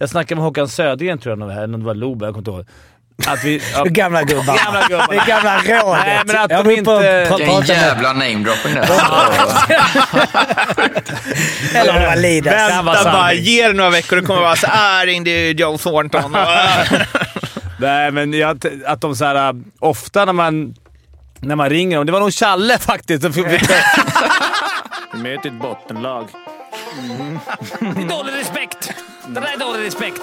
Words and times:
Jag 0.00 0.08
snackade 0.08 0.34
med 0.36 0.44
Håkan 0.44 0.68
Södergren 0.68 1.18
tror 1.18 1.32
jag, 1.32 1.38
när 1.38 1.46
vi 1.46 1.52
var 1.52 1.56
här, 1.56 1.64
eller 1.64 1.74
om 1.74 1.80
det 1.80 1.86
var 1.86 1.94
Loberg, 1.94 2.28
jag 2.28 2.34
kommer 2.34 2.40
inte 2.40 2.50
ihåg. 2.50 2.66
Att 3.34 3.44
vi, 3.44 3.62
ja, 3.74 3.84
Gamla 3.84 4.22
gubbar. 4.22 4.64
Gamla 4.64 4.82
gubbar. 4.88 5.06
Det 5.10 5.16
är 5.16 5.26
gamla 5.26 5.58
rådet. 5.58 6.04
Nej, 6.06 6.20
men 6.26 6.36
att 6.36 6.50
Jag 6.50 6.64
de 6.64 6.70
inte- 6.74 7.36
Vilken 7.38 7.76
jävla 7.76 8.12
namedropping 8.12 8.74
där. 8.74 8.84
Eller 11.74 11.94
om 11.94 12.00
det 12.00 12.06
var 12.06 12.16
Lidas. 12.16 12.54
Vänta 12.70 13.04
bara, 13.12 13.32
ge 13.32 13.68
det 13.68 13.74
några 13.74 13.90
veckor 13.90 14.18
och 14.18 14.26
kommer 14.26 14.40
vara 14.40 14.56
så 14.56 14.66
här 14.66 15.06
ringde 15.06 15.30
Joe 15.50 15.78
Thornton. 15.78 16.36
Nej, 17.78 18.10
men 18.10 18.32
jag, 18.32 18.60
att 18.86 19.00
de 19.00 19.16
så 19.16 19.24
här, 19.24 19.48
äh, 19.48 19.52
ofta 19.80 20.24
när 20.24 20.32
man, 20.32 20.74
när 21.40 21.56
man 21.56 21.70
ringer 21.70 21.96
dem. 21.96 22.06
Det 22.06 22.12
var 22.12 22.20
nog 22.20 22.32
Challe 22.32 22.78
faktiskt. 22.78 23.22
som 23.22 23.32
fick- 23.32 23.46
Vi 25.12 25.18
möter 25.22 25.48
ett 25.48 25.60
bottenlag. 25.62 26.28
Det 27.80 27.86
är 27.86 28.08
dålig 28.08 28.32
respekt. 28.40 28.93
Det 29.26 29.40
där 29.40 29.52
är 29.54 29.58
dålig 29.58 29.86
respekt. 29.86 30.20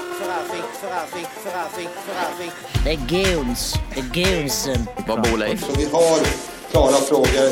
Det 2.83 2.91
är 2.91 2.95
goons. 2.95 3.75
Det 3.93 3.99
är 3.99 4.25
goonsen. 4.25 4.87
Var 5.07 5.17
bor 5.17 5.37
Leif? 5.37 5.65
Så 5.65 5.71
vi 5.77 5.85
har 5.85 6.19
klara 6.71 7.01
frågor, 7.01 7.47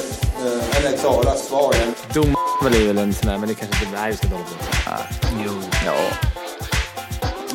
eh, 0.45 0.77
eller 0.77 0.97
klara 0.97 1.35
svar. 1.35 1.75
Dom 2.13 2.35
är 2.65 2.87
väl 2.87 2.97
en 2.97 3.13
sån 3.13 3.29
där, 3.29 3.37
men 3.37 3.49
det 3.49 3.55
kanske 3.55 3.85
inte... 3.85 3.97
Ska 3.97 4.27
inte 4.27 4.27
hålla 4.27 4.45
på. 4.45 5.05
Jo. 5.45 5.51
Ja. 5.85 5.93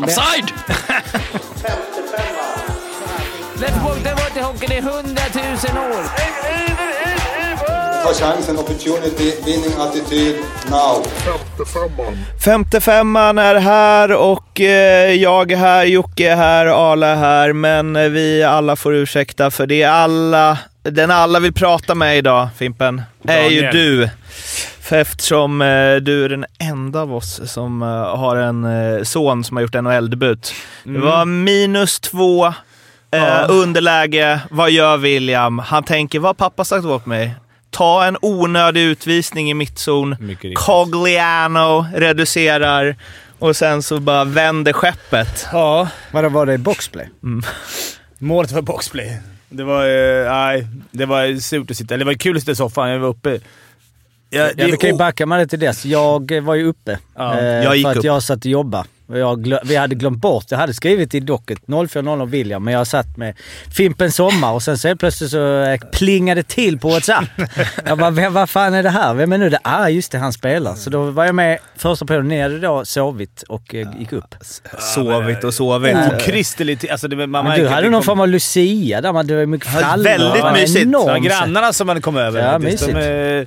Offside! 0.04 0.52
Let's 3.56 3.84
walk 3.84 4.02
the 4.02 4.10
water 4.10 4.42
hockey. 4.42 4.66
Det 4.66 4.76
är 4.76 4.82
hundratusen 4.82 5.79
år. 5.79 6.04
Ta 8.04 8.12
chansen, 8.14 8.58
opportunity, 8.58 9.32
winning 9.46 9.80
attityd, 9.80 10.34
now. 10.70 11.02
Femte 12.45 12.80
femman 12.80 13.38
är 13.38 13.54
här 13.54 14.12
och 14.16 14.60
eh, 14.60 15.12
jag 15.12 15.52
är 15.52 15.56
här, 15.56 15.84
Jocke 15.84 16.30
är 16.32 16.36
här, 16.36 16.66
Arla 16.66 17.06
är 17.06 17.16
här, 17.16 17.52
men 17.52 17.96
eh, 17.96 18.09
vi 18.09 18.42
alla 18.42 18.76
får 18.76 18.95
ursäkta 18.95 19.51
för 19.51 19.66
det 19.66 19.82
är 19.82 19.90
alla, 19.90 20.59
den 20.82 21.10
alla 21.10 21.40
vill 21.40 21.52
prata 21.52 21.95
med 21.95 22.18
idag, 22.18 22.48
Fimpen, 22.56 23.02
är 23.29 23.48
ju 23.48 23.70
du. 23.70 24.09
För 24.80 24.96
eftersom 24.96 25.62
eh, 25.62 25.95
du 25.96 26.24
är 26.24 26.29
den 26.29 26.45
enda 26.59 27.01
av 27.01 27.14
oss 27.14 27.40
som 27.52 27.82
eh, 27.82 27.88
har 28.18 28.36
en 28.36 28.64
eh, 28.64 29.02
son 29.02 29.45
som 29.45 29.57
har 29.57 29.62
gjort 29.62 29.74
NHL-debut. 29.74 30.54
Det 30.84 30.98
var 30.98 31.24
minus 31.24 32.01
två, 32.01 32.46
eh, 32.46 32.52
Ja. 33.10 33.46
underläge. 33.46 34.40
Vad 34.51 34.70
gör 34.70 34.96
William? 34.96 35.59
Han 35.59 35.82
tänker, 35.84 36.18
vad 36.18 36.29
har 36.29 36.34
pappa 36.34 36.64
sagt 36.64 36.84
åt 36.84 37.07
mig? 37.07 37.34
Ta 37.74 38.04
en 38.04 38.16
onödig 38.22 38.82
utvisning 38.82 39.50
i 39.50 39.54
mittzon. 39.54 40.16
Cogliano 40.56 41.86
reducerar 41.94 42.96
och 43.38 43.56
sen 43.56 43.82
så 43.82 44.00
bara 44.00 44.24
vänder 44.24 44.72
skeppet. 44.72 45.46
Ja. 45.52 45.88
Vadå, 46.12 46.28
var 46.28 46.46
det 46.46 46.58
boxplay? 46.58 47.08
Målet 48.18 48.52
var 48.52 48.62
boxplay. 48.62 49.18
Det 49.48 49.64
var, 49.64 49.84
eh, 49.84 50.32
nej, 50.32 50.66
det 50.90 51.06
var 51.06 51.40
surt 51.40 51.70
att 51.70 51.76
sitta. 51.76 51.96
Det 51.96 52.04
var 52.04 52.14
kul 52.14 52.36
att 52.36 52.42
sitta 52.42 52.52
i 52.52 52.56
soffan. 52.56 52.90
Jag 52.90 52.98
var 52.98 53.08
uppe. 53.08 53.40
Ja, 54.35 54.51
Ja, 54.57 54.66
vi 54.66 54.77
kan 54.77 54.90
ju 54.90 54.96
backa 54.96 55.27
med 55.27 55.38
det 55.38 55.46
till 55.46 55.59
dess. 55.59 55.85
Jag 55.85 56.32
eh, 56.32 56.43
var 56.43 56.54
ju 56.54 56.66
uppe. 56.66 56.99
Ja, 57.16 57.38
eh, 57.38 57.45
jag 57.46 57.77
gick 57.77 57.85
för 57.87 57.90
att 57.90 57.96
upp. 57.96 58.04
jag 58.04 58.23
satt 58.23 58.38
och 58.38 58.46
jobbade. 58.46 58.85
Glö- 59.09 59.60
vi 59.65 59.76
hade 59.76 59.95
glömt 59.95 60.18
bort, 60.18 60.45
jag 60.49 60.59
hade 60.59 60.74
skrivit 60.74 61.15
i 61.15 61.21
docket 61.21 61.59
0400 61.91 62.24
William, 62.26 62.65
men 62.65 62.74
jag 62.74 62.87
satt 62.87 63.16
med 63.16 63.35
Fimpen 63.76 64.12
Sommar 64.12 64.53
och 64.53 64.62
sen 64.62 64.78
så 64.78 64.97
plötsligt 64.97 65.31
så 65.31 65.62
eh, 65.62 65.78
plingade 65.93 66.41
det 66.43 66.49
till 66.49 66.78
på 66.78 66.88
WhatsApp. 66.88 67.25
jag 67.87 67.99
bara, 67.99 68.10
vem, 68.10 68.32
vad 68.32 68.50
fan 68.50 68.75
är 68.75 68.82
det 68.82 68.91
här? 68.91 69.15
Vem 69.15 69.32
är 69.32 69.38
nu 69.38 69.50
det? 69.50 69.59
Ah, 69.62 69.88
just 69.88 70.12
det, 70.12 70.19
han 70.19 70.32
spelar. 70.32 70.75
Så 70.75 70.91
då 70.91 71.03
var 71.10 71.25
jag 71.25 71.34
med 71.34 71.59
första 71.76 72.06
perioden. 72.06 72.28
Ni 72.28 72.43
hade 72.43 72.59
då 72.59 72.84
sovit 72.84 73.43
och 73.48 73.75
eh, 73.75 73.88
gick 73.98 74.12
upp. 74.12 74.34
Sovit 74.94 75.44
och 75.44 75.54
sovit. 75.54 75.97
Okristeligt. 76.15 76.91
Alltså, 76.91 77.09
det, 77.09 77.26
man 77.26 77.44
Men 77.44 77.59
du 77.60 77.69
hade 77.69 77.82
det 77.82 77.91
någon 77.91 78.03
form 78.03 78.21
av 78.21 78.28
Lucia 78.28 79.00
där 79.00 79.12
man, 79.12 79.26
det 79.26 79.37
var 79.37 79.47
mycket 79.47 79.69
Ja, 79.75 79.81
frallor. 79.81 80.04
väldigt 80.04 80.34
Det 80.34 80.43
var 80.43 80.53
mysigt. 80.53 80.88
Ja, 80.93 81.15
sätt. 81.15 81.22
grannarna 81.25 81.72
som 81.72 81.87
man 81.87 82.03
kom 82.03 82.16
över. 82.16 82.53
Ja, 82.53 82.59
mysigt. 82.59 82.94
är- 82.97 83.47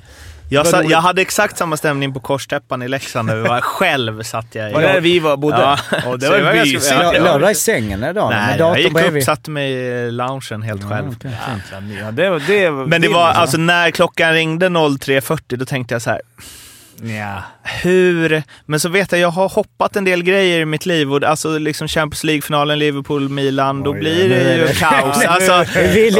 Jag, 0.50 0.66
sa, 0.66 0.82
jag 0.82 1.00
hade 1.00 1.22
exakt 1.22 1.58
samma 1.58 1.76
stämning 1.76 2.14
på 2.14 2.20
Korstäppan 2.20 2.82
i 2.82 2.88
Leksand 2.88 3.26
när 3.28 3.36
vi 3.36 3.42
var 3.42 3.60
själv. 3.78 4.22
satt 4.22 4.46
jag 4.54 4.70
i. 4.70 4.74
Var 4.74 4.80
det 4.80 4.92
där 4.92 5.00
vi 5.00 5.18
var, 5.18 5.36
bodde? 5.36 5.56
Ja. 5.58 5.78
Och 6.06 6.18
det 6.18 6.28
var 6.30 6.40
var 6.40 6.52
mysigt. 6.52 6.94
Låg 7.20 7.40
du 7.40 7.50
i 7.50 7.54
sängen 7.54 8.00
den 8.00 8.14
dagen? 8.14 8.30
Nej, 8.32 8.56
jag 8.58 8.80
gick 8.80 9.00
upp, 9.16 9.22
satte 9.22 9.50
mig 9.50 9.72
i 9.72 10.10
loungen 10.10 10.62
helt 10.62 10.88
själv. 10.88 11.10
fint. 11.22 11.24
Ja, 12.00 12.10
det, 12.10 12.38
det, 12.38 12.70
Men 12.70 12.90
det 12.90 12.98
det 12.98 13.14
var 13.14 13.28
liksom- 13.28 13.40
alltså 13.42 13.56
när 13.56 13.90
klockan 13.90 14.32
ringde 14.32 14.68
03.40 14.68 15.56
då 15.56 15.64
tänkte 15.64 15.94
jag 15.94 16.02
så 16.02 16.10
här. 16.10 16.20
Nja. 17.00 17.42
Hur? 17.82 18.42
Men 18.66 18.80
så 18.80 18.88
vet 18.88 19.12
jag, 19.12 19.20
jag 19.20 19.30
har 19.30 19.48
hoppat 19.48 19.96
en 19.96 20.04
del 20.04 20.22
grejer 20.22 20.60
i 20.60 20.64
mitt 20.64 20.86
liv 20.86 21.12
och 21.12 21.22
alltså 21.24 21.58
liksom 21.58 21.88
Champions 21.88 22.24
League-finalen, 22.24 22.78
Liverpool-Milan, 22.78 23.82
då 23.82 23.92
blir 23.92 24.28
det 24.28 24.56
ju 24.56 24.66
kaos. 24.74 25.24
Alltså, 25.28 25.52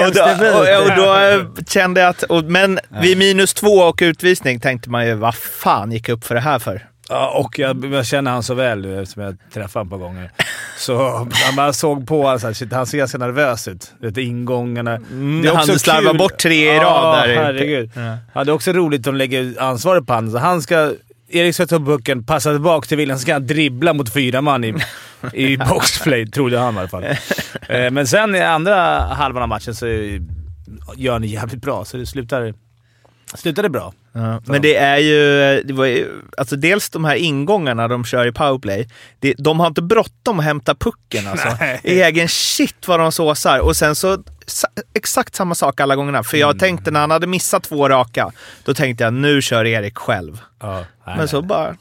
och 0.06 0.14
då, 0.14 0.22
och, 0.58 0.82
och 0.82 0.96
då 0.96 1.62
kände 1.68 2.00
jag 2.00 2.10
att, 2.10 2.22
och, 2.22 2.44
men 2.44 2.78
vid 3.02 3.18
minus 3.18 3.54
två 3.54 3.78
och 3.78 3.98
utvisning 4.02 4.60
tänkte 4.60 4.90
man 4.90 5.06
ju, 5.06 5.14
vad 5.14 5.34
fan 5.34 5.92
gick 5.92 6.08
jag 6.08 6.16
upp 6.16 6.24
för 6.24 6.34
det 6.34 6.40
här 6.40 6.58
för? 6.58 6.87
Ja, 7.08 7.30
och 7.30 7.58
jag, 7.58 7.84
jag 7.94 8.06
känner 8.06 8.30
han 8.30 8.42
så 8.42 8.54
väl 8.54 8.80
nu 8.80 9.02
eftersom 9.02 9.22
jag 9.22 9.36
träffade 9.52 9.80
honom 9.84 9.86
ett 9.86 9.90
par 9.90 9.98
gånger. 9.98 10.30
Så 10.78 11.28
man 11.56 11.74
såg 11.74 12.06
på 12.06 12.22
honom 12.22 12.40
såhär, 12.40 12.74
han 12.74 12.86
ser 12.86 12.98
ganska 12.98 13.18
nervös 13.18 13.68
ut. 13.68 13.92
Vet, 14.00 14.14
du, 14.14 14.22
ingångarna. 14.22 14.94
Mm, 14.96 15.56
han 15.56 15.78
slarvar 15.78 16.14
bort 16.14 16.38
tre 16.38 16.76
i 16.76 16.78
rad 16.78 17.18
där. 17.18 17.28
Ja, 17.34 17.42
herregud. 17.42 17.90
Ja. 17.94 18.16
Ja, 18.32 18.44
det 18.44 18.50
är 18.50 18.54
också 18.54 18.72
roligt 18.72 19.00
att 19.00 19.04
de 19.04 19.14
lägger 19.14 19.62
ansvaret 19.62 20.06
på 20.06 20.12
honom. 20.12 20.30
Så 20.30 20.38
han 20.38 20.62
ska... 20.62 20.92
Erik 21.30 21.54
ska 21.54 21.66
ta 21.66 21.78
pucken, 21.78 22.24
passa 22.24 22.50
tillbaka 22.52 22.86
till 22.86 22.96
William, 22.96 23.18
så 23.18 23.22
ska 23.22 23.32
han 23.32 23.46
dribbla 23.46 23.92
mot 23.92 24.12
fyra 24.12 24.40
man 24.40 24.64
i, 24.64 24.74
i 25.32 25.56
boxplay, 25.68 26.26
trodde 26.26 26.58
han 26.58 26.74
i 26.74 26.78
alla 26.78 26.88
fall. 26.88 27.04
Eh, 27.68 27.90
Men 27.90 28.06
sen 28.06 28.34
i 28.34 28.40
andra 28.40 28.98
halvan 29.00 29.42
av 29.42 29.48
matchen 29.48 29.74
så 29.74 29.86
gör 30.96 31.12
han 31.12 31.22
det 31.22 31.28
jävligt 31.28 31.62
bra, 31.62 31.84
så 31.84 31.96
det 31.96 32.06
slutar, 32.06 32.54
slutade 33.34 33.68
bra. 33.68 33.92
Ja, 34.18 34.40
men 34.46 34.62
det 34.62 34.76
är 34.76 34.98
ju, 34.98 35.62
det 35.62 35.72
var 35.72 35.84
ju, 35.86 36.08
alltså 36.36 36.56
dels 36.56 36.90
de 36.90 37.04
här 37.04 37.14
ingångarna 37.16 37.88
de 37.88 38.04
kör 38.04 38.26
i 38.26 38.32
powerplay, 38.32 38.88
det, 39.18 39.34
de 39.38 39.60
har 39.60 39.66
inte 39.66 39.82
bråttom 39.82 40.38
att 40.38 40.44
hämta 40.44 40.74
pucken 40.74 41.26
alltså. 41.28 41.48
Nej. 41.60 41.80
Egen 41.84 42.28
shit 42.28 42.88
vad 42.88 43.00
de 43.00 43.12
såsar. 43.12 43.58
Och 43.58 43.76
sen 43.76 43.94
så, 43.96 44.18
exakt 44.94 45.34
samma 45.34 45.54
sak 45.54 45.80
alla 45.80 45.96
gångerna. 45.96 46.22
För 46.22 46.36
jag 46.36 46.58
tänkte 46.58 46.90
när 46.90 47.00
han 47.00 47.10
hade 47.10 47.26
missat 47.26 47.62
två 47.62 47.88
raka, 47.88 48.30
då 48.64 48.74
tänkte 48.74 49.04
jag 49.04 49.12
nu 49.14 49.42
kör 49.42 49.64
Erik 49.64 49.98
själv. 49.98 50.40
Ja, 50.60 50.84
nej, 51.06 51.16
Men 51.18 51.28
så 51.28 51.42
bara, 51.42 51.76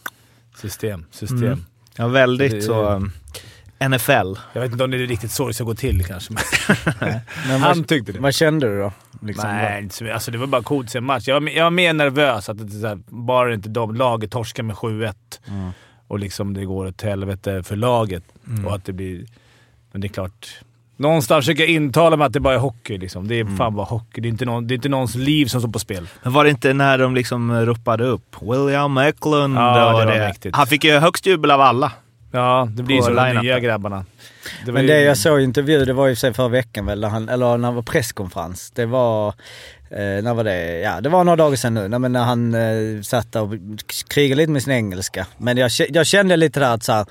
System, 0.61 1.05
system. 1.11 1.43
Mm. 1.43 1.65
ja 1.95 2.07
väldigt 2.07 2.51
Det- 2.51 2.61
så, 2.61 2.89
um, 2.89 3.11
NFL. 3.79 4.33
Jag 4.53 4.61
vet 4.61 4.71
inte 4.71 4.83
om 4.83 4.91
det 4.91 4.97
är 4.97 5.07
riktigt 5.07 5.31
så 5.31 5.47
det 5.47 5.53
ska 5.53 5.63
gå 5.63 5.75
till 5.75 6.05
kanske. 6.05 6.33
Men 6.33 6.43
Men 7.47 7.61
han 7.61 7.83
tyckte 7.83 8.11
det. 8.11 8.19
vad 8.19 8.33
kände 8.35 8.67
du 8.67 8.79
då? 8.79 8.93
Liksom, 9.22 9.50
Nej, 9.50 9.83
inte 9.83 10.13
alltså 10.13 10.31
det 10.31 10.38
var 10.38 10.47
bara 10.47 10.63
coolt 10.63 10.85
att 10.85 10.91
se 10.91 10.97
en 10.97 11.03
match. 11.03 11.28
Jag 11.28 11.50
jag 11.50 11.63
var 11.63 11.72
mer 11.72 11.94
nervös 11.94 12.50
att 12.50 12.81
det, 12.81 12.88
här, 12.88 13.00
bara 13.07 13.53
inte 13.53 13.69
de 13.69 13.95
laget 13.95 14.31
torskar 14.31 14.63
med 14.63 14.75
7-1 14.75 15.13
Mm. 15.47 15.69
och 16.07 16.19
liksom 16.19 16.53
det 16.53 16.66
går 16.66 16.85
åt 16.88 17.01
helvete 17.01 17.63
för 17.63 17.75
laget. 17.75 18.23
Mm. 18.47 18.66
Och 18.66 18.75
att 18.75 18.85
det 18.85 18.94
blir... 18.94 19.25
Men 19.91 20.01
det 20.01 20.07
är 20.07 20.09
klart. 20.09 20.47
Någonstans 20.97 21.45
försöker 21.45 21.63
jag 21.63 21.69
intala 21.72 22.17
mig 22.17 22.25
att 22.28 22.33
det 22.33 22.39
bara 22.39 22.53
är 22.53 22.57
hockey. 22.59 22.97
Liksom. 22.97 23.28
Det 23.28 23.35
är 23.35 23.41
Mm. 23.41 23.57
fan 23.57 23.75
bara 23.75 23.85
hockey. 23.85 24.22
Det 24.22 24.28
är, 24.28 24.29
inte 24.29 24.45
någon, 24.45 24.67
det 24.67 24.73
är 24.73 24.75
inte 24.75 24.89
någons 24.89 25.16
liv 25.16 25.45
som 25.45 25.61
står 25.61 25.69
på 25.69 25.79
spel. 25.79 26.07
Men 26.23 26.34
var 26.34 26.44
det 26.44 26.49
inte 26.49 26.73
när 26.73 26.97
de 26.97 27.16
liksom 27.16 27.66
ropade 27.66 28.03
upp 28.05 28.35
William 28.41 28.97
Eklund? 28.97 29.55
Ja, 29.57 29.99
det 29.99 30.05
var 30.05 30.17
mäktigt. 30.19 30.55
Han 30.55 30.67
fick 30.67 30.84
ju 30.84 30.97
högst 30.99 31.25
jubel 31.25 31.51
av 31.51 31.61
alla. 31.61 31.91
Ja, 32.31 32.67
det 32.71 32.83
blir 32.83 33.01
så 33.01 33.09
de 33.09 33.41
nya 33.41 33.59
grabbarna. 33.59 34.05
Det 34.65 34.71
Men 34.71 34.81
ju- 34.81 34.88
det 34.88 35.01
jag 35.01 35.17
såg 35.17 35.41
i 35.41 35.43
intervju, 35.43 35.85
det 35.85 35.93
var 35.93 36.07
ju 36.07 36.15
sig 36.15 36.33
förra 36.33 36.47
veckan 36.47 36.85
väl, 36.85 36.99
när 37.01 37.07
han, 37.09 37.29
eller 37.29 37.57
när 37.57 37.69
det 37.69 37.75
var 37.75 37.81
presskonferens. 37.81 38.71
Det 38.71 38.85
var, 38.85 39.27
eh, 39.89 40.23
när 40.23 40.33
var 40.33 40.43
det? 40.43 40.79
Ja, 40.79 41.01
det 41.01 41.09
var 41.09 41.23
några 41.23 41.35
dagar 41.35 41.55
sedan 41.55 41.73
nu. 41.73 41.87
Men 41.99 42.11
när 42.11 42.23
han 42.23 42.53
eh, 42.53 43.01
satt 43.01 43.35
och 43.35 43.53
krigade 44.07 44.41
lite 44.41 44.51
med 44.51 44.63
sin 44.63 44.73
engelska. 44.73 45.27
Men 45.37 45.57
jag, 45.57 45.71
jag 45.89 46.05
kände 46.05 46.35
lite 46.37 46.59
där 46.59 46.73
att 46.73 46.83
så 46.83 46.91
här, 46.91 47.05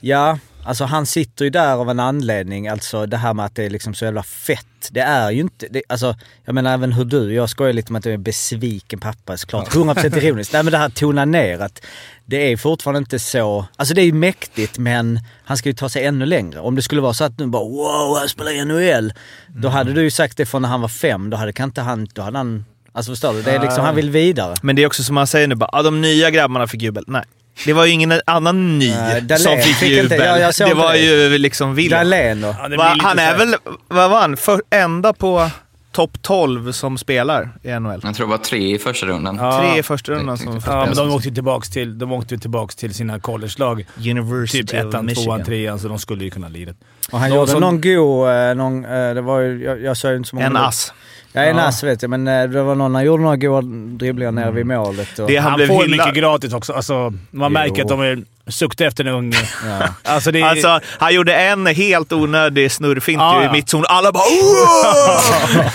ja, 0.00 0.38
alltså 0.68 0.84
han 0.84 1.06
sitter 1.06 1.44
ju 1.44 1.50
där 1.50 1.72
av 1.72 1.90
en 1.90 2.00
anledning. 2.00 2.68
Alltså 2.68 3.06
det 3.06 3.16
här 3.16 3.34
med 3.34 3.44
att 3.44 3.54
det 3.54 3.64
är 3.64 3.70
liksom 3.70 3.94
så 3.94 4.04
jävla 4.04 4.22
fett. 4.22 4.66
Det 4.90 5.00
är 5.00 5.30
ju 5.30 5.40
inte, 5.40 5.66
det, 5.70 5.82
alltså 5.88 6.14
jag 6.44 6.54
menar 6.54 6.74
även 6.74 6.92
hur 6.92 7.04
du, 7.04 7.34
jag 7.34 7.50
skojar 7.50 7.72
lite 7.72 7.92
med 7.92 7.98
att 7.98 8.04
jag 8.04 8.12
är 8.12 8.18
en 8.18 8.22
besviken 8.22 9.00
pappa 9.00 9.36
såklart. 9.36 9.68
100% 9.68 10.18
ironiskt. 10.18 10.52
Nej 10.52 10.62
men 10.62 10.72
det 10.72 10.78
här 10.78 10.88
tona 10.88 11.24
ner 11.24 11.58
att 11.58 11.84
det 12.26 12.52
är 12.52 12.56
fortfarande 12.56 12.98
inte 12.98 13.18
så, 13.18 13.66
alltså 13.76 13.94
det 13.94 14.00
är 14.00 14.04
ju 14.04 14.12
mäktigt 14.12 14.78
men 14.78 15.20
han 15.44 15.56
ska 15.56 15.68
ju 15.68 15.74
ta 15.74 15.88
sig 15.88 16.04
ännu 16.04 16.26
längre. 16.26 16.60
Om 16.60 16.74
det 16.74 16.82
skulle 16.82 17.00
vara 17.00 17.14
så 17.14 17.24
att 17.24 17.38
nu 17.38 17.46
bara 17.46 17.64
wow, 17.64 18.18
han 18.18 18.28
spelar 18.28 18.52
i 18.52 18.64
NHL. 18.64 19.12
Då 19.48 19.68
hade 19.68 19.92
du 19.92 20.02
ju 20.02 20.10
sagt 20.10 20.36
det 20.36 20.46
från 20.46 20.62
när 20.62 20.68
han 20.68 20.80
var 20.80 20.88
fem, 20.88 21.30
då 21.30 21.36
hade 21.36 21.52
kan 21.52 21.68
inte 21.68 21.80
han, 21.80 22.08
då 22.12 22.22
hade 22.22 22.38
han, 22.38 22.64
alltså 22.92 23.12
förstår 23.12 23.32
du? 23.32 23.42
Det 23.42 23.50
är 23.50 23.60
liksom, 23.60 23.84
han 23.84 23.94
vill 23.94 24.10
vidare. 24.10 24.54
Men 24.62 24.76
det 24.76 24.82
är 24.82 24.86
också 24.86 25.02
som 25.02 25.14
man 25.14 25.26
säger 25.26 25.46
nu, 25.46 25.54
bara, 25.54 25.70
ah, 25.72 25.82
de 25.82 26.00
nya 26.00 26.30
grabbarna 26.30 26.66
fick 26.66 26.82
jubel. 26.82 27.04
Nej. 27.06 27.24
Det 27.66 27.72
var 27.72 27.84
ju 27.84 27.92
ingen 27.92 28.20
annan 28.26 28.78
ny 28.78 28.90
Dahlén 28.90 29.38
som 29.38 29.56
fick, 29.58 29.76
fick 29.76 29.88
jubel. 29.88 30.04
inte- 30.04 30.14
ja, 30.16 30.38
jag 30.38 30.54
såg 30.54 30.68
det 30.68 30.74
var 30.74 30.92
det. 30.92 30.98
ju 30.98 31.38
liksom 31.38 31.74
William. 31.74 31.98
Dahlén 31.98 32.40
då? 32.40 32.54
Ja, 32.70 32.76
Va, 32.78 32.96
han 33.00 33.18
är 33.18 33.38
väl, 33.38 33.54
vad 33.88 34.10
var 34.10 34.20
han, 34.20 34.36
för, 34.36 34.62
enda 34.70 35.12
på 35.12 35.50
topp 35.92 36.22
12 36.22 36.72
som 36.72 36.98
spelar 36.98 37.50
i 37.62 37.68
NHL. 37.70 38.00
Jag 38.04 38.14
tror 38.14 38.26
det 38.26 38.30
var 38.30 38.38
tre 38.38 38.74
i 38.74 38.78
första 38.78 39.06
rundan. 39.06 39.36
Ja. 39.40 39.58
Tre 39.70 39.78
i 39.78 39.82
första 39.82 40.12
rundan 40.12 40.38
som 40.38 40.60
Ja, 40.66 40.86
men 40.86 40.94
de 40.96 41.10
åkte 41.14 41.28
ju 41.28 41.34
tillbaks 41.34 41.70
till, 41.70 41.98
de 41.98 42.12
åkte 42.12 42.34
ju 42.34 42.40
tillbaks 42.40 42.76
till 42.76 42.94
sina 42.94 43.20
collegelag. 43.20 43.86
University 43.98 44.64
Typ 44.66 44.74
ettan, 44.86 45.08
tvåan, 45.08 45.44
trean, 45.44 45.78
så 45.78 45.88
de 45.88 45.98
skulle 45.98 46.24
ju 46.24 46.30
kunna 46.30 46.48
lira. 46.48 46.72
Och 47.12 47.18
han 47.20 47.30
Någon 47.30 47.38
gjorde 47.38 47.50
som- 47.52 47.60
någon 47.60 47.80
god, 47.80 48.28
eh, 48.28 48.54
någon, 48.54 48.84
eh, 48.84 49.14
det 49.14 49.20
var 49.20 49.40
ju, 49.40 49.64
jag, 49.64 49.82
jag 49.82 49.96
ju 50.10 50.16
inte 50.16 50.28
så 50.28 50.36
många 50.36 50.46
En 50.46 50.56
ass. 50.56 50.92
Ja, 51.38 51.44
en 51.50 51.56
Ja. 51.56 51.62
ass 51.62 51.82
vet 51.82 52.02
jag, 52.02 52.10
men 52.10 52.28
eh, 52.28 52.48
det 52.48 52.62
var 52.62 52.74
någon, 52.74 52.94
han 52.94 53.04
gjorde 53.04 53.22
några 53.22 53.36
goda 53.36 53.60
dribblingar 53.98 54.32
nere 54.32 54.50
vid 54.50 54.66
målet. 54.66 55.18
Och, 55.18 55.28
Det 55.28 55.36
han 55.36 55.50
Han, 55.50 55.56
blev 55.56 55.66
får 55.66 55.84
ju 55.84 55.90
hyllad. 55.90 56.06
mycket 56.06 56.22
gratis 56.22 56.52
också. 56.52 56.72
Alltså, 56.72 57.12
man 57.30 57.52
märker 57.52 57.82
att 57.82 57.88
de 57.88 58.00
är 58.00 58.22
suktar 58.50 58.84
efter 58.84 59.04
en 59.04 59.14
ung... 59.14 59.32
ja. 59.66 59.88
Alltså, 60.12 60.30
det 60.30 60.40
är, 60.40 60.44
Alltså, 60.44 60.80
han 60.98 61.14
gjorde 61.14 61.34
en 61.34 61.66
helt 61.66 62.12
onödig 62.12 62.72
snurrfint 62.72 63.20
Ja, 63.20 63.38
ju 63.40 63.44
ja. 63.44 63.50
i 63.50 63.52
mittzon. 63.52 63.84
Alla 63.88 64.12
bara 64.12 64.22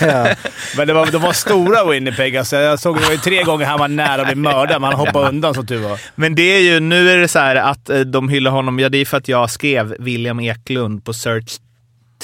ja. 0.00 0.34
Men 0.76 0.86
det 0.86 0.92
var, 0.92 1.06
de 1.06 1.18
var 1.22 1.32
stora 1.32 1.84
Winnipeg. 1.90 2.36
Alltså, 2.36 2.56
jag 2.56 2.78
såg 2.78 2.96
det 2.96 3.02
var 3.04 3.12
ju 3.12 3.18
tre 3.18 3.42
gånger 3.42 3.66
han 3.66 3.78
var 3.78 3.88
nära 3.88 4.20
att 4.22 4.26
bli 4.26 4.36
mördad, 4.36 4.80
men 4.80 4.90
han 4.90 5.00
hoppade 5.06 5.28
undan 5.28 5.54
som 5.54 5.66
tur 5.66 5.78
var. 5.88 6.00
Men 6.14 6.34
det 6.34 6.42
är 6.42 6.60
ju, 6.60 6.80
nu 6.80 7.10
är 7.10 7.18
det 7.18 7.28
så 7.28 7.38
här 7.38 7.56
att 7.56 7.90
eh, 7.90 8.00
de 8.00 8.28
hyllar 8.28 8.50
honom. 8.50 8.78
Ja, 8.78 8.88
det 8.88 8.98
är 8.98 9.04
för 9.04 9.16
att 9.16 9.28
jag 9.28 9.50
skrev 9.50 9.96
William 9.98 10.40
Eklund 10.40 11.04
på 11.04 11.12
Search 11.12 11.56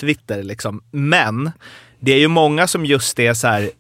Twitter 0.01 0.43
liksom. 0.43 0.81
Men 0.93 1.51
det 2.01 2.13
är 2.13 2.19
ju 2.19 2.29
många 2.29 2.67
som 2.67 2.87
just 2.87 3.19
är 3.19 3.35
så 3.35 3.47
här 3.49 3.71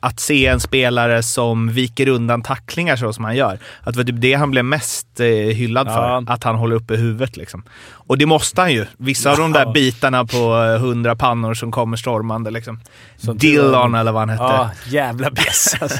att 0.00 0.20
se 0.20 0.46
en 0.46 0.60
spelare 0.60 1.22
som 1.22 1.68
viker 1.68 2.08
undan 2.08 2.42
tacklingar 2.42 2.96
så 2.96 3.12
som 3.12 3.24
han 3.24 3.36
gör. 3.36 3.58
Att 3.80 3.92
det 3.94 3.96
var 3.98 4.04
typ 4.04 4.20
det 4.20 4.34
han 4.34 4.50
blev 4.50 4.64
mest 4.64 5.20
eh, 5.20 5.26
hyllad 5.26 5.86
Ja. 5.88 5.92
för. 6.26 6.32
Att 6.32 6.44
han 6.44 6.56
håller 6.56 6.76
uppe 6.76 6.96
huvudet 6.96 7.36
liksom. 7.36 7.62
Och 7.90 8.18
det 8.18 8.26
måste 8.26 8.60
han 8.60 8.72
ju. 8.72 8.86
Vissa 8.96 9.30
av 9.30 9.36
de 9.38 9.52
där 9.52 9.64
Ja. 9.64 9.72
bitarna 9.72 10.24
på 10.24 10.36
eh, 10.36 10.80
hundra 10.80 11.16
pannor 11.16 11.54
som 11.54 11.70
kommer 11.72 11.96
stormande 11.96 12.50
liksom. 12.50 12.80
Som. 13.16 13.38
Dillon 13.38 13.94
eller 13.94 14.12
vad 14.12 14.22
han 14.22 14.28
hette. 14.28 14.42
Ja, 14.42 14.70
jävla 14.88 15.30
bjäss 15.30 15.74
alltså. 15.80 15.98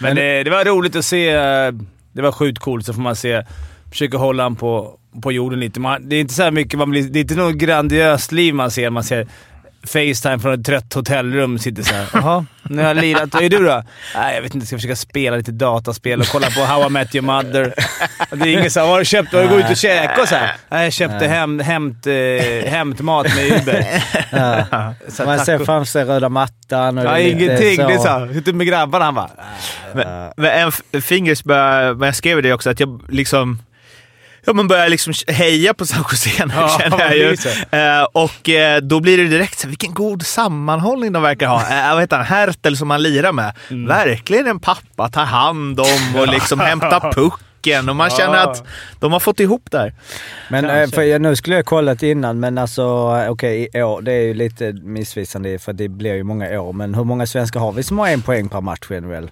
Men 0.00 0.16
det, 0.16 0.42
det 0.44 0.50
var 0.50 0.64
roligt 0.64 0.96
att 0.96 1.04
se. 1.04 1.30
eh, 1.30 1.72
Det 2.12 2.22
var 2.22 2.32
sjukt 2.32 2.58
coolt, 2.58 2.86
så 2.86 2.92
får 2.94 3.02
man 3.02 3.16
se. 3.16 3.42
Försöka 3.90 4.16
hålla 4.16 4.42
han 4.42 4.56
på, 4.56 4.98
på 5.22 5.32
jorden 5.32 5.60
lite. 5.60 5.80
Man, 5.80 6.08
det 6.08 6.16
är 6.16 6.20
inte 6.20 6.34
så 6.34 6.50
mycket, 6.50 6.78
man 6.78 6.90
blir, 6.90 7.02
det 7.02 7.18
är 7.18 7.20
inte 7.20 7.34
något 7.34 7.54
grandiöst 7.54 8.32
liv 8.32 8.54
man 8.54 8.70
ser. 8.70 8.90
Man 8.90 9.04
ser 9.04 9.26
Facetime 9.88 10.38
från 10.38 10.54
ett 10.60 10.66
trött 10.66 10.94
hotellrum. 10.94 11.58
Sitter 11.58 11.82
såhär. 11.82 12.06
Jaha, 12.14 12.46
nu 12.62 12.82
har 12.82 12.88
jag 12.88 12.96
lirat. 12.96 13.34
Vad 13.34 13.42
är 13.42 13.48
du 13.48 13.58
då? 13.64 13.82
Nej, 14.14 14.34
jag 14.34 14.42
vet 14.42 14.54
inte. 14.54 14.62
Jag 14.64 14.68
ska 14.68 14.76
försöka 14.76 14.96
spela 14.96 15.36
lite 15.36 15.52
dataspel 15.52 16.20
och 16.20 16.26
kolla 16.26 16.50
på 16.50 16.60
How 16.60 16.86
I 16.86 16.90
Met 16.90 17.14
Your 17.14 17.26
Mother. 17.26 17.74
Och 18.30 18.38
det 18.38 18.48
är 18.48 18.52
ingen 18.52 18.70
såhär, 18.70 18.86
vad 18.86 18.94
har 18.94 18.98
du 18.98 19.04
köpt? 19.04 19.32
Har 19.32 19.42
du 19.42 19.48
gått 19.48 19.58
ut 19.64 19.70
och 19.70 19.76
käkat 19.76 20.18
och 20.22 20.28
såhär? 20.28 20.52
Nej, 20.68 20.84
jag 20.84 20.92
köpte 20.92 21.26
hem, 21.26 21.60
hämt, 21.60 22.06
eh, 22.06 22.70
hämtmat 22.70 23.26
med 23.36 23.46
Uber. 23.62 23.86
Ja. 24.30 24.94
Så 25.08 25.24
Man 25.24 25.38
ser 25.38 25.58
framför 25.58 25.84
sig 25.90 26.04
röda 26.04 26.28
mattan 26.28 26.98
och 26.98 27.04
Ja, 27.04 27.10
det 27.12 27.30
ingenting. 27.30 27.76
så. 27.76 27.88
Det 27.88 27.94
är 27.94 27.98
såhär, 27.98 28.36
ute 28.36 28.52
med 28.52 28.66
grabbarna. 28.66 29.04
Han 29.04 29.14
bara... 29.14 29.30
Men, 29.94 30.32
men 30.36 30.72
en 30.92 31.02
fingers 31.02 31.44
började, 31.44 31.94
men 31.94 32.06
jag 32.06 32.16
skrev 32.16 32.42
det 32.42 32.52
också, 32.52 32.70
att 32.70 32.80
jag 32.80 33.02
liksom 33.08 33.58
Ja, 34.48 34.54
man 34.54 34.68
börjar 34.68 34.88
liksom 34.88 35.12
heja 35.26 35.74
på 35.74 35.86
San 35.86 36.04
Jose 36.10 36.46
nu, 36.46 36.54
Ja, 36.56 36.78
känner 36.80 37.00
jag 37.00 37.16
ju. 37.16 37.36
Eh, 37.70 38.02
och 38.12 38.48
eh, 38.48 38.80
då 38.80 39.00
blir 39.00 39.18
det 39.18 39.24
direkt 39.24 39.58
så 39.58 39.66
här, 39.66 39.68
vilken 39.68 39.94
god 39.94 40.26
sammanhållning 40.26 41.12
de 41.12 41.22
verkar 41.22 41.48
ha. 41.48 41.56
Uh, 41.56 41.92
vad 41.92 42.00
heter 42.00 42.16
han? 42.16 42.26
Hertel 42.26 42.76
som 42.76 42.88
man 42.88 43.02
lirar 43.02 43.32
med. 43.32 43.52
Mm. 43.70 43.86
Verkligen 43.86 44.46
en 44.46 44.60
pappa, 44.60 45.08
tar 45.08 45.24
hand 45.24 45.80
om 45.80 46.16
och 46.16 46.28
liksom 46.32 46.60
hämtar 46.60 47.12
pucken. 47.62 47.88
Och 47.88 47.96
man 47.96 48.10
känner 48.10 48.34
Ja. 48.36 48.50
att 48.50 48.64
de 49.00 49.12
har 49.12 49.20
fått 49.20 49.40
ihop 49.40 49.62
det 49.70 49.78
här. 49.78 49.92
Men 50.50 50.64
eh, 50.64 50.88
för 50.90 51.02
jag, 51.02 51.20
nu 51.20 51.36
skulle 51.36 51.56
jag 51.56 51.64
kollat 51.64 52.02
innan, 52.02 52.40
men 52.40 52.58
alltså 52.58 52.82
eh, 53.24 53.30
okej, 53.30 53.68
år, 53.74 54.02
det 54.02 54.12
är 54.12 54.22
ju 54.22 54.34
lite 54.34 54.72
missvisande 54.72 55.58
för 55.58 55.72
det 55.72 55.88
blir 55.88 56.14
ju 56.14 56.22
många 56.22 56.60
år. 56.60 56.72
Men 56.72 56.94
hur 56.94 57.04
många 57.04 57.26
svenskar 57.26 57.60
har 57.60 57.72
vi 57.72 57.82
som 57.82 57.98
har 57.98 58.08
en 58.08 58.22
poäng 58.22 58.48
per 58.48 58.60
match 58.60 58.90
NHL? 58.90 59.30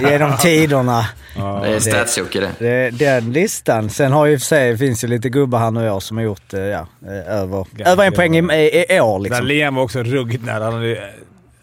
Genom 0.10 0.36
tiderna. 0.36 1.06
det 1.34 1.40
är 1.42 1.80
stats-Jocke 1.80 2.40
det. 2.40 2.50
Det, 2.58 2.90
den 2.90 3.32
listan. 3.32 3.90
Sen 3.90 4.12
har 4.12 4.26
ju 4.26 4.38
för 4.38 4.44
sig, 4.46 4.78
finns 4.78 5.04
ju 5.04 5.08
lite 5.08 5.28
gubbar 5.28 5.58
här 5.58 5.70
nu 5.70 5.86
i 5.86 5.90
år 5.90 6.00
som 6.00 6.16
har 6.16 6.24
gjort 6.24 6.54
eh, 6.54 6.60
ja, 6.60 6.86
över, 7.26 7.66
över 7.84 8.04
en 8.04 8.12
poäng 8.12 8.36
i, 8.36 8.54
i, 8.54 8.96
i 8.96 9.00
år 9.00 9.18
liksom. 9.18 9.40
Dahlén 9.40 9.74
var 9.74 9.82
också 9.82 10.02
ruggigt 10.02 10.44
nära. 10.44 10.96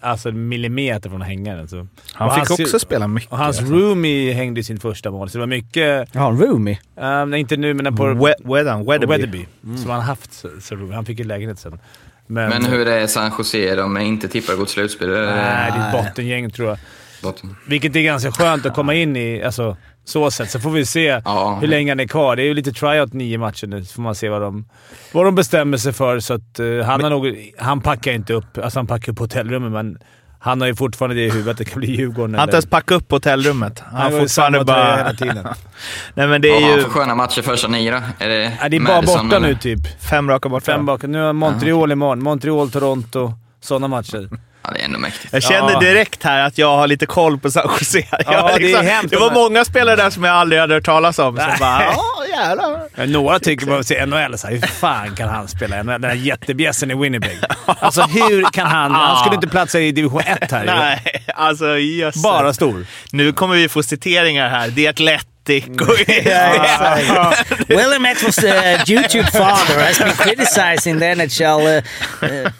Alltså 0.03 0.29
en 0.29 0.47
millimeter 0.47 1.09
från 1.09 1.21
hängaren. 1.21 1.67
Så. 1.67 1.87
Han 2.13 2.27
Och 2.27 2.35
fick 2.35 2.47
hans- 2.49 2.59
också 2.59 2.79
spela 2.79 3.07
mycket. 3.07 3.31
Och 3.31 3.37
hans 3.37 3.59
alltså. 3.59 3.73
roomie 3.73 4.33
hängde 4.33 4.59
i 4.59 4.63
sin 4.63 4.79
första 4.79 5.11
mål, 5.11 5.29
så 5.29 5.37
det 5.37 5.39
var 5.39 5.47
mycket... 5.47 6.15
En 6.15 6.37
roomie. 6.41 6.79
Nej, 7.27 7.39
inte 7.39 7.57
nu, 7.57 7.73
men 7.73 7.95
på 7.95 8.03
We- 8.03 8.53
Wedan, 8.55 8.85
Weatherby. 8.85 9.07
Weatherby. 9.07 9.45
Som 9.77 9.89
han 9.89 10.01
haft 10.01 10.33
så, 10.33 10.49
så. 10.61 10.91
Han 10.93 11.05
fick 11.05 11.19
ju 11.19 11.25
lägenhet 11.25 11.59
sen. 11.59 11.79
Men, 12.27 12.49
Men 12.49 12.65
hur 12.65 12.87
är 12.87 13.07
San 13.07 13.31
Jose? 13.37 13.75
De 13.75 13.97
är 13.97 14.01
inte 14.01 14.27
tippade 14.27 14.53
att 14.53 14.59
gå 14.59 14.65
till 14.65 14.73
slutspel? 14.73 15.09
Nej, 15.09 15.71
det 15.71 15.79
är 15.79 15.87
ett 16.01 16.05
bottengäng 16.05 16.51
tror 16.51 16.69
jag. 16.69 16.77
Botten. 17.23 17.55
Vilket 17.67 17.95
är 17.95 18.01
ganska 18.01 18.31
skönt 18.31 18.65
att 18.65 18.73
komma 18.75 18.93
in 18.93 19.15
i, 19.15 19.43
alltså 19.43 19.77
så 20.05 20.31
sätt. 20.31 20.49
Så 20.51 20.59
får 20.59 20.69
vi 20.69 20.85
se 20.85 21.21
Ja. 21.25 21.57
hur 21.61 21.67
länge 21.67 21.91
han 21.91 21.99
är 21.99 22.07
kvar. 22.07 22.35
Det 22.35 22.41
är 22.41 22.45
ju 22.45 22.53
lite 22.53 22.71
tryout 22.71 23.13
nio 23.13 23.37
matcher 23.37 23.67
nu, 23.67 23.85
så 23.85 23.93
får 23.93 24.01
man 24.01 24.15
se 24.15 24.29
vad 24.29 24.41
de, 24.41 24.65
vad 25.11 25.25
de 25.25 25.35
bestämmer 25.35 25.77
sig 25.77 25.93
för. 25.93 26.19
Så 26.19 26.33
att, 26.33 26.59
eh, 26.59 26.65
han, 26.85 27.03
har 27.03 27.09
nog, 27.09 27.51
han 27.57 27.81
packar 27.81 28.11
inte 28.11 28.33
upp, 28.33 28.57
alltså 28.57 28.79
han 28.79 28.87
packar 28.87 29.11
upp 29.11 29.19
hotellrummet, 29.19 29.71
men 29.71 29.97
han 30.39 30.61
har 30.61 30.67
ju 30.67 30.75
fortfarande 30.75 31.15
det 31.15 31.21
i 31.25 31.29
huvudet 31.29 31.51
att 31.51 31.57
det 31.57 31.65
kan 31.65 31.79
bli 31.79 31.91
Djurgården. 31.95 32.31
Han 32.33 32.39
har 32.39 32.43
inte 32.47 32.55
ens 32.55 32.65
packat 32.65 32.97
upp 32.97 33.11
hotellrummet. 33.11 33.79
Han 33.79 34.01
Han 34.01 34.13
har 34.13 34.19
fortfarande 34.19 34.63
bara... 34.65 34.95
hela 34.97 35.13
tiden. 35.13 35.47
Nej 36.13 36.27
men 36.27 36.41
det 36.41 36.49
Vad 36.49 36.57
är 36.57 36.61
har 36.61 36.69
han 36.69 36.77
ju 36.77 36.83
för 36.83 36.89
sköna 36.89 37.15
matcher 37.15 37.41
första 37.41 37.67
nio 37.67 37.91
då? 37.91 37.97
Är 38.25 38.29
det, 38.29 38.57
Ja, 38.61 38.69
det 38.69 38.75
är 38.77 38.81
bara 38.81 38.95
Madison, 38.95 39.23
borta 39.25 39.35
eller? 39.35 39.47
nu 39.47 39.55
typ. 39.55 40.01
fem 40.09 40.29
raka 40.29 40.49
borta. 40.49 40.65
Fem 40.65 40.85
bak. 40.85 41.03
Nu 41.03 41.21
har 41.21 41.33
Montreal 41.33 41.91
imorgon. 41.91 42.23
Montreal, 42.23 42.71
Toronto. 42.71 43.33
Sådana 43.61 43.87
matcher. 43.87 44.29
Ja, 44.63 44.71
det 44.73 44.81
är 44.81 44.85
ändå 44.85 44.99
mäktigt. 44.99 45.33
Jag 45.33 45.43
kände 45.43 45.73
Ja. 45.73 45.79
direkt 45.79 46.23
här 46.23 46.45
att 46.45 46.57
jag 46.57 46.77
har 46.77 46.87
lite 46.87 47.05
koll 47.05 47.39
på 47.39 47.51
San 47.51 47.69
Jose. 47.79 48.03
Ja, 48.25 48.41
har 48.41 48.59
det 48.59 48.71
är 48.73 48.83
hemskt. 48.83 49.09
det 49.11 49.17
var 49.17 49.31
många 49.31 49.65
spelare 49.65 49.95
där 49.95 50.09
som 50.09 50.23
jag 50.23 50.35
aldrig 50.35 50.61
hade 50.61 50.73
hört 50.73 50.85
talas 50.85 51.19
om. 51.19 51.37
Så 51.37 51.43
Nej. 51.43 51.57
bara, 51.59 51.83
ja 51.83 52.03
jävlar. 52.29 52.81
Men 52.95 53.11
några 53.11 53.39
tycker 53.39 53.65
man 53.67 53.83
ser 53.83 54.05
NHL 54.05 54.37
så 54.37 54.47
här, 54.47 54.53
hur 54.53 54.61
fan 54.61 55.15
kan 55.15 55.29
han 55.29 55.47
spela 55.47 55.83
NHL? 55.83 56.01
Den 56.01 56.09
här 56.09 56.17
jättebjässen 56.17 56.91
i 56.91 56.95
Winnipeg. 56.95 57.37
Alltså 57.65 58.01
hur 58.01 58.43
kan 58.43 58.67
han... 58.67 58.91
Han 59.03 59.19
skulle 59.19 59.35
inte 59.35 59.47
platsa 59.47 59.79
i 59.79 59.91
division 59.91 60.21
1 60.21 60.51
här. 60.51 60.65
Nej, 60.79 61.25
alltså 61.35 61.77
jösses. 61.77 62.23
Bara 62.23 62.53
stor. 62.53 62.85
Nu 63.11 63.33
kommer 63.33 63.55
vi 63.55 63.69
få 63.69 63.83
citeringar 63.83 64.49
här. 64.49 64.67
Det 64.67 64.85
är 64.85 64.89
ett 64.89 64.99
Atletic 65.45 65.65
och... 65.81 65.99
William 67.67 68.05
Eckles 68.05 68.43
uh, 68.43 68.89
YouTube 68.91 69.31
father 69.31 69.85
has 69.85 69.99
been 69.99 70.11
criticizing 70.11 70.99
the 70.99 71.15
NHL. 71.15 71.67
Uh, 71.67 71.81
uh? 72.23 72.51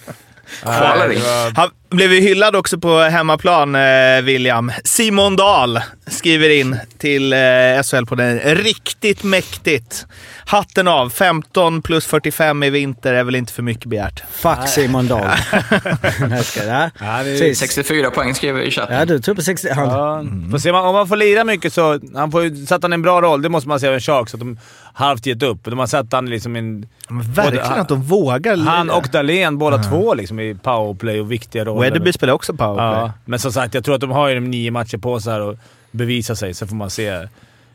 Blev 1.94 2.14
ju 2.14 2.20
hyllad 2.22 2.56
också 2.56 2.78
på 2.80 3.00
hemmaplan, 3.00 3.76
eh, 3.76 4.22
William. 4.24 4.72
Simon 4.84 5.36
Dahl 5.36 5.80
skriver 6.08 6.50
in 6.50 6.78
till 6.98 7.34
eh, 7.34 7.40
SHL 7.84 8.06
på 8.06 8.16
den. 8.16 8.40
Riktigt 8.40 9.24
mäktigt. 9.24 10.06
Hatten 10.46 10.88
av. 10.88 11.10
15 11.10 11.82
plus 11.82 12.06
45 12.06 12.64
i 12.64 12.70
vinter 12.70 13.14
är 13.14 13.24
väl 13.24 13.36
inte 13.36 13.54
för 13.54 13.64
mycket 13.64 13.86
begärt. 13.86 14.24
fuck 14.32 14.68
Simon 14.68 15.08
Dahl. 15.08 15.22
Jag 16.32 16.46
ska- 16.46 16.64
ja. 16.64 16.90
Ja, 17.00 17.24
det 17.24 17.30
är- 17.30 17.40
Precis. 17.40 17.60
64 17.60 18.12
poäng 18.12 18.36
skrev 18.36 18.58
jag 18.58 18.68
i 18.68 18.72
chatten. 18.72 18.96
Ja, 18.98 19.06
du 19.06 19.20
tror 19.20 19.36
på 19.36 19.42
60. 19.42 19.68
Han, 19.76 19.88
Ja, 19.90 20.24
får 20.52 20.58
se, 20.58 20.72
om 20.72 20.94
man 20.96 21.08
får 21.08 21.16
lira 21.16 21.44
mycket 21.44 21.74
så... 21.74 22.00
Han 22.16 22.32
får 22.32 22.44
ju, 22.44 22.66
satt 22.66 22.82
han 22.84 22.94
en 22.94 23.02
bra 23.02 23.22
roll, 23.22 23.42
det 23.42 23.50
måste 23.50 23.70
man 23.70 23.80
säga 23.80 23.90
av 23.90 23.94
en 23.96 24.02
Sharks, 24.02 24.34
att 24.34 24.40
de 24.40 24.58
halvt 24.94 25.26
gett 25.26 25.44
upp. 25.44 25.60
De 25.64 25.80
har 25.80 25.88
satt 25.88 26.14
han 26.14 26.26
liksom 26.30 26.56
en... 26.56 26.86
Men 27.08 27.22
verkligen 27.34 27.68
Både- 27.70 27.82
att 27.82 27.88
de 27.90 28.02
vågar. 28.04 28.58
Han 28.58 28.90
och 28.90 29.08
Dahlén, 29.12 29.58
båda 29.58 29.84
två 29.84 30.14
liksom 30.14 30.40
i 30.40 30.56
powerplay 30.56 31.20
och 31.20 31.32
viktiga 31.32 31.66
roller. 31.66 31.82
Weatherby 31.84 32.14
spelar 32.14 32.34
också 32.34 32.54
powerplay. 32.54 32.86
Ja, 32.86 33.14
men 33.26 33.40
som 33.40 33.52
sagt, 33.52 33.74
jag 33.74 33.84
tror 33.84 33.96
att 33.96 34.02
de 34.02 34.12
har 34.12 34.30
ju 34.30 34.40
nio 34.40 34.72
matcher 34.72 34.98
på 34.98 35.20
sig 35.20 35.34
här 35.34 35.42
och 35.42 35.58
bevisa 35.92 36.36
sig, 36.36 36.54
så 36.54 36.68
får 36.68 36.76
man 36.76 36.90
se 36.90 37.28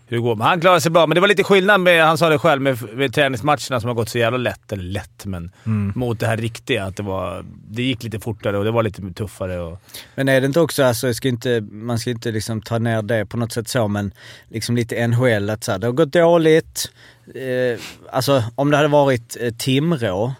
hur 0.07 0.17
det 0.17 0.23
går. 0.23 0.37
Men 0.37 0.47
han 0.47 0.61
klarar 0.61 0.81
sig 0.81 0.91
bra, 0.91 1.07
men 1.07 1.15
det 1.15 1.21
var 1.21 1.29
lite 1.29 1.45
skillnad 1.45 1.81
med, 1.81 2.05
han 2.05 2.19
sa 2.19 2.29
det 2.29 2.38
själv, 2.38 2.62
med, 2.62 2.79
med 2.95 3.15
träningsmatcherna 3.15 3.81
som 3.81 3.88
har 3.88 3.95
gått 3.95 4.09
så 4.09 4.19
jävla 4.19 4.38
lätt. 4.38 4.73
Eller 4.73 4.83
lätt, 4.83 5.25
men 5.25 5.50
mot 5.95 6.21
det 6.21 6.27
här 6.27 6.37
riktiga. 6.37 6.85
Att 6.85 6.97
det, 6.97 7.03
var, 7.03 7.45
det 7.71 7.83
gick 7.83 8.03
lite 8.03 8.21
fortare 8.21 8.59
och 8.59 8.65
det 8.65 8.71
var 8.71 8.83
lite 8.83 9.03
tuffare. 9.15 9.61
Och, 9.61 9.83
Men 10.15 10.29
är 10.29 10.41
det 10.41 10.47
inte 10.47 10.61
också, 10.61 10.85
alltså, 10.85 11.15
ska 11.15 11.29
inte, 11.29 11.61
man 11.61 11.99
ska 11.99 12.11
inte 12.11 12.31
liksom 12.31 12.62
ta 12.62 12.79
ner 12.79 13.03
det 13.03 13.27
på 13.27 13.37
något 13.37 13.53
sätt 13.53 13.69
så, 13.69 13.88
men 13.88 14.12
liksom 14.49 14.77
lite 14.77 15.07
NHL 15.07 15.50
att 15.50 15.65
så 15.65 15.73
här, 15.73 15.79
det 15.79 15.87
har 15.87 15.93
gått 15.93 16.12
dåligt. 16.12 16.91
Eh, 17.35 17.81
alltså 18.12 18.45
om 18.55 18.71
det 18.71 18.77
hade 18.77 18.88
varit 18.88 19.37
eh, 19.41 19.53
Timrå, 19.55 20.35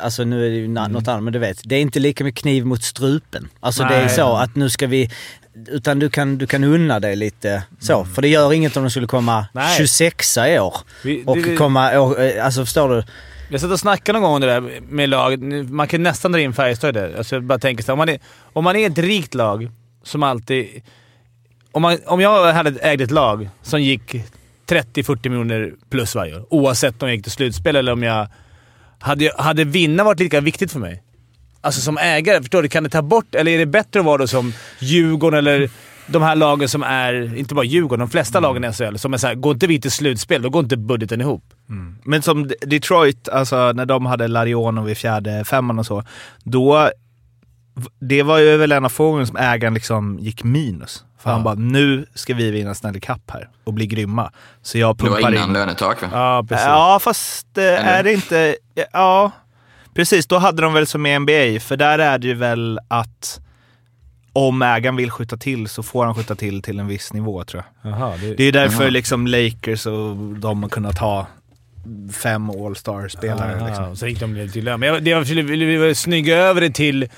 alltså 0.00 0.24
nu 0.24 0.46
är 0.46 0.50
det 0.50 0.56
ju 0.56 0.66
na- 0.66 0.88
något 0.88 1.08
annat, 1.08 1.22
men 1.22 1.32
du 1.32 1.38
vet, 1.38 1.60
det 1.64 1.76
är 1.76 1.80
inte 1.80 2.00
lika 2.00 2.24
med 2.24 2.36
kniv 2.36 2.66
mot 2.66 2.82
strupen. 2.82 3.48
Alltså 3.60 3.82
det 3.82 3.94
är 3.94 4.00
Nej. 4.04 4.14
så 4.14 4.36
att 4.36 4.54
nu 4.56 4.70
ska 4.70 4.86
vi, 4.86 5.10
utan 5.68 5.98
du 5.98 6.10
kan, 6.10 6.38
du 6.38 6.46
kan 6.46 6.64
unna 6.64 7.00
dig 7.00 7.16
lite 7.16 7.62
så. 7.80 8.04
För 8.04 8.22
det 8.22 8.28
gör 8.28 8.52
inget 8.52 8.76
om 8.76 8.82
de 8.82 8.90
skulle 8.90 9.06
komma 9.06 9.46
Nej. 9.52 9.76
26 9.78 10.36
i 10.38 10.58
år. 10.58 10.74
Vi- 11.04 11.22
Och 11.26 11.36
det- 11.36 11.56
komma, 11.56 11.92
eh, 11.92 12.44
alltså 12.44 12.64
förstår 12.64 12.88
du? 12.88 13.04
Jag 13.50 13.60
satt 13.60 13.70
och 13.70 13.80
snackade 13.80 14.18
någon 14.18 14.22
gång 14.22 14.34
om 14.34 14.40
det 14.40 14.46
där 14.46 14.80
med 14.88 15.08
lag. 15.08 15.42
Man 15.70 15.88
kan 15.88 16.02
nästan 16.02 16.32
dra 16.32 16.40
in 16.40 16.52
Färjestad 16.52 16.96
i 16.96 17.00
det. 17.00 17.18
Alltså 17.18 17.34
jag 17.36 17.42
bara 17.44 17.58
tänker 17.58 17.84
så 17.84 17.86
här, 17.86 17.92
om 17.92 17.98
man, 17.98 18.08
är, 18.08 18.18
om 18.52 18.64
man 18.64 18.76
är 18.76 18.90
ett 18.90 18.98
rikt 18.98 19.34
lag 19.34 19.70
som 20.02 20.22
alltid... 20.22 20.82
Om, 21.72 21.82
man, 21.82 21.98
om 22.06 22.20
jag 22.20 22.52
hade 22.52 22.80
ägt 22.80 23.00
ett 23.00 23.10
lag 23.10 23.48
som 23.62 23.82
gick 23.82 24.14
30-40 24.66 25.28
miljoner 25.28 25.72
plus 25.90 26.14
varje 26.14 26.36
år, 26.36 26.46
oavsett 26.50 27.02
om 27.02 27.08
jag 27.08 27.16
gick 27.16 27.24
till 27.24 27.32
slutspel 27.32 27.76
eller 27.76 27.92
om 27.92 28.02
jag... 28.02 28.28
Hade, 29.04 29.30
hade 29.38 29.64
vinna 29.64 30.04
varit 30.04 30.20
lika 30.20 30.40
viktigt 30.40 30.72
för 30.72 30.80
mig? 30.80 31.02
alltså 31.64 31.80
som 31.80 31.98
ägare, 31.98 32.40
förstår 32.40 32.62
du? 32.62 32.68
Kan 32.68 32.84
det 32.84 32.90
ta 32.90 33.02
bort, 33.02 33.34
eller 33.34 33.52
är 33.52 33.58
det 33.58 33.66
bättre 33.66 34.00
att 34.00 34.06
vara 34.06 34.18
då 34.18 34.26
som 34.26 34.52
Djurgården 34.78 35.38
eller 35.38 35.70
de 36.06 36.22
här 36.22 36.36
lagen 36.36 36.68
som 36.68 36.82
är, 36.82 37.36
inte 37.36 37.54
bara 37.54 37.64
Djurgården, 37.64 37.98
de 37.98 38.10
flesta 38.10 38.40
lagen 38.40 38.64
i 38.64 38.72
SHL, 38.72 38.96
som 38.96 39.14
är 39.14 39.18
såhär, 39.18 39.34
går 39.34 39.52
inte 39.52 39.66
vi 39.66 39.80
till 39.80 39.90
slutspel, 39.90 40.42
då 40.42 40.50
går 40.50 40.62
inte 40.62 40.76
budgeten 40.76 41.20
ihop. 41.20 41.44
Men 42.04 42.22
som 42.22 42.50
Detroit, 42.60 43.28
alltså 43.28 43.72
när 43.72 43.86
de 43.86 44.06
hade 44.06 44.28
Larionov 44.28 44.90
i 44.90 44.94
fjärde 44.94 45.44
femman 45.44 45.78
och 45.78 45.86
så, 45.86 46.04
då... 46.44 46.90
Det 48.00 48.22
var 48.22 48.38
ju 48.38 48.56
väl 48.56 48.72
en 48.72 48.84
av 48.84 48.88
frågorna 48.88 49.26
som 49.26 49.36
ägaren 49.36 49.74
liksom 49.74 50.18
gick 50.18 50.44
minus. 50.44 51.04
För 51.18 51.30
han 51.30 51.40
Ja. 51.40 51.44
bara, 51.44 51.54
nu 51.54 52.06
ska 52.14 52.34
vi 52.34 52.50
vinna 52.50 52.74
Stanley 52.74 53.00
Cup 53.00 53.30
här 53.30 53.48
och 53.64 53.72
bli 53.74 53.86
grymma. 53.86 54.32
Så 54.62 54.78
jag 54.78 54.96
Det 54.96 55.02
var 55.02 55.10
pumpar 55.16 55.32
innan 55.32 55.48
in. 55.48 55.52
lönetak 55.52 56.02
va? 56.02 56.08
Ja, 56.12 56.44
precis. 56.48 56.66
Ja, 56.66 56.98
fast 57.02 57.58
eh, 57.58 57.64
är 57.88 58.02
det 58.02 58.12
inte... 58.12 58.56
Ja, 58.92 59.30
precis. 59.94 60.26
Då 60.26 60.38
hade 60.38 60.62
de 60.62 60.72
väl 60.72 60.86
som 60.86 61.06
i 61.06 61.18
NBA, 61.18 61.60
för 61.60 61.76
där 61.76 61.98
är 61.98 62.18
det 62.18 62.26
ju 62.26 62.34
väl 62.34 62.78
att 62.88 63.40
om 64.32 64.62
ägaren 64.62 64.96
vill 64.96 65.10
skjuta 65.10 65.36
till 65.36 65.68
så 65.68 65.82
får 65.82 66.04
han 66.04 66.14
skjuta 66.14 66.34
till 66.34 66.62
till 66.62 66.78
en 66.80 66.86
viss 66.86 67.12
nivå 67.12 67.44
tror 67.44 67.62
jag. 67.82 67.92
Jaha, 67.92 68.16
det, 68.20 68.34
Det 68.34 68.42
är 68.42 68.44
ju 68.46 68.50
därför 68.52 68.82
Jaha. 68.82 68.90
liksom 68.90 69.26
Lakers 69.26 69.86
och 69.86 70.16
de 70.16 70.62
har 70.62 70.70
kunnat 70.70 70.98
ha 70.98 71.26
fem 72.22 72.50
All-Star-spelare. 72.50 73.56
Ja, 73.60 73.66
liksom. 73.66 73.96
Så 73.96 74.06
gick 74.06 74.20
de 74.20 74.48
till 74.52 74.64
lön. 74.64 74.80
Men 74.80 74.88
jag, 74.88 75.02
det 75.02 75.14
var, 75.14 75.22
vi 75.22 75.42
ville 75.42 75.64
vi 75.78 75.94
snygga 75.94 76.36
över 76.36 76.60
det 76.60 76.70
till 76.70 77.08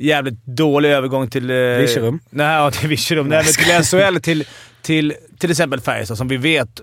jävligt 0.00 0.46
dålig 0.46 0.90
övergång 0.90 1.28
till... 1.30 1.50
Eh, 1.50 1.56
Virserum? 1.56 2.20
Nej, 2.30 2.56
ja, 2.56 2.70
till 2.70 2.88
Virserum. 2.88 3.28
Nej, 3.28 3.44
men 3.44 3.82
till 3.82 3.98
SHL, 3.98 4.20
till, 4.20 4.44
till 4.82 5.14
till 5.38 5.50
exempel 5.50 5.80
Färjestad 5.80 6.18
som 6.18 6.28
vi 6.28 6.36
vet 6.36 6.80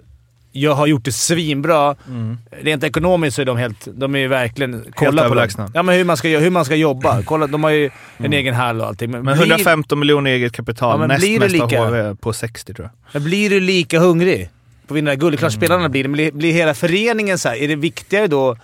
jag 0.51 0.75
har 0.75 0.87
gjort 0.87 1.05
det 1.05 1.11
svinbra. 1.11 1.95
Rent 2.61 2.83
ekonomiskt 2.83 3.35
så 3.35 3.41
är 3.41 3.45
de 3.45 3.57
helt... 3.57 3.87
De 3.93 4.15
är 4.15 4.19
ju 4.19 4.27
verkligen... 4.27 4.85
Kolla 4.95 5.29
på 5.29 5.35
dem. 5.35 5.47
Ja, 5.73 5.83
men 5.83 5.95
hur 5.95 6.03
man 6.03 6.17
ska, 6.17 6.27
hur 6.27 6.49
man 6.49 6.65
ska 6.65 6.75
jobba. 6.75 7.21
Kolla, 7.23 7.47
de 7.47 7.63
har 7.63 7.71
ju 7.71 7.89
en 8.17 8.33
egen 8.33 8.53
hall 8.53 8.81
och 8.81 8.87
allting. 8.87 9.11
Men 9.11 9.21
blir- 9.23 9.33
115 9.35 9.99
miljoner 9.99 10.31
eget 10.31 10.51
kapital, 10.53 10.91
Ja, 10.93 10.97
men 10.97 11.07
näst 11.07 11.19
blir 11.21 11.39
det 11.39 11.45
mest 11.45 11.61
av 11.61 11.69
lika? 11.69 11.85
HV 11.85 12.15
på 12.15 12.33
60 12.33 12.73
tror 12.73 12.85
jag. 12.85 13.13
Men 13.13 13.23
blir 13.23 13.49
du 13.49 13.59
lika 13.59 13.99
hungrig 13.99 14.49
på 14.87 14.93
att 14.93 14.97
vinna 14.97 15.15
guld? 15.15 15.39
Klart 15.39 15.53
spelarna 15.53 15.89
blir 15.89 16.03
det, 16.03 16.09
men 16.09 16.13
blir- 16.13 16.31
blir 16.31 16.51
hela 16.53 16.73
föreningen 16.73 17.37
så 17.37 17.49
här, 17.49 17.55
Är 17.55 17.67
det 17.67 17.75
viktigare 17.75 18.27
då... 18.27 18.57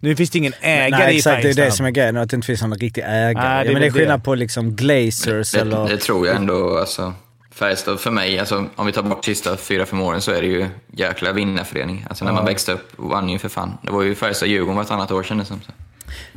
Nu 0.00 0.16
finns 0.16 0.30
det 0.30 0.38
ingen 0.38 0.52
ägare 0.60 0.90
Nej 0.90 1.14
i 1.14 1.16
exakt, 1.16 1.34
det 1.34 1.38
är 1.38 1.42
Färjestad. 1.42 1.64
det 1.66 1.70
som 1.72 1.86
är 1.86 1.90
grejen. 1.90 2.16
Att 2.16 2.30
det 2.30 2.36
inte 2.36 2.46
finns 2.46 2.62
någon 2.62 2.74
riktig 2.78 3.02
ägare. 3.06 3.32
Nej, 3.34 3.64
det 3.64 3.68
ja, 3.68 3.72
men 3.72 3.80
det 3.82 3.86
är 3.86 3.90
skillnad 3.90 4.20
det. 4.20 4.24
på 4.24 4.34
liksom 4.34 4.76
Glazers 4.76 5.50
Det, 5.52 5.60
eller... 5.60 5.88
det 5.88 5.96
tror 5.96 6.26
jag 6.26 6.36
ändå. 6.36 6.78
Alltså, 6.78 7.14
Färjestad 7.54 8.00
för 8.00 8.10
mig, 8.10 8.38
alltså, 8.38 8.64
om 8.76 8.86
vi 8.86 8.92
tar 8.92 9.02
bort 9.02 9.24
sista 9.24 9.56
fyra, 9.56 9.86
fem 9.86 10.00
åren 10.00 10.20
så 10.20 10.30
är 10.32 10.40
det 10.42 10.48
ju 10.48 10.66
jäkla 10.92 11.32
vinnarförening. 11.32 12.06
Alltså 12.08 12.24
när 12.24 12.32
man 12.32 12.44
växte 12.44 12.72
upp 12.72 12.92
vann 12.96 13.28
ju 13.28 13.38
för 13.38 13.48
fan. 13.48 13.78
Det 13.82 13.90
var 13.90 14.02
ju 14.02 14.14
Färjestad-Djurgården 14.14 14.76
vartannat 14.76 15.10
år 15.10 15.22
kändes 15.22 15.48
det 15.48 15.54
som. 15.54 15.60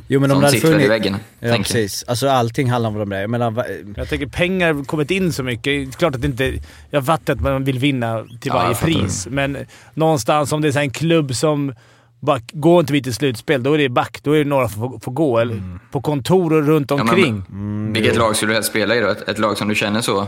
Jo 0.08 0.20
men 0.20 0.30
om 0.30 0.34
Som 0.34 0.40
det 0.40 0.46
hade 0.46 0.56
sitter 0.56 0.68
väl 0.72 0.80
i 0.80 0.84
funnits... 0.84 0.90
väggen, 1.06 1.16
Ja 1.40 1.56
precis. 1.56 2.04
Alltså 2.08 2.28
allting 2.28 2.70
handlar 2.70 3.00
om 3.00 3.08
det. 3.10 3.20
Jag 3.20 3.30
menar, 3.30 3.50
va- 3.50 3.64
Jag 3.96 4.08
tänker 4.08 4.26
pengar 4.26 4.74
har 4.74 4.84
kommit 4.84 5.10
in 5.10 5.32
så 5.32 5.42
mycket. 5.42 5.64
Det 5.64 5.82
är 5.82 5.90
Klart 5.90 6.14
att 6.14 6.20
det 6.20 6.26
inte... 6.26 6.52
Jag 6.90 7.06
fattar 7.06 7.32
att 7.32 7.40
man 7.40 7.64
vill 7.64 7.78
vinna 7.78 8.22
till 8.22 8.38
Ja, 8.42 8.54
varje 8.54 8.74
fattar 8.74 8.86
pris, 8.92 9.26
men 9.30 9.56
någonstans 9.94 10.52
om 10.52 10.60
det 10.60 10.68
är 10.68 10.72
så 10.72 10.78
här 10.78 10.84
en 10.84 10.90
klubb 10.90 11.34
som 11.34 11.74
bara 12.20 12.40
går 12.52 12.80
inte 12.80 12.92
vi 12.92 13.02
till 13.02 13.14
slutspel, 13.14 13.62
då 13.62 13.72
är 13.74 13.78
det 13.78 13.88
back. 13.88 14.18
Då 14.22 14.32
är 14.32 14.38
det 14.38 14.50
några 14.50 14.68
som 14.68 15.00
får, 15.00 15.12
gå. 15.12 15.38
Eller 15.38 15.78
på 15.90 16.02
kontor 16.02 16.52
och 16.52 16.66
runt 16.66 16.90
Ja, 16.90 16.96
men- 16.96 17.08
omkring. 17.08 17.92
Vilket 17.92 18.16
lag 18.16 18.36
skulle 18.36 18.50
du 18.50 18.54
helst 18.54 18.70
spela 18.70 18.96
i 18.96 19.00
då? 19.00 19.08
Ett, 19.08 19.28
ett 19.28 19.38
lag 19.38 19.58
som 19.58 19.68
du 19.68 19.74
känner 19.74 20.00
så? 20.00 20.26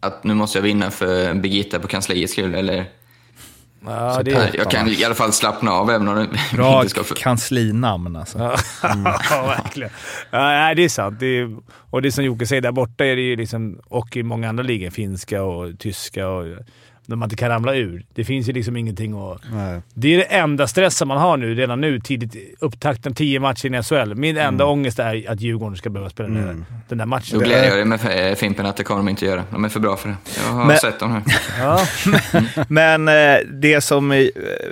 Att 0.00 0.24
nu 0.24 0.34
måste 0.34 0.58
jag 0.58 0.62
vinna 0.62 0.90
för 0.90 1.34
Birgitta 1.34 1.78
på 1.78 1.88
kansliets 1.88 2.32
skull, 2.32 2.54
eller? 2.54 2.84
ja, 3.86 4.22
det 4.24 4.38
Nej, 4.38 4.50
jag 4.54 4.70
kan 4.70 4.88
i 4.88 5.04
alla 5.04 5.14
fall 5.14 5.32
slappna 5.32 5.70
av 5.72 5.90
även 5.90 6.08
om 6.08 6.16
det 6.16 6.28
Bra 6.56 6.76
inte 6.76 6.88
ska... 6.90 7.04
För... 7.04 7.14
kanslinamn 7.14 8.16
alltså. 8.16 8.38
ja, 8.38 8.56
verkligen. 9.46 9.90
Ja, 10.30 10.74
det 10.74 10.84
är 10.84 10.88
sant. 10.88 11.20
Det 11.20 11.26
är, 11.26 11.56
och 11.90 12.02
det 12.02 12.12
som 12.12 12.24
Jocke 12.24 12.46
säger, 12.46 12.62
där 12.62 12.72
borta 12.72 13.04
är 13.04 13.16
det 13.16 13.22
ju 13.22 13.36
liksom, 13.36 13.80
och 13.86 14.16
i 14.16 14.22
många 14.22 14.48
andra 14.48 14.62
ligor, 14.62 14.90
finska 14.90 15.42
och 15.42 15.78
tyska, 15.78 16.28
och, 16.28 16.46
där 17.06 17.16
man 17.16 17.26
inte 17.26 17.36
kan 17.36 17.48
ramla 17.48 17.74
ur. 17.74 18.04
Det 18.14 18.24
finns 18.24 18.48
ju 18.48 18.52
liksom 18.52 18.76
ingenting 18.76 19.14
att... 19.14 19.40
Nej. 19.52 19.80
Det 19.94 20.14
är 20.14 20.18
det 20.18 20.24
enda 20.24 20.66
stressen 20.66 21.08
man 21.08 21.18
har 21.18 21.36
nu, 21.36 21.54
redan 21.54 21.80
nu, 21.80 22.00
tidigt 22.00 22.36
upptakten, 22.60 23.14
tio 23.14 23.40
matcher 23.40 23.74
i 23.74 23.82
SHL. 23.82 24.14
Min 24.14 24.36
enda 24.36 24.64
ångest 24.64 24.98
är 24.98 25.30
att 25.30 25.40
Djurgården 25.40 25.76
ska 25.76 25.90
behöva 25.90 26.10
spela 26.10 26.28
den, 26.28 26.46
där, 26.46 26.64
den 26.88 26.98
där 26.98 27.06
matchen. 27.06 27.38
Då 27.38 27.44
gläder 27.44 27.64
jag 27.68 27.76
dig 27.76 27.84
med 27.84 28.30
eh, 28.30 28.34
Fimpen 28.34 28.66
att 28.66 28.76
det 28.76 28.84
kommer 28.84 28.98
de 28.98 29.08
inte 29.08 29.24
göra. 29.26 29.44
De 29.50 29.64
är 29.64 29.68
för 29.68 29.80
bra 29.80 29.96
för 29.96 30.08
det. 30.08 30.16
Jag 30.46 30.52
har 30.52 30.64
Men- 30.64 30.78
sett 30.78 30.98
dem 31.00 31.12
nu. 31.26 31.32
Ja. 31.58 31.80
Men 32.68 33.08
eh, 33.08 33.36
det 33.52 33.80
som 33.80 34.12
eh, 34.12 34.26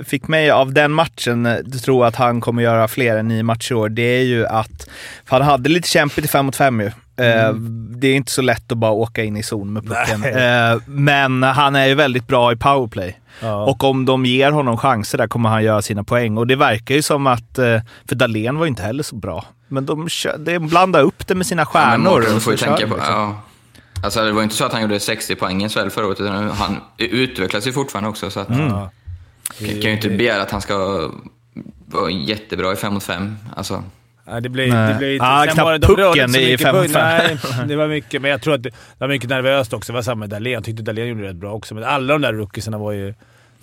fick 0.04 0.28
mig 0.28 0.50
av 0.50 0.72
den 0.72 0.92
matchen 0.92 1.46
att 1.46 1.82
tro 1.82 2.02
att 2.04 2.16
han 2.16 2.40
kommer 2.40 2.62
göra 2.62 2.88
fler 2.88 3.16
än 3.16 3.28
nio 3.28 3.42
matcher 3.42 3.72
i 3.72 3.74
år, 3.74 3.88
det 3.88 4.02
är 4.02 4.22
ju 4.22 4.46
att 4.46 4.88
för 5.24 5.36
han 5.36 5.42
hade 5.46 5.68
lite 5.68 5.88
kämpigt 5.88 6.24
i 6.24 6.28
5 6.28 6.46
mot 6.46 6.56
5 6.56 6.80
ju. 6.80 6.90
Eh, 7.16 7.52
Det 7.96 8.08
är 8.08 8.14
inte 8.14 8.32
så 8.32 8.42
lätt 8.42 8.72
att 8.72 8.78
bara 8.78 8.90
åka 8.90 9.24
in 9.24 9.36
i 9.36 9.42
zon 9.42 9.72
med 9.72 9.82
pucken. 9.86 10.20
Nej. 10.20 10.72
Eh, 10.72 10.78
Men 10.86 11.42
han 11.42 11.76
är 11.76 11.86
ju 11.86 11.94
väldigt 11.94 12.26
bra 12.26 12.52
i 12.52 12.56
powerplay. 12.56 13.18
Ja. 13.40 13.64
Och 13.64 13.84
om 13.84 14.04
de 14.04 14.26
ger 14.26 14.50
honom 14.52 14.76
chanser 14.76 15.18
där 15.18 15.26
kommer 15.26 15.48
han 15.48 15.64
göra 15.64 15.82
sina 15.82 16.04
poäng. 16.04 16.38
Och 16.38 16.46
det 16.46 16.56
verkar 16.56 16.94
ju 16.94 17.02
som 17.02 17.26
att, 17.26 17.58
eh, 17.58 17.80
för 18.08 18.14
Dahlén 18.14 18.56
var 18.58 18.64
ju 18.64 18.68
inte 18.68 18.82
heller 18.82 19.02
så 19.02 19.16
bra. 19.16 19.44
Men 19.68 19.86
de, 19.86 20.08
de 20.38 20.58
blandar 20.58 21.00
upp 21.02 21.26
det 21.26 21.34
med 21.34 21.46
sina 21.46 21.62
Ja, 21.62 21.66
stjärnor. 21.66 22.24
Och 22.36 22.42
får 22.42 22.56
tänka 22.56 22.86
på... 22.88 22.94
liksom. 22.94 23.14
Ja. 23.14 23.40
Alltså, 24.04 24.24
det 24.24 24.32
var 24.32 24.42
inte 24.42 24.54
så 24.54 24.64
att 24.64 24.72
han 24.72 24.82
gjorde 24.82 25.00
60 25.00 25.34
poäng 25.34 25.64
i 25.64 25.68
SHL 25.68 25.88
förra 25.90 26.06
året, 26.06 26.20
utan 26.20 26.50
han 26.50 26.76
utvecklas 26.98 27.66
ju 27.66 27.72
fortfarande 27.72 28.10
också. 28.10 28.30
Så 28.30 28.40
att 28.40 28.48
Mm. 28.48 28.66
Ja. 28.68 28.90
kan 29.58 29.68
kan 29.68 29.76
ju 29.80 29.92
inte 29.92 30.08
begära 30.08 30.42
att 30.42 30.50
han 30.50 30.60
ska 30.60 30.76
vara 31.86 32.10
jättebra 32.10 32.72
i 32.72 32.76
5 32.76 32.94
mot 32.94 33.02
5. 33.04 33.36
Alltså, 33.56 33.82
Det 34.24 34.30
Nej. 34.30 34.40
det 34.40 34.48
blev 34.48 35.12
inte... 35.12 35.26
Ah, 35.26 35.44
knappt 35.44 35.58
var 35.58 35.78
pucken 35.78 36.34
i 36.34 36.50
mycket 36.50 36.60
fem 36.60 36.76
mot 36.76 36.84
puck. 36.84 36.92
fem. 36.92 37.38
Nej, 37.58 37.66
det 37.68 37.76
var 37.76 37.88
mycket. 37.88 38.22
Men 38.22 38.30
jag 38.30 38.42
tror 38.42 38.54
att 38.54 38.62
det, 38.62 38.70
det 38.70 38.76
var 38.98 39.08
mycket 39.08 39.30
nervöst 39.30 39.72
också. 39.72 39.92
Det 39.92 39.96
var 39.96 40.02
samma 40.02 40.20
med 40.20 40.30
Dahlén. 40.30 40.52
Jag 40.52 40.64
tyckte 40.64 40.82
Dahlén 40.82 41.08
gjorde 41.08 41.22
det 41.22 41.28
rätt 41.28 41.36
bra 41.36 41.52
också, 41.52 41.74
men 41.74 41.84
alla 41.84 42.12
de 42.12 42.22
där 42.22 42.32
rookiesarna 42.32 42.78
var 42.78 42.92
ju... 42.92 43.14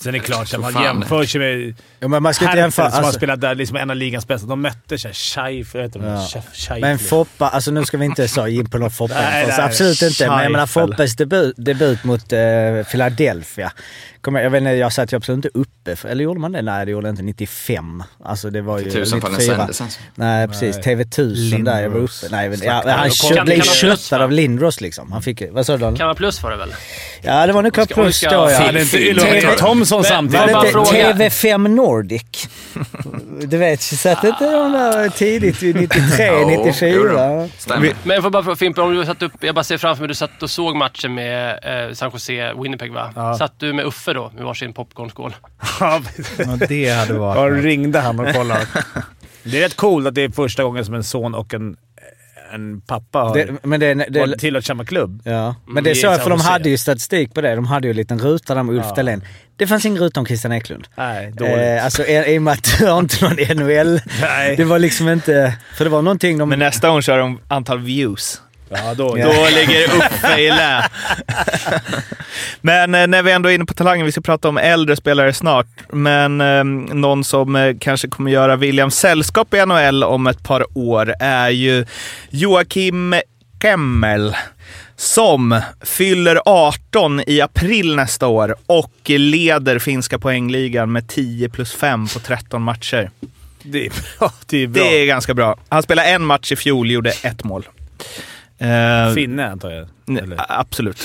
Sen 0.02 0.16
är 0.16 0.20
det 0.20 0.26
klart, 0.26 0.48
Så 0.48 0.56
att 0.56 0.62
man 0.62 0.74
fan. 0.74 0.84
jämför 0.84 1.24
sig 1.24 1.42
med 1.42 1.76
Ja, 2.00 2.08
men 2.08 2.24
man 2.24 2.34
ska 2.34 2.46
inte 2.46 2.58
jämföra... 2.58 2.90
som 2.90 2.98
har 3.00 3.04
Alltså, 3.06 3.20
spelat 3.20 3.42
där, 3.42 3.56
liksom 3.56 3.78
en 3.78 3.90
av 3.90 3.96
ligans 3.96 4.28
bästa. 4.28 4.48
De 4.48 4.62
mötte 4.62 4.98
såhär 4.98 5.14
Scheif... 5.14 5.74
Vad 5.74 5.84
heter 5.84 6.00
de? 6.00 6.06
Ja. 6.70 6.78
Men 6.82 7.00
Foppa, 7.00 7.50
alltså 7.50 7.72
nu 7.72 7.86
ska 7.86 7.98
vi 7.98 8.06
inte 8.06 8.28
så 8.28 8.48
in 8.48 8.70
på 8.70 8.78
någon 8.78 8.92
Foppa 8.92 9.14
Nej, 9.14 9.46
nej. 9.48 9.62
Absolut 9.62 10.02
inte. 10.02 10.28
Men 10.30 10.44
jag 10.44 10.52
menar 10.52 10.68
Scheifel. 10.68 10.90
Foppas 10.92 11.16
debut, 11.16 11.54
debut 11.58 12.04
mot 12.04 12.34
eh, 12.34 12.40
Philadelphia. 12.92 13.72
Kommer, 14.22 14.42
jag 14.42 14.50
vet 14.50 14.60
inte, 14.62 14.72
jag 14.72 14.94
satt 14.94 15.14
ju 15.14 15.18
absolut 15.18 15.46
inte 15.46 15.60
uppe. 15.60 15.96
För, 15.96 16.10
eller 16.10 16.24
gjorde 16.24 16.40
man 16.40 16.52
det? 16.52 16.62
Nej, 16.62 16.86
det 16.86 16.92
gjorde 16.92 17.08
jag 17.08 17.14
inte. 17.14 17.24
95. 17.24 18.04
Alltså 18.26 18.50
det 18.50 18.62
var 18.62 18.80
ju... 18.80 18.92
tusen 18.92 19.22
fall 19.22 19.32
den 19.32 19.40
94. 19.40 19.58
sändes 19.58 19.82
alltså. 19.82 20.00
Nej 20.16 20.48
precis, 20.48 20.78
TV1000 20.78 21.66
där 21.66 21.82
jag 21.82 21.90
var 21.90 22.00
uppe. 22.00 22.14
Nej, 22.32 22.50
men, 22.50 22.60
ja, 22.64 22.74
han 22.74 22.84
kan- 22.84 23.10
kö- 23.10 23.36
kan- 23.36 23.46
blev 23.46 23.62
köttad 23.62 24.22
av 24.22 24.32
Lindros 24.32 24.82
liksom. 24.82 25.12
Han 25.12 25.22
fick 25.22 25.44
Vad 25.52 25.66
sa 25.66 25.74
du 25.74 25.80
Daniel? 25.80 25.98
Kan 25.98 26.08
vara 26.08 26.16
plus 26.16 26.40
för 26.40 26.52
det 26.52 26.58
väl? 26.58 26.74
Ja 27.22 27.48
det 27.48 27.54
var 27.54 27.62
nog 27.62 27.74
klart 27.74 27.94
plus 27.94 28.22
då 28.22 28.28
ja. 28.32 28.50
Men- 29.98 30.04
samtidigt? 30.04 30.40
Var 30.40 30.48
det 30.48 30.52
jag 30.52 30.66
inte 30.66 30.74
bara 30.78 30.86
fråga? 30.86 31.30
TV5 31.30 31.68
Nordic? 31.68 32.50
Du 33.48 33.58
vet, 33.58 33.82
satt 33.82 34.24
inte 34.24 34.52
de 34.52 34.72
där 34.72 35.10
tidigt 35.10 35.64
vid 35.64 35.76
93, 35.76 36.26
Ja, 36.26 36.48
94? 36.66 37.42
jo 37.44 37.50
Stämmer. 37.58 37.94
Men 38.04 38.14
jag 38.16 38.24
får 38.24 38.30
bara 38.30 38.44
fråga 38.44 38.56
Fimpen, 38.56 38.84
om 38.84 38.96
du 38.96 39.06
satt 39.06 39.22
upp, 39.22 39.32
jag 39.40 39.56
bara 39.56 39.64
ser 39.64 39.78
framför 39.78 40.02
mig, 40.02 40.08
du 40.08 40.16
satt 40.16 40.44
och 40.44 40.50
såg 40.50 40.76
matchen 40.76 41.14
med 41.14 41.60
eh, 41.88 41.94
San 41.94 42.10
Jose, 42.14 42.54
Winnipeg 42.62 42.94
va? 42.94 43.14
Ja. 43.16 43.38
Satt 43.38 43.54
du 43.58 43.74
med 43.74 43.86
Uffe 43.86 44.14
då, 44.14 44.32
med 44.36 44.44
varsin 44.46 44.74
popcornskål? 44.74 45.36
Ja, 45.80 46.02
Ja, 46.38 46.46
det 46.70 46.90
hade 46.90 47.14
Ja, 47.14 47.20
varit... 47.20 47.64
ringde 47.64 48.00
han 48.00 48.20
och 48.20 48.34
kollade. 48.34 48.68
Det 49.44 49.58
är 49.58 49.62
rätt 49.62 49.76
coolt 49.76 50.08
att 50.08 50.16
det 50.16 50.22
är 50.24 50.30
första 50.30 50.64
gången 50.64 50.86
som 50.86 50.94
en 50.94 51.04
son 51.04 51.36
och 51.36 51.54
en, 51.54 51.78
en 52.54 52.82
pappa 52.82 53.20
har 53.20 53.36
Det, 53.36 53.48
men 53.64 53.80
det, 53.80 53.94
det, 53.94 54.20
varit 54.20 54.40
tillhört 54.40 54.66
samma 54.66 54.86
klubb. 54.86 55.22
Ja, 55.24 55.56
men 55.68 55.84
det 55.84 55.90
är 55.90 55.96
så, 55.96 56.14
för 56.14 56.30
de 56.30 56.40
hade 56.40 56.70
ju 56.70 56.78
statistik 56.78 57.34
på 57.34 57.42
det. 57.42 57.56
De 57.56 57.66
hade 57.66 57.88
ju 57.88 57.92
en 57.92 57.98
liten 57.98 58.20
ruta 58.20 58.56
där 58.56 58.64
med 58.64 58.76
Ulf 58.76 58.86
Ja. 58.90 58.96
Dahlén. 58.96 59.24
Det 59.58 59.68
fanns 59.68 59.86
ingen 59.86 60.04
ruta 60.04 60.20
om 60.20 60.26
Christian 60.26 60.52
Eklund. 60.52 60.88
Nej, 60.98 61.32
dåligt. 61.32 61.58
Eh, 61.58 61.86
alltså 61.86 62.06
i, 62.06 62.34
i 62.36 62.38
och 62.38 62.42
med 62.42 62.54
att 62.54 62.80
du 62.80 62.86
har 62.88 63.00
inte 63.00 63.26
någon 63.26 63.58
NHL. 63.58 64.02
Nej. 64.22 64.56
Det 64.56 64.64
var 64.64 64.80
liksom 64.80 65.10
inte... 65.10 65.54
För 65.76 65.84
det 65.84 65.90
var 65.92 66.02
någonting 66.02 66.38
de... 66.38 66.50
Men 66.50 66.60
nästa 66.60 66.90
gång 66.90 67.02
kör 67.02 67.20
de 67.20 67.40
antal 67.48 67.80
views. 67.80 68.42
Ja, 68.70 68.94
då. 68.94 69.16
Då 69.16 69.48
ligger 69.56 69.88
det 69.88 70.06
uppe 70.06 70.42
i 70.42 70.50
lä. 70.50 70.90
Men 72.62 72.96
eh, 72.96 73.08
när 73.08 73.24
vi 73.24 73.32
ändå 73.32 73.50
är 73.50 73.54
inne 73.54 73.66
på 73.66 73.74
talangen, 73.74 74.06
vi 74.06 74.12
ska 74.12 74.22
prata 74.22 74.50
om 74.50 74.58
äldre 74.58 74.96
spelare 74.96 75.34
snart. 75.34 75.68
Men 75.90 76.42
eh, 76.42 76.64
någon 76.96 77.24
som 77.24 77.56
eh, 77.56 77.76
kanske 77.80 78.08
kommer 78.08 78.32
göra 78.32 78.56
Williams 78.56 78.96
sällskap 78.96 79.54
i 79.54 79.66
NHL 79.66 80.04
om 80.04 80.28
ett 80.28 80.44
par 80.44 80.78
år 80.78 81.14
är 81.20 81.50
ju 81.50 81.86
Joakim 82.30 83.16
Kemmel. 83.62 84.36
Som 84.96 85.62
fyller 85.82 86.42
18 86.46 87.22
i 87.28 87.42
april 87.42 87.96
nästa 87.96 88.28
år 88.28 88.56
och 88.66 88.94
leder 89.06 89.80
finska 89.80 90.20
poängligan 90.20 90.92
med 90.92 91.08
10 91.08 91.50
plus 91.50 91.74
5 91.74 92.08
på 92.08 92.20
13 92.20 92.62
matcher. 92.62 93.12
Det 93.64 93.86
är 93.86 93.92
bra. 94.20 94.32
Det 94.46 94.64
är 94.64 94.68
bra. 94.68 94.84
Det 94.84 95.02
är 95.02 95.06
ganska 95.06 95.34
bra. 95.34 95.58
Han 95.70 95.84
spelade 95.84 96.08
en 96.08 96.26
match 96.26 96.52
i 96.52 96.56
fjol, 96.56 96.92
gjorde 96.92 97.10
ett 97.24 97.44
mål. 97.44 97.68
Eh, 98.60 99.14
Finne 99.14 99.52
antar 99.52 99.72
jag. 99.72 99.88
Nej, 100.06 100.24
absolut. 100.50 101.02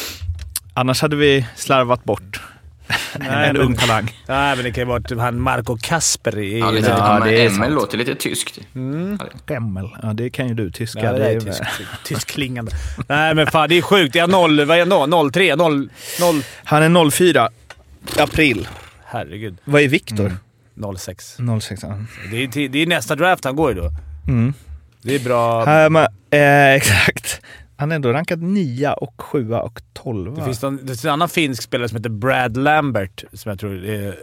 Annars 0.75 1.03
hade 1.03 1.17
vi 1.17 1.47
slarvat 1.57 2.05
bort 2.05 2.41
Nej, 3.19 3.49
en 3.49 3.57
men- 3.57 3.57
ung 3.57 3.77
talang. 3.77 4.17
Nej, 4.29 4.57
men 4.57 4.65
det 4.65 4.71
kan 4.71 4.83
ju 4.83 4.89
vara 4.89 5.01
typ 5.01 5.19
han 5.19 5.41
Marco 5.41 5.79
Kasper 5.83 6.39
i... 6.39 6.59
Ja, 6.59 6.71
lite, 6.71 6.89
Ja, 6.91 7.21
det 7.25 7.45
är 7.45 7.51
ML 7.51 7.57
sant. 7.57 7.73
låter 7.75 7.99
lite 7.99 8.15
tyskt. 8.15 8.59
Gemmel. 9.49 9.89
Ja, 10.03 10.13
det 10.13 10.31
kan 10.31 10.49
ju 10.49 10.55
du 10.55 10.71
tyska. 10.71 11.01
Ja, 11.05 11.13
det 11.13 11.27
är 11.31 11.41
väl- 11.41 11.43
tysk, 11.45 11.63
tyskklingande. 12.05 12.73
Nej, 13.09 13.35
men 13.35 13.47
fan 13.47 13.69
det 13.69 13.79
är 13.79 13.83
sjukt. 13.83 14.15
Jag 14.15 14.23
har 14.23 14.29
noll... 14.33 14.65
Vad 14.65 14.77
är 14.77 14.79
jag 14.87 15.11
nå? 15.11 15.31
03? 15.31 15.57
0... 15.57 15.89
0... 16.21 16.43
Han 16.65 16.83
är 16.97 17.11
04 17.11 17.49
april. 18.19 18.69
Herregud. 19.05 19.57
Vad 19.65 19.83
är 19.83 19.89
Viktor? 19.89 20.33
06. 20.99 21.37
06. 21.61 21.83
ja. 21.83 21.99
Det 22.31 22.37
är, 22.45 22.69
det 22.69 22.79
är 22.83 22.87
nästa 22.87 23.17
draft 23.17 23.45
han 23.45 23.57
går 23.57 23.75
ju 23.75 23.81
då. 23.81 23.91
Mm. 24.29 24.55
Det 25.05 25.15
är 25.15 25.21
bra. 25.21 25.65
Men, 25.91 26.07
eh, 26.31 26.75
exakt. 26.77 27.41
Han 27.77 27.93
är 27.93 27.97
ändå 27.97 28.13
rankad 28.13 28.43
9 28.43 28.93
och 28.93 29.23
7 29.23 29.53
och 29.55 29.81
12. 29.93 30.35
Det 30.35 30.45
finns, 30.45 30.63
någon, 30.63 30.77
det 30.77 30.87
finns 30.87 31.05
en 31.05 31.11
annan 31.11 31.29
finsk 31.29 31.63
spelare 31.63 31.89
som 31.89 31.97
heter 31.97 32.11
Brad 32.11 32.57
Lambert, 32.57 33.25
som 33.33 33.51
jag 33.51 33.59
tror 33.59 33.85
är... 33.85 34.19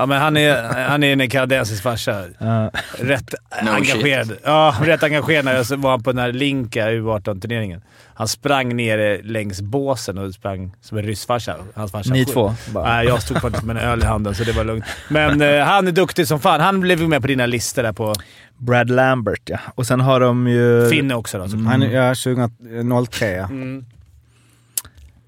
Ja, 0.00 0.06
men 0.06 0.20
han 0.20 0.36
är, 0.36 0.62
han 0.88 1.02
är 1.02 1.12
en 1.12 1.30
kanadensisk 1.30 1.82
farsa. 1.82 2.24
Ja. 2.38 2.70
Rätt 2.98 3.34
No 3.62 3.70
engagerad. 3.70 4.32
Ja, 4.44 4.74
rätt 4.82 5.02
engagerad. 5.02 5.44
När 5.44 5.54
jag 5.54 5.76
var 5.76 5.98
på 5.98 6.12
den 6.12 6.18
här 6.18 6.32
Linka 6.32 6.90
U18-turneringen. 6.90 7.82
Han 8.14 8.28
sprang 8.28 8.76
ner 8.76 9.20
längs 9.22 9.60
båsen 9.60 10.18
och 10.18 10.34
sprang 10.34 10.72
som 10.80 10.98
en 10.98 11.04
ryssfarsa. 11.04 11.56
Hans 11.74 11.92
farsa. 11.92 12.12
Ni 12.12 12.24
två? 12.24 12.54
Nej, 12.74 13.06
jag 13.06 13.22
stod 13.22 13.40
faktiskt 13.40 13.64
med 13.64 13.76
en 13.76 13.82
öl 13.82 14.02
i 14.02 14.04
handen, 14.04 14.34
så 14.34 14.44
det 14.44 14.52
var 14.52 14.64
lugnt. 14.64 14.84
Men 15.08 15.42
eh, 15.42 15.64
han 15.64 15.88
är 15.88 15.92
duktig 15.92 16.28
som 16.28 16.40
fan. 16.40 16.60
Han 16.60 16.80
blev 16.80 17.00
ju 17.00 17.08
med 17.08 17.20
på 17.20 17.26
dina 17.26 17.46
listor 17.46 17.82
där 17.82 17.92
på 17.92 18.14
Brad 18.58 18.90
Lambert 18.90 19.42
ja. 19.44 19.58
Och 19.74 19.86
sen 19.86 20.00
har 20.00 20.20
de 20.20 20.48
ju... 20.48 20.88
Finne 20.90 21.14
också. 21.14 21.38
Då, 21.38 21.48
så. 21.48 21.56
Han, 21.56 21.82
ja, 21.82 22.14
2003 22.14 23.30
ja. 23.30 23.44
Mm. 23.44 23.84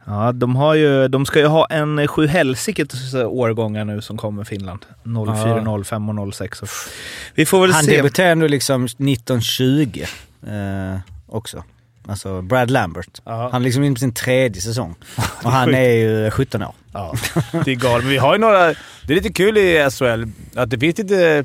Ja, 0.04 0.32
de, 0.32 0.56
har 0.56 0.74
ju, 0.74 1.08
de 1.08 1.26
ska 1.26 1.38
ju 1.38 1.46
ha 1.46 1.66
en 1.66 2.08
sju 2.08 2.26
helsikes 2.26 3.14
årgångar 3.14 3.84
nu 3.84 4.00
som 4.00 4.16
kommer 4.16 4.44
Finland. 4.44 4.86
04, 5.04 5.84
05 5.84 6.18
och 6.18 6.34
06. 6.34 6.62
Och 6.62 6.68
vi 7.34 7.46
får 7.46 7.60
väl 7.60 7.72
Han 7.72 7.84
se. 7.84 7.96
debuterade 7.96 8.32
ändå 8.32 8.46
liksom 8.46 8.84
1920 8.84 10.04
eh, 10.46 10.98
också. 11.26 11.64
Alltså 12.08 12.42
Brad 12.42 12.70
Lambert. 12.70 13.20
Ja. 13.24 13.48
Han 13.52 13.62
är 13.62 13.64
liksom 13.64 13.84
inne 13.84 13.94
på 13.94 13.98
sin 14.00 14.14
tredje 14.14 14.62
säsong. 14.62 14.94
Och 15.42 15.52
han 15.52 15.74
är 15.74 15.92
ju 15.92 16.30
17 16.30 16.62
år. 16.62 16.74
Ja, 16.92 17.14
det 17.64 17.70
är 17.70 17.74
galet. 17.74 18.04
Men 18.04 18.12
vi 18.12 18.18
har 18.18 18.34
ju 18.34 18.40
några... 18.40 18.66
Det 19.06 19.12
är 19.12 19.14
lite 19.14 19.32
kul 19.32 19.58
i 19.58 19.88
SHL 19.90 20.24
att 20.54 20.70
det 20.70 20.78
finns 20.78 20.98
lite... 20.98 21.44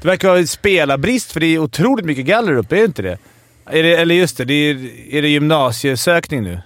Det 0.00 0.08
verkar 0.08 0.28
vara 0.28 0.46
spelarbrist 0.46 1.32
för 1.32 1.40
det 1.40 1.46
är 1.46 1.58
otroligt 1.58 2.04
mycket 2.06 2.26
galler 2.26 2.56
uppe, 2.56 2.76
är 2.76 2.80
det 2.80 2.84
inte 2.84 3.02
det? 3.02 3.18
Är 3.66 3.82
det 3.82 3.96
eller 3.96 4.14
just 4.14 4.36
det, 4.36 4.44
det 4.44 4.54
är, 4.54 4.74
är 5.14 5.22
det 5.22 5.28
gymnasiesökning 5.28 6.42
nu? 6.42 6.60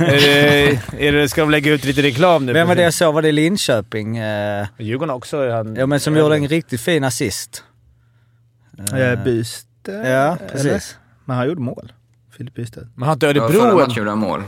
Är 0.00 0.20
det, 0.20 1.08
är 1.08 1.12
det, 1.12 1.28
ska 1.28 1.40
de 1.40 1.50
lägga 1.50 1.72
ut 1.72 1.84
lite 1.84 2.02
reklam 2.02 2.46
nu? 2.46 2.52
Vem 2.52 2.68
var 2.68 2.74
det 2.74 2.82
jag 2.82 2.94
såg? 2.94 3.14
Var 3.14 3.22
det 3.22 3.32
Linköping? 3.32 4.16
Eh, 4.16 4.66
Djurgården 4.78 5.14
också. 5.14 5.50
Han, 5.50 5.76
ja 5.76 5.86
men 5.86 6.00
som 6.00 6.16
gjorde 6.16 6.36
en 6.36 6.48
riktigt 6.48 6.80
fin 6.80 7.04
assist. 7.04 7.64
Eh, 8.78 9.24
Byste? 9.24 9.66
Ja, 9.92 9.92
eller? 10.00 10.36
precis. 10.52 10.96
Men 11.24 11.36
han 11.36 11.46
gjorde 11.46 11.60
mål. 11.60 11.92
Filip 12.36 12.54
Bystedt. 12.54 12.86
Men 12.94 13.08
Ja, 13.08 13.16
förra 13.20 13.28
Örebro 13.42 13.74
matchen 13.78 13.90
en... 13.90 13.96
gjorde 13.96 14.10
han 14.10 14.18
mål. 14.18 14.42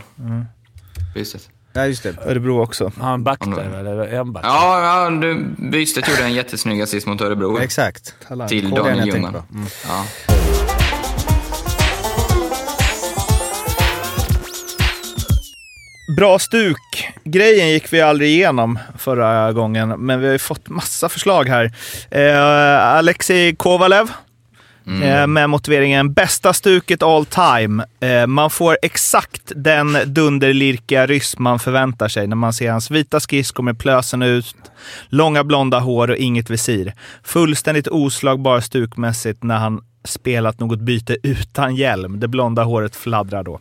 Bystedt. 1.15 1.49
Ja 1.75 1.87
just 1.87 2.03
det. 2.03 2.15
Örebro 2.27 2.63
också. 2.63 2.93
Har 2.99 3.09
han 3.11 3.25
back 3.25 3.47
Om 3.47 3.55
där, 3.55 3.71
det- 3.71 3.79
eller 3.79 3.97
är 3.99 4.17
han 4.17 4.33
back? 4.33 4.45
Ja, 4.47 5.05
ja 5.05 5.11
du, 5.11 5.45
Bystedt 5.71 6.09
gjorde 6.09 6.23
en 6.25 6.33
jättesnygg 6.33 6.83
assist 6.83 7.07
mot 7.07 7.21
Örebro. 7.21 7.59
Exakt. 7.59 8.15
Talang. 8.29 8.49
Till 8.49 8.71
Daniel 8.71 9.07
Ljungman. 9.09 9.35
Mm. 9.53 9.67
Ja. 9.89 10.05
Bra 16.17 16.39
stuk. 16.39 17.09
Grejen 17.25 17.71
gick 17.71 17.93
vi 17.93 18.01
aldrig 18.01 18.31
igenom 18.31 18.79
förra 18.99 19.53
gången, 19.53 19.89
men 19.89 20.21
vi 20.21 20.27
har 20.27 20.33
ju 20.33 20.39
fått 20.39 20.69
massa 20.69 21.09
förslag 21.09 21.49
här. 21.49 21.73
Eh, 22.11 22.97
Alexei 22.97 23.55
Kovalev 23.55 24.11
eh, 25.03 25.27
med 25.27 25.51
motiveringen 25.51 26.13
“Bästa 26.13 26.53
stuket 26.53 27.03
all 27.03 27.27
time”. 27.27 27.85
Eh, 28.01 28.27
man 28.27 28.51
får 28.51 28.79
exakt 28.83 29.53
den 29.57 29.99
dunderlirkiga 30.07 31.07
ryss 31.07 31.39
man 31.39 31.59
förväntar 31.59 32.09
sig 32.09 32.27
när 32.27 32.37
man 32.37 32.53
ser 32.53 32.71
hans 32.71 32.91
vita 32.91 33.21
skridskor 33.21 33.63
med 33.63 33.79
plösen 33.79 34.23
ut, 34.23 34.55
långa 35.09 35.45
blonda 35.45 35.79
hår 35.79 36.11
och 36.11 36.17
inget 36.17 36.51
visir. 36.51 36.95
Fullständigt 37.23 37.89
oslagbar 37.89 38.61
stukmässigt 38.61 39.43
när 39.43 39.57
han 39.57 39.81
spelat 40.05 40.61
något 40.61 40.81
byte 40.81 41.17
utan 41.23 41.77
hjälm. 41.77 42.21
Det 42.21 42.29
blonda 42.29 42.63
håret 42.63 42.97
fladdrar 42.97 43.43
då. 43.43 43.61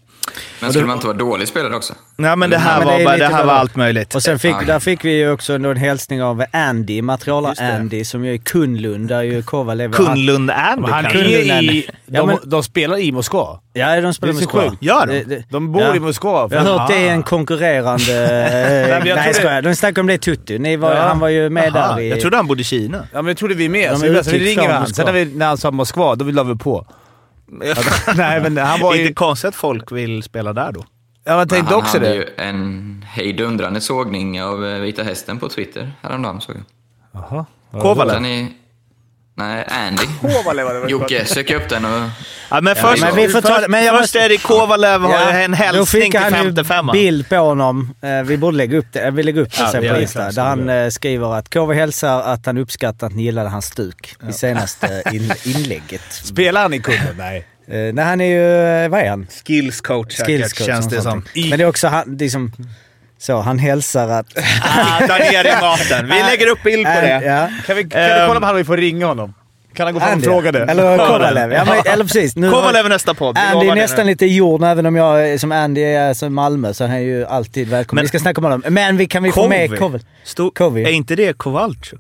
Men 0.60 0.70
skulle 0.72 0.86
man 0.88 0.96
inte 0.96 1.08
vara 1.08 1.18
dålig 1.18 1.48
spelare 1.48 1.76
också? 1.76 1.94
Nej, 2.16 2.36
men 2.36 2.50
det 2.50 2.58
här, 2.58 2.78
men 2.80 2.88
det 2.88 2.94
var, 2.94 3.00
är 3.00 3.06
bara, 3.06 3.18
det 3.18 3.36
här 3.36 3.46
var 3.46 3.54
allt 3.54 3.76
möjligt. 3.76 4.16
Och 4.16 4.24
sen 4.24 4.40
fick, 4.40 4.56
Ja. 4.56 4.66
där 4.68 4.80
fick 4.80 5.06
vi 5.06 5.12
ju 5.18 5.32
också 5.32 5.54
en 5.54 5.78
hälsning 5.78 6.24
av 6.24 6.44
Andy, 6.54 6.94
Just 6.94 7.02
det. 7.02 7.02
material-Andy, 7.06 8.04
som 8.04 8.26
ju 8.26 8.34
är 8.34 8.38
Kunlund, 8.38 9.08
där 9.10 9.22
ju 9.22 9.44
Kovalev... 9.44 9.92
Kunlund 9.94 10.50
är 10.52 10.76
Men 10.76 10.92
han 10.92 11.04
det 11.04 11.50
är 11.50 11.64
i... 11.64 11.88
De, 12.06 12.16
Ja, 12.18 12.26
men- 12.26 12.38
de 12.44 12.64
spelar 12.64 12.98
i 13.00 13.12
Moskva. 13.12 13.60
Ja, 13.74 14.02
de 14.02 14.14
spelar 14.14 14.34
Det 14.34 14.40
så 14.40 14.46
Moskva. 14.46 14.62
sjukt. 14.70 14.84
Gör 14.84 15.06
de? 15.08 15.14
Det- 15.14 15.24
det- 15.24 15.44
De 15.50 15.72
bor 15.72 15.82
Ja. 15.82 15.96
i 15.96 16.00
Moskva. 16.00 16.48
Jag 16.52 16.60
har 16.62 16.78
hört 16.80 16.90
det 16.90 17.08
är 17.08 17.12
en 17.12 17.24
konkurrerande... 17.24 18.12
jag 19.06 19.16
nej, 19.16 19.28
det- 19.28 19.34
skojar. 19.34 19.62
De 19.62 19.76
snackade 19.76 20.02
om 20.02 20.08
det 20.08 20.14
i 20.14 20.18
Tutti. 20.18 20.60
Ni 20.60 20.76
var, 20.78 20.96
Ja. 20.96 21.02
Han 21.02 21.20
var 21.20 21.28
ju 21.30 21.50
med 21.50 21.76
Aha, 21.76 21.96
där 21.96 22.02
i... 22.02 22.10
Jag 22.10 22.20
trodde 22.22 22.38
han 22.38 22.48
bodde 22.48 22.62
i 22.62 22.64
Kina. 22.64 22.98
Ja, 22.98 23.22
men 23.22 23.26
det 23.26 23.36
trodde 23.36 23.54
vi 23.56 23.70
med. 23.70 23.92
De 23.92 23.98
Så 24.00 24.06
är 24.06 24.10
vi, 24.34 24.40
ringer. 24.40 24.80
Moskva. 24.80 24.86
Sen 24.96 25.06
när, 25.06 25.14
vi, 25.14 25.26
när 25.26 25.46
han 25.48 25.58
sa 25.58 25.72
Moskva, 25.72 26.16
då 26.16 26.26
la 26.26 26.44
vi 26.44 26.56
på. 26.56 26.86
Nej, 28.16 28.42
men 28.42 28.58
han 28.58 28.80
var 28.80 28.94
Inte 28.96 29.08
ju... 29.08 29.14
konstigt 29.14 29.48
att 29.48 29.56
folk 29.56 29.92
vill 29.92 30.24
spela 30.24 30.54
där 30.54 30.72
då. 30.72 30.86
Ja, 31.24 31.36
man 31.36 31.48
tänkte 31.48 31.74
han 31.74 31.84
också 31.84 31.98
hade 31.98 32.10
det. 32.10 32.16
ju 32.16 32.26
en 32.38 33.06
hejdundrande 33.08 33.82
sågning 33.82 34.44
av 34.44 34.66
eh, 34.66 34.80
Vita 34.80 35.04
Hästen 35.04 35.40
på 35.40 35.50
Twitter 35.50 35.92
häromdagen 36.02 36.42
såg 36.42 36.56
jag. 36.56 36.64
Jaha. 37.12 37.46
Kovalev. 37.82 38.48
Nej, 39.36 39.66
Andy. 39.70 40.04
Kovalev 40.22 40.66
var 40.66 40.74
det. 40.74 40.90
Jocke, 40.92 41.26
sök 41.26 41.52
upp 41.52 41.70
den 41.70 41.86
och... 41.86 42.10
Ja, 42.50 42.62
men 42.62 42.76
först, 42.76 43.02
men 43.04 43.16
vi 43.16 43.28
får 43.30 43.42
ta- 43.42 43.66
men 43.68 43.84
jag 43.86 43.94
först 43.94 44.02
måste- 44.02 44.20
är 44.20 44.30
det 44.30 44.38
Kovalev 44.38 45.02
har 45.02 45.10
Ja, 45.12 45.30
en 45.32 45.52
då 45.52 45.58
hälsning 45.58 46.12
till 46.12 46.20
han 46.20 46.32
ju 46.34 46.38
55 46.44 46.88
bild 46.94 47.30
på 47.30 47.36
honom. 47.36 47.94
Eh, 48.02 48.24
Vi 48.24 48.38
borde 48.38 48.58
lägga 48.58 48.78
upp 48.78 48.86
det. 48.92 49.04
Jag 49.04 49.12
vill 49.12 49.26
lägga 49.26 49.42
upp 49.42 49.52
det 49.52 49.60
Ja, 49.64 49.72
sen 49.72 49.88
på 49.90 49.94
vi 49.96 50.02
Insta. 50.02 50.32
Där 50.32 50.44
han 50.44 50.66
det 50.66 50.84
eh, 50.84 50.90
skriver 50.90 51.36
att 51.36 51.50
KV 51.50 51.74
hälsar 51.76 52.22
att 52.22 52.46
han 52.46 52.58
uppskattar 52.58 53.08
att 53.08 53.14
ni 53.16 53.24
gillade 53.24 53.50
hans 53.50 53.66
stuk 53.66 54.16
i 54.30 54.34
senaste 54.34 55.04
in, 55.12 55.32
inlägget. 55.46 56.02
Spelar 56.12 56.62
han 56.62 56.74
i 56.74 56.80
Kunden? 56.80 57.16
Nej. 57.18 57.38
Eh, 57.68 57.94
Nej, 57.94 58.06
han 58.06 58.22
är 58.22 58.26
ju... 58.26 58.84
eh, 58.84 58.90
Vad 58.90 59.00
är 59.00 59.10
han? 59.10 59.28
Skills 59.48 59.82
coach 59.82 60.18
Skills 60.18 60.54
coach, 60.54 60.68
känns 60.68 60.88
det 60.90 61.02
som. 61.02 61.26
Men 61.36 61.50
det 61.60 61.64
är 61.64 61.68
också 61.70 61.88
han, 61.88 62.18
liksom... 62.20 62.52
Så, 63.22 63.40
han 63.42 63.60
hälsar 63.60 64.08
att... 64.08 64.26
Ah, 64.64 65.00
där 65.08 65.20
nere 65.20 65.48
i 65.58 65.62
maten. 65.62 66.06
Vi 66.08 66.24
lägger 66.32 66.48
upp 66.48 66.64
bild 66.64 66.86
på 66.86 67.02
det. 67.02 67.22
Ja. 67.26 67.50
Kan 67.68 67.76
vi, 67.76 67.84
kan 67.84 68.02
vi 68.02 68.10
Ehm. 68.10 68.28
kolla 68.28 68.38
om 68.38 68.44
han 68.44 68.56
vi 68.56 68.64
får 68.64 68.78
ringa 68.78 69.06
honom? 69.06 69.34
Kan 69.74 69.86
han 69.88 69.94
gå 69.94 70.00
fram 70.00 70.18
och 70.18 70.24
fråga 70.24 70.52
det? 70.52 70.64
Eller 70.64 70.98
Kovalev. 70.98 71.52
Ja, 71.52 71.66
men, 71.66 71.94
eller 71.94 72.04
precis. 72.06 72.36
Nu, 72.36 72.52
Kovalev 72.52 72.90
nästa 72.90 73.14
podd. 73.14 73.36
vi 73.38 73.42
Andy 73.42 73.68
är 73.68 73.76
nästan 73.76 74.06
nu. 74.06 74.12
lite 74.12 74.26
jord, 74.26 74.64
även 74.64 74.86
om 74.86 74.96
jag 74.96 75.40
som 75.40 75.52
Andy 75.52 75.82
är 75.82 76.14
som 76.14 76.34
Malmö 76.34 76.74
så 76.74 76.84
han 76.84 76.94
är 76.96 77.00
ju 77.00 77.26
alltid 77.26 77.70
välkommen. 77.70 77.96
Men- 77.96 78.04
vi 78.04 78.08
ska 78.08 78.20
snacka 78.20 78.38
om 78.42 78.44
honom. 78.44 78.64
Men 78.68 78.98
vi 78.98 79.08
kan 79.08 79.24
vi 79.24 79.32
få 79.32 79.48
med 79.48 79.68
Kovi. 79.70 79.78
Kovel? 79.78 80.02
Kovi. 80.56 80.84
Är 80.84 80.92
inte 80.92 81.16
det 81.16 81.38
Kowalczyk? 81.38 82.00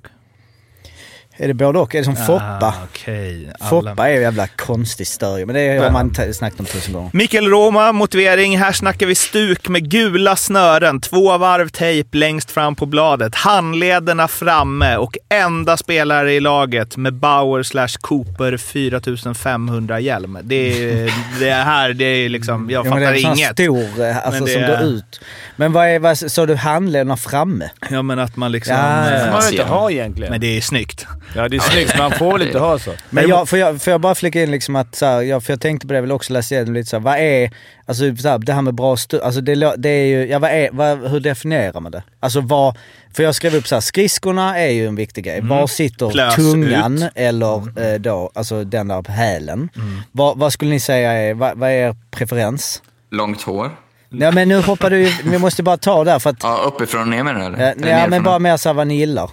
Är 1.37 1.47
det 1.47 1.53
både 1.53 1.79
och? 1.79 1.95
Är 1.95 1.99
det 1.99 2.05
som 2.05 2.15
Foppa? 2.15 2.65
Ah, 2.65 2.73
okej. 2.83 3.51
Alla- 3.59 3.69
Foppa 3.69 4.09
är 4.09 4.13
ju 4.13 4.21
jävla 4.21 4.47
konstig 4.47 5.07
större, 5.07 5.45
men 5.45 5.55
det 5.55 5.77
har 5.83 5.91
man 5.91 6.13
snackat 6.33 6.59
om 6.59 6.65
tusen 6.65 6.93
gånger. 6.93 7.09
Mikael 7.13 7.47
Roma, 7.49 7.91
motivering. 7.91 8.57
Här 8.57 8.71
snackar 8.71 9.05
vi 9.07 9.15
stuk 9.15 9.67
med 9.69 9.89
gula 9.91 10.35
snören, 10.35 11.01
två 11.01 11.37
varv 11.37 11.69
tejp 11.69 12.17
längst 12.17 12.51
fram 12.51 12.75
på 12.75 12.85
bladet, 12.85 13.35
handlederna 13.35 14.27
framme 14.27 14.95
och 14.97 15.17
enda 15.29 15.77
spelare 15.77 16.33
i 16.33 16.39
laget 16.39 16.97
med 16.97 17.13
Bauer 17.13 17.63
slash 17.63 17.87
Cooper 18.01 18.57
4500 18.57 19.99
hjälm. 19.99 20.37
Det 20.43 20.55
är 20.83 21.11
det 21.39 21.51
här, 21.51 21.93
det 21.93 22.05
är 22.05 22.29
liksom, 22.29 22.69
jag 22.69 22.85
Ja, 22.85 22.89
men 22.89 22.99
det 22.99 23.05
fattar 23.05 23.13
är 23.13 23.17
en 23.17 23.21
sån 23.21 23.33
inget. 23.37 23.51
stor, 23.51 24.05
eh, 24.05 24.17
alltså, 24.17 24.31
Men 24.31 24.45
det 24.45 24.53
som 24.53 24.61
går 24.61 24.81
ut. 24.95 25.21
Men 25.61 25.73
vad 25.73 25.87
är, 25.87 25.99
vad, 25.99 26.17
så 26.17 26.45
du 26.45 26.55
handlederna 26.55 27.17
framme? 27.17 27.69
Ja 27.89 28.01
men 28.01 28.19
att 28.19 28.35
man 28.35 28.51
liksom... 28.51 28.75
Ja, 28.75 29.09
Det 29.09 29.17
eh, 29.17 29.23
får 29.25 29.31
man 29.31 29.41
väl 29.41 29.53
inte 29.53 29.63
ha 29.65 29.91
egentligen. 29.91 30.31
Men 30.31 30.41
det 30.41 30.57
är 30.57 30.61
snyggt. 30.61 31.07
Ja, 31.35 31.47
det 31.49 31.55
är 31.55 31.59
snyggt, 31.59 31.97
man 31.97 32.11
får 32.11 32.31
väl 32.31 32.41
inte 32.47 32.59
ha 32.59 32.79
så. 32.79 32.91
Men 33.09 33.27
jag, 33.27 33.49
får, 33.49 33.59
jag, 33.59 33.81
får 33.81 33.91
jag 33.91 34.01
bara 34.01 34.15
flika 34.15 34.43
in 34.43 34.51
liksom 34.51 34.75
att, 34.75 34.95
så 34.95 35.05
här, 35.05 35.21
jag, 35.21 35.43
för 35.43 35.53
jag 35.53 35.61
tänkte 35.61 35.87
på 35.87 35.93
det, 35.93 35.97
jag 35.97 36.01
vill 36.01 36.11
också 36.11 36.33
läsa 36.33 36.55
igenom 36.55 36.73
lite 36.73 36.89
så 36.89 36.95
här, 36.95 37.03
vad 37.03 37.17
är, 37.17 37.51
alltså 37.85 38.15
så 38.15 38.29
här, 38.29 38.37
det 38.37 38.53
här 38.53 38.61
med 38.61 38.73
bra 38.73 38.97
stu, 38.97 39.21
alltså 39.21 39.41
det, 39.41 39.73
det 39.77 39.89
är 39.89 40.05
ju, 40.05 40.27
ja 40.27 40.39
vad 40.39 40.51
är, 40.51 40.69
vad, 40.71 41.11
hur 41.11 41.19
definierar 41.19 41.79
man 41.79 41.91
det? 41.91 42.03
Alltså 42.19 42.41
vad, 42.41 42.77
för 43.13 43.23
jag 43.23 43.35
skrev 43.35 43.55
upp 43.55 43.67
så 43.67 43.75
här, 43.75 43.81
skridskorna 43.81 44.59
är 44.59 44.71
ju 44.71 44.87
en 44.87 44.95
viktig 44.95 45.23
grej. 45.23 45.41
Var 45.41 45.67
sitter 45.67 46.09
Plös 46.09 46.35
tungan 46.35 47.03
ut. 47.03 47.11
eller 47.15 47.79
eh, 47.93 47.99
då, 47.99 48.31
alltså 48.33 48.63
den 48.63 48.87
där 48.87 49.01
på 49.01 49.11
hälen? 49.11 49.69
Vad, 50.11 50.37
vad 50.37 50.53
skulle 50.53 50.71
ni 50.71 50.79
säga 50.79 51.11
är, 51.11 51.33
vad, 51.33 51.57
vad 51.57 51.69
är 51.69 51.73
er 51.73 51.95
preferens? 52.11 52.81
Långt 53.11 53.41
hår. 53.41 53.71
Ja 54.13 54.31
men 54.31 54.47
nu 54.47 54.61
hoppar 54.61 54.89
du 54.89 55.11
vi 55.23 55.37
måste 55.37 55.63
bara 55.63 55.77
ta 55.77 56.03
där 56.03 56.19
för 56.19 56.29
att, 56.29 56.43
Ja, 56.43 56.63
uppifrån 56.67 57.01
och 57.01 57.07
ner 57.07 57.23
menar 57.23 57.39
du? 57.39 57.45
eller? 57.45 57.65
ja 57.67 57.73
men 57.77 57.87
nerifrån? 58.09 58.23
bara 58.23 58.39
mer 58.39 58.57
såhär 58.57 58.73
vad 58.73 58.87
ni 58.87 58.97
gillar. 58.97 59.29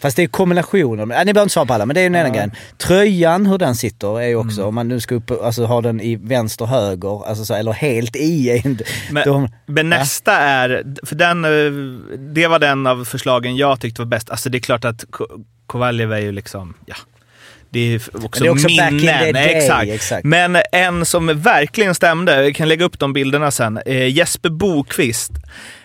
Fast 0.00 0.16
det 0.16 0.22
är 0.22 0.26
kombinationen. 0.26 1.10
Ja, 1.10 1.18
ni 1.24 1.32
behöver 1.32 1.42
inte 1.42 1.52
svara 1.52 1.66
på 1.66 1.74
alla, 1.74 1.86
men 1.86 1.94
det 1.94 2.00
är 2.00 2.02
ju 2.02 2.08
den 2.08 2.20
ena 2.26 2.28
grejen. 2.34 2.52
Tröjan, 2.78 3.46
hur 3.46 3.58
den 3.58 3.74
sitter, 3.74 4.20
är 4.20 4.28
ju 4.28 4.36
också, 4.36 4.64
om 4.64 4.74
man 4.74 4.88
nu 4.88 5.00
ska 5.00 5.14
upp, 5.14 5.30
alltså, 5.42 5.64
ha 5.64 5.80
den 5.80 6.00
i 6.00 6.16
vänster, 6.16 6.64
höger, 6.66 7.26
alltså, 7.28 7.44
så, 7.44 7.54
eller 7.54 7.72
helt 7.72 8.16
i. 8.16 8.62
Men, 9.10 9.24
de- 9.28 9.48
men 9.66 9.88
nästa 9.88 10.32
är, 10.36 10.84
för 11.06 11.14
den, 11.16 11.44
eh, 11.44 11.72
det 12.18 12.46
var 12.46 12.58
den 12.58 12.86
av 12.86 13.04
förslagen 13.04 13.56
jag 13.56 13.80
tyckte 13.80 14.00
var 14.00 14.06
bäst. 14.06 14.30
Alltså 14.30 14.50
det 14.50 14.58
är 14.58 14.60
klart 14.60 14.84
att 14.84 15.04
Ko- 15.10 15.44
Kovaljev 15.66 16.12
är 16.12 16.18
ju 16.18 16.32
liksom, 16.32 16.74
ja. 16.86 16.94
Det 17.70 17.94
är 17.94 18.24
också, 18.24 18.42
det 18.42 18.48
är 18.48 18.52
också 18.52 18.66
minnen. 18.66 19.32
day, 19.32 19.54
exakt. 19.54 19.90
exakt. 19.90 20.24
Men 20.24 20.58
en 20.72 21.06
som 21.06 21.40
verkligen 21.40 21.94
stämde, 21.94 22.44
jag 22.44 22.54
kan 22.54 22.68
lägga 22.68 22.84
upp 22.84 22.98
de 22.98 23.12
bilderna 23.12 23.50
sen, 23.50 23.80
eh, 23.86 24.08
Jesper 24.08 24.50
Bokvist. 24.50 25.32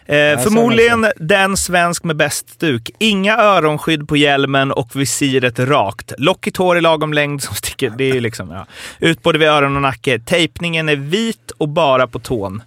Eh, 0.08 0.40
förmodligen 0.40 1.08
den 1.16 1.58
svensk 1.58 2.04
med 2.04 2.16
bäst 2.16 2.50
stuk. 2.50 2.90
Inga 3.00 3.38
öronskydd 3.38 4.08
på 4.08 4.18
hjälmen 4.18 4.72
och 4.72 4.96
visiret 4.96 5.60
rakt. 5.60 6.14
Lockigt 6.18 6.58
hår 6.58 6.78
i 6.78 6.82
lagom 6.82 7.14
längd 7.14 7.44
som 7.44 7.56
sticker. 7.56 7.94
Det 7.98 8.10
är 8.10 8.22
liksom, 8.22 8.52
ja. 8.52 8.66
Ut 9.00 9.24
både 9.24 9.40
vid 9.40 9.48
öron 9.48 9.76
och 9.76 9.82
nacke. 9.82 10.20
Tejpningen 10.20 10.90
är 10.90 10.96
vit 10.96 11.52
och 11.58 11.70
bara 11.70 12.08
på 12.08 12.20
tån. 12.20 12.64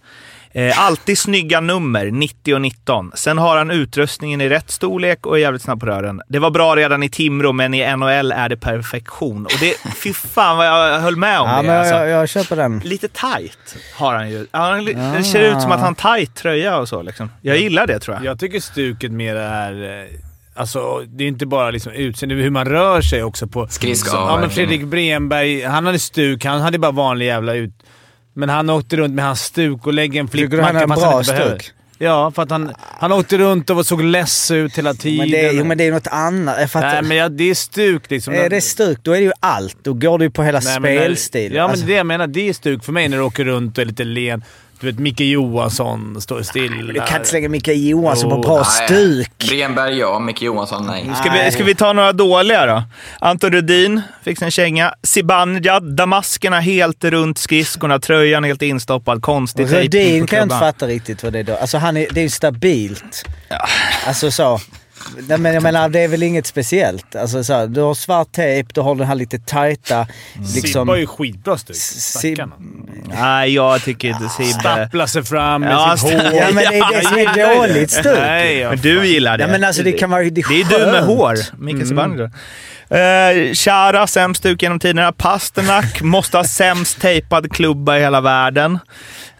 Eh, 0.52 0.87
alltid 0.87 1.18
snygga 1.18 1.61
nummer, 1.61 2.04
90 2.11 2.54
och 2.54 2.61
19. 2.61 3.12
Sen 3.14 3.38
har 3.38 3.56
han 3.58 3.70
utrustningen 3.70 4.40
i 4.40 4.48
rätt 4.48 4.70
storlek 4.70 5.26
och 5.26 5.37
är 5.37 5.40
jävligt 5.40 5.62
snabb 5.62 5.80
på 5.80 5.87
rören. 5.87 6.22
Det 6.28 6.38
var 6.38 6.50
bra 6.50 6.76
redan 6.76 7.02
i 7.02 7.08
Timrå, 7.08 7.52
men 7.52 7.74
i 7.74 7.96
NHL 7.96 8.32
är 8.32 8.48
det 8.48 8.56
perfektion. 8.56 9.44
Och 9.46 9.52
det, 9.61 9.74
fy 9.96 10.12
fan 10.12 10.56
vad 10.56 10.66
jag 10.66 11.00
höll 11.00 11.16
med 11.16 11.40
om 11.40 11.48
Ja, 11.48 11.56
det. 11.56 11.62
men 11.62 11.78
alltså. 11.78 11.94
jag, 11.94 12.08
jag 12.08 12.28
köper 12.28 12.56
den. 12.56 12.78
Lite 12.84 13.08
tight 13.08 13.76
har 13.96 14.14
han 14.14 14.30
ju. 14.30 14.46
Han, 14.50 14.84
Det 14.84 15.24
ser 15.24 15.42
ut 15.56 15.62
som 15.62 15.72
att 15.72 15.80
han 15.80 15.94
tight 15.94 16.34
tröja 16.34 16.78
och 16.78 16.88
så. 16.88 17.02
Liksom. 17.02 17.30
Jag 17.42 17.58
gillar 17.58 17.87
det 17.87 17.98
tror 18.00 18.16
jag. 18.16 18.24
Jag 18.24 18.38
tycker 18.40 18.61
stuket 18.61 19.12
mer 19.12 19.37
är... 19.37 20.00
eh, 20.02 20.06
Alltså, 20.54 21.02
det 21.06 21.24
är 21.24 21.28
inte 21.28 21.46
bara 21.46 21.70
liksom 21.70 21.92
utseende, 21.92 22.34
hur 22.34 22.50
man 22.50 22.64
rör 22.66 23.00
sig 23.00 23.22
också. 23.22 23.46
på... 23.46 23.68
Skridskor, 23.68 24.14
Ja, 24.20 24.38
men. 24.40 24.50
Fredrik 24.50 24.84
Bremberg, 24.84 25.62
han 25.62 25.87
hade 25.87 25.98
stuk. 25.98 26.44
Han 26.44 26.61
hade 26.61 26.78
bara 26.78 26.92
vanlig 26.92 27.26
jävla 27.26 27.54
ut... 27.54 27.72
Men 28.38 28.48
han 28.48 28.70
åkte 28.70 28.96
runt 28.96 29.14
med 29.14 29.24
hans 29.24 29.40
stuk 29.44 29.87
och 29.87 29.92
lägger 29.92 30.20
en 30.20 30.29
Tycker 30.29 30.48
du 30.57 30.62
han 30.62 30.70
flickmacka 30.74 30.79
har 30.79 30.83
en 30.83 30.88
fast 30.88 31.03
bra 31.03 31.20
inte 31.20 31.33
behöver. 31.33 31.59
stuk? 31.59 31.72
Ja, 32.01 32.31
för 32.35 32.42
att 32.42 32.51
han, 32.51 32.72
han 33.01 33.12
åkte 33.12 33.38
runt 33.38 33.70
och 33.70 33.87
såg 33.87 34.03
less 34.03 34.51
ut 34.51 34.79
hela 34.79 34.94
tiden. 34.94 35.18
Men 35.18 35.31
det, 35.31 35.53
jo, 35.53 35.64
men 35.64 35.79
det 35.79 35.85
är 35.87 35.92
något 35.92 36.07
annat. 36.07 36.74
Nej, 36.74 37.03
men 37.03 37.16
ja, 37.16 37.29
det 37.29 37.51
är 37.51 37.55
stuk 37.55 38.11
liksom. 38.11 38.35
är 38.35 38.51
det 38.51 38.61
stuk, 38.61 38.98
då 39.03 39.12
är 39.12 39.16
det 39.16 39.24
ju 39.24 39.33
allt. 39.40 39.77
Då 39.83 39.92
går 39.92 40.18
det 40.18 40.24
ju 40.24 40.31
på 40.31 40.42
hela 40.42 40.61
Nej, 40.64 40.81
men 40.81 40.94
när- 40.94 41.01
spelstil. 41.03 41.53
Ja, 41.55 41.62
men 41.62 41.70
Alltså, 41.70 41.87
det 41.87 41.92
jag 41.92 42.07
menar. 42.07 42.27
Det 42.27 42.48
är 42.48 42.53
stuk 42.53 42.85
för 42.85 42.92
mig 42.92 43.09
när 43.09 43.16
du 43.16 43.22
åker 43.22 43.44
runt 43.44 43.79
och 43.79 43.83
är 43.83 43.87
lite 43.87 44.05
len. 44.05 44.44
Du 44.80 44.86
vet, 44.86 44.98
Micke 44.98 45.20
Johansson 45.20 46.20
står 46.20 46.42
stilla. 46.42 46.92
du 46.92 47.00
kan 47.00 47.16
inte 47.16 47.28
slänga 47.28 47.48
Micke 47.48 47.68
Johansson 47.68 48.30
på 48.30 48.36
Jo, 48.36 48.42
bra 48.42 48.56
Nej, 48.56 48.88
stuk. 48.88 49.48
Bremberg 49.48 49.98
ja, 49.98 50.18
Micke 50.18 50.42
Johansson 50.42 50.86
nej. 50.86 51.10
Ska 51.20 51.30
vi, 51.30 51.50
ska 51.52 51.64
vi 51.64 51.74
ta 51.74 51.92
några 51.92 52.12
dåliga 52.12 52.66
då? 52.66 52.82
Anton 53.20 53.50
Rudin 53.52 54.02
fick 54.22 54.38
sig 54.38 54.44
en 54.44 54.50
känga. 54.50 54.94
Zibanejad, 55.02 55.96
damaskerna 55.96 56.60
helt 56.60 57.04
runt 57.04 57.38
skridskorna, 57.38 57.98
tröjan 57.98 58.44
helt 58.44 58.62
instoppad, 58.62 59.22
konstig 59.22 59.64
Och 59.64 59.70
tejp 59.70 59.98
Rudin 59.98 60.20
på 60.20 60.26
kan 60.26 60.36
jag 60.36 60.46
inte 60.46 60.58
fatta 60.58 60.86
riktigt 60.86 61.22
vad 61.22 61.32
det 61.32 61.38
är 61.38 61.44
då. 61.44 61.56
Alltså 61.56 61.78
han 61.78 61.96
är, 61.96 62.06
det 62.10 62.20
är 62.20 62.24
ju 62.24 62.30
stabilt. 62.30 63.24
Alltså 64.06 64.30
så. 64.30 64.60
Nej, 65.28 65.38
men 65.38 65.54
jag 65.54 65.62
menar, 65.62 65.88
det 65.88 66.00
är 66.00 66.08
väl 66.08 66.22
inget 66.22 66.46
speciellt. 66.46 67.16
Alltså 67.16 67.44
så, 67.44 67.66
du 67.66 67.80
har 67.80 67.94
svart 67.94 68.32
tejp, 68.32 68.70
du 68.74 68.80
har 68.80 68.94
den 68.94 69.06
här 69.06 69.14
lite 69.14 69.38
tajta... 69.38 70.06
Sibba 70.34 70.48
Liksom, 70.54 70.88
har 70.88 70.96
ju 70.96 71.06
skitbra 71.06 71.58
stuk. 71.58 71.76
Sib-. 71.76 72.50
Nej, 73.04 73.54
jag 73.54 73.82
tycker 73.82 74.08
inte 74.08 74.28
Sibbe... 74.28 74.61
Stapplar 74.61 75.06
sig 75.06 75.24
fram 75.24 75.61
med 75.61 75.72
Ja, 75.72 75.96
sitt 75.96 76.12
hår. 76.12 76.22
ja 76.22 76.44
men 76.52 76.54
det 76.54 76.78
är 76.78 76.96
det 76.96 77.04
som 77.08 77.18
är 77.18 77.56
dåligt 77.56 77.90
stuk. 77.90 78.18
Nej, 78.18 78.58
ja, 78.58 78.70
Men 78.70 78.78
du 78.78 79.06
gillar 79.06 79.38
det. 79.38 79.44
Ja 79.44 79.48
men 79.50 79.64
alltså 79.64 79.82
det 79.82 79.92
kan 79.92 80.11
vara... 80.11 80.22
Det 80.22 80.40
är, 80.40 80.48
Det 80.68 80.74
är 80.74 80.87
du 80.87 80.92
med 80.92 81.02
hår, 81.02 81.37
Micke 81.58 81.87
Zibanejad. 81.87 82.30
Uh, 82.92 83.52
Chara, 83.54 84.06
sämst 84.06 84.38
stuk 84.38 84.62
genom 84.62 84.80
tiderna. 84.80 85.12
Pasternak 85.12 86.02
måste 86.02 86.37
ha 86.37 86.44
sämst 86.44 87.00
tejpad 87.00 87.52
klubba 87.52 87.96
i 87.98 88.00
hela 88.00 88.20
världen. 88.20 88.78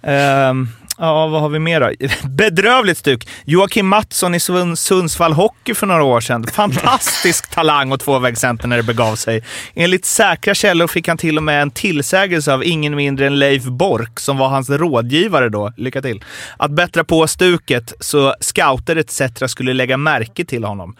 Ehm, 0.03 0.69
ja, 0.99 1.27
vad 1.27 1.41
har 1.41 1.49
vi 1.49 1.59
mer 1.59 1.81
då? 1.81 2.09
Bedrövligt 2.29 2.99
stuk. 2.99 3.29
Joakim 3.45 3.89
Mattsson 3.89 4.35
i 4.35 4.41
Sundsvall 4.77 5.33
Hockey 5.33 5.75
för 5.75 5.87
några 5.87 6.03
år 6.03 6.21
sedan. 6.21 6.47
Fantastisk 6.47 7.51
talang 7.55 7.93
och 7.93 8.01
tvåvägscenter 8.01 8.69
när 8.69 8.77
det 8.77 8.83
begav 8.83 9.17
sig. 9.17 9.45
Enligt 9.75 10.05
säkra 10.05 10.55
källor 10.55 10.87
fick 10.87 11.09
han 11.09 11.19
till 11.19 11.37
och 11.37 11.43
med 11.43 11.63
en 11.63 11.71
tillsägelse 11.71 12.55
av 12.55 12.65
ingen 12.65 12.97
mindre 12.97 13.27
än 13.27 13.39
Leif 13.39 13.65
Bork, 13.65 14.21
som 14.21 14.37
var 14.37 14.49
hans 14.49 14.71
rådgivare 14.71 15.49
då. 15.49 15.73
Lycka 15.77 16.03
till. 16.03 16.25
Att 16.57 16.71
bättra 16.71 17.05
på 17.05 17.27
stuket 17.27 17.93
så 18.01 18.35
scouter 18.41 18.97
etc. 18.97 19.23
skulle 19.47 19.73
lägga 19.73 19.97
märke 19.97 20.45
till 20.45 20.65
honom. 20.65 20.97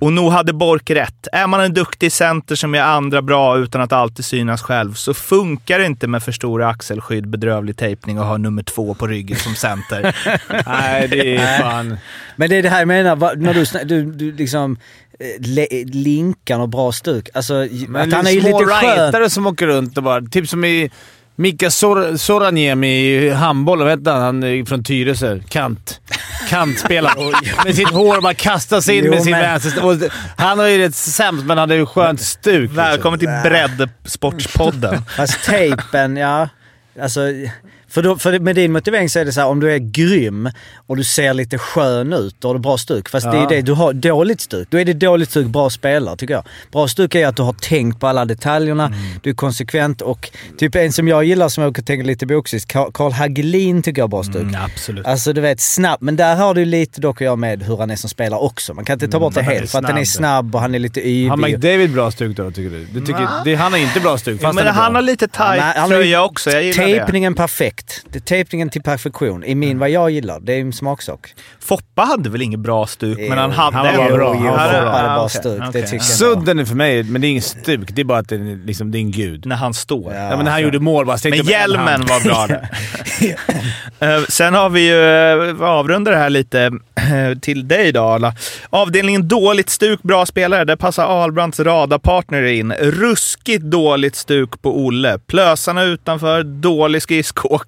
Och 0.00 0.12
nog 0.12 0.32
hade 0.32 0.52
Bork 0.52 0.90
rätt. 0.90 1.28
Är 1.32 1.46
man 1.46 1.60
en 1.60 1.74
duktig 1.74 2.12
center 2.12 2.54
som 2.54 2.74
gör 2.74 2.84
andra 2.84 3.22
bra 3.22 3.58
utan 3.58 3.80
att 3.80 3.92
alltid 3.92 4.24
synas 4.24 4.62
själv 4.62 4.94
så 4.94 5.14
funkar 5.14 5.78
det 5.78 5.86
inte 5.86 6.06
med 6.06 6.22
för 6.22 6.32
stora 6.32 6.68
axelskydd, 6.68 7.28
bedrövlig 7.28 7.76
tejpning 7.76 8.20
och 8.20 8.26
ha 8.26 8.36
nummer 8.36 8.62
två 8.62 8.94
på 8.94 9.06
ryggen 9.06 9.27
som 9.36 9.54
center. 9.54 10.16
Nej, 10.66 11.08
det 11.08 11.36
är 11.36 11.58
fan... 11.58 11.98
Men 12.36 12.50
det 12.50 12.56
är 12.56 12.62
det 12.62 12.68
här 12.68 12.78
jag 12.78 12.88
menar, 12.88 13.36
när 13.36 13.54
du, 13.54 13.84
du, 13.84 14.12
du 14.12 14.32
liksom 14.32 14.78
eh, 15.18 15.26
le, 15.38 15.66
linkar 15.84 16.58
och 16.58 16.68
bra 16.68 16.92
stuk. 16.92 17.28
Alltså, 17.34 17.66
Men 17.88 18.08
att 18.08 18.14
han 18.14 18.26
är 18.26 18.30
ju 18.30 18.40
små 18.40 18.60
lite 18.60 18.72
skön. 18.72 18.96
rightare 18.96 19.30
som 19.30 19.46
åker 19.46 19.66
runt 19.66 19.96
och 19.96 20.02
bara... 20.02 20.20
Typ 20.20 20.48
som 20.48 20.64
i 20.64 20.90
Mika 21.40 21.70
Sor 21.70 22.16
Soraniemi 22.16 22.88
i 22.88 23.30
handboll. 23.30 23.84
Vet 23.84 24.04
du, 24.04 24.10
han 24.10 24.42
är 24.42 24.64
från 24.64 24.84
Tyresö. 24.84 25.40
Kant. 25.48 26.00
Kantspelare. 26.48 27.32
med 27.64 27.74
sitt 27.74 27.90
hår 27.90 28.16
och 28.16 28.22
bara 28.22 28.34
kastar 28.34 28.80
sig 28.80 28.98
in 28.98 29.04
Jo, 29.04 29.10
med 29.10 29.22
sin 29.22 29.32
vänster. 29.32 30.12
Han 30.36 30.58
har 30.58 30.66
ju 30.66 30.78
rätt 30.78 30.94
sämst, 30.94 31.44
men 31.44 31.48
han 31.48 31.58
hade 31.58 31.74
ju 31.74 31.86
skönt 31.86 32.20
stuk. 32.20 32.60
liksom. 32.60 32.76
Välkommen 32.76 33.18
till 33.18 33.28
breddsportspodden. 33.44 35.02
Fast 35.16 35.44
tejpen, 35.44 36.16
ja. 36.16 36.48
Alltså, 37.02 37.20
för, 37.98 38.02
då, 38.02 38.16
för 38.18 38.38
med 38.38 38.54
din 38.56 38.72
motivering 38.72 39.08
så 39.10 39.18
är 39.18 39.24
det 39.24 39.32
så 39.32 39.40
här, 39.40 39.48
om 39.48 39.60
du 39.60 39.72
är 39.72 39.78
grym 39.78 40.50
och 40.86 40.96
du 40.96 41.04
ser 41.04 41.34
lite 41.34 41.58
skön 41.58 42.12
ut, 42.12 42.36
då 42.38 42.48
har 42.48 42.54
du 42.54 42.60
bra 42.60 42.78
stuk. 42.78 43.08
Fast 43.08 43.30
det 43.30 43.36
är 43.38 43.42
Ja. 43.42 43.48
det, 43.48 43.60
du 43.62 43.72
har 43.72 43.92
dåligt 43.92 44.40
stuk. 44.40 44.68
Då 44.70 44.78
är 44.78 44.84
det 44.84 44.92
dåligt 44.92 45.30
stuk, 45.30 45.46
bra 45.46 45.70
spelare 45.70 46.16
tycker 46.16 46.34
jag. 46.34 46.44
Bra 46.72 46.88
stuk 46.88 47.14
är 47.14 47.26
att 47.26 47.36
du 47.36 47.42
har 47.42 47.52
tänkt 47.52 48.00
på 48.00 48.06
alla 48.06 48.24
detaljerna, 48.24 48.86
Mm. 48.86 48.98
du 49.22 49.30
är 49.30 49.34
konsekvent 49.34 50.02
och 50.02 50.30
typ 50.58 50.74
en 50.74 50.92
som 50.92 51.08
jag 51.08 51.24
gillar 51.24 51.48
som 51.48 51.64
jag 51.64 51.86
tänka 51.86 52.06
lite 52.06 52.26
boxiskt, 52.26 52.72
Karl 52.72 53.12
Hagelin 53.12 53.82
tycker 53.82 54.00
jag 54.00 54.04
har 54.04 54.08
bra 54.08 54.22
stuk. 54.22 54.42
Mm, 54.42 54.54
absolut. 54.64 55.06
Alltså 55.06 55.32
du 55.32 55.40
vet, 55.40 55.60
snabb. 55.60 55.98
Men 56.02 56.16
där 56.16 56.36
har 56.36 56.54
du 56.54 56.64
lite 56.64 57.00
dock 57.00 57.20
jag 57.20 57.38
med 57.38 57.62
hur 57.62 57.76
han 57.76 57.90
är 57.90 57.96
som 57.96 58.10
spelare 58.10 58.40
också. 58.40 58.74
Man 58.74 58.84
kan 58.84 58.94
inte 58.94 59.08
ta 59.08 59.18
bort 59.20 59.34
det 59.34 59.42
han 59.42 59.52
är 59.52 59.58
helt 59.58 59.70
för 59.70 59.78
att 59.78 59.86
den 59.86 59.98
är 59.98 60.04
snabb. 60.04 60.54
och 60.54 60.60
han 60.60 60.74
är 60.74 60.78
lite 60.78 61.08
yvig. 61.08 61.28
Har 61.30 61.36
McDavid 61.36 61.92
bra 61.92 62.10
stuk 62.10 62.36
då, 62.36 62.50
tycker 62.50 62.70
du? 62.70 62.86
du 62.92 63.00
tycker, 63.00 63.28
det, 63.44 63.54
han 63.54 63.72
har 63.72 63.78
inte 63.78 64.00
bra 64.00 64.18
stuk, 64.18 64.40
fast 64.40 64.54
Men 64.54 64.66
är 64.66 64.72
bra. 64.72 64.82
han 64.82 64.94
har 64.94 65.02
lite 65.02 65.28
Ja, 65.38 65.44
men 65.48 65.56
tight 65.58 65.76
han 65.76 65.90
har 65.90 65.98
ju 65.98 66.02
tröja 66.02 66.24
också, 66.24 66.50
jag 66.50 66.62
gillar 66.62 66.86
det. 66.86 66.94
Tejpningen 66.96 67.34
perfekt. 67.88 68.06
Det 68.12 68.18
är 68.18 68.20
tejpningen 68.20 68.70
till 68.70 68.82
perfektion. 68.82 69.44
I 69.44 69.54
min, 69.54 69.78
vad 69.78 69.90
jag 69.90 70.10
gillar. 70.10 70.40
Det 70.40 70.52
är 70.52 70.60
en 70.60 70.72
smaksak. 70.72 71.34
Foppa 71.60 72.02
hade 72.02 72.30
väl 72.30 72.42
inget 72.42 72.60
bra 72.60 72.86
stuk, 72.86 73.18
men 73.18 73.38
han 73.38 73.52
hade... 73.52 73.76
han 73.76 73.96
var 73.96 74.10
bra. 74.16 74.34
Jo, 74.34 74.46
Han 74.46 74.56
var 74.56 74.68
Foppa 74.68 74.80
bra. 74.82 74.90
hade 74.90 75.08
bra 75.08 75.24
okej, 75.24 75.40
stuk. 75.40 75.60
Det 75.62 75.68
okej. 75.68 75.82
tycker 75.82 75.94
jag. 75.96 76.04
Sudden 76.04 76.58
är 76.58 76.64
för 76.64 76.74
mig, 76.74 77.02
men 77.02 77.20
det 77.20 77.26
är 77.26 77.30
ingen 77.30 77.42
stuk. 77.42 77.88
Det 77.92 78.00
är 78.00 78.04
bara 78.04 78.18
att 78.18 78.28
det 78.28 78.34
är, 78.34 78.66
liksom, 78.66 78.90
det 78.90 78.98
är 78.98 79.00
en 79.00 79.10
gud. 79.10 79.46
När 79.46 79.56
han 79.56 79.74
står. 79.74 80.14
Ja, 80.14 80.36
men 80.36 80.44
när 80.44 80.52
han 80.52 80.62
gjorde 80.62 80.78
mål 80.80 81.06
bara 81.06 81.18
Men 81.24 81.44
hjälmen 81.44 82.00
var 82.06 82.24
bra 82.24 82.46
där. 82.46 82.68
Eh, 84.00 84.22
Sen 84.28 84.54
har 84.54 84.70
vi 84.70 84.80
ju, 84.88 85.52
vi 85.52 85.64
avrundar 85.64 86.12
det 86.12 86.18
här 86.18 86.30
lite 86.30 86.62
eh, 86.96 87.38
till 87.38 87.68
dig 87.68 87.92
då 87.92 88.00
Arla. 88.00 88.34
Avdelningen 88.70 89.28
dåligt 89.28 89.70
stuk, 89.70 90.02
bra 90.02 90.26
spelare. 90.26 90.64
Där 90.64 90.76
passar 90.76 91.04
Ahlbrandts 91.04 91.60
radarpartner 91.60 92.42
in. 92.42 92.72
Ruskigt 92.72 93.62
dåligt 93.64 94.16
stuk 94.16 94.62
på 94.62 94.84
Olle. 94.84 95.18
Plösarna 95.26 95.82
utanför, 95.82 96.42
dålig 96.42 97.02
skridskoåkning. 97.02 97.67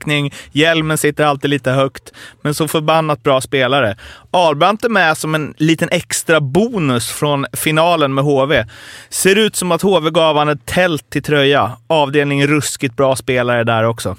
Hjälmen 0.52 0.98
sitter 0.98 1.24
alltid 1.24 1.50
lite 1.50 1.70
högt. 1.70 2.12
Men 2.42 2.54
så 2.54 2.68
förbannat 2.68 3.22
bra 3.22 3.40
spelare. 3.40 3.96
Ahlbrandt 4.30 4.84
är 4.84 4.88
med 4.88 5.16
som 5.16 5.34
en 5.34 5.54
liten 5.56 5.88
extra 5.92 6.40
bonus 6.40 7.08
från 7.08 7.46
finalen 7.52 8.14
med 8.14 8.24
HV. 8.24 8.64
Ser 9.08 9.36
ut 9.36 9.56
som 9.56 9.72
att 9.72 9.82
HV 9.82 10.10
gav 10.10 10.36
han 10.36 10.48
ett 10.48 10.66
tält 10.66 11.10
till 11.10 11.22
tröja. 11.22 11.72
Avdelning 11.86 12.46
ruskigt 12.46 12.96
bra 12.96 13.16
spelare 13.16 13.64
där 13.64 13.84
också. 13.84 14.16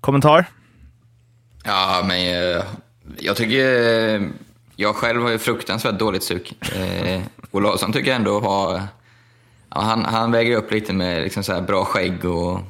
Kommentar? 0.00 0.44
Ja, 1.64 2.04
men 2.06 2.16
eh, 2.16 2.62
jag 3.18 3.36
tycker... 3.36 4.14
Eh, 4.14 4.20
jag 4.80 4.96
själv 4.96 5.22
har 5.22 5.30
ju 5.30 5.38
fruktansvärt 5.38 5.98
dåligt 5.98 6.22
stuk. 6.22 6.52
Eh, 6.76 7.20
Olausson 7.50 7.92
tycker 7.92 8.10
jag 8.10 8.16
ändå 8.16 8.40
har... 8.40 8.82
Ja, 9.74 9.80
han, 9.80 10.04
han 10.04 10.32
väger 10.32 10.56
upp 10.56 10.72
lite 10.72 10.92
med 10.92 11.22
liksom 11.22 11.44
så 11.44 11.52
här 11.52 11.60
bra 11.60 11.84
skägg 11.84 12.24
och 12.24 12.60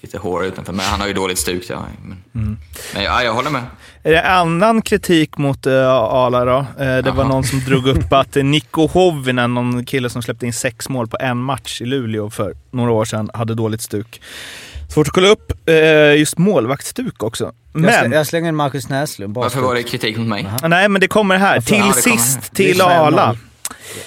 lite 0.00 0.18
hår 0.18 0.44
utanför. 0.44 0.72
Men 0.72 0.86
han 0.86 1.00
har 1.00 1.06
ju 1.06 1.12
dåligt 1.12 1.38
stuk. 1.38 1.64
Ja. 1.70 1.84
Men, 2.02 2.56
men 2.94 3.02
ja, 3.04 3.22
jag 3.22 3.32
håller 3.34 3.50
med. 3.50 3.62
Är 4.02 4.12
det 4.12 4.22
annan 4.22 4.82
kritik 4.82 5.38
mot 5.38 5.66
uh, 5.66 5.88
Ala 5.88 6.44
då? 6.44 6.58
Eh, 6.58 6.64
det 6.78 7.02
var 7.02 7.16
Jaha. 7.16 7.28
någon 7.28 7.44
som 7.44 7.60
drog 7.60 7.86
upp 7.96 8.12
att 8.12 8.34
Niko 8.34 8.86
Hovinen, 8.86 9.54
någon 9.54 9.84
kille 9.84 10.10
som 10.10 10.22
släppte 10.22 10.46
in 10.46 10.52
sex 10.52 10.88
mål 10.88 11.06
på 11.08 11.16
en 11.20 11.36
match 11.38 11.80
i 11.80 11.84
Luleå 11.84 12.30
för 12.30 12.54
några 12.70 12.92
år 12.92 13.04
sedan, 13.04 13.30
hade 13.34 13.54
dåligt 13.54 13.80
stuk. 13.82 14.20
Svårt 14.88 15.06
att 15.06 15.12
kolla 15.12 15.28
upp 15.28 15.68
eh, 15.68 16.14
just 16.14 16.38
målvaktsstuk 16.38 17.22
också. 17.22 17.52
Jag, 17.72 17.82
slä, 17.82 18.02
Men, 18.02 18.12
jag 18.12 18.26
slänger 18.26 18.48
in 18.48 18.56
Marcus 18.56 18.88
Näslund. 18.88 19.34
Varför 19.34 19.60
var 19.60 19.74
det 19.74 19.82
kritik 19.82 20.16
mot 20.16 20.26
mig? 20.28 20.46
nej 20.62 20.88
men 20.88 21.00
det 21.00 21.08
kommer 21.08 21.36
här. 21.36 21.60
Till 21.60 21.76
Ja, 21.76 21.84
det 21.96 22.02
kommer 22.02 22.16
sist 22.16 22.36
här. 22.36 22.54
till 22.54 22.80
Ala. 22.80 23.36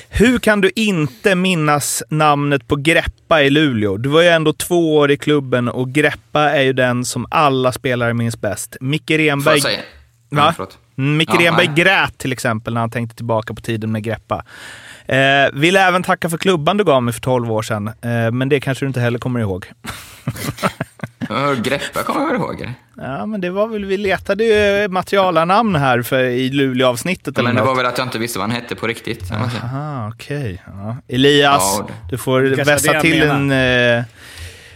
Hur 0.10 0.40
kan 0.40 0.62
du 0.62 0.72
inte 0.76 1.36
minnas 1.36 2.04
namnet 2.10 2.68
på 2.68 2.76
Greppa 2.76 3.42
i 3.42 3.50
Luleå? 3.50 3.98
Du 3.98 4.10
var 4.10 4.22
ju 4.22 4.28
ändå 4.28 4.54
två 4.54 4.96
år 4.98 5.12
i 5.12 5.18
klubben 5.18 5.68
och 5.70 5.92
Greppa 5.92 6.42
är 6.42 6.62
ju 6.62 6.74
den 6.74 7.06
som 7.06 7.26
alla 7.32 7.72
spelare 7.72 8.14
minns 8.14 8.42
bäst. 8.42 8.78
Micke 8.82 9.10
Får 9.12 9.18
Renberg... 9.18 9.56
jag 9.56 9.64
säga? 9.64 9.80
Va? 10.30 10.56
Ja. 10.58 10.68
Mm, 10.98 11.18
Micke 11.18 11.30
Ja, 11.34 11.40
Renberg 11.48 11.68
nej. 11.68 11.76
grät 11.76 12.18
till 12.18 12.32
exempel 12.32 12.74
när 12.74 12.82
han 12.82 12.90
tänkte 12.90 13.16
tillbaka 13.16 13.54
på 13.54 13.62
tiden 13.62 13.92
med 13.92 14.04
Greppa. 14.04 14.46
Eh, 15.06 15.18
vill 15.54 15.76
även 15.76 16.04
tacka 16.04 16.30
för 16.30 16.38
klubban 16.38 16.78
du 16.78 16.84
gav 16.84 17.04
mig 17.04 17.14
för 17.14 17.22
12 17.22 17.52
år 17.52 17.62
sedan, 17.62 17.88
eh, 17.88 18.32
men 18.32 18.50
det 18.50 18.60
kanske 18.60 18.86
du 18.86 18.88
inte 18.88 19.00
heller 19.00 19.20
kommer 19.20 19.40
ihåg. 19.40 19.66
Ja, 21.32 21.56
Greppa 21.64 22.04
kommer 22.04 22.22
jag 22.22 22.36
ihåg? 22.36 22.74
Ja, 22.98 23.26
men 23.26 23.42
det 23.42 23.50
var 23.50 23.68
väl, 23.68 23.86
vi 23.86 23.98
letade 23.98 24.44
ju 24.44 24.88
materialarnamn 24.88 25.76
här 25.76 26.02
för, 26.02 26.24
i 26.24 26.50
Luleå-avsnittet. 26.50 27.38
eller 27.38 27.50
Men 27.50 27.56
det 27.56 27.62
var 27.62 27.76
väl 27.76 27.86
att 27.86 27.98
jag 27.98 28.08
inte 28.08 28.20
visste 28.20 28.40
vad 28.40 28.48
han 28.50 28.56
hette 28.62 28.76
på 28.76 28.88
riktigt. 28.88 29.32
Aha, 29.32 30.12
okej. 30.14 30.64
Ja. 30.68 30.98
Elias, 31.08 31.76
Ja, 31.80 31.88
du 32.10 32.18
får 32.18 32.42
vässa 32.66 33.02
till 33.02 33.22
en, 33.22 33.52
eh, 33.52 34.04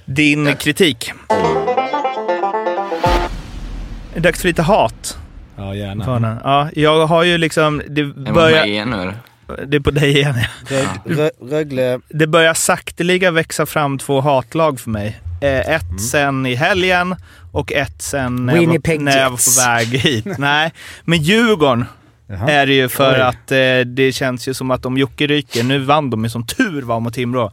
din 0.05 0.45
Tack. 0.45 0.59
kritik. 0.59 1.11
Dags 4.15 4.41
för 4.41 4.47
lite 4.47 4.61
hat. 4.61 5.17
Ja, 5.57 5.75
gärna. 5.75 6.39
Ja, 6.43 6.69
jag 6.73 7.07
har 7.07 7.23
ju 7.23 7.37
liksom... 7.37 7.81
Det 7.87 8.03
börjar, 8.05 8.65
igen 8.65 8.89
nu 8.89 9.13
det 9.67 9.77
är 9.77 9.81
på 9.81 9.91
dig 9.91 10.17
igen. 10.17 10.35
ja. 10.69 10.83
Rö- 11.05 11.49
Rögle... 11.49 11.99
Det 12.09 12.27
börjar 12.27 12.53
sakteliga 12.53 13.31
växa 13.31 13.65
fram 13.65 13.97
två 13.97 14.21
hatlag 14.21 14.79
för 14.79 14.89
mig. 14.89 15.19
Eh, 15.41 15.59
ett 15.75 15.83
Mm. 15.89 15.99
sen 15.99 16.45
i 16.45 16.55
helgen 16.55 17.15
och 17.51 17.71
ett 17.73 18.01
sen 18.01 18.45
när 18.45 18.53
jag, 18.53 18.61
var, 18.61 18.67
Winnipeg 18.67 19.01
när 19.01 19.17
jag 19.17 19.29
var 19.29 19.37
på 19.37 19.69
väg 19.71 19.87
hit. 19.99 20.25
Nej, 20.37 20.73
men 21.03 21.21
Djurgården 21.21 21.85
Jaha. 22.27 22.49
är 22.51 22.65
det 22.65 22.73
ju 22.73 22.89
för 22.89 23.13
Oj. 23.15 23.21
att 23.21 23.51
eh, 23.51 23.79
det 23.95 24.11
känns 24.15 24.47
ju 24.47 24.53
som 24.53 24.71
att 24.71 24.85
om 24.85 24.97
Jocke 24.97 25.27
ryker, 25.27 25.63
nu 25.63 25.79
vann 25.79 26.09
de 26.09 26.23
ju 26.23 26.29
som 26.29 26.45
tur 26.47 26.81
var 26.81 26.99
mot 26.99 27.13
Timrå, 27.13 27.51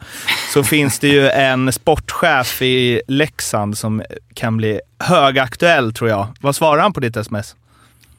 så 0.53 0.63
finns 0.65 0.99
det 0.99 1.09
ju 1.09 1.29
en 1.29 1.73
sportchef 1.73 2.63
i 2.63 3.03
Leksand 3.09 3.79
som 3.79 4.03
kan 4.35 4.57
bli 4.57 4.81
högaktuell 4.99 5.93
tror 5.95 6.11
jag. 6.11 6.27
Vad 6.41 6.57
svarar 6.57 6.83
han 6.83 6.93
på 6.93 7.01
ditt 7.01 7.17
sms? 7.17 7.57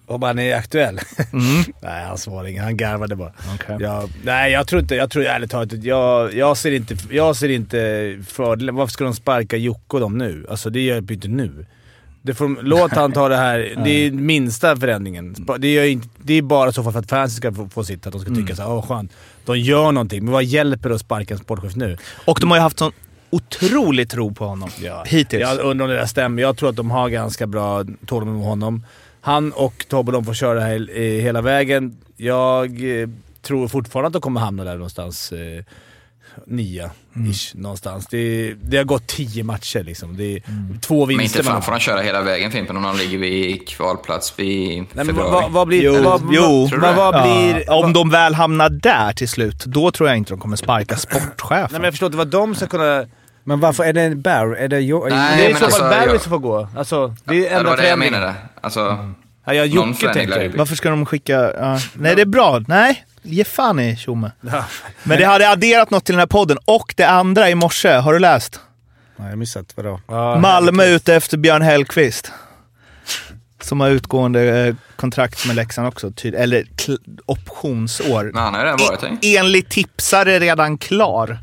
Om 0.06 0.24
han 0.24 0.40
är 0.40 0.56
aktuell? 0.56 1.00
Mm. 1.34 1.64
Nej, 1.82 2.04
han 2.06 2.18
svarade 2.18 2.52
inget. 2.52 2.64
Han 2.64 2.78
garvade 2.78 3.16
bara. 3.16 3.34
Okej. 3.56 3.78
Jag, 3.80 4.10
nej, 4.24 4.52
jag 4.52 4.68
tror 4.68 4.82
inte... 4.82 4.96
Jag 4.96 5.10
tror 5.10 5.26
ärligt 5.26 5.52
talat 5.52 5.74
jag, 5.74 6.34
jag 6.34 6.58
ser 6.58 6.72
inte... 6.72 6.96
Jag 7.10 7.36
ser 7.36 7.50
inte 7.50 8.18
fördelen. 8.28 8.76
Varför 8.76 8.92
ska 8.92 9.04
de 9.04 9.14
sparka 9.16 9.58
Jocke 9.58 9.82
och 9.96 10.00
dem 10.00 10.18
nu? 10.18 10.46
Alltså 10.50 10.70
det 10.70 10.80
gör 10.82 11.02
ju 11.02 11.14
inte 11.14 11.28
nu. 11.28 11.66
Det 12.22 12.34
får, 12.34 12.64
låt 12.64 12.92
han 12.92 13.12
ta 13.12 13.30
det 13.30 13.36
här. 13.38 13.74
Det 13.84 13.90
är 13.92 14.12
minsta 14.12 14.78
förändringen. 14.78 15.36
Spa- 15.36 15.58
Det, 15.58 15.90
inte, 15.90 16.08
det 16.22 16.34
är 16.34 16.42
bara 16.42 16.72
så 16.72 16.84
för 16.92 17.00
att 17.00 17.10
fansen 17.10 17.38
ska 17.38 17.52
få, 17.54 17.70
få 17.70 17.84
sitt. 17.84 18.08
Att 18.08 18.14
de 18.14 18.22
ska 18.22 18.36
tycka 18.36 18.56
såhär, 18.56 18.72
åh 18.72 18.86
skönt. 18.88 19.12
De 19.46 19.60
gör 19.60 19.92
någonting. 19.92 20.24
Men 20.24 20.34
vad 20.34 20.44
hjälper 20.44 20.90
det 20.90 20.96
att 20.96 21.02
sparka 21.02 21.34
en 21.34 21.40
sportchef 21.40 21.76
nu? 21.76 21.98
Och 22.26 22.38
de 22.42 22.52
har 22.52 22.58
ju 22.58 22.62
haft 22.62 22.80
sån 22.80 22.92
otrolig 23.30 24.10
tro 24.10 24.34
på 24.34 24.46
honom 24.46 24.70
hittills. 25.06 25.42
Jag 25.42 25.60
undrar 25.60 25.86
om 25.86 25.90
det 25.92 25.98
där 25.98 26.06
stämmer. 26.06 26.42
Jag 26.42 26.58
tror 26.58 26.70
att 26.70 26.76
de 26.76 26.92
har 26.92 27.10
ganska 27.10 27.48
bra 27.48 27.84
tålamod 28.06 28.36
med 28.36 28.46
honom. 28.46 28.86
Han 29.26 29.52
och 29.52 29.86
Tobbe 29.90 30.12
de 30.12 30.26
får 30.26 30.34
köra 30.34 30.60
he- 30.62 30.90
eh, 30.96 31.24
hela 31.24 31.42
vägen. 31.42 31.98
Jag 32.18 33.00
eh, 33.02 33.10
tror 33.42 33.68
fortfarande 33.68 34.08
att 34.08 34.14
de 34.14 34.22
kommer 34.22 34.40
hamna 34.42 34.64
där 34.64 34.74
någonstans. 34.74 35.32
Eh, 35.32 35.64
nia, 36.48 36.92
ish, 37.34 37.56
någonstans. 37.56 38.08
Det, 38.08 38.54
det 38.54 38.78
har 38.78 38.84
gått 38.84 39.08
tio 39.08 39.44
matcher 39.44 39.84
liksom. 39.84 40.18
Det 40.18 40.24
är 40.36 40.42
två 40.82 41.06
Men 41.06 41.18
vinster 41.18 41.40
inte 41.40 41.50
man 41.52 41.62
fan 41.62 41.66
får 41.66 41.72
han 41.72 41.80
köra 41.82 42.02
hela 42.02 42.22
vägen 42.22 42.52
Fimpen 42.52 42.78
om 42.78 42.84
de 42.84 42.98
ligger 42.98 43.18
vid 43.18 43.68
kvalplats 43.68 44.40
vid 44.40 44.70
Nej, 44.78 44.88
men 44.94 45.06
februari. 45.06 45.32
vad, 45.32 45.52
vad 45.52 45.68
blir... 45.68 45.84
Jo, 45.84 46.04
vad, 46.04 46.22
jo. 46.32 46.70
Vad, 46.82 46.96
vad 46.96 47.22
blir... 47.24 47.64
Ja, 47.68 47.86
om 47.86 47.94
de 47.94 48.10
väl 48.10 48.36
hamnar 48.36 48.70
där 48.70 49.14
till 49.14 49.30
slut, 49.30 49.66
då 49.66 49.92
tror 49.92 50.10
jag 50.10 50.18
inte 50.18 50.34
de 50.34 50.40
kommer 50.40 50.56
sparka 50.56 50.96
sportchefen. 50.96 51.58
Nej 51.62 51.68
men 51.72 51.84
jag 51.84 51.94
förstår 51.94 52.08
inte 52.08 52.18
vad 52.18 52.28
de 52.28 52.56
ska 52.56 52.68
kunna... 52.68 53.06
Men 53.44 53.60
varför 53.60 53.84
är 53.84 53.94
det 53.94 54.16
Barry? 54.16 54.64
Är 54.64 54.68
det 54.68 54.80
jo- 54.80 55.08
Nej, 55.10 55.38
det 55.38 55.46
är 55.46 55.50
i 55.50 55.54
men 55.54 55.60
så 55.62 55.70
fall 55.70 55.82
alltså, 55.84 56.00
Barry 56.00 56.12
jag- 56.14 56.22
som 56.22 56.30
får 56.30 56.40
gå. 56.40 56.70
Alltså, 56.78 57.16
det 57.24 57.34
är 57.36 57.38
Ja, 57.38 57.50
det 57.50 57.56
enda 57.56 57.70
var 57.70 57.78
det 57.78 57.84
jag 57.84 57.98
förändringen. 57.98 58.14
menade. 58.22 58.34
Alltså, 58.62 59.14
Ja, 59.46 59.54
jag 59.54 59.76
Någon 59.76 59.88
Jocke 59.88 60.00
förändring 60.00 60.28
lär 60.28 60.36
det 60.36 60.40
tänker. 60.42 60.50
bli. 60.50 60.58
Varför 60.60 60.76
ska 60.76 60.90
de 60.90 61.06
skicka... 61.06 61.34
Ja. 61.60 61.80
Nej, 61.94 62.16
det 62.16 62.22
är 62.22 62.26
bra. 62.26 62.60
Nej, 62.68 63.06
ge 63.22 63.44
fan 63.44 63.80
i 63.80 63.96
Tjomme. 63.98 64.32
Men 65.04 65.18
det 65.18 65.24
hade 65.26 65.50
adderat 65.50 65.90
något 65.92 66.06
till 66.06 66.14
den 66.14 66.20
här 66.20 66.28
podden. 66.28 66.58
Och 66.66 66.94
det 66.98 67.04
andra 67.04 67.50
i 67.50 67.56
morse, 67.56 67.90
har 67.94 68.14
du 68.14 68.20
läst? 68.20 68.60
Nej, 69.18 69.26
jag 69.28 69.32
har 69.32 69.36
missat. 69.36 69.66
Vadå? 69.76 70.00
Ja, 70.08 70.40
Malmö 70.40 70.86
ute 70.86 71.16
efter 71.16 71.38
Björn 71.38 71.62
Hellkvist. 71.62 72.32
Som 73.62 73.82
har 73.82 73.90
utgående 73.90 74.42
eh, 74.68 74.76
kontrakt 74.96 75.46
med 75.48 75.56
Leksand 75.56 75.88
också. 75.88 76.12
Ty- 76.12 76.36
eller 76.36 76.64
kl- 76.64 77.20
optionsår. 77.26 78.24
men 78.34 78.44
han 78.44 78.54
har 78.54 78.62
ju 78.62 78.66
redan 78.66 78.80
varit. 78.88 79.04
E- 79.26 79.38
enligt 79.38 79.70
tipsare 79.70 80.40
redan 80.40 80.78
klar. 80.78 81.38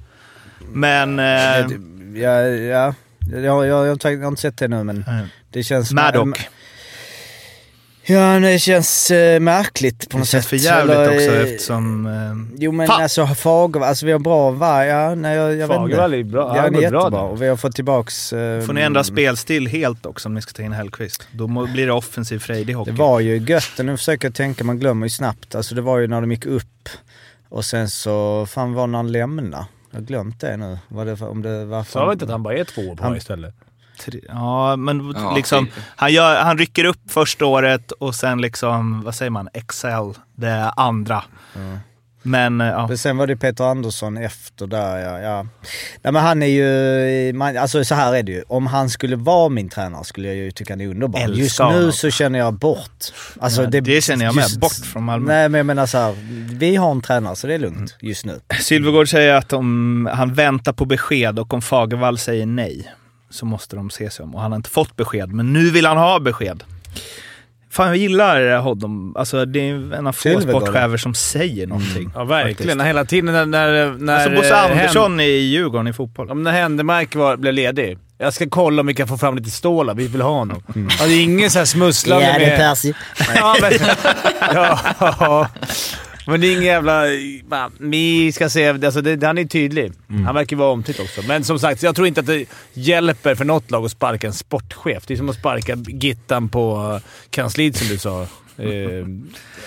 Men... 0.72 1.18
Eh, 1.18 1.66
Ja, 2.14 2.40
ja. 2.42 2.94
Jag, 3.32 3.42
jag, 3.44 3.66
jag, 3.66 3.74
har 3.76 3.92
inte- 3.92 4.10
jag 4.10 4.20
har 4.20 4.28
inte 4.28 4.40
sett 4.42 4.56
det 4.58 4.68
nu, 4.68 4.84
men 4.84 5.04
Nej. 5.06 5.24
det 5.50 5.62
känns... 5.62 5.92
Maddock. 5.92 6.38
Ja, 8.02 8.38
det 8.40 8.58
känns 8.58 9.10
eh, 9.10 9.40
märkligt 9.40 9.98
på 10.08 10.16
Det 10.16 10.18
något 10.18 10.28
känns 10.28 10.44
sätt. 10.44 10.50
för 10.50 10.56
jävligt 10.56 10.96
Eller, 10.96 11.14
också 11.14 11.30
eh, 11.36 11.42
eftersom... 11.42 12.06
Eh, 12.06 12.56
Jo 12.58 12.72
men 12.72 12.86
Fan. 12.86 13.02
alltså 13.02 13.26
Fagervall, 13.26 13.88
alltså 13.88 14.06
vi 14.06 14.12
har 14.12 14.18
bra 14.18 14.50
varg, 14.50 14.88
ja, 14.88 15.14
nej 15.14 15.36
jag, 15.36 15.50
jag 15.56 15.68
vet 15.68 15.76
Fagervall 15.76 16.14
är 16.14 16.22
bra. 16.24 16.56
Ja, 16.56 16.62
Han 16.62 16.66
är 16.66 16.70
bra 16.70 16.80
jättebra 16.82 17.10
där. 17.10 17.22
och 17.22 17.42
vi 17.42 17.48
har 17.48 17.56
fått 17.56 17.74
tillbaks... 17.74 18.32
Eh, 18.32 18.62
får 18.62 18.72
ni 18.72 18.80
ändra 18.80 19.04
spelstil 19.04 19.66
helt 19.66 20.06
också 20.06 20.28
om 20.28 20.34
ni 20.34 20.42
ska 20.42 20.52
ta 20.52 20.62
in 20.62 20.72
Hellkvist. 20.72 21.28
Då 21.32 21.46
må, 21.46 21.66
blir 21.66 21.86
det 21.86 21.92
offensiv 21.92 22.38
frejdig 22.38 22.74
hockey. 22.74 22.90
Det 22.90 22.98
var 22.98 23.20
ju 23.20 23.36
gött, 23.38 23.70
nu 23.78 23.96
försöker 23.96 24.28
jag 24.28 24.34
tänka, 24.34 24.64
man 24.64 24.78
glömmer 24.78 25.06
ju 25.06 25.10
snabbt. 25.10 25.54
Alltså 25.54 25.74
det 25.74 25.82
var 25.82 25.98
ju 25.98 26.06
när 26.06 26.20
de 26.20 26.30
gick 26.30 26.46
upp 26.46 26.88
och 27.48 27.64
sen 27.64 27.88
så, 27.90 28.46
fan 28.50 28.72
var 28.74 28.86
när 28.86 28.98
han 28.98 29.12
lämnade. 29.12 29.64
Jag 29.90 30.00
har 30.00 30.04
glömt 30.06 30.40
det 30.40 30.56
nu. 30.56 30.78
Vad 30.88 31.06
det, 31.06 31.20
om 31.22 31.42
det 31.42 31.64
var 31.64 31.84
Sa 31.84 32.06
vi 32.06 32.12
inte 32.12 32.24
att 32.24 32.30
han 32.30 32.42
bara 32.42 32.54
är 32.54 32.64
två 32.64 32.82
år 32.82 32.96
på 32.96 33.02
Han- 33.02 33.16
istället? 33.16 33.54
Tre- 34.00 34.20
Ja, 34.28 34.76
men 34.76 35.12
Ja, 35.16 35.34
liksom, 35.36 35.66
typ. 35.66 35.74
han, 35.96 36.12
gör, 36.12 36.42
han 36.42 36.58
rycker 36.58 36.84
upp 36.84 37.10
första 37.10 37.46
året 37.46 37.92
och 37.92 38.14
sen 38.14 38.40
liksom, 38.40 39.02
vad 39.02 39.14
säger 39.14 39.30
man, 39.30 39.48
Excel 39.52 40.14
det 40.34 40.70
andra. 40.76 41.24
Men 42.22 42.60
eh, 42.60 42.66
ja. 42.66 42.86
Men 42.86 42.98
sen 42.98 43.16
var 43.16 43.26
det 43.26 43.36
Peter 43.36 43.64
Andersson 43.64 44.16
efter 44.16 44.66
där, 44.66 44.98
ja. 44.98 45.20
ja. 45.20 45.46
Nej 46.02 46.12
men 46.12 46.22
han 46.22 46.42
är 46.42 46.46
ju, 46.46 47.32
man, 47.32 47.56
alltså 47.56 47.84
så 47.84 47.94
här 47.94 48.14
är 48.14 48.22
det 48.22 48.32
ju. 48.32 48.42
Om 48.48 48.66
han 48.66 48.90
skulle 48.90 49.16
vara 49.16 49.48
min 49.48 49.68
tränare 49.68 50.04
skulle 50.04 50.28
jag 50.28 50.36
ju 50.36 50.50
tycka 50.50 50.72
han 50.72 50.80
är 50.80 50.88
underbar. 50.88 51.20
Älskar 51.20 51.42
Just 51.42 51.58
honom. 51.58 51.80
nu 51.80 51.92
så 51.92 52.10
känner 52.10 52.38
jag 52.38 52.54
bort. 52.54 53.04
Alltså, 53.40 53.62
Ja, 53.62 53.80
det 53.80 54.04
känner 54.04 54.24
jag 54.24 54.34
med. 54.34 54.46
Bort 54.60 54.72
från 54.72 55.04
Malmö. 55.04 55.32
Nej 55.32 55.48
men 55.48 55.58
jag 55.58 55.66
menar 55.66 55.86
så 55.86 55.98
här, 55.98 56.14
vi 56.52 56.76
har 56.76 56.90
en 56.90 57.02
tränare 57.02 57.36
så 57.36 57.46
det 57.46 57.54
är 57.54 57.58
lugnt 57.58 57.96
just 58.00 58.24
nu. 58.24 58.40
Sylvegård 58.60 59.08
säger 59.08 59.34
att 59.34 59.52
om 59.52 60.08
han 60.12 60.34
väntar 60.34 60.72
på 60.72 60.84
besked 60.84 61.38
och 61.38 61.54
om 61.54 61.62
Fagervall 61.62 62.18
säger 62.18 62.46
nej 62.46 62.94
så 63.30 63.46
måste 63.46 63.76
de 63.76 63.90
se 63.90 64.10
sig 64.10 64.22
om. 64.22 64.34
Och 64.34 64.40
han 64.40 64.52
har 64.52 64.56
inte 64.56 64.70
fått 64.70 64.96
besked, 64.96 65.32
men 65.32 65.52
nu 65.52 65.70
vill 65.70 65.86
han 65.86 65.96
ha 65.96 66.20
besked. 66.20 66.64
Fan, 67.72 67.88
jag 67.88 67.96
gillar 67.96 68.58
honom. 68.58 69.16
Alltså, 69.16 69.44
det 69.44 69.60
är 69.60 69.94
en 69.94 70.06
av 70.06 70.12
få 70.12 70.40
sportchefer 70.40 70.96
som 70.96 71.14
säger 71.14 71.66
någonting. 71.66 72.10
Ja, 72.14 72.24
verkligen. 72.24 72.80
Hela 72.80 73.04
tiden 73.04 73.32
när... 73.34 73.46
när, 73.46 73.90
när 73.98 74.14
Alltså 74.14 74.30
Bosse 74.30 74.54
eh, 74.54 74.64
Andersson 74.64 75.20
i 75.20 75.24
Djurgården 75.24 75.86
i 75.86 75.92
fotboll. 75.92 76.30
Om 76.30 76.42
när 76.42 76.52
Händemark 76.52 77.14
var, 77.14 77.36
blev 77.36 77.54
ledig. 77.54 77.98
Jag 78.18 78.34
ska 78.34 78.48
kolla 78.48 78.80
om 78.80 78.86
vi 78.86 78.94
kan 78.94 79.08
få 79.08 79.18
fram 79.18 79.36
lite 79.36 79.50
stålar. 79.50 79.94
Vi 79.94 80.06
vill 80.06 80.20
ha 80.20 80.30
honom. 80.30 80.62
Ja, 80.66 81.06
det 81.06 81.12
är 81.12 81.22
ingen 81.22 81.50
så 81.50 81.58
här 81.58 81.66
smusslande 81.66 82.26
Ja, 82.26 82.38
det 82.38 82.44
är 82.44 82.48
med... 82.48 82.58
Percy. 82.58 82.92
Ja, 83.34 83.56
men, 83.60 83.72
ja, 85.20 85.48
men 86.30 86.40
det 86.40 86.46
är 86.46 86.52
ingen 86.52 86.64
jävla... 86.64 87.04
Vi 87.78 88.32
ska 88.32 88.48
se. 88.48 88.68
Alltså, 88.68 89.00
det, 89.00 89.26
han 89.26 89.38
är 89.38 89.44
tydlig. 89.44 89.92
Han 90.24 90.34
verkar 90.34 90.56
vara 90.56 90.70
omtyckt 90.70 91.00
också. 91.00 91.22
Men 91.28 91.44
som 91.44 91.58
sagt, 91.58 91.82
jag 91.82 91.96
tror 91.96 92.06
inte 92.06 92.20
att 92.20 92.26
det 92.26 92.46
hjälper 92.72 93.34
för 93.34 93.44
något 93.44 93.70
lag 93.70 93.84
att 93.84 93.90
sparka 93.90 94.26
en 94.26 94.32
sportchef. 94.32 95.06
Det 95.06 95.14
är 95.14 95.18
som 95.18 95.28
att 95.28 95.36
sparka 95.36 95.76
Gittan 95.88 96.48
på 96.48 96.92
eh, 96.94 97.10
kansliet 97.30 97.76
som 97.76 97.88
du 97.88 97.98
sa. 97.98 98.22
Eh, 98.22 99.06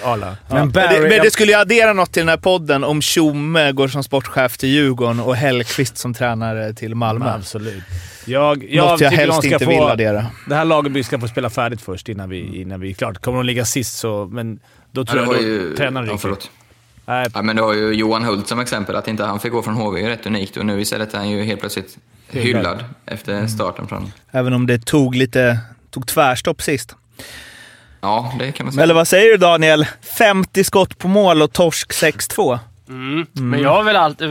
Arla. 0.03 0.37
Men 0.47 0.57
Men 0.57 0.71
Barry, 0.71 0.99
det, 0.99 1.09
men 1.09 1.21
det 1.21 1.31
skulle 1.31 1.51
ju 1.51 1.57
addera 1.57 1.93
något 1.93 2.11
till 2.11 2.21
den 2.21 2.29
här 2.29 2.37
podden 2.37 2.83
om 2.83 3.01
Tjomme 3.01 3.71
går 3.71 3.87
som 3.87 4.03
sportchef 4.03 4.57
till 4.57 4.69
Djurgården 4.69 5.19
och 5.19 5.35
Hellkvist 5.35 5.97
som 5.97 6.13
tränare 6.13 6.73
till 6.73 6.95
Malmö. 6.95 7.33
Absolut. 7.33 7.83
Jag, 8.25 8.65
jag, 8.69 8.91
något 8.91 9.01
jag 9.01 9.11
helst 9.11 9.43
inte 9.43 9.65
få, 9.65 9.71
vill 9.71 9.79
addera. 9.79 10.25
Det 10.47 10.55
här 10.55 10.65
laget 10.65 11.05
ska 11.05 11.19
få 11.19 11.27
spela 11.27 11.49
färdigt 11.49 11.81
först 11.81 12.09
innan 12.09 12.29
vi, 12.29 12.61
innan 12.61 12.79
vi... 12.79 12.93
Klart, 12.93 13.17
kommer 13.17 13.37
de 13.37 13.45
ligga 13.45 13.65
sist 13.65 13.97
så... 13.97 14.29
Men 14.31 14.59
då 14.93 15.01
Ja, 15.01 15.05
tror 15.05 15.25
det 15.25 15.31
jag 15.41 15.41
ju... 15.41 15.75
tränaren 15.75 16.05
Ja, 16.07 16.11
ryker. 16.13 16.21
förlåt. 16.21 16.51
Nej, 17.05 17.27
Ja, 17.33 17.41
men 17.41 17.55
det 17.55 17.61
har 17.61 17.73
ju 17.73 17.91
Johan 17.93 18.23
Hult 18.23 18.47
som 18.47 18.59
exempel. 18.59 18.95
Att 18.95 19.07
inte 19.07 19.23
han 19.23 19.39
fick 19.39 19.51
gå 19.51 19.61
från 19.61 19.73
HV 19.73 19.99
är 19.99 20.03
ju 20.03 20.09
rätt 20.09 20.25
unikt 20.25 20.57
och 20.57 20.65
nu 20.65 20.81
istället 20.81 21.13
är 21.13 21.17
han 21.17 21.29
ju 21.29 21.43
helt 21.43 21.59
plötsligt 21.59 21.97
hyllad 22.29 22.83
efter 23.05 23.47
starten 23.47 23.87
från... 23.87 24.11
Även 24.31 24.53
om 24.53 24.67
det 24.67 24.85
tog 24.85 25.15
lite... 25.15 25.57
Tog 25.91 26.07
tvärstopp 26.07 26.61
sist. 26.61 26.95
Ja, 28.01 28.33
det 28.39 28.51
kan 28.51 28.65
man 28.65 28.73
säga. 28.73 28.83
Eller 28.83 28.93
vad 28.93 29.07
säger 29.07 29.31
du 29.31 29.37
Daniel? 29.37 29.85
50 30.17 30.63
skott 30.63 30.97
på 30.97 31.07
mål 31.07 31.41
och 31.41 31.53
torsk 31.53 31.91
6-2. 31.91 32.59
Mm. 32.89 33.25
Men 33.33 33.61
jag 33.61 33.69
har 33.69 33.83
väl 33.83 33.95
alltid... 33.95 34.29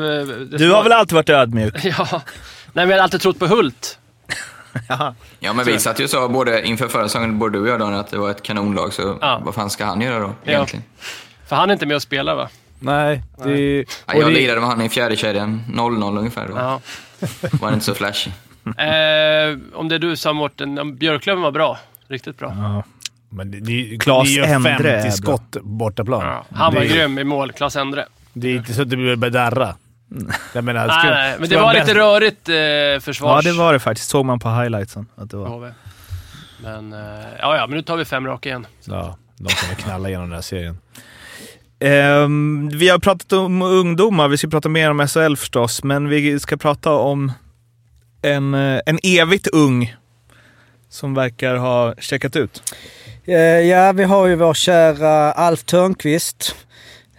Du 0.58 0.70
har 0.72 0.82
väl 0.82 0.92
alltid 0.92 1.14
varit 1.14 1.30
ödmjuk? 1.30 1.74
Ja. 1.84 2.06
Nej, 2.12 2.22
men 2.86 2.88
jag 2.88 2.96
har 2.96 3.02
alltid 3.02 3.20
trott 3.20 3.38
på 3.38 3.46
Hult. 3.46 3.98
Ja, 5.40 5.52
men 5.52 5.64
vi 5.64 5.78
satt 5.78 6.00
ju 6.00 6.08
sa 6.08 6.28
både 6.28 6.66
inför 6.66 6.88
förra 6.88 7.02
säsongen, 7.08 7.38
både 7.38 7.58
du 7.58 7.62
och 7.62 7.68
jag 7.68 7.80
Daniel, 7.80 8.00
att 8.00 8.10
det 8.10 8.18
var 8.18 8.30
ett 8.30 8.42
kanonlag. 8.42 8.92
Så 8.92 9.18
Ja. 9.20 9.40
vad 9.44 9.54
fan 9.54 9.70
ska 9.70 9.84
han 9.84 10.00
göra 10.00 10.18
då 10.18 10.32
Ja. 10.44 10.52
egentligen? 10.52 10.84
För 11.46 11.56
han 11.56 11.68
är 11.70 11.72
inte 11.72 11.86
med 11.86 11.94
och 11.96 12.02
spelar 12.02 12.34
va? 12.34 12.48
Nej. 12.80 13.22
Det, 13.44 13.76
Ja, 13.76 13.84
och 14.06 14.14
jag 14.14 14.26
det- 14.28 14.34
lirade 14.34 14.60
med 14.60 14.68
han 14.68 14.80
i 14.82 14.88
fjärde 14.88 15.16
kedjan 15.16 15.62
0-0 15.68 16.18
ungefär. 16.18 16.48
Då 16.48 16.54
Ja. 16.56 16.80
var 17.60 17.68
det 17.68 17.74
inte 17.74 17.86
så 17.86 17.94
flashy. 17.94 18.30
Eh, 18.78 19.58
om 19.74 19.88
det 19.88 19.94
är 19.94 19.98
du 19.98 20.16
sa 20.16 20.32
Mårten, 20.32 20.96
Björklöven 20.98 21.42
var 21.42 21.50
bra. 21.50 21.78
Riktigt 22.08 22.38
bra. 22.38 22.52
Ja. 22.56 22.82
Men 23.28 23.50
det, 23.50 23.60
det, 23.60 23.98
Claes 24.00 24.28
det 24.28 24.40
är 24.40 24.46
ju 24.46 24.52
Endre 24.54 24.70
är 24.70 25.02
50 25.02 25.02
bra. 25.02 25.10
skott 25.36 25.56
bortaplan. 25.62 26.22
Ja. 26.26 26.44
Han 26.56 26.74
var 26.74 26.80
det, 26.80 26.86
grym 26.86 27.18
i 27.18 27.24
mål, 27.24 27.52
Klas 27.52 27.76
Endre. 27.76 28.04
Det 28.32 28.48
är 28.48 28.54
inte 28.56 28.74
så 28.74 28.82
att 28.82 28.90
det 28.90 28.96
börjar 28.96 29.30
darra. 29.30 29.74
Jag 30.52 30.64
menar, 30.64 30.86
Nej, 30.86 30.98
ska- 30.98 31.10
nej, 31.10 31.36
men 31.38 31.46
ska 31.46 31.56
det 31.56 31.62
var 31.62 31.74
bäst- 31.74 31.86
lite 31.88 31.98
rörigt 32.00 32.48
eh, 32.48 32.54
Ja, 32.56 33.00
försvars... 33.00 33.44
det 33.44 33.52
var 33.52 33.72
det 33.72 33.78
faktiskt. 33.80 34.10
Såg 34.10 34.24
man 34.24 34.38
på 34.38 34.50
highlightsen 34.50 35.06
att 35.16 35.30
det 35.30 35.36
var. 35.36 35.72
Men, 36.62 36.92
eh, 36.92 36.98
ja, 37.38 37.56
ja, 37.56 37.66
men 37.66 37.76
nu 37.76 37.82
tar 37.82 37.96
vi 37.96 38.04
fem 38.04 38.26
raka 38.26 38.48
igen. 38.48 38.66
Ja, 38.84 39.16
de 39.36 39.48
kommer 39.54 39.74
knalla 39.74 40.08
igenom 40.08 40.26
den 40.28 40.34
här 40.34 40.42
serien. 40.42 40.78
Ehm, 41.80 42.70
vi 42.72 42.88
har 42.88 42.98
pratat 42.98 43.32
om 43.32 43.62
ungdomar, 43.62 44.28
vi 44.28 44.36
ska 44.38 44.48
prata 44.48 44.68
mer 44.68 44.90
om 44.90 45.08
SHL 45.08 45.36
förstås, 45.36 45.84
men 45.84 46.08
vi 46.08 46.40
ska 46.40 46.56
prata 46.56 46.90
om 46.90 47.32
en, 48.22 48.54
eh, 48.54 48.80
en 48.86 48.98
evigt 49.02 49.46
ung 49.46 49.96
som 50.88 51.14
verkar 51.14 51.56
ha 51.56 51.94
checkat 51.98 52.36
ut. 52.36 52.62
Eh, 53.24 53.34
Ja, 53.40 53.92
vi 53.92 54.04
har 54.04 54.26
ju 54.26 54.34
vår 54.34 54.54
kära 54.54 55.32
Alf 55.32 55.64
Törnqvist. 55.64 56.56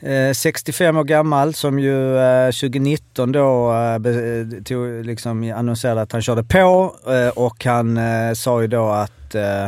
Eh, 0.05 0.33
65 0.33 0.97
år 0.97 1.03
gammal 1.03 1.53
som 1.53 1.79
ju 1.79 2.17
eh, 2.17 2.45
2019 2.51 3.31
då 3.31 3.73
eh, 3.73 4.63
tog, 4.63 5.05
liksom 5.05 5.53
annonserade 5.55 6.01
att 6.01 6.11
han 6.11 6.21
körde 6.21 6.43
på 6.43 6.95
eh, 7.07 7.27
och 7.27 7.65
han 7.65 7.97
eh, 7.97 8.33
sa 8.33 8.61
ju 8.61 8.67
då 8.67 8.89
att... 8.89 9.35
eh, 9.35 9.63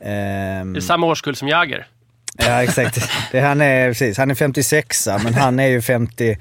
ehm, 0.00 0.72
Det 0.72 0.78
är 0.78 0.80
samma 0.80 1.06
årskull 1.06 1.36
som 1.36 1.48
Jagger. 1.48 1.86
Ja 2.38 2.62
exakt. 2.62 2.98
Det, 3.32 3.40
han, 3.40 3.60
är, 3.60 3.88
precis, 3.88 4.18
han 4.18 4.30
är 4.30 4.34
56 4.34 5.08
men 5.24 5.34
han 5.34 5.60
är 5.60 5.66
ju 5.66 5.82
50. 5.82 6.38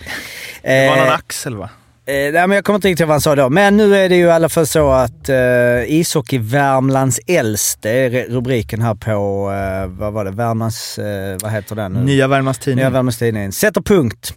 Det 0.61 0.89
var 0.89 0.95
någon 0.97 1.07
Eh, 1.07 1.13
axel 1.13 1.55
va? 1.55 1.69
Eh, 2.05 2.13
nej, 2.13 2.31
men 2.31 2.51
jag 2.51 2.65
kommer 2.65 2.75
inte 2.77 2.87
riktigt 2.87 2.99
ihåg 2.99 3.07
vad 3.07 3.13
han 3.13 3.21
sa 3.21 3.35
då. 3.35 3.49
Men 3.49 3.77
nu 3.77 3.95
är 3.95 4.09
det 4.09 4.15
ju 4.15 4.25
i 4.25 4.31
alla 4.31 4.49
fall 4.49 4.67
så 4.67 4.91
att 4.91 5.29
eh, 5.29 5.37
ishockey 5.87 6.37
Värmlands 6.37 7.19
äldste 7.27 7.89
är 7.89 8.09
rubriken 8.29 8.81
här 8.81 8.95
på, 8.95 9.51
eh, 9.51 9.87
vad 9.99 10.13
var 10.13 10.25
det, 10.25 10.31
Värmlands, 10.31 10.97
eh, 10.99 11.37
vad 11.41 11.51
heter 11.51 11.75
den 11.75 11.93
nu? 11.93 11.99
Nya 12.03 12.27
Värmlands 12.27 12.59
Nya 12.59 12.63
Tidning. 12.75 12.91
Värmlands 12.93 13.17
Tidning. 13.17 13.51
Sätter 13.51 13.81
punkt. 13.81 14.33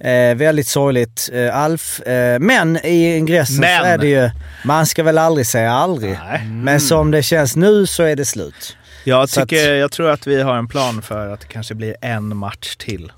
Eh, 0.00 0.34
väldigt 0.36 0.66
sorgligt, 0.66 1.30
eh, 1.32 1.56
Alf. 1.56 2.00
Eh, 2.00 2.38
men 2.38 2.76
i 2.86 3.16
ingressen 3.16 3.60
Men. 3.60 3.78
så 3.80 3.84
är 3.86 3.98
det 3.98 4.06
ju, 4.08 4.30
man 4.64 4.86
ska 4.86 5.02
väl 5.02 5.18
aldrig 5.18 5.46
säga 5.46 5.72
aldrig. 5.72 6.18
Nej. 6.30 6.46
Men 6.46 6.80
som 6.80 7.10
det 7.10 7.22
känns 7.22 7.56
nu 7.56 7.86
så 7.86 8.02
är 8.02 8.16
det 8.16 8.24
slut. 8.24 8.76
Jag, 9.04 9.28
tycker, 9.28 9.72
att- 9.72 9.78
jag 9.78 9.92
tror 9.92 10.10
att 10.10 10.26
vi 10.26 10.42
har 10.42 10.56
en 10.56 10.68
plan 10.68 11.02
för 11.02 11.28
att 11.32 11.40
det 11.40 11.46
kanske 11.46 11.74
blir 11.74 11.96
en 12.00 12.36
match 12.36 12.76
till. 12.76 13.12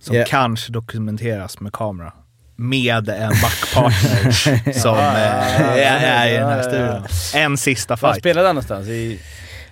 Som 0.00 0.16
Ja. 0.16 0.24
kanske 0.28 0.72
dokumenteras 0.72 1.60
med 1.60 1.72
kamera. 1.72 2.12
Med 2.60 3.08
en 3.08 3.32
backpartner 3.42 4.72
som 4.80 4.96
eh, 4.98 5.04
är, 5.04 6.26
är 6.26 6.28
i 6.28 6.36
den 6.36 6.48
här 6.48 6.62
studion. 6.62 7.06
En 7.44 7.56
sista 7.56 7.96
Var 7.96 8.12
fight. 8.12 8.22
spelade 8.22 8.46
han 8.48 8.54
någonstans? 8.54 8.88
I... 8.88 9.20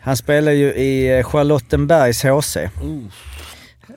Han 0.01 0.17
spelar 0.17 0.53
ju 0.53 0.67
i 0.75 1.19
eh, 1.19 1.25
Charlottenbergs 1.25 2.23
HC. 2.23 2.57
Uff. 2.57 3.15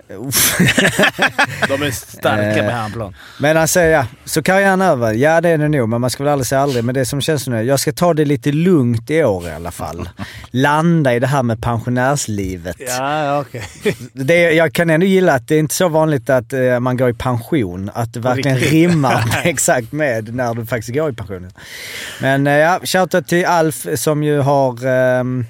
De 1.68 1.82
är 1.84 1.92
starka 1.92 2.60
Eh, 2.60 2.66
på 2.66 2.72
handplan. 2.72 3.16
Men 3.40 3.68
säger 3.68 3.92
ja, 3.92 4.06
så 4.26 4.44
karriären 4.44 4.82
över. 4.82 5.14
Ja 5.14 5.42
det 5.42 5.50
är 5.50 5.58
det 5.58 5.68
nog, 5.68 5.90
men 5.90 6.02
man 6.02 6.10
ska 6.10 6.24
väl 6.24 6.34
aldrig 6.34 6.48
säga 6.48 6.62
aldrig. 6.62 6.84
Men 6.84 6.96
det 6.96 7.06
som 7.06 7.22
känns 7.22 7.48
nu, 7.48 7.62
jag 7.62 7.80
ska 7.80 7.92
ta 7.92 8.14
det 8.14 8.26
lite 8.26 8.52
lugnt 8.52 9.10
i 9.10 9.24
år 9.24 9.48
i 9.48 9.52
alla 9.52 9.72
fall. 9.72 10.10
Landa 10.52 11.16
i 11.16 11.20
det 11.20 11.28
här 11.28 11.44
med 11.44 11.62
pensionärslivet. 11.62 12.76
Ja, 12.80 13.40
okej. 13.40 13.64
Det, 14.14 14.52
jag 14.52 14.74
kan 14.74 14.90
ändå 14.90 15.06
gilla 15.06 15.34
att 15.34 15.48
det 15.48 15.56
är 15.56 15.60
inte 15.60 15.76
så 15.76 15.88
vanligt 15.88 16.30
att 16.30 16.54
eh, 16.54 16.80
man 16.80 16.98
går 16.98 17.10
i 17.10 17.14
pension. 17.14 17.92
Att 17.94 18.14
det 18.14 18.20
verkligen 18.20 18.58
riktigt. 18.58 18.74
rimmar 18.74 19.42
exakt 19.44 19.92
med 19.92 20.36
när 20.36 20.54
du 20.54 20.66
faktiskt 20.66 20.94
går 20.94 21.10
i 21.10 21.14
pensionen. 21.14 21.52
Men 22.22 22.48
eh, 22.48 22.54
ja, 22.54 22.80
shoutout 22.84 23.28
till 23.28 23.46
Alf 23.46 23.86
som 23.96 24.24
ju 24.24 24.40
har... 24.40 24.86
ehm, 24.86 25.46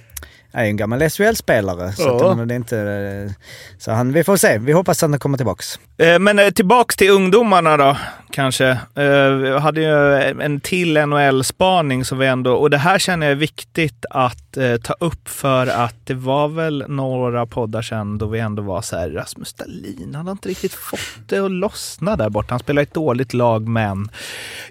är 0.51 0.63
ju 0.63 0.69
en 0.69 0.77
gammal 0.77 1.09
SHL-spelare. 1.09 1.91
Så, 1.91 2.01
Ja. 2.03 2.31
att, 2.31 2.37
men 2.37 2.47
det 2.47 2.53
är 2.53 2.55
inte, 2.55 2.79
eh, 2.79 3.31
så 3.77 3.91
han, 3.91 4.13
vi 4.13 4.23
får 4.23 4.37
se. 4.37 4.57
Vi 4.57 4.71
hoppas 4.71 5.03
att 5.03 5.09
han 5.09 5.19
kommer 5.19 5.37
tillbaks. 5.37 5.79
Eh, 5.97 6.19
Men 6.19 6.39
eh, 6.39 6.49
tillbaks 6.49 6.95
till 6.95 7.09
ungdomarna 7.09 7.77
då, 7.77 7.97
kanske. 8.31 8.77
Vi 9.41 9.57
hade 9.59 9.81
ju 9.81 10.15
en 10.41 10.59
till 10.59 10.93
NHL-spaning 11.07 12.05
som 12.05 12.17
vi 12.17 12.27
ändå... 12.27 12.53
Och 12.53 12.69
det 12.69 12.77
här 12.77 12.99
känner 12.99 13.25
jag 13.25 13.31
är 13.31 13.35
viktigt 13.35 14.05
att 14.09 14.57
ta 14.83 14.95
upp 14.99 15.29
för 15.29 15.67
att 15.67 15.95
det 16.03 16.13
var 16.13 16.47
väl 16.47 16.85
några 16.87 17.45
poddar 17.45 17.81
sedan 17.81 18.17
då 18.17 18.27
vi 18.27 18.39
ändå 18.39 18.61
var 18.63 18.81
så 18.81 18.95
här, 18.97 19.09
Rasmus 19.09 19.53
Dahlin, 19.53 20.11
han 20.15 20.25
har 20.25 20.31
inte 20.31 20.49
riktigt 20.49 20.73
fått 20.73 20.99
det 21.27 21.39
att 21.39 21.51
lossna 21.51 22.15
där 22.15 22.29
borta. 22.29 22.47
Han 22.53 22.59
spelar 22.59 22.81
i 22.81 22.83
ett 22.83 22.93
dåligt 22.93 23.33
lag, 23.33 23.67
men... 23.67 24.09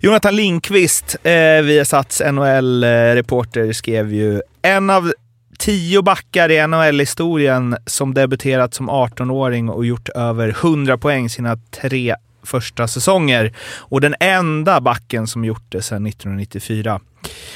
Jonathan 0.01 0.37
Lindqvist, 0.37 1.17
eh, 1.23 1.63
Viasats 1.63 2.23
NHL-reporter, 2.33 3.73
skrev 3.73 4.13
ju 4.15 4.43
en 4.63 4.91
av 4.91 5.13
tio 5.59 6.03
backar 6.03 6.51
i 6.51 6.67
NHL-historien 6.67 7.77
som 7.87 8.15
debuterat 8.15 8.75
som 8.75 8.91
18-åring 8.91 9.69
och 9.69 9.87
gjort 9.87 10.09
över 10.09 10.49
100 10.49 10.99
poäng 10.99 11.31
sina 11.31 11.57
tre 11.71 12.15
första 12.43 12.89
säsonger. 12.89 13.53
Och 13.79 14.01
den 14.01 14.15
enda 14.21 14.81
backen 14.81 15.27
som 15.27 15.45
gjort 15.45 15.65
det 15.69 15.83
sedan 15.83 16.07
1994. 16.07 17.01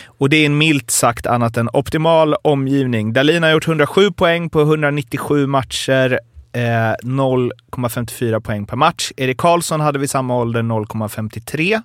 Och 0.06 0.30
det 0.30 0.36
är 0.36 0.46
en 0.46 0.58
milt 0.58 0.90
sagt 0.90 1.26
annat 1.26 1.56
än 1.56 1.68
optimal 1.72 2.34
omgivning. 2.34 3.12
Dahlin 3.12 3.42
har 3.42 3.50
gjort 3.50 3.68
107 3.68 4.10
poäng 4.10 4.50
på 4.50 4.60
197 4.60 5.46
matcher. 5.46 6.20
Eh, 6.52 6.60
0,54 7.02 8.40
poäng 8.40 8.66
per 8.66 8.76
match. 8.76 9.12
Erik 9.16 9.38
Karlsson 9.38 9.80
hade 9.80 9.98
vid 9.98 10.10
samma 10.10 10.36
ålder 10.36 10.62
0,53 10.62 11.82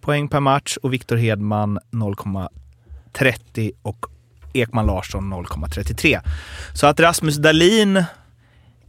poäng 0.00 0.28
per 0.28 0.40
match 0.40 0.76
och 0.82 0.92
Viktor 0.92 1.16
Hedman 1.16 1.78
0,30 1.90 3.72
och 3.82 4.06
Ekman 4.52 4.86
Larsson 4.86 5.32
0,33. 5.34 6.20
Så 6.72 6.86
att 6.86 7.00
Rasmus 7.00 7.36
Dahlin 7.36 8.04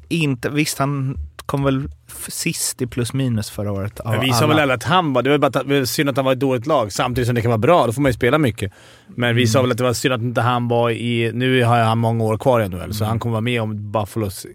inte... 0.10 0.50
Visst, 0.50 0.80
han 0.80 1.18
kom 1.46 1.64
väl 1.64 1.90
sist 2.28 2.82
i 2.82 2.88
plus 2.88 3.14
minus 3.14 3.50
förra 3.50 3.72
året. 3.72 4.00
av 4.00 4.20
vi 4.20 4.34
sa 4.34 4.48
väl 4.48 4.60
alla 4.60 4.74
att 4.74 4.84
han 4.84 5.14
var... 5.14 5.24
Det 5.24 5.30
var 5.30 5.38
bara 5.38 5.60
att, 5.60 5.66
var 5.66 5.86
synd 5.86 6.10
att 6.10 6.16
han 6.16 6.26
var 6.26 6.32
i 6.32 6.34
ett 6.34 6.40
dåligt 6.40 6.68
lag, 6.68 6.92
samtidigt 6.92 7.28
som 7.28 7.36
det 7.36 7.42
kan 7.42 7.50
vara 7.50 7.58
bra. 7.58 7.86
Då 7.86 7.94
får 7.94 8.02
man 8.02 8.10
ju 8.10 8.14
spela 8.14 8.38
mycket. 8.38 8.72
Men 9.08 9.36
vi 9.36 9.48
sa 9.48 9.62
väl 9.62 9.72
att 9.72 9.78
det 9.78 9.84
var 9.84 9.94
synd 9.94 10.14
att 10.14 10.22
inte 10.22 10.42
han 10.42 10.68
var 10.68 10.90
i... 10.90 11.32
Nu 11.34 11.64
har 11.64 11.80
han 11.80 11.98
många 11.98 12.24
år 12.24 12.38
kvar 12.38 12.62
i 12.62 12.70
NHL, 12.70 12.94
så 12.94 13.06
han 13.06 13.20
kommer 13.20 13.32
vara 13.32 13.42
med 13.42 13.62
om 13.62 13.92
Buffalos 13.92 14.46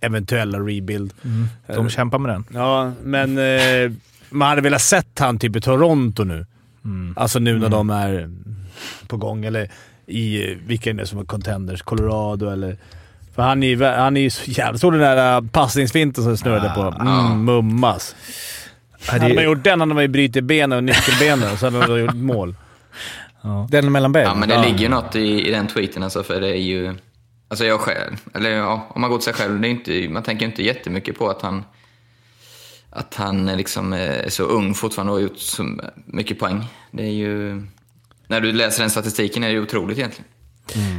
eventuella 0.00 0.58
rebuild. 0.58 1.12
Mm, 1.24 1.48
de 1.66 1.90
kämpar 1.90 2.18
med 2.18 2.30
den. 2.30 2.44
Ja, 2.52 2.92
men 3.02 3.38
eh, 3.38 3.92
man 4.30 4.48
hade 4.48 4.60
velat 4.60 4.82
sett 4.82 5.18
han 5.18 5.38
typ 5.38 5.56
i 5.56 5.60
Toronto 5.60 6.24
nu. 6.24 6.46
Mm. 6.84 7.14
Alltså 7.16 7.38
nu 7.38 7.58
när 7.58 7.68
de 7.68 7.90
är 7.90 8.30
på 9.06 9.16
gång. 9.16 9.44
Eller 9.44 9.70
i, 10.06 10.50
eh, 10.50 10.56
vilka 10.66 10.90
är 10.90 10.94
det 10.94 11.06
som 11.06 11.18
är 11.18 11.24
contenders? 11.24 11.82
Colorado 11.82 12.50
eller... 12.50 12.76
För 13.34 13.42
han 13.42 13.62
är 13.62 13.66
ju 13.66 13.84
han 13.84 14.16
är 14.16 14.20
ju 14.20 14.30
så 14.30 14.50
jävla... 14.50 14.78
Såg 14.78 14.92
du 14.92 14.98
den 14.98 15.16
där 15.16 15.40
uh, 15.40 15.48
passningsfinten 15.48 16.24
som 16.24 16.36
snurrade 16.36 16.72
på? 16.74 17.02
Mm, 17.04 17.44
mummas. 17.44 18.16
Hade 19.06 19.34
man 19.34 19.44
gjort 19.44 19.64
den 19.64 19.80
hade 19.80 19.94
man 19.94 20.02
ju 20.02 20.08
brutit 20.08 20.44
benen 20.44 20.78
och 20.78 20.84
nyckelbenen 20.84 21.52
och 21.52 21.58
så 21.58 21.66
hade 21.66 21.78
man 21.78 22.00
gjort 22.00 22.14
mål. 22.14 22.54
Den 23.68 23.92
mellan 23.92 24.12
benen. 24.12 24.28
Ja, 24.28 24.34
men 24.34 24.48
det 24.48 24.54
Ja. 24.54 24.62
ligger 24.62 24.78
ju 24.78 24.88
något 24.88 25.16
i, 25.16 25.48
i 25.48 25.50
den 25.50 25.66
tweeten 25.66 26.02
alltså, 26.02 26.22
för 26.22 26.40
det 26.40 26.48
är 26.48 26.62
ju... 26.62 26.94
Alltså 27.48 27.64
jag 27.64 27.80
själv, 27.80 28.16
eller 28.34 28.50
ja, 28.50 28.86
om 28.94 29.00
man 29.00 29.10
går 29.10 29.18
till 29.18 29.24
sig 29.24 29.34
själv, 29.34 29.60
det 29.60 29.68
är 29.68 29.70
inte, 29.70 30.08
man 30.08 30.22
tänker 30.22 30.46
inte 30.46 30.62
jättemycket 30.62 31.18
på 31.18 31.28
att 31.30 31.42
han 31.42 31.64
att 32.90 33.14
han 33.14 33.48
är 33.48 33.56
liksom 33.56 33.92
är 33.92 34.28
så 34.28 34.42
ung 34.42 34.74
fortfarande 34.74 35.12
och 35.12 35.18
har 35.18 35.22
gjort 35.22 35.38
så 35.38 35.78
mycket 36.06 36.38
poäng. 36.38 36.64
Det 36.90 37.02
är 37.02 37.12
ju... 37.12 37.62
När 38.28 38.40
du 38.40 38.52
läser 38.52 38.80
den 38.80 38.90
statistiken 38.90 39.44
är 39.44 39.52
det 39.52 39.60
otroligt 39.60 39.98
egentligen. 39.98 40.28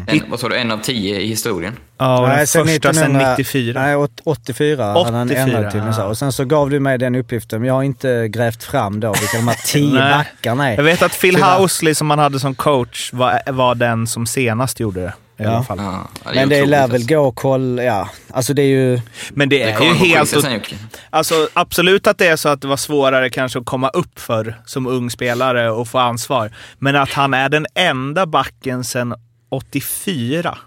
En, 0.08 0.22
vad 0.30 0.40
sa 0.40 0.50
du, 0.50 0.56
en 0.58 0.72
av 0.72 0.78
tio 0.78 1.20
i 1.20 1.28
historien? 1.28 1.74
Ja, 1.98 2.20
och 2.20 2.28
den 2.28 2.36
Nej, 2.38 2.48
sen 2.48 2.66
första 2.66 2.90
1900 2.90 3.36
94. 3.38 3.82
Nej, 3.82 3.96
åt- 3.96 4.22
84 4.24 4.86
hade 4.86 5.18
han 5.18 5.28
84, 5.28 5.42
ändrat 5.42 5.72
till. 5.72 5.82
ja. 5.98 6.04
Och 6.04 6.18
sen 6.18 6.32
så 6.32 6.46
gav 6.46 6.70
du 6.70 6.80
mig 6.80 6.98
den 6.98 7.16
uppgiften, 7.16 7.60
men 7.60 7.68
jag 7.68 7.74
har 7.74 7.84
inte 7.84 8.28
grävt 8.28 8.64
fram 8.64 9.00
då 9.00 9.14
vilka 9.20 9.38
de 9.38 9.48
här 9.48 9.58
tio 9.66 9.94
Nej. 10.00 10.12
backarna 10.18 10.72
är. 10.72 10.76
Jag 10.76 10.84
vet 10.84 11.02
att 11.02 11.20
Phil. 11.22 11.44
Housley 11.44 11.96
som 11.96 12.08
man 12.08 12.20
hade 12.20 12.40
som 12.40 12.56
coach 12.56 13.14
var, 13.14 13.52
var 13.52 13.76
den 13.76 14.08
som 14.08 14.26
senast 14.26 14.80
gjorde 14.80 15.02
det. 15.02 15.14
I 15.38 15.44
Ja. 15.44 15.50
alla 15.50 15.64
fall. 15.64 15.78
Ja, 15.82 16.08
ja, 16.26 16.32
Men 16.36 16.50
det 16.50 16.66
lär 16.66 16.82
väl 16.88 16.92
alltså. 16.94 17.08
gå 17.16 17.22
och 17.22 17.36
kolla, 17.36 17.84
ja. 17.84 18.10
Alltså 18.32 18.54
det 18.54 18.62
är 18.62 18.66
ju... 18.68 19.00
Men 19.32 19.50
det 19.50 19.58
Det 19.66 19.72
är 19.72 19.82
ju 19.84 19.94
helt... 19.94 20.30
sen 20.30 20.54
Jocke. 20.54 20.76
Alltså 21.10 21.48
absolut 21.54 22.08
att 22.08 22.18
det 22.18 22.28
är 22.28 22.36
så 22.36 22.50
att 22.50 22.62
det 22.62 22.68
var 22.68 22.78
svårare 22.78 23.30
kanske 23.30 23.60
att 23.60 23.66
komma 23.66 23.90
upp 23.90 24.20
för 24.20 24.62
som 24.66 24.88
ung 24.88 25.10
spelare 25.12 25.72
och 25.72 25.88
få 25.88 25.98
ansvar. 26.00 26.52
Men 26.80 26.96
att 26.96 27.10
han 27.14 27.34
är 27.34 27.50
den 27.50 27.66
enda 27.76 28.26
backen 28.26 28.84
sedan 28.84 29.14
84. 29.50 30.58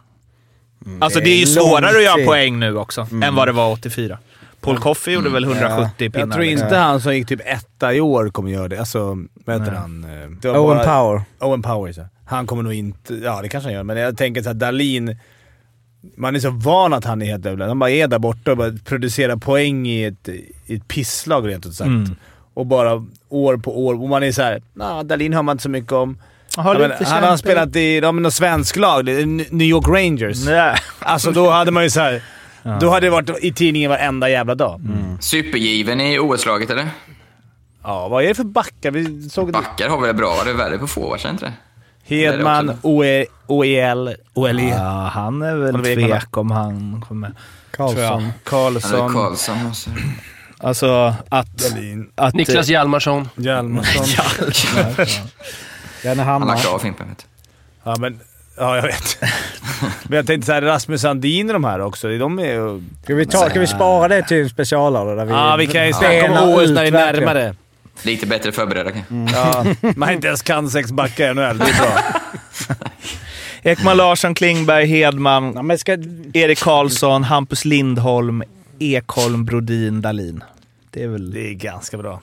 alltså 1.00 1.18
det 1.18 1.24
det 1.24 1.30
är 1.30 1.38
ju 1.38 1.46
svårare 1.46 1.96
att 1.96 2.02
göra 2.04 2.24
poäng 2.26 2.58
nu 2.58 2.76
också 2.76 3.06
än 3.22 3.34
vad 3.34 3.48
det 3.48 3.52
var 3.52 3.72
84. 3.72 4.18
Paul 4.60 4.78
Coffey 4.78 5.14
gjorde 5.14 5.30
väl 5.30 5.44
170 5.44 6.10
pinnar. 6.10 6.18
Jag 6.26 6.32
tror 6.32 6.44
inte 6.44 6.74
Ja. 6.74 6.80
han 6.80 7.00
som 7.00 7.14
gick 7.14 7.28
typ 7.28 7.40
etta 7.44 7.94
i 7.94 8.00
år 8.00 8.28
kommer 8.30 8.50
göra 8.50 8.68
det. 8.68 8.78
Alltså, 8.78 9.18
vad 9.44 9.60
heter 9.60 9.72
han? 9.76 10.04
Eh, 10.04 10.28
det 10.42 10.50
Owen 10.50 10.76
bara- 10.76 10.84
Power. 10.84 11.22
Owen 11.40 11.62
Power, 11.62 11.92
så. 11.92 12.02
Han 12.28 12.46
kommer 12.46 12.62
nog 12.62 12.72
inte... 12.72 13.14
Ja, 13.14 13.42
det 13.42 13.48
kanske 13.48 13.66
han 13.66 13.74
gör, 13.74 13.82
men 13.82 13.96
jag 13.96 14.16
tänker 14.16 14.48
att 14.48 14.58
Dalin 14.58 15.18
man 16.16 16.36
är 16.36 16.40
så 16.40 16.50
van 16.50 16.92
att 16.92 17.04
han 17.04 17.22
är 17.22 17.26
helt 17.26 17.46
överlägsen. 17.46 17.68
Han 17.68 17.78
bara 17.78 17.90
är 17.90 18.08
där 18.08 18.18
borta 18.18 18.50
och 18.50 18.56
bara 18.56 18.72
producerar 18.84 19.36
poäng 19.36 19.86
i 19.86 20.04
ett, 20.04 20.28
i 20.66 20.76
ett 20.76 20.88
pisslag 20.88 21.48
rent 21.48 21.66
ut 21.66 21.74
sagt. 21.74 21.88
Mm. 21.88 22.16
Och 22.54 22.66
bara 22.66 23.06
år 23.28 23.56
på 23.56 23.86
år. 23.86 24.02
Och 24.02 24.08
man 24.08 24.22
är 24.22 24.32
såhär, 24.32 24.62
nah, 24.74 25.02
Dahlin 25.02 25.32
hör 25.32 25.42
man 25.42 25.54
inte 25.54 25.62
så 25.62 25.70
mycket 25.70 25.92
om. 25.92 26.18
Har 26.56 26.80
Ja, 26.80 26.88
men, 26.88 27.06
han 27.06 27.24
har 27.24 27.36
spelat 27.36 27.76
i 27.76 27.98
ja, 27.98 28.12
något 28.12 28.34
svensk 28.34 28.76
lag, 28.76 29.04
New 29.04 29.68
York 29.68 29.88
Rangers. 29.88 30.46
Nej. 30.46 30.76
Alltså 30.98 31.30
då 31.30 31.50
hade 31.50 31.70
man 31.70 31.82
ju 31.82 31.90
så 31.90 32.00
här. 32.00 32.22
Då 32.80 32.90
hade 32.90 33.06
det 33.06 33.10
varit 33.10 33.44
i 33.44 33.52
tidningen 33.52 33.90
varenda 33.90 34.28
jävla 34.30 34.54
dag. 34.54 34.80
Supergiven 35.20 36.00
i 36.00 36.18
OS-laget, 36.18 36.70
eller? 36.70 36.88
Ja, 37.82 38.08
vad 38.08 38.24
är 38.24 38.28
det 38.28 38.34
för 38.34 38.44
backar? 38.44 38.90
Vi 38.90 39.30
såg 39.30 39.48
det. 39.48 39.52
Backar 39.52 39.88
har 39.88 40.00
väl 40.00 40.14
bra, 40.14 40.42
det 40.44 40.50
är 40.50 40.54
värre 40.54 40.78
på 40.78 40.86
forwards, 40.86 41.24
inte 41.24 41.44
det? 41.44 41.52
Hedman, 42.08 42.78
OEL, 43.46 44.16
OLE. 44.34 44.62
Ja, 44.68 45.10
han 45.14 45.42
är 45.42 45.54
väl 45.56 45.84
tvek 45.84 46.36
om 46.36 46.50
han 46.50 47.04
kommer. 47.08 47.32
Karlsson. 47.70 48.04
Han 48.22 48.32
Karlsson, 48.44 49.12
Karlsson 49.12 49.66
och 49.66 49.76
så. 49.76 49.90
Alltså 50.58 51.14
att... 51.28 51.72
Att 52.14 52.34
Niklas 52.34 52.68
Hjalmarsson. 52.68 53.28
Hjalmarsson. 53.36 54.04
Janne 56.04 56.22
Han 56.22 56.32
Hammar. 56.42 56.46
lagt 56.46 56.66
av 56.66 56.78
Fimpen, 56.78 57.08
vet. 57.08 57.26
Ja, 57.84 57.96
men... 57.98 58.20
Ja, 58.56 58.76
jag 58.76 58.82
vet. 58.82 59.18
men 60.02 60.16
jag 60.16 60.26
tänkte 60.26 60.46
såhär, 60.46 60.62
Rasmus 60.62 61.00
Sandin 61.00 61.48
och 61.48 61.52
de 61.52 61.64
här 61.64 61.80
också. 61.80 62.08
De 62.08 62.38
är 62.38 62.52
ju... 62.52 62.82
Ska 63.04 63.14
vi, 63.14 63.26
ta, 63.26 63.50
ska 63.50 63.60
vi 63.60 63.66
spara 63.66 64.08
det 64.08 64.22
till 64.22 64.42
en 64.42 64.48
specialare? 64.48 65.30
Ja, 65.30 65.56
vi 65.56 65.66
kan 65.66 65.86
ju 65.86 65.92
snacka 65.92 66.42
om 66.42 66.54
OS 66.54 66.70
när 66.70 66.82
det 66.82 66.88
är 66.88 66.92
verkligen. 66.92 67.26
närmare. 67.26 67.54
Lite 68.02 68.26
bättre 68.26 68.52
förberedda 68.52 68.90
kanske. 68.92 69.14
Ja, 69.38 69.64
man 69.96 70.10
inte 70.12 70.26
ens 70.26 70.42
kan 70.42 70.70
sex 70.70 70.92
backar 70.92 71.30
i 71.30 71.34
NHL. 71.34 71.58
Det 71.58 71.64
är 71.64 71.80
bra. 71.80 71.98
Ekman 73.70 73.96
Larsson, 73.96 74.34
Klingberg, 74.34 74.86
Hedman, 74.86 75.52
Ja, 75.54 75.62
men 75.62 75.78
ska, 75.78 75.92
Erik 76.32 76.58
Karlsson, 76.58 77.24
Hampus 77.24 77.64
Lindholm, 77.64 78.42
Ekholm, 78.78 79.44
Brodin, 79.44 80.02
Dahlin. 80.02 80.44
Det 80.90 81.02
är 81.02 81.08
väl... 81.08 81.30
Det 81.30 81.48
är 81.50 81.54
ganska 81.54 81.98
bra. 81.98 82.20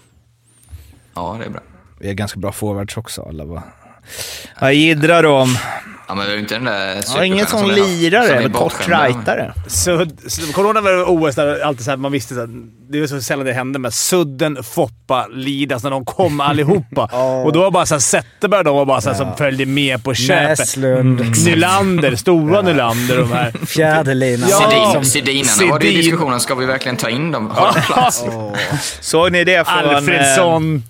Ja, 1.13 1.35
det 1.39 1.45
är 1.45 1.49
bra. 1.49 1.61
Vi 1.99 2.09
är 2.09 2.13
ganska 2.13 2.39
bra 2.39 2.51
forwards 2.51 2.97
också 2.97 3.21
alla 3.21 3.45
va? 3.45 3.63
Vad 4.61 4.73
jiddrar 4.73 5.23
de 5.23 5.33
om? 5.33 5.57
Ja, 6.07 6.15
men 6.15 6.25
det 6.25 6.31
är 6.31 6.35
ju 6.35 6.39
inte 6.41 6.53
den 6.55 6.63
där 6.63 7.03
Ja, 7.15 7.25
ingen 7.25 7.45
som 7.45 7.59
sån 7.59 7.69
lirare, 7.73 8.27
är 8.27 8.35
eller 8.35 8.49
kort 8.49 8.87
rightare. 8.87 9.53
Kommer 10.53 10.73
du 10.73 10.79
ihåg 10.79 10.83
när 10.83 11.27
OS 11.29 11.35
där 11.35 11.59
alltid 11.61 11.85
så 11.85 11.91
här, 11.91 11.97
man 11.97 12.11
visste 12.11 12.43
att 12.43 12.49
det 12.89 12.99
var 12.99 13.07
så 13.07 13.21
sällan 13.21 13.45
det 13.45 13.53
hände, 13.53 13.79
men 13.79 13.91
Sudden, 13.91 14.63
Foppa, 14.63 15.27
Lidas, 15.31 15.83
när 15.83 15.89
de 15.91 16.05
kom 16.05 16.39
allihopa. 16.41 17.03
Och 17.45 17.53
då 17.53 17.59
var 17.61 17.71
bara 17.71 17.85
såhär 17.85 17.99
Zetterberg 17.99 18.63
de 18.63 18.75
var 18.75 18.85
bara 18.85 19.01
så 19.01 19.09
här, 19.09 19.17
som 19.17 19.37
följde 19.37 19.65
med 19.65 20.03
på 20.03 20.13
köpet. 20.13 20.59
Näslund. 20.59 21.21
Nylander, 21.45 22.15
stora 22.15 22.61
Nylander 22.61 23.17
de 23.17 23.31
här. 23.31 23.51
Fjärdelinan. 23.65 24.49
Ja. 24.49 25.01
Sedin, 25.03 25.05
Sedinarna 25.45 25.71
var 25.71 25.79
det 25.79 25.85
ju 25.85 25.91
Sedin. 25.91 26.01
diskussionen. 26.03 26.39
Ska 26.39 26.55
vi 26.55 26.65
verkligen 26.65 26.97
ta 26.97 27.09
in 27.09 27.31
dem? 27.31 27.49
Har 27.49 27.73
de 27.73 27.81
plats? 27.93 28.23
Såg 29.01 29.31
ni 29.31 29.43
det 29.43 29.67
från... 29.67 29.85
eh, 29.89 29.97
Alfredsson. 29.97 30.83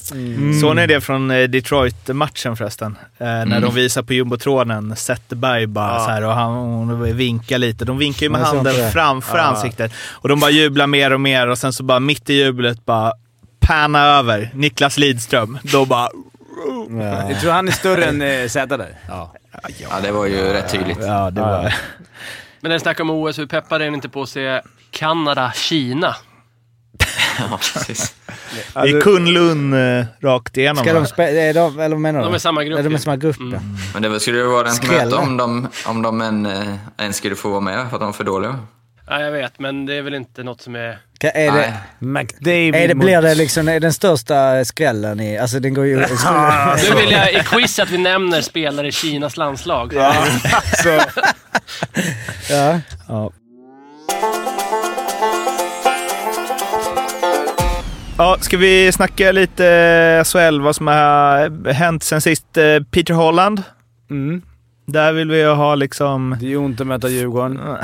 Såg 0.62 0.76
ni 0.76 0.88
det 0.88 1.02
från 1.02 1.32
eh, 1.32 1.44
Detroit-matchen 1.44 2.56
förresten? 2.58 2.98
Eh, 3.18 3.26
när 3.26 3.62
de 3.62 3.74
visar 3.76 4.02
på 4.04 4.14
jumbotronen, 4.14 4.96
Zetterberg 5.06 5.68
bara 5.68 5.94
Ja. 5.94 6.00
så 6.00 6.10
här 6.10 6.24
och 6.24 6.34
han 6.34 6.52
hon 6.54 7.16
vinkar 7.18 7.58
lite. 7.58 7.86
De 7.86 7.98
vinkar 7.98 8.22
ju 8.26 8.30
med 8.30 8.42
handen 8.42 8.92
framför 8.92 9.38
Ja. 9.38 9.44
ansiktet. 9.44 9.92
Och 10.12 10.30
de 10.30 10.40
bara 10.40 10.52
jublar 10.52 10.88
mer 10.88 11.14
och 11.14 11.22
mer 11.22 11.48
och 11.48 11.58
sen 11.58 11.74
så 11.74 11.84
bara 11.84 12.00
mitt 12.00 12.30
i 12.30 12.34
jublet 12.34 12.86
bara 12.86 13.14
panna 13.60 14.06
över 14.06 14.52
Niklas 14.54 14.98
Lidström. 14.98 15.60
Då 15.64 15.86
bara... 15.86 16.10
Ja. 16.90 17.30
Jag 17.30 17.40
tror 17.42 17.52
han 17.52 17.68
är 17.68 17.72
större 17.72 18.06
än 18.06 18.22
eh, 18.22 18.48
Zäta 18.48 18.78
där. 18.78 18.98
Ja. 19.08 19.34
Ja, 19.80 19.90
det 20.04 20.12
var 20.12 20.26
ju 20.26 20.38
rätt 20.54 20.72
tydligt. 20.72 20.98
Ja, 21.02 21.30
det 21.32 21.42
var... 21.42 21.62
Men 22.62 22.70
när 22.70 22.76
ni 22.76 22.80
snackar 22.80 23.04
om 23.04 23.10
OS, 23.10 23.40
hur 23.40 23.46
peppad 23.46 23.82
är 23.82 23.90
ni 23.90 23.96
inte 23.96 24.10
på 24.10 24.22
att 24.22 24.30
se 24.30 24.62
Kanada-Kina? 24.92 26.16
Ja, 27.40 27.60
precis. 27.74 28.16
Det 28.74 28.80
är 28.80 29.02
Kunlun 29.02 29.74
eh, 30.00 30.06
rakt 30.22 30.58
igenom. 30.58 30.84
Ska 30.84 30.94
de 30.94 31.06
spela... 31.06 31.42
Är 31.42 31.54
de, 31.54 31.80
eller 31.80 31.96
vad 31.96 32.02
menar 32.02 32.20
du? 32.20 32.26
De 32.26 32.34
är 32.34 32.38
samma 32.38 32.64
grupp 32.64 32.78
Ja, 32.78 32.84
de 32.84 32.90
är 32.90 32.92
ju. 32.92 32.98
samma 33.04 33.16
grupp, 33.18 33.36
ja. 33.54 33.60
Men 33.94 34.02
det 34.02 34.20
skulle 34.20 34.38
ju 34.38 34.44
vara 34.48 34.68
en 34.68 34.74
Skräll. 34.76 35.06
möte 35.10 35.16
om 35.16 35.38
de, 35.38 35.68
om 35.86 36.02
de 36.02 36.22
än, 36.22 36.46
eh, 36.46 36.74
än 36.98 37.14
skulle 37.14 37.36
få 37.36 37.50
vara 37.50 37.60
med 37.62 37.90
för 37.90 37.96
att 37.96 38.00
de 38.02 38.10
är 38.10 38.14
för 38.14 38.24
dåliga. 38.24 38.60
Ja, 39.08 39.20
jag 39.22 39.32
vet, 39.32 39.60
men 39.60 39.86
det 39.86 39.94
är 39.96 40.02
väl 40.02 40.14
inte 40.14 40.44
något 40.44 40.62
som 40.62 40.76
är... 40.76 40.98
Ka- 41.20 41.32
Är 41.36 41.52
Nej. 41.52 41.74
det, 42.00 42.06
McDavid 42.06 42.76
är 42.76 42.88
det, 42.88 42.96
blir 42.96 43.22
det 43.22 43.36
liksom 43.36 43.68
är 43.68 43.80
den 43.80 43.94
största 43.94 44.66
skrällen 44.66 45.20
i... 45.20 45.38
Alltså 45.38 45.60
den 45.60 45.74
går 45.74 45.86
ju... 45.86 45.96
Nu 46.90 46.96
vill 47.02 47.12
jag 47.12 47.34
i 47.34 47.40
quiz 47.46 47.80
att 47.80 47.90
vi 47.92 47.98
nämner 47.98 48.42
spelare 48.42 48.88
i 48.88 48.92
Kinas 48.92 49.38
landslag. 49.38 49.94
Så, 50.84 51.00
ja. 52.50 52.80
Ja. 53.08 53.32
Ja, 58.18 58.38
ska 58.40 58.58
vi 58.58 58.92
snacka 58.92 59.32
lite 59.32 60.24
SHL, 60.26 60.62
vad 60.62 60.76
som 60.76 60.88
har 60.88 61.72
hänt 61.74 62.04
sen 62.04 62.22
sist? 62.22 62.58
Eh, 62.58 62.80
Peter 62.92 63.14
Holland, 63.14 63.64
mm. 64.10 64.42
där 64.86 65.14
vill 65.14 65.32
vi 65.32 65.40
ju 65.40 65.48
ha 65.48 65.76
liksom... 65.76 66.38
Det 66.40 66.46
är 66.46 66.50
ju 66.50 66.58
ont 66.58 66.82
att 66.82 66.88
möta 66.88 67.10
Djurgården. 67.10 67.60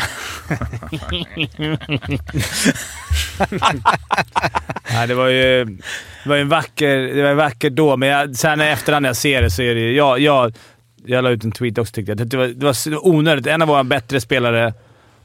Nej, 4.94 5.08
det 5.08 5.14
var 5.14 5.28
ju 5.28 5.66
det 6.24 6.30
var 6.30 6.38
en 6.38 6.50
vacker, 6.50 6.98
det 6.98 7.24
var 7.24 7.30
en 7.30 7.38
vacker 7.38 7.70
då, 7.70 7.98
men 7.98 8.10
jag, 8.10 8.36
sen 8.36 8.62
i 8.62 8.66
efterhand 8.66 9.02
när 9.04 9.10
jag 9.10 9.18
ser 9.18 9.42
det 9.42 9.52
så 9.52 9.62
är 9.62 9.76
det. 9.76 9.92
Jag, 9.92 10.20
jag, 10.20 10.54
jag 11.06 11.24
la 11.24 11.30
ut 11.30 11.44
en 11.44 11.52
tweet 11.52 11.78
också 11.78 11.94
tyckte 11.94 12.12
jag. 12.12 12.28
Det 12.28 12.38
var, 12.38 12.48
det 12.48 12.66
var 12.66 13.08
onödigt. 13.08 13.48
En 13.48 13.62
av 13.62 13.68
våra 13.68 13.84
bättre 13.84 14.22
spelare 14.22 14.74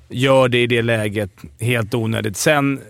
gör 0.09 0.49
det 0.49 0.63
i 0.63 0.67
det 0.67 0.83
läget 0.83 1.31
helt 1.61 1.95
onödigt. 1.95 2.37
Sen... 2.37 2.81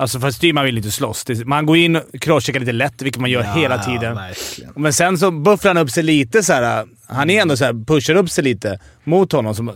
Alltså 0.00 0.20
för 0.20 0.30
Styrman 0.30 0.64
vill 0.64 0.76
inte 0.76 0.90
slåss. 0.90 1.24
Man 1.44 1.66
går 1.66 1.76
in 1.76 1.96
och 1.96 2.02
crosscheckar 2.20 2.60
lite 2.60 2.72
lätt, 2.72 3.02
vilket 3.02 3.20
man 3.20 3.30
gör 3.30 3.42
hela 3.42 3.78
tiden. 3.84 4.14
verkligen. 4.14 4.72
Men 4.76 4.92
sen 4.92 5.18
så 5.18 5.30
buffrar 5.30 5.74
han 5.74 5.82
upp 5.84 5.90
sig 5.90 6.02
lite 6.02 6.42
så 6.42 6.52
här. 6.52 6.86
Han 7.06 7.30
är 7.30 7.42
ändå 7.42 7.56
så 7.56 7.64
här, 7.64 7.84
pushar 7.86 8.14
upp 8.14 8.30
sig 8.30 8.44
lite 8.44 8.78
mot 9.04 9.32
honom. 9.32 9.54
Som, 9.54 9.72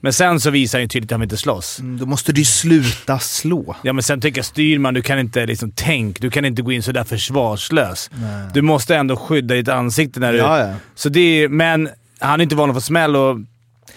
men 0.00 0.12
sen 0.12 0.40
så 0.40 0.50
visar 0.50 0.78
han 0.78 0.82
ju 0.82 0.88
tydligt 0.88 1.12
att 1.12 1.16
han 1.16 1.22
inte 1.22 1.36
slåss. 1.36 1.78
Mm, 1.80 1.98
Då 1.98 2.06
måste 2.06 2.32
du 2.32 2.40
ju 2.40 2.44
sluta 2.44 3.18
slå. 3.18 3.76
Ja, 3.82 3.92
men 3.92 4.02
sen 4.02 4.20
tycker 4.20 4.38
jag 4.38 4.44
Styrman, 4.46 4.94
du 4.94 5.02
kan 5.02 5.18
inte 5.18 5.46
liksom 5.46 5.72
tänk. 5.74 6.20
Du 6.20 6.30
kan 6.30 6.44
inte 6.44 6.62
gå 6.62 6.72
in 6.72 6.82
sådär 6.82 7.04
försvarslös. 7.04 8.10
Du 8.54 8.62
måste 8.62 8.96
ändå 8.96 9.16
skydda 9.16 9.54
ditt 9.54 9.68
ansikte 9.68 10.20
när 10.20 10.32
du... 10.32 10.38
Ja, 10.38 10.58
ja. 10.58 10.74
Så 10.94 11.08
det 11.08 11.20
är, 11.20 11.48
men 11.48 11.88
han 12.18 12.40
är 12.40 12.42
inte 12.42 12.56
van 12.56 12.70
att 12.70 12.76
få 12.76 12.80
smäll 12.80 13.16
och... 13.16 13.38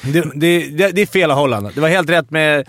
Det, 0.01 0.21
det, 0.35 0.69
det, 0.69 0.91
det 0.91 1.01
är 1.01 1.05
fel 1.05 1.31
av 1.31 1.37
Holland. 1.37 1.69
Det 1.75 1.81
var 1.81 1.89
helt 1.89 2.09
rätt 2.09 2.31
med 2.31 2.67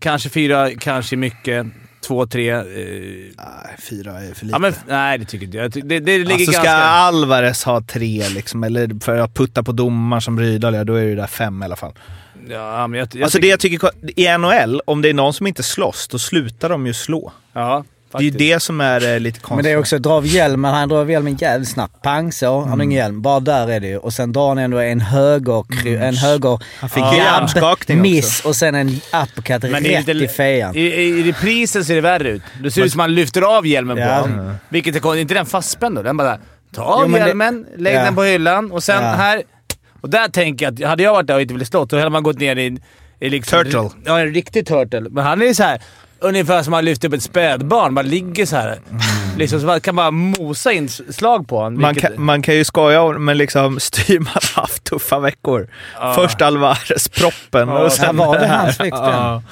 kanske 0.00 0.28
fyra, 0.28 0.70
kanske 0.78 1.16
mycket. 1.16 1.66
Två, 2.06 2.26
tre. 2.26 2.50
Eh, 2.50 2.62
Nej, 2.64 3.76
fyra 3.78 4.12
är 4.20 4.34
för 4.34 4.44
lite. 4.46 4.54
ja, 4.54 4.58
men, 4.58 4.72
nej, 4.88 5.18
det 5.18 5.24
tycker 5.24 5.46
inte 5.46 5.58
jag. 5.58 5.70
Det, 5.70 6.00
det 6.00 6.18
ligger 6.18 6.32
alltså 6.34 6.52
ska 6.52 6.62
ganska... 6.62 6.74
Alvarez 6.74 7.64
ha 7.64 7.80
tre, 7.80 8.28
liksom, 8.28 8.64
eller 8.64 9.00
för 9.04 9.16
att 9.16 9.34
putta 9.34 9.62
på 9.62 9.72
domar 9.72 10.20
som 10.20 10.40
Rydahl 10.40 10.74
gör, 10.74 10.84
då 10.84 10.94
är 10.94 11.06
det 11.06 11.14
där 11.14 11.26
fem 11.26 11.62
i 11.62 11.64
alla 11.64 11.76
fall. 11.76 11.92
Ja, 12.48 12.86
men 12.86 12.98
jag, 12.98 13.08
jag 13.12 13.22
alltså 13.22 13.38
tycker- 13.38 13.46
det 13.46 13.50
jag 13.50 13.60
tycker, 13.60 13.90
i 14.20 14.38
NHL, 14.38 14.80
om 14.84 15.02
det 15.02 15.08
är 15.08 15.14
någon 15.14 15.34
som 15.34 15.46
inte 15.46 15.62
slåss, 15.62 16.08
då 16.08 16.18
slutar 16.18 16.68
de 16.68 16.86
ju 16.86 16.94
slå. 16.94 17.32
Ja, 17.52 17.84
Det 18.12 18.18
är 18.18 18.22
ju 18.22 18.30
faktiskt. 18.30 18.38
det 18.52 18.60
som 18.62 18.80
är 18.80 19.14
eh, 19.14 19.20
lite 19.20 19.40
konstigt. 19.40 19.56
Men 19.56 19.64
det 19.64 19.70
är 19.70 19.76
också 19.78 19.98
dra 19.98 20.10
av 20.12 20.26
hjälmen. 20.26 20.74
Han 20.74 20.88
drar 20.88 20.98
av 21.00 21.10
hjälmen 21.10 21.36
jävligt 21.36 21.68
snabbt. 21.68 22.02
Pang 22.02 22.32
så. 22.32 22.60
Han 22.60 22.68
har 22.68 22.82
ingen 22.84 22.98
hjälm. 22.98 23.22
Bara 23.22 23.40
där 23.40 23.68
är 23.68 23.80
det 23.80 23.86
ju. 23.88 23.96
Och 23.98 24.12
sen 24.12 24.32
drar 24.32 24.48
han 24.48 24.58
ändå 24.58 24.78
en 24.78 25.00
höger... 25.00 25.64
En 26.02 26.14
höger... 26.16 26.58
Han 26.80 26.90
fick 26.90 27.02
jabb, 27.02 27.12
ju 27.14 27.18
hjärnskakning 27.18 27.98
också. 27.98 28.10
Miss 28.10 28.44
och 28.44 28.56
sen 28.56 28.74
en 28.74 28.88
uppercut 28.88 29.62
Men 29.70 29.84
rätt 29.84 30.06
lite- 30.06 30.24
i 30.24 30.28
fejan. 30.28 30.76
I, 30.76 30.80
I 30.80 31.02
i 31.20 31.22
reprisen 31.22 31.84
ser 31.84 31.94
det 31.94 32.00
värre 32.00 32.28
ut. 32.28 32.42
Det 32.62 32.70
ser 32.70 32.82
ut 32.84 32.92
som 32.92 33.00
att 33.00 33.04
man 33.08 33.14
lyfter 33.14 33.42
av 33.56 33.66
hjälmen 33.66 33.96
på 33.96 34.02
Ja. 34.02 34.20
honom. 34.20 34.54
Vilket 34.68 34.96
är 34.96 35.00
konstigt. 35.00 35.20
Inte 35.20 35.34
den 35.34 35.46
fastspänd 35.46 35.94
då? 35.96 36.02
Den 36.02 36.16
bara 36.16 36.38
ta 36.74 36.82
av 36.82 37.00
Jo, 37.02 37.08
men 37.08 37.20
det- 37.20 37.26
hjälmen, 37.26 37.66
lägg 37.76 37.94
Ja. 37.96 38.04
den 38.04 38.14
på 38.14 38.22
hyllan 38.22 38.72
och 38.72 38.82
sen 38.84 39.04
Ja. 39.04 39.10
här... 39.10 39.42
Och 40.00 40.10
där 40.10 40.28
tänker 40.28 40.64
jag 40.66 40.82
att 40.82 40.88
hade 40.88 41.02
jag 41.02 41.12
varit 41.12 41.26
där 41.26 41.34
och 41.34 41.42
inte 41.42 41.54
velat 41.54 41.68
slå, 41.68 41.84
då 41.84 41.98
hade 41.98 42.10
man 42.10 42.22
gått 42.22 42.38
ner 42.38 42.56
i, 42.56 42.78
i 43.20 43.30
liksom... 43.30 43.64
Turtle. 43.64 43.90
Ja, 44.04 44.20
en 44.20 44.34
riktig 44.34 44.66
turtle. 44.66 45.00
Men 45.10 45.24
han 45.24 45.42
är 45.42 45.46
ju 45.46 45.54
så 45.54 45.62
här 45.62 45.80
ungefär 46.20 46.62
som 46.62 46.72
att 46.72 46.76
man 46.78 46.84
lyfter 46.84 47.08
upp 47.08 47.14
ett 47.14 47.22
spädbarn. 47.22 47.94
Man 47.94 48.08
ligger 48.08 48.46
så 48.46 48.56
här. 48.56 48.78
Liksom, 49.38 49.60
så 49.60 49.66
man 49.66 49.80
kan 49.80 49.96
bara 49.96 50.10
mosa 50.10 50.72
in 50.72 50.88
slag 50.88 51.48
på 51.48 51.56
honom. 51.58 51.80
Man 51.80 51.94
vilket- 51.94 52.14
kan, 52.14 52.24
man 52.24 52.42
kan 52.42 52.54
ju 52.54 52.64
skoja 52.64 53.02
om 53.02 53.24
men 53.24 53.38
liksom 53.38 53.80
Styrman 53.80 54.26
har 54.54 54.60
haft 54.62 54.84
tuffa 54.84 55.18
veckor. 55.18 55.68
Ja. 56.00 56.14
Först 56.14 56.42
Alvarez-proppen 56.42 57.68
Ja, 57.68 57.84
och 57.84 57.92
sen 57.92 58.16
var 58.16 58.38
det 58.38 58.46
här. 58.46 58.58
hans 58.58 58.78
Ja. 58.90 59.42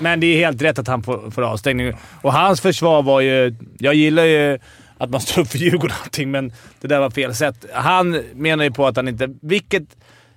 Men 0.00 0.20
det 0.20 0.26
är 0.26 0.38
helt 0.46 0.62
rätt 0.62 0.78
att 0.78 0.88
han 0.88 1.02
får, 1.02 1.30
får 1.30 1.42
avstängning. 1.42 1.92
Och 2.22 2.32
hans 2.32 2.60
försvar 2.60 3.02
var 3.02 3.20
ju... 3.20 3.54
Jag 3.78 3.94
gillar 3.94 4.24
ju 4.24 4.58
att 4.98 5.10
man 5.10 5.20
står 5.20 5.42
upp 5.42 5.48
för 5.48 5.58
Djurgården 5.58 5.96
och 6.00 6.02
allting, 6.04 6.30
men 6.30 6.52
det 6.80 6.88
där 6.88 7.00
var 7.00 7.10
fel 7.10 7.34
sätt. 7.34 7.64
Han 7.74 8.22
menar 8.34 8.64
ju 8.64 8.70
på 8.70 8.86
att 8.86 8.96
han 8.96 9.08
inte... 9.08 9.28
Vilket... 9.42 9.82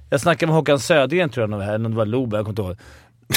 Jag 0.09 0.21
snackade 0.21 0.47
med 0.47 0.55
Håkan 0.55 0.79
Södergren 0.79 1.29
tror 1.29 1.49
jag, 1.51 1.63
eller 1.63 1.75
om 1.75 1.83
det 1.91 1.97
var 1.97 2.05
Lobe, 2.05 2.37
jag 2.37 2.45
kommer 2.45 2.51
inte 2.51 2.61
ihåg. 2.61 2.77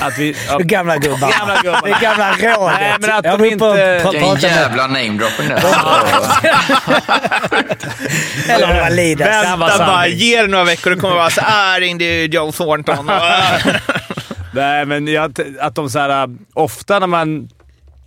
Att 0.01 0.18
vi... 0.18 0.36
Ja, 0.49 0.59
Det 0.59 0.64
gamla 0.64 0.97
gubbar. 0.99 1.32
gamla 1.38 1.57
gubbar. 1.62 1.80
Det 1.84 1.99
gamla 2.03 2.32
rådet. 2.32 2.76
Nej, 2.80 2.95
men 3.01 3.11
att 3.11 3.24
Jag 3.24 3.38
de 3.38 3.43
och 3.43 3.47
inte- 3.47 4.11
Vilken 4.11 4.51
jävla 4.51 4.86
namedropping 4.86 5.49
där. 5.49 5.57
Eller 8.49 8.68
om 8.68 8.74
det 8.74 8.80
var 8.80 8.90
Lidas. 8.90 9.28
Vänta 9.28 9.78
bara, 9.78 10.07
ge 10.07 10.43
det 10.43 10.49
några 10.49 10.64
veckor. 10.64 10.90
Det 10.90 10.97
kommer 10.97 11.14
vara 11.14 11.30
så 11.30 11.40
här, 11.40 11.80
ringde 11.80 12.05
Joe 12.24 12.53
Thornton. 12.53 13.07
Nej, 14.55 14.86
men 14.86 15.09
jag, 15.09 15.32
att 15.61 15.74
de 15.74 15.90
så 15.90 15.99
här, 15.99 16.22
äh, 16.22 16.26
ofta 16.55 16.99
när 16.99 17.07
man, 17.07 17.49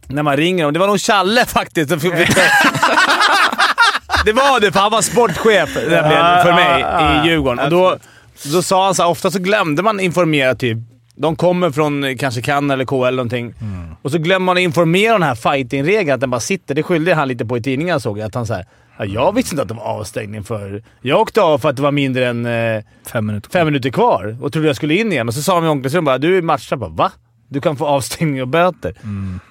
när 0.08 0.24
man 0.24 0.38
ringer 0.38 0.64
dem... 0.64 0.74
Det 0.74 0.80
var 0.80 0.88
nog 0.88 1.00
Challe 1.00 1.46
faktiskt. 1.46 1.90
det 4.26 4.34
var 4.34 4.60
det, 4.60 4.72
för 4.72 4.80
han 4.80 4.92
var 4.92 5.02
sportchef 5.02 5.70
för 5.74 6.54
mig 6.54 6.82
i 6.82 7.28
Djurgården. 7.30 7.60
Och 7.66 7.70
då, 7.72 7.98
då 8.44 8.62
sa 8.62 8.86
han 8.86 8.96
så 8.96 9.04
här, 9.04 9.10
ofta 9.10 9.32
så 9.32 9.40
glömde 9.40 9.84
man 9.84 10.00
informera 10.00 10.56
typ 10.56 10.78
de 11.16 11.36
kommer 11.36 11.72
från 11.72 12.04
eh, 12.04 12.16
kanske 12.16 12.42
Cannes 12.42 12.74
eller 12.74 12.86
KL 12.86 12.96
eller 12.96 13.12
någonting. 13.12 13.54
Och 14.02 14.12
så 14.12 14.18
glömmer 14.18 14.46
man 14.46 14.58
att 14.58 14.62
informera 14.62 15.16
om 15.16 15.22
den 15.22 15.28
här 15.30 15.36
fighting-regeln, 15.36 16.12
att 16.14 16.20
den 16.20 16.30
bara 16.30 16.40
sitter. 16.40 16.76
Det 16.76 16.84
skyllde 16.84 17.14
han 17.14 17.28
lite 17.28 17.46
på 17.46 17.58
i 17.58 17.62
tidningen 17.62 18.00
såg 18.00 18.18
jag. 18.20 18.26
Att 18.26 18.36
han 18.36 18.46
såhär, 18.46 18.66
ja, 19.00 19.06
jag 19.06 19.36
visste 19.36 19.54
inte 19.54 19.62
att 19.62 19.68
det 19.68 19.74
var 19.74 19.84
avstängning 19.84 20.44
för... 20.44 20.84
Jag 21.02 21.20
åkte 21.22 21.42
av 21.42 21.58
för 21.58 21.70
att 21.70 21.76
det 21.76 21.82
var 21.82 21.92
mindre 21.92 22.28
än 22.28 22.46
eh, 22.46 22.84
Fem 23.12 23.26
minuter. 23.26 23.50
fem 23.50 23.66
minuter 23.68 23.90
kvar 23.90 24.38
och 24.42 24.54
trodde 24.54 24.68
jag 24.68 24.76
skulle 24.76 24.96
in 24.96 25.12
igen. 25.12 25.28
Och 25.28 25.34
så 25.34 25.42
sa 25.42 25.56
de 25.56 25.66
i 25.66 25.68
omklädningsrummet 25.68 26.06
bara 26.06 26.18
du 26.18 26.38
är 26.38 26.42
matchad. 26.42 26.80
Bara, 26.80 26.90
Va? 26.90 27.12
Du 27.50 27.62
kan 27.62 27.76
få 27.76 27.86
avstängning 27.86 28.42
och 28.42 28.48
böter. 28.48 28.94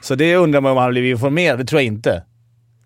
Så 0.01 0.15
det 0.15 0.37
undrar 0.37 0.61
man 0.61 0.73
om 0.73 0.79
han 0.79 0.91
blivit 0.91 1.11
informerad. 1.11 1.59
Det 1.59 1.65
tror 1.65 1.81
jag 1.81 1.87
inte. 1.87 2.23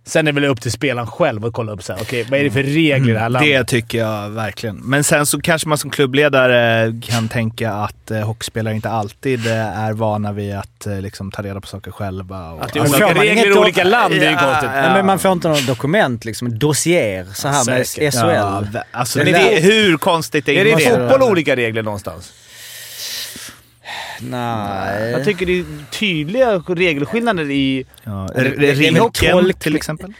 Sen 0.08 0.26
är 0.28 0.32
det 0.32 0.40
väl 0.40 0.50
upp 0.50 0.60
till 0.60 0.72
spelaren 0.72 1.06
själv 1.06 1.44
att 1.44 1.52
kolla 1.52 1.72
upp 1.72 1.82
så 1.82 1.92
här, 1.92 2.02
okej 2.02 2.26
vad 2.30 2.40
är 2.40 2.44
det 2.44 2.50
för 2.50 2.62
regler 2.62 3.10
i 3.10 3.12
det 3.12 3.18
här 3.18 3.28
landet? 3.28 3.50
Det 3.58 3.64
tycker 3.64 3.98
jag 3.98 4.30
verkligen. 4.30 4.76
Men 4.76 5.04
sen 5.04 5.26
så 5.26 5.40
kanske 5.40 5.68
man 5.68 5.78
som 5.78 5.90
klubbledare 5.90 6.92
kan 7.02 7.28
tänka 7.28 7.72
att 7.72 8.10
eh, 8.10 8.20
hockeyspelare 8.20 8.74
inte 8.74 8.90
alltid 8.90 9.46
eh, 9.46 9.78
är 9.84 9.92
vana 9.92 10.32
vid 10.32 10.56
att 10.56 10.86
eh, 10.86 11.00
liksom, 11.00 11.30
ta 11.30 11.42
reda 11.42 11.60
på 11.60 11.66
saker 11.66 11.90
själva. 11.90 12.50
Och, 12.50 12.64
Att 12.64 12.72
det 12.72 12.78
är 12.78 12.82
Alltså, 12.82 13.04
olika 13.04 13.22
regler 13.22 13.46
i 13.50 13.52
olika 13.58 13.84
land, 13.84 14.14
det 14.14 14.26
är 14.26 14.30
ju 14.30 14.36
Ja, 14.36 14.38
konstigt. 14.44 14.70
Nej, 14.74 14.90
men 14.92 15.06
man 15.06 15.18
får 15.18 15.32
inte 15.32 15.48
något 15.48 15.66
dokument, 15.66 16.24
liksom. 16.24 16.48
En 16.48 16.58
dossier 16.58 17.26
så 17.34 17.48
här 17.48 17.64
med 17.70 17.86
Säkert. 17.86 18.14
SHL. 18.14 18.26
Ja, 18.28 18.64
alltså, 18.90 19.18
Det 19.18 19.24
det, 19.24 19.56
är 19.56 19.62
hur 19.62 19.96
konstigt 19.96 20.48
Är 20.48 20.64
det 20.64 20.70
inte? 20.70 20.82
i 20.82 20.86
fotboll 20.86 21.22
olika 21.22 21.56
regler 21.56 21.82
någonstans? 21.82 22.32
Nej. 24.20 25.10
Jag 25.10 25.24
tycker 25.24 25.46
det 25.46 25.58
är 25.60 25.64
tydliga 25.90 26.58
regelskillnader 26.58 27.50
i... 27.50 27.86
Ja, 28.04 28.28
tolk- 29.32 29.58
till 29.58 29.76
exempel. 29.76 30.12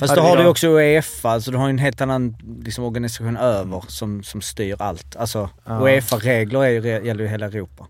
Fast 0.00 0.16
Ja, 0.16 0.22
då 0.22 0.28
har 0.28 0.36
du 0.36 0.46
också 0.48 0.68
Uefa, 0.68 1.40
så 1.40 1.50
du 1.50 1.56
har 1.56 1.66
ju 1.66 1.70
en 1.70 1.78
helt 1.78 2.00
annan 2.00 2.36
liksom, 2.64 2.84
organisation 2.84 3.36
över 3.36 3.84
som, 3.88 4.22
som 4.22 4.40
styr 4.40 4.76
allt. 4.78 5.16
Alltså 5.16 5.50
Uefa-regler 5.82 6.60
är 6.64 6.68
ju, 6.70 6.80
re- 6.80 7.04
gäller 7.06 7.24
ju 7.24 7.30
hela 7.30 7.46
Europa. 7.46 7.86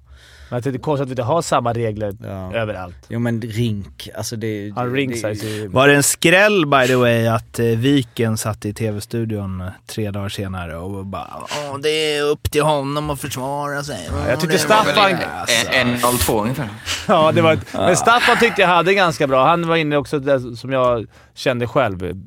Men 0.51 0.61
det 0.63 0.71
är 0.71 0.79
konstigt 0.79 1.03
att 1.03 1.09
vi 1.09 1.13
inte 1.13 1.23
har 1.23 1.43
samma 1.43 1.73
regler 1.73 2.17
Ja. 2.25 2.55
överallt. 2.55 2.97
Jo 3.09 3.19
men 3.19 3.41
rink, 3.43 4.09
alltså 4.17 4.37
det. 4.37 4.67
Ja, 4.67 4.83
det- 4.85 4.91
ring 4.91 5.11
det- 5.11 5.33
ju... 5.45 5.69
Var 5.69 5.89
det 5.89 5.95
en 5.97 6.03
skräll 6.03 6.67
by 6.67 6.87
the 6.87 6.95
way 6.97 7.27
att 7.27 7.59
eh, 7.59 7.65
Viken 7.67 8.37
satt 8.37 8.65
i 8.65 8.75
tv-studion 8.75 9.61
eh, 9.61 9.67
tre 9.87 10.11
dagar 10.11 10.29
senare 10.29 10.77
och 10.77 11.07
bara 11.07 11.29
Åh, 11.71 11.79
det 11.83 11.89
är 12.17 12.23
upp 12.23 12.51
till 12.51 12.63
honom 12.63 13.11
att 13.11 13.21
försvara 13.21 13.83
sig. 13.83 14.09
Åh, 14.13 14.29
Jag 14.31 14.41
tyckte 14.41 14.57
det 14.57 14.63
Staffan- 14.63 15.17
Alltså. 15.41 15.71
En, 15.73 15.89
en 15.89 15.99
02 16.19 16.43
ungefär. 16.43 16.69
Ja, 17.09 17.33
det 17.33 17.43
var 17.43 17.53
ett, 17.53 17.67
Men 17.73 17.97
Staffan 17.97 18.37
tyckte 18.41 18.61
jag 18.61 18.69
hade 18.69 18.95
ganska 18.95 19.27
bra. 19.27 19.47
Han 19.47 19.69
var 19.69 19.77
inne 19.77 19.97
också 19.97 20.19
där 20.19 20.57
som 20.57 20.73
jag 20.73 21.07
kände 21.35 21.67
själv. 21.67 22.25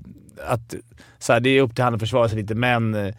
Att 0.47 0.73
så 1.19 1.33
här, 1.33 1.39
det 1.39 1.49
är 1.49 1.61
upp 1.61 1.75
till 1.75 1.83
han 1.83 1.93
att 1.93 1.99
försvara 1.99 2.29
sig 2.29 2.37
lite, 2.41 2.55
men 2.55 2.95
eh, 2.95 3.13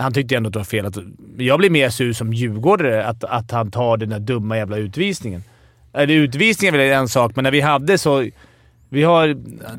han 0.00 0.12
tyckte 0.12 0.36
ändå 0.36 0.46
att 0.48 0.52
det 0.52 0.58
var 0.58 0.64
fel. 0.64 0.86
Att, 0.86 0.96
jag 1.38 1.58
blir 1.58 1.70
mer 1.70 1.90
sur 1.90 2.12
som 2.12 2.32
djurgårdare 2.32 3.06
att, 3.06 3.24
att 3.24 3.50
han 3.50 3.70
tar 3.70 3.96
den 3.96 4.08
där 4.08 4.18
dumma 4.18 4.56
jävla 4.56 4.76
utvisningen. 4.76 5.44
Eller 5.92 6.14
utvisningen 6.14 6.74
är 6.74 6.78
väl 6.78 6.92
en 6.92 7.08
sak, 7.08 7.32
men 7.36 7.42
när 7.42 7.50
vi 7.50 7.60
hade 7.60 7.98
så... 7.98 8.28
Vi 8.92 9.02
har 9.02 9.36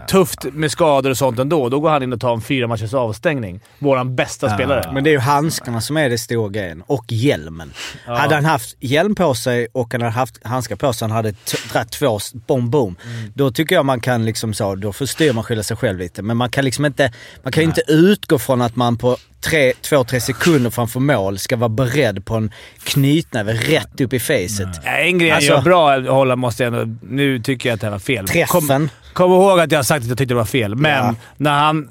tufft 0.07 0.43
med 0.53 0.71
skador 0.71 1.09
och 1.09 1.17
sånt 1.17 1.39
ändå. 1.39 1.69
Då 1.69 1.79
går 1.79 1.89
han 1.89 2.03
in 2.03 2.13
och 2.13 2.19
tar 2.21 2.33
en 2.33 2.41
fyra 2.41 2.67
matchers 2.67 2.93
avstängning. 2.93 3.59
Våran 3.79 4.15
bästa 4.15 4.49
spelare. 4.55 4.91
Men 4.93 5.03
det 5.03 5.09
är 5.09 5.11
ju 5.11 5.19
handskarna 5.19 5.81
som 5.81 5.97
är 5.97 6.09
det 6.09 6.17
stora 6.17 6.49
grejen. 6.49 6.83
Och 6.87 7.05
hjälmen. 7.07 7.71
Hade 8.05 8.35
han 8.35 8.45
haft 8.45 8.75
hjälm 8.79 9.15
på 9.15 9.33
sig 9.33 9.67
och 9.71 9.93
han 9.93 10.01
hade 10.01 10.13
haft 10.13 10.45
handskar 10.45 10.75
på 10.75 10.93
sig, 10.93 11.07
han 11.07 11.15
hade 11.15 11.33
dragit 11.73 11.91
två 11.91 12.17
s- 12.17 12.33
bom 12.33 12.69
boom. 12.69 12.95
Då 13.33 13.51
tycker 13.51 13.75
jag 13.75 13.85
man 13.85 14.01
kan 14.01 14.25
liksom 14.25 14.53
så, 14.53 14.75
då 14.75 14.93
förstyr 14.93 15.33
man 15.33 15.43
skylla 15.43 15.63
sig 15.63 15.77
själv 15.77 15.99
lite. 15.99 16.21
Men 16.21 16.37
man 16.37 16.49
kan 16.49 16.65
liksom 16.65 16.85
inte, 16.85 17.13
man 17.43 17.51
kan 17.51 17.63
ju 17.63 17.67
inte 17.67 17.83
utgå 17.87 18.39
från 18.39 18.61
att 18.61 18.75
man 18.75 18.97
på 18.97 19.17
tre, 19.41 19.73
två, 19.81 20.03
tre 20.03 20.21
sekunder 20.21 20.69
framför 20.69 20.99
mål 20.99 21.37
ska 21.37 21.55
vara 21.57 21.69
beredd 21.69 22.25
på 22.25 22.35
en 22.35 22.51
knytnäve 22.83 23.53
rätt 23.53 24.01
upp 24.01 24.13
i 24.13 24.19
facet. 24.19 24.69
Ja, 24.85 24.91
En 24.91 25.17
grej 25.19 25.31
Alltså- 25.31 25.51
gör 25.51 25.61
bra 25.61 25.91
att 25.93 26.07
hålla 26.07 26.35
måste 26.35 26.63
jag 26.63 26.73
ändå... 26.73 26.95
Nu 27.09 27.39
tycker 27.39 27.69
jag 27.69 27.73
att 27.73 27.81
det 27.81 27.87
här 27.87 27.91
var 27.91 27.99
fel. 27.99 28.27
Träffen. 28.27 28.47
Kom, 28.67 28.89
kom 29.13 29.31
ihåg 29.31 29.59
att 29.59 29.71
jag 29.71 29.79
har 29.79 29.83
sagt 29.83 30.03
att 30.03 30.09
jag 30.09 30.17
tyckte 30.17 30.33
det 30.33 30.37
var 30.37 30.45
fel, 30.45 30.75
men 30.75 30.91
Ja. 31.05 31.15
när 31.37 31.59
han... 31.59 31.89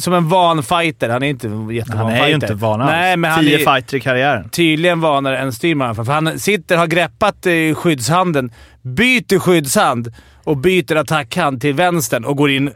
Som 0.00 0.14
en 0.14 0.28
van 0.28 0.62
fighter. 0.62 1.08
Han 1.08 1.22
är 1.22 1.26
inte 1.28 1.46
en 1.46 1.70
jättevan 1.70 1.98
Han 1.98 2.06
är 2.08 2.12
fighter. 2.12 2.28
ju 2.28 2.34
inte 2.34 2.54
van 2.54 2.80
alls. 2.80 2.90
Nej, 2.90 3.16
men 3.16 3.30
han 3.30 3.44
Tio 3.44 3.54
är 3.60 3.74
fighter 3.74 3.96
i 3.96 4.00
karriären. 4.00 4.48
tydligen 4.48 5.00
vanare 5.00 5.38
än 5.38 5.52
styrman. 5.52 5.94
För 5.94 6.04
han 6.04 6.38
sitter, 6.38 6.76
har 6.76 6.86
greppat 6.86 7.46
eh, 7.46 7.74
skyddshanden, 7.74 8.52
byter 8.82 9.38
skyddshand 9.38 10.12
och 10.44 10.56
byter 10.56 10.96
attackhand 10.96 11.60
till 11.60 11.74
vänstern 11.74 12.24
och 12.24 12.36
går 12.36 12.50
in. 12.50 12.70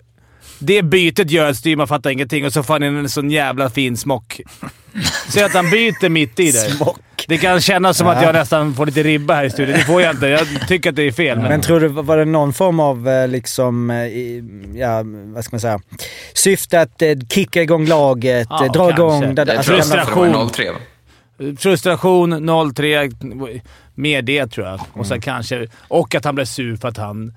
Det 0.58 0.82
bytet 0.82 1.30
gör 1.30 1.50
att 1.50 1.56
styrman 1.56 1.88
fattar 1.88 2.10
ingenting 2.10 2.46
och 2.46 2.52
så 2.52 2.62
får 2.62 2.74
han 2.74 2.82
en 2.82 3.08
sån 3.08 3.30
jävla 3.30 3.70
fin 3.70 3.96
smock. 3.96 4.40
Så 5.28 5.44
att 5.44 5.52
han 5.52 5.70
byter 5.70 6.08
mitt 6.08 6.40
i 6.40 6.52
det. 6.52 6.58
Smock. 6.58 7.00
Det 7.28 7.38
kan 7.38 7.60
kännas 7.60 7.98
som 7.98 8.06
att 8.06 8.22
jag 8.22 8.32
nästan 8.32 8.74
får 8.74 8.86
lite 8.86 9.02
ribba 9.02 9.34
här 9.34 9.44
i 9.44 9.50
studion. 9.50 9.76
Det 9.76 9.84
får 9.84 10.02
jag 10.02 10.14
inte. 10.14 10.26
Jag 10.26 10.68
tycker 10.68 10.90
att 10.90 10.96
det 10.96 11.02
är 11.02 11.12
fel. 11.12 11.38
Men, 11.38 11.48
Men 11.48 11.60
tror 11.60 11.80
du, 11.80 11.88
var 11.88 12.16
det 12.16 12.24
någon 12.24 12.52
form 12.52 12.80
av 12.80 13.08
eh, 13.08 13.28
liksom, 13.28 13.90
eh, 13.90 13.96
ja 14.80 15.02
vad 15.04 15.44
ska 15.44 15.54
man 15.54 15.60
säga, 15.60 15.80
syfte 16.34 16.80
att 16.80 17.02
eh, 17.02 17.08
kicka 17.28 17.62
igång 17.62 17.86
laget, 17.86 18.46
Ja, 18.50 18.58
dra 18.58 18.72
kanske. 18.72 19.02
igång... 19.02 19.34
Jag 19.36 19.50
alltså, 19.50 19.72
det 19.72 20.04
var 20.14 20.50
03 20.50 20.70
va? 20.70 20.78
Frustration, 21.58 22.34
0-3. 22.50 23.60
Mer 23.94 24.22
det 24.22 24.46
tror 24.46 24.66
jag. 24.66 24.80
Och 24.92 25.06
sen 25.06 25.20
kanske... 25.20 25.66
Och 25.88 26.14
att 26.14 26.24
han 26.24 26.34
blev 26.34 26.44
sur 26.44 26.76
för 26.76 26.88
att 26.88 26.96
han... 26.96 27.34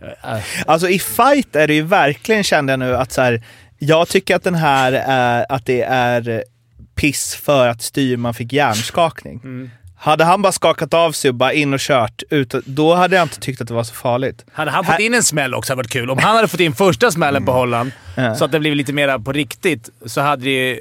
äh, 0.00 0.38
Alltså 0.66 0.88
i 0.88 0.98
fight 0.98 1.56
är 1.56 1.66
det 1.66 1.74
ju 1.74 1.82
verkligen, 1.82 2.42
kände 2.42 2.72
jag 2.72 2.78
nu, 2.80 2.96
att 2.96 3.12
så 3.12 3.20
här, 3.22 3.42
jag 3.78 4.08
tycker 4.08 4.36
att 4.36 4.44
den 4.44 4.54
här 4.54 4.92
är, 4.92 5.46
att 5.48 5.66
det 5.66 5.82
är 5.82 6.44
piss 6.94 7.34
för 7.34 7.68
att 7.68 7.82
styrman 7.82 8.34
fick 8.34 8.52
hjärnskakning. 8.52 9.40
Mm. 9.44 9.70
Hade 9.96 10.24
han 10.24 10.42
bara 10.42 10.52
skakat 10.52 10.94
av 10.94 11.12
sig 11.12 11.28
och 11.28 11.34
bara 11.34 11.52
in 11.52 11.74
och 11.74 11.80
kört, 11.80 12.22
ut, 12.30 12.54
då 12.64 12.94
hade 12.94 13.16
jag 13.16 13.22
inte 13.24 13.40
tyckt 13.40 13.60
att 13.60 13.68
det 13.68 13.74
var 13.74 13.84
så 13.84 13.94
farligt. 13.94 14.44
Hade 14.52 14.70
han 14.70 14.84
fått 14.84 15.00
in 15.00 15.14
en 15.14 15.22
smäll 15.22 15.54
också 15.54 15.72
hade 15.72 15.78
det 15.82 15.84
varit 15.84 15.92
kul. 15.92 16.10
Om 16.10 16.18
han 16.18 16.36
hade 16.36 16.48
fått 16.48 16.60
in 16.60 16.74
första 16.74 17.10
smällen 17.10 17.44
på 17.44 17.52
Holland, 17.52 17.92
Ja. 18.16 18.34
så 18.34 18.44
att 18.44 18.52
det 18.52 18.60
blev 18.60 18.74
lite 18.74 18.92
mer 18.92 19.18
på 19.18 19.32
riktigt, 19.32 19.90
så 20.06 20.20
hade, 20.20 20.44
det, 20.44 20.80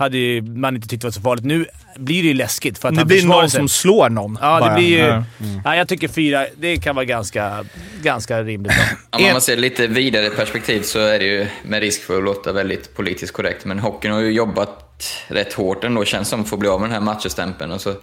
hade 0.00 0.18
ju 0.18 0.42
man 0.42 0.76
inte 0.76 0.88
tyckt 0.88 1.02
det 1.02 1.06
var 1.06 1.12
så 1.12 1.20
farligt. 1.20 1.44
Nu 1.44 1.66
blir 1.96 2.22
det 2.22 2.28
ju 2.28 2.34
läskigt 2.34 2.78
för 2.78 2.88
att 2.88 2.94
Det 2.94 3.00
han 3.00 3.08
blir 3.08 3.26
någon 3.26 3.50
sig. 3.50 3.58
som 3.58 3.68
slår 3.68 4.08
någon. 4.08 4.38
Ja, 4.40 4.68
det 4.68 4.74
blir 4.74 4.88
ju... 4.88 4.98
Ja. 4.98 5.24
Ja, 5.64 5.76
jag 5.76 5.88
tycker 5.88 6.08
fyra, 6.08 6.46
det 6.56 6.76
kan 6.76 6.94
vara 6.94 7.04
ganska, 7.04 7.64
ganska 8.02 8.42
rimligt. 8.42 8.72
Om 9.10 9.22
man 9.22 9.40
ser 9.40 9.56
lite 9.56 9.86
vidare 9.86 10.30
perspektiv 10.30 10.82
så 10.82 10.98
är 10.98 11.18
det 11.18 11.24
ju, 11.24 11.46
med 11.62 11.80
risk 11.80 12.02
för 12.02 12.18
att 12.18 12.24
låta 12.24 12.52
väldigt 12.52 12.96
politiskt 12.96 13.32
korrekt, 13.32 13.64
men 13.64 13.78
hockeyn 13.78 14.12
har 14.12 14.20
ju 14.20 14.30
jobbat 14.30 15.24
rätt 15.28 15.52
hårt 15.52 15.84
ändå, 15.84 16.04
känns 16.04 16.28
som, 16.28 16.44
för 16.44 16.56
att 16.56 16.60
bli 16.60 16.68
av 16.68 16.80
med 16.80 16.88
den 16.90 16.94
här 16.94 17.14
matcherstämpeln. 17.14 17.72
Och 17.72 17.80
så, 17.80 17.94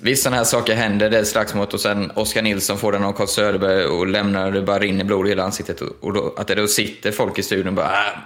visst, 0.00 0.22
sådana 0.22 0.36
här 0.36 0.44
saker 0.44 0.74
händer, 0.74 1.10
det 1.10 1.18
är 1.18 1.24
slagsmål 1.24 1.66
och 1.72 1.80
sen 1.80 2.10
Oskar 2.10 2.42
Nilsson 2.42 2.78
får 2.78 2.92
den 2.92 3.04
av 3.04 3.12
Carl 3.12 3.26
Söderberg 3.28 3.84
och 3.84 4.06
lämnar, 4.06 4.50
det 4.50 4.62
bara 4.62 4.78
rinner 4.78 5.04
blod 5.04 5.26
i 5.26 5.28
hela 5.28 5.42
ansiktet. 5.42 5.80
Och, 5.80 5.88
och 6.00 6.12
då, 6.12 6.34
att 6.36 6.46
det 6.46 6.54
då 6.54 6.66
sitter 6.66 7.12
folk 7.12 7.38
i 7.38 7.42
studion 7.42 7.68
och 7.68 7.74
bara, 7.74 7.86
äh, 7.86 8.18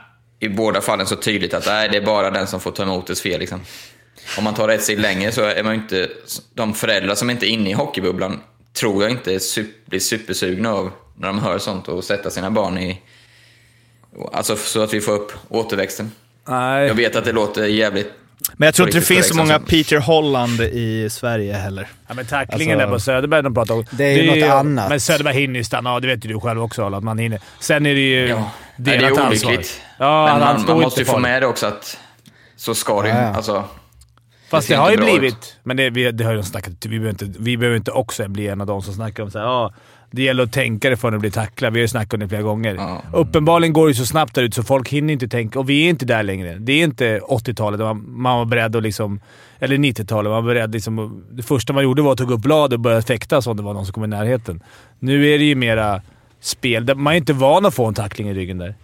i 0.45 0.49
båda 0.49 0.80
fallen 0.80 1.07
så 1.07 1.16
tydligt 1.16 1.55
att 1.55 1.66
nej, 1.66 1.88
det 1.88 1.97
är 1.97 2.03
bara 2.03 2.30
den 2.30 2.47
som 2.47 2.61
får 2.61 2.70
ta 2.70 2.82
emot 2.82 3.07
dess 3.07 3.20
fel. 3.22 3.40
Liksom. 3.40 3.61
Om 4.38 4.45
man 4.45 4.55
tar 4.55 4.68
ett 4.68 4.82
steg 4.82 4.99
längre 5.01 5.32
så 5.32 5.42
är 5.45 5.62
man 5.62 5.74
ju 5.74 5.80
inte, 5.80 6.09
de 6.55 6.74
föräldrar 6.74 7.14
som 7.14 7.30
inte 7.30 7.47
är 7.47 7.49
inne 7.49 7.70
i 7.70 7.72
hockeybubblan 7.72 8.40
tror 8.80 9.03
jag 9.03 9.11
inte 9.12 9.40
sup, 9.40 9.86
blir 9.86 10.01
supersugna 10.01 10.72
av 10.72 10.90
när 11.16 11.26
de 11.28 11.38
hör 11.38 11.59
sånt 11.59 11.88
och 11.88 12.05
sätta 12.05 12.30
sina 12.30 12.51
barn 12.51 12.78
i... 12.78 13.01
Alltså 14.32 14.57
så 14.57 14.82
att 14.82 14.95
vi 14.95 15.01
får 15.01 15.12
upp 15.12 15.32
återväxten. 15.49 16.11
Nej. 16.49 16.86
Jag 16.86 16.95
vet 16.95 17.16
att 17.16 17.24
det 17.24 17.32
låter 17.32 17.64
jävligt... 17.64 18.12
Men 18.57 18.66
jag 18.66 18.74
tror 18.74 18.88
inte 18.88 18.99
det 18.99 19.05
finns 19.05 19.28
så 19.28 19.36
många. 19.36 19.59
Peter 19.59 19.97
Holland 19.97 20.61
i 20.61 21.09
Sverige 21.11 21.53
heller. 21.53 21.88
Ja, 22.09 22.14
men 22.14 22.26
tacklingen 22.26 22.80
Alltså- 22.80 22.86
där 22.86 22.95
på 22.95 23.01
Söderberg 23.01 23.42
de 23.42 23.55
pratar 23.55 23.74
om. 23.74 23.86
Det 23.90 24.05
är 24.05 24.22
ju 24.22 24.40
något 24.40 24.51
annat. 24.51 24.88
Men 24.88 25.01
Söderberg 25.01 25.34
hinner 25.34 25.59
ju 25.59 25.64
stanna. 25.64 25.90
Ja, 25.90 26.01
det 26.01 26.07
vet 26.07 26.24
ju 26.24 26.28
du 26.28 26.40
själv 26.40 26.62
också, 26.62 26.95
att 26.95 27.05
man 27.05 27.18
hinner. 27.18 27.40
Sen 27.61 27.86
är 27.86 27.95
det 27.95 28.01
ju 28.01 28.28
Ja, 28.28 28.51
det 28.77 28.97
är 28.97 29.27
olyckligt. 29.27 29.81
Ja, 29.99 30.27
Men 30.27 30.41
man, 30.41 30.64
man 30.66 30.81
måste 30.81 31.01
ju 31.01 31.07
få 31.07 31.18
med 31.18 31.43
det 31.43 31.47
också 31.47 31.66
att 31.66 31.99
så 32.57 32.75
ska 32.75 33.03
det 33.03 33.09
ju. 33.09 33.14
Ja. 33.14 33.35
Alltså, 33.35 33.64
Fast 34.49 34.68
Det 34.68 34.75
har 34.75 34.91
ju 34.91 34.97
blivit... 34.97 35.57
Men 35.62 35.77
det, 35.77 35.91
vi, 35.91 36.12
det 36.12 36.25
har 36.25 36.33
ju 36.33 36.37
de 36.37 36.45
snackat 36.45 36.72
vi 36.83 36.89
behöver, 36.89 37.11
inte, 37.11 37.39
vi 37.39 37.57
behöver 37.57 37.77
inte 37.77 37.91
också 37.91 38.29
bli 38.29 38.49
en 38.49 38.61
av 38.61 38.66
de 38.66 38.83
som 38.83 38.95
snackar 38.95 39.22
om 39.22 39.31
så 39.31 39.39
här, 39.39 39.47
ja, 39.47 39.72
det 40.11 40.22
gäller 40.22 40.43
att 40.43 40.53
tänka 40.53 40.91
det 40.91 40.97
för 40.97 41.12
att 41.12 41.20
bli 41.20 41.31
tacklad. 41.31 41.72
Vi 41.72 41.79
har 41.79 41.83
ju 41.83 41.89
snackat 41.89 42.14
om 42.14 42.20
det 42.20 42.29
flera 42.29 42.43
gånger. 42.43 42.75
Ja. 42.75 43.03
Uppenbarligen 43.12 43.72
går 43.72 43.89
det 43.89 43.95
så 43.95 44.07
snabbt 44.07 44.35
där 44.35 44.43
ute 44.43 44.57
så 44.57 44.62
folk 44.62 44.89
hinner 44.89 45.12
inte 45.12 45.29
tänka. 45.29 45.59
Och 45.59 45.70
vi 45.70 45.85
är 45.85 45.91
inte 45.91 46.05
där 46.05 46.22
längre. 46.22 46.57
Det 46.59 46.72
är 46.72 46.85
inte 46.85 47.18
80-talet 47.18 47.79
där 47.79 47.85
man, 47.85 48.20
man 48.20 48.39
var 48.39 48.45
beredd 48.45 48.77
att 48.77 48.83
liksom... 48.83 49.20
Eller 49.59 49.77
90-talet. 49.77 50.31
Man 50.31 50.45
var 50.45 50.55
beredd 50.55 50.72
liksom... 50.72 51.25
Det 51.31 51.43
första 51.43 51.72
man 51.72 51.85
gjorde 51.85 52.03
var 52.03 52.12
att 52.12 52.18
ta 52.18 52.25
upp 52.25 52.41
blad 52.41 52.72
och 52.72 52.81
börja 52.81 53.03
fäktas 53.03 53.47
om 53.47 53.57
det 53.57 53.62
var 53.62 53.75
någon 53.75 53.87
som 53.87 53.93
kom 53.93 54.05
i 54.05 54.07
närheten. 54.07 54.62
Nu 54.99 55.29
är 55.29 55.39
det 55.39 55.45
ju 55.45 55.55
mera 55.55 56.03
spel. 56.45 56.95
Man 56.97 57.12
är 57.12 57.16
inte 57.16 57.32
van 57.32 57.66
att 57.66 57.74
få 57.74 57.86
en 57.86 57.95
tackling 57.95 58.28
i 58.28 58.34
ryggen 58.34 58.59
där. 58.59 58.74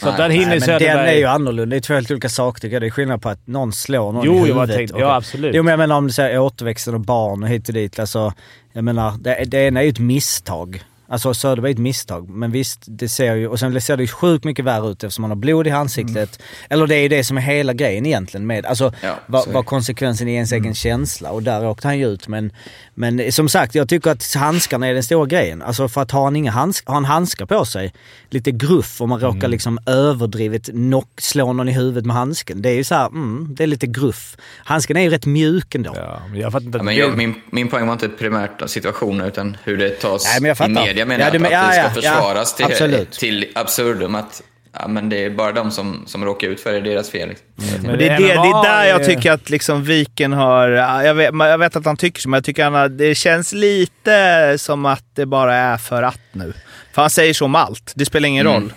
Så 0.00 0.06
Nej, 0.06 0.14
där 0.16 0.28
hinner 0.30 0.46
Nej, 0.46 0.58
men 0.58 0.60
Söderberg... 0.60 0.96
den 0.96 1.06
är 1.06 1.12
ju 1.18 1.24
annorlunda. 1.24 1.66
Det 1.70 1.76
är 1.76 1.80
två 1.80 1.94
helt 1.94 2.10
olika 2.10 2.28
saker 2.28 2.60
tycker 2.60 2.74
jag. 2.74 2.82
Det 2.82 2.86
är 2.86 2.90
skillnad 2.90 3.22
på 3.22 3.28
att 3.28 3.46
någon 3.46 3.72
slår 3.72 4.12
någon 4.12 4.24
Jo, 4.26 4.32
i 4.32 4.36
jo, 4.36 4.44
huvudet. 4.44 4.68
jag 4.68 4.76
tänkte, 4.76 4.94
och- 4.94 5.00
ja 5.00 5.14
absolut. 5.16 5.54
Jo 5.54 5.62
men 5.62 5.70
jag 5.70 5.78
menar 5.78 5.96
om 5.96 6.06
du 6.06 6.12
säger 6.12 6.38
återväxten 6.38 6.94
och 6.94 7.00
barn 7.00 7.42
och 7.42 7.48
hit 7.48 7.68
och 7.68 7.74
dit. 7.74 7.98
Alltså, 7.98 8.32
jag 8.72 8.84
menar, 8.84 9.14
det, 9.20 9.44
det 9.46 9.58
ena 9.58 9.80
är 9.80 9.84
ju 9.84 9.90
ett 9.90 9.98
misstag. 9.98 10.82
Alltså 11.10 11.34
Söderberg 11.34 11.70
är 11.70 11.74
ett 11.74 11.78
misstag. 11.78 12.28
Men 12.28 12.50
visst, 12.50 12.82
det 12.86 13.08
ser 13.08 13.34
ju... 13.34 13.48
Och 13.48 13.58
sen 13.58 13.80
ser 13.80 13.96
det 13.96 14.02
ju 14.02 14.08
sjukt 14.08 14.44
mycket 14.44 14.64
värre 14.64 14.90
ut 14.90 15.04
eftersom 15.04 15.22
man 15.22 15.30
har 15.30 15.36
blod 15.36 15.66
i 15.66 15.70
ansiktet. 15.70 16.42
Eller 16.68 16.86
det 16.86 16.94
är 16.94 17.02
ju 17.02 17.08
det 17.08 17.24
som 17.24 17.36
är 17.36 17.40
hela 17.40 17.72
grejen 17.72 18.06
egentligen 18.06 18.46
med... 18.46 18.66
Alltså 18.66 18.92
Ja, 19.02 19.18
vad, 19.26 19.48
är 19.48 19.52
vad 19.52 19.66
konsekvensen 19.66 20.28
i 20.28 20.34
ens 20.34 20.52
egen 20.52 20.74
känsla. 20.74 21.30
Och 21.30 21.42
där 21.42 21.66
åkte 21.66 21.88
han 21.88 21.98
ju 21.98 22.08
ut. 22.08 22.28
Men, 22.28 22.52
men 22.94 23.32
som 23.32 23.48
sagt, 23.48 23.74
jag 23.74 23.88
tycker 23.88 24.10
att 24.10 24.34
handskarna 24.34 24.86
är 24.86 24.94
den 24.94 25.02
stora 25.02 25.26
grejen. 25.26 25.62
Alltså 25.62 25.88
för 25.88 26.00
att 26.00 26.10
ha 26.10 26.24
han 26.24 26.36
inga 26.36 26.50
handsk, 26.50 26.86
har 26.86 26.94
han 26.94 27.04
handskar 27.04 27.46
på 27.46 27.64
sig, 27.64 27.92
lite 28.30 28.50
gruff 28.50 29.00
om 29.00 29.08
man 29.08 29.20
råkar 29.20 29.48
liksom 29.48 29.78
överdrivet 29.86 30.66
knock, 30.66 31.20
slå 31.20 31.52
någon 31.52 31.68
i 31.68 31.72
huvudet 31.72 32.06
med 32.06 32.16
handsken. 32.16 32.62
Det 32.62 32.68
är 32.68 32.74
ju 32.74 32.84
så 32.84 32.94
här, 32.94 33.06
mm, 33.06 33.48
det 33.50 33.62
är 33.62 33.66
lite 33.66 33.86
gruff. 33.86 34.36
Handsken 34.64 34.96
är 34.96 35.00
ju 35.00 35.10
rätt 35.10 35.26
mjuk 35.26 35.74
ändå. 35.74 35.92
Ja, 35.96 36.20
men 36.30 36.40
jag 36.40 36.52
fattar 36.52 36.66
inte 36.66 36.78
Ja, 36.78 36.82
men 36.82 36.96
jag, 36.96 37.16
min, 37.16 37.34
min 37.50 37.68
poäng 37.68 37.86
var 37.86 37.92
inte 37.92 38.08
primärt 38.08 38.70
situationen 38.70 39.26
utan 39.26 39.56
hur 39.64 39.76
det 39.76 39.90
tas 39.90 40.24
Nej, 40.24 40.40
men 40.40 40.48
jag 40.48 40.54
i 40.54 40.58
fattar. 40.58 40.99
Media. 41.06 41.38
menar 41.38 41.50
Ja, 41.50 41.74
jag, 41.74 41.82
du 41.82 41.82
men- 41.82 41.86
att 41.86 41.94
det 41.94 42.00
ska 42.02 42.08
ja, 42.08 42.12
ja, 42.14 42.14
ja, 42.14 42.20
försvaras 42.20 42.54
till, 42.54 42.64
absolut. 42.64 43.12
till 43.12 43.46
absurdum. 43.54 44.14
Att 44.14 44.42
ja, 44.78 44.88
men 44.88 45.08
det 45.08 45.24
är 45.24 45.30
bara 45.30 45.52
de 45.52 45.70
som, 45.70 46.02
som 46.06 46.24
råkar 46.24 46.48
ut 46.48 46.60
för 46.60 46.72
det, 46.72 46.80
det 46.80 46.90
är 46.90 46.94
deras 46.94 47.10
fel. 47.10 47.28
Liksom. 47.28 47.46
Men 47.82 47.90
Och 47.90 47.98
det, 47.98 48.08
är 48.08 48.18
det, 48.18 48.26
det 48.26 48.32
är 48.32 48.62
där 48.64 48.84
jag 48.84 49.04
tycker 49.04 49.32
att 49.32 49.50
liksom 49.50 49.84
Viken 49.84 50.32
har... 50.32 50.68
ja, 50.68 51.04
Jag 51.04 51.14
vet, 51.14 51.30
jag 51.38 51.58
vet 51.58 51.76
att 51.76 51.84
han 51.84 51.96
tycker 51.96 52.20
så, 52.20 52.28
men 52.28 52.38
jag 52.38 52.44
tycker 52.44 52.64
han 52.64 52.74
har, 52.74 52.88
det 52.88 53.14
känns 53.14 53.52
lite 53.52 54.54
som 54.58 54.86
att 54.86 55.04
det 55.14 55.26
bara 55.26 55.54
är 55.56 55.76
för 55.76 56.02
att 56.02 56.20
nu. 56.32 56.52
För 56.92 57.02
han 57.02 57.10
säger 57.10 57.34
så 57.34 57.44
om 57.44 57.54
allt. 57.54 57.92
Det 57.96 58.04
spelar 58.04 58.28
ingen 58.28 58.46
Mm. 58.46 58.60
roll. 58.62 58.72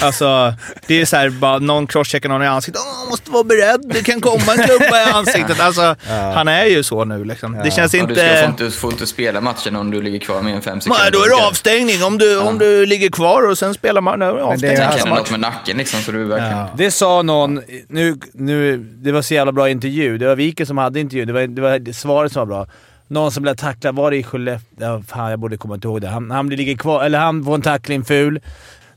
Alltså, 0.00 0.54
det 0.86 1.00
är 1.00 1.04
så 1.04 1.16
här, 1.16 1.30
bara 1.30 1.58
någon 1.58 1.86
crosscheckar 1.86 2.28
någon 2.28 2.42
i 2.42 2.46
ansiktet. 2.46 2.82
Åh, 2.86 3.10
måste 3.10 3.30
vara 3.30 3.44
beredd, 3.44 3.80
det 3.84 4.02
kan 4.02 4.20
komma 4.20 4.52
en 4.56 4.64
klubba 4.66 5.00
i 5.00 5.04
ansiktet. 5.12 5.60
Alltså, 5.60 5.96
han 6.34 6.48
är 6.48 6.64
ju 6.64 6.82
så 6.82 7.04
nu 7.04 7.24
liksom. 7.24 7.52
Det 7.64 7.70
känns 7.70 7.94
Ja, 7.94 8.06
du 8.06 8.14
ska, 8.14 8.24
får, 8.24 8.48
inte... 8.48 8.64
inte, 8.64 8.76
får 8.76 8.92
inte 8.92 9.06
spela 9.06 9.40
matchen 9.40 9.76
om 9.76 9.90
du 9.90 10.02
ligger 10.02 10.18
kvar 10.18 10.42
med 10.42 10.54
en 10.54 10.62
fem 10.62 10.80
sekunder. 10.80 11.02
Nej, 11.02 11.12
då 11.12 11.18
är 11.18 11.28
det 11.28 11.46
avstängning 11.46 12.04
om 12.04 12.18
du, 12.18 12.38
om 12.38 12.58
du 12.58 12.86
ligger 12.86 13.10
kvar 13.10 13.50
och 13.50 13.58
sen 13.58 13.74
spelar 13.74 14.00
man... 14.00 14.18
Då 14.18 14.26
är 14.26 14.32
det 14.32 14.36
det 14.36 14.40
är 14.40 14.44
avstängning. 14.44 14.76
Sen 14.76 14.88
kan 14.88 14.98
det 14.98 15.10
match. 15.10 15.18
något 15.18 15.30
med 15.30 15.40
nacken 15.40 15.76
liksom, 15.76 16.00
så 16.00 16.12
du 16.12 16.24
verkligen... 16.24 16.66
Det 16.76 16.90
sa 16.90 17.22
någon, 17.22 17.62
nu, 17.88 18.18
nu, 18.32 18.76
det 18.78 19.12
var 19.12 19.22
så 19.22 19.34
jävla 19.34 19.52
bra 19.52 19.70
intervju. 19.70 20.18
Det 20.18 20.26
var 20.26 20.36
Viken 20.36 20.66
som 20.66 20.78
hade 20.78 21.00
intervju. 21.00 21.24
Det 21.24 21.32
var, 21.32 21.46
det 21.46 21.62
var 21.62 21.92
svaret 21.92 22.32
som 22.32 22.40
var 22.40 22.46
bra. 22.46 22.66
Någon 23.08 23.32
som 23.32 23.42
blev 23.42 23.54
tacklad, 23.54 23.96
var 23.96 24.10
det 24.10 24.16
i 24.16 24.22
Skellefteå? 24.22 24.68
Ja, 24.80 25.02
fan, 25.08 25.30
jag 25.30 25.38
borde 25.38 25.56
komma 25.56 25.78
ihåg 25.84 26.00
det. 26.00 26.08
Han, 26.08 26.30
han 26.30 26.46
blir 26.46 26.58
ligger 26.58 26.76
kvar, 26.76 27.04
eller 27.04 27.18
han 27.18 27.44
får 27.44 27.54
en 27.54 27.62
tackling 27.62 28.04
ful. 28.04 28.40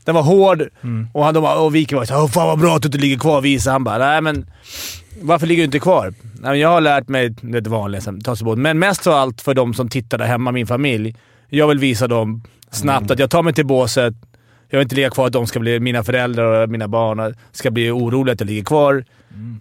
Den 0.08 0.14
var 0.14 0.22
hård 0.22 0.68
och, 1.12 1.24
han, 1.24 1.34
de 1.34 1.44
och 1.44 1.74
Viken 1.74 1.98
var 1.98 2.04
såhär 2.04 2.28
“Fan 2.28 2.46
vad 2.46 2.58
bra 2.58 2.76
att 2.76 2.82
du 2.82 2.86
inte 2.86 2.98
ligger 2.98 3.18
kvar” 3.18 3.40
visa. 3.40 3.70
Han 3.72 3.84
bara 3.84 3.98
“Nej 3.98 4.20
men 4.20 4.50
varför 5.20 5.46
ligger 5.46 5.62
du 5.62 5.64
inte 5.64 5.78
kvar?” 5.78 6.14
Nej, 6.40 6.60
Jag 6.60 6.68
har 6.68 6.80
lärt 6.80 7.08
mig 7.08 7.28
det 7.28 7.66
vanliga, 7.66 8.00
ta 8.24 8.36
sig 8.36 8.44
bort. 8.44 8.58
men 8.58 8.78
mest 8.78 9.06
av 9.06 9.14
allt 9.14 9.40
för 9.40 9.54
de 9.54 9.74
som 9.74 9.88
tittar 9.88 10.18
där 10.18 10.26
hemma, 10.26 10.52
min 10.52 10.66
familj. 10.66 11.16
Jag 11.48 11.68
vill 11.68 11.78
visa 11.78 12.06
dem 12.08 12.42
snabbt 12.70 13.10
att 13.10 13.18
jag 13.18 13.30
tar 13.30 13.42
mig 13.42 13.52
till 13.54 13.66
båset. 13.66 14.14
Jag 14.68 14.78
vill 14.78 14.84
inte 14.84 14.96
ligga 14.96 15.10
kvar 15.10 15.26
att 15.26 15.32
de 15.32 15.46
ska 15.46 15.60
bli, 15.60 15.80
mina 15.80 16.04
föräldrar 16.04 16.62
och 16.62 16.68
mina 16.70 16.88
barn 16.88 17.34
ska 17.52 17.70
bli 17.70 17.90
oroliga 17.90 18.32
att 18.32 18.40
jag 18.40 18.46
ligger 18.46 18.64
kvar. 18.64 19.04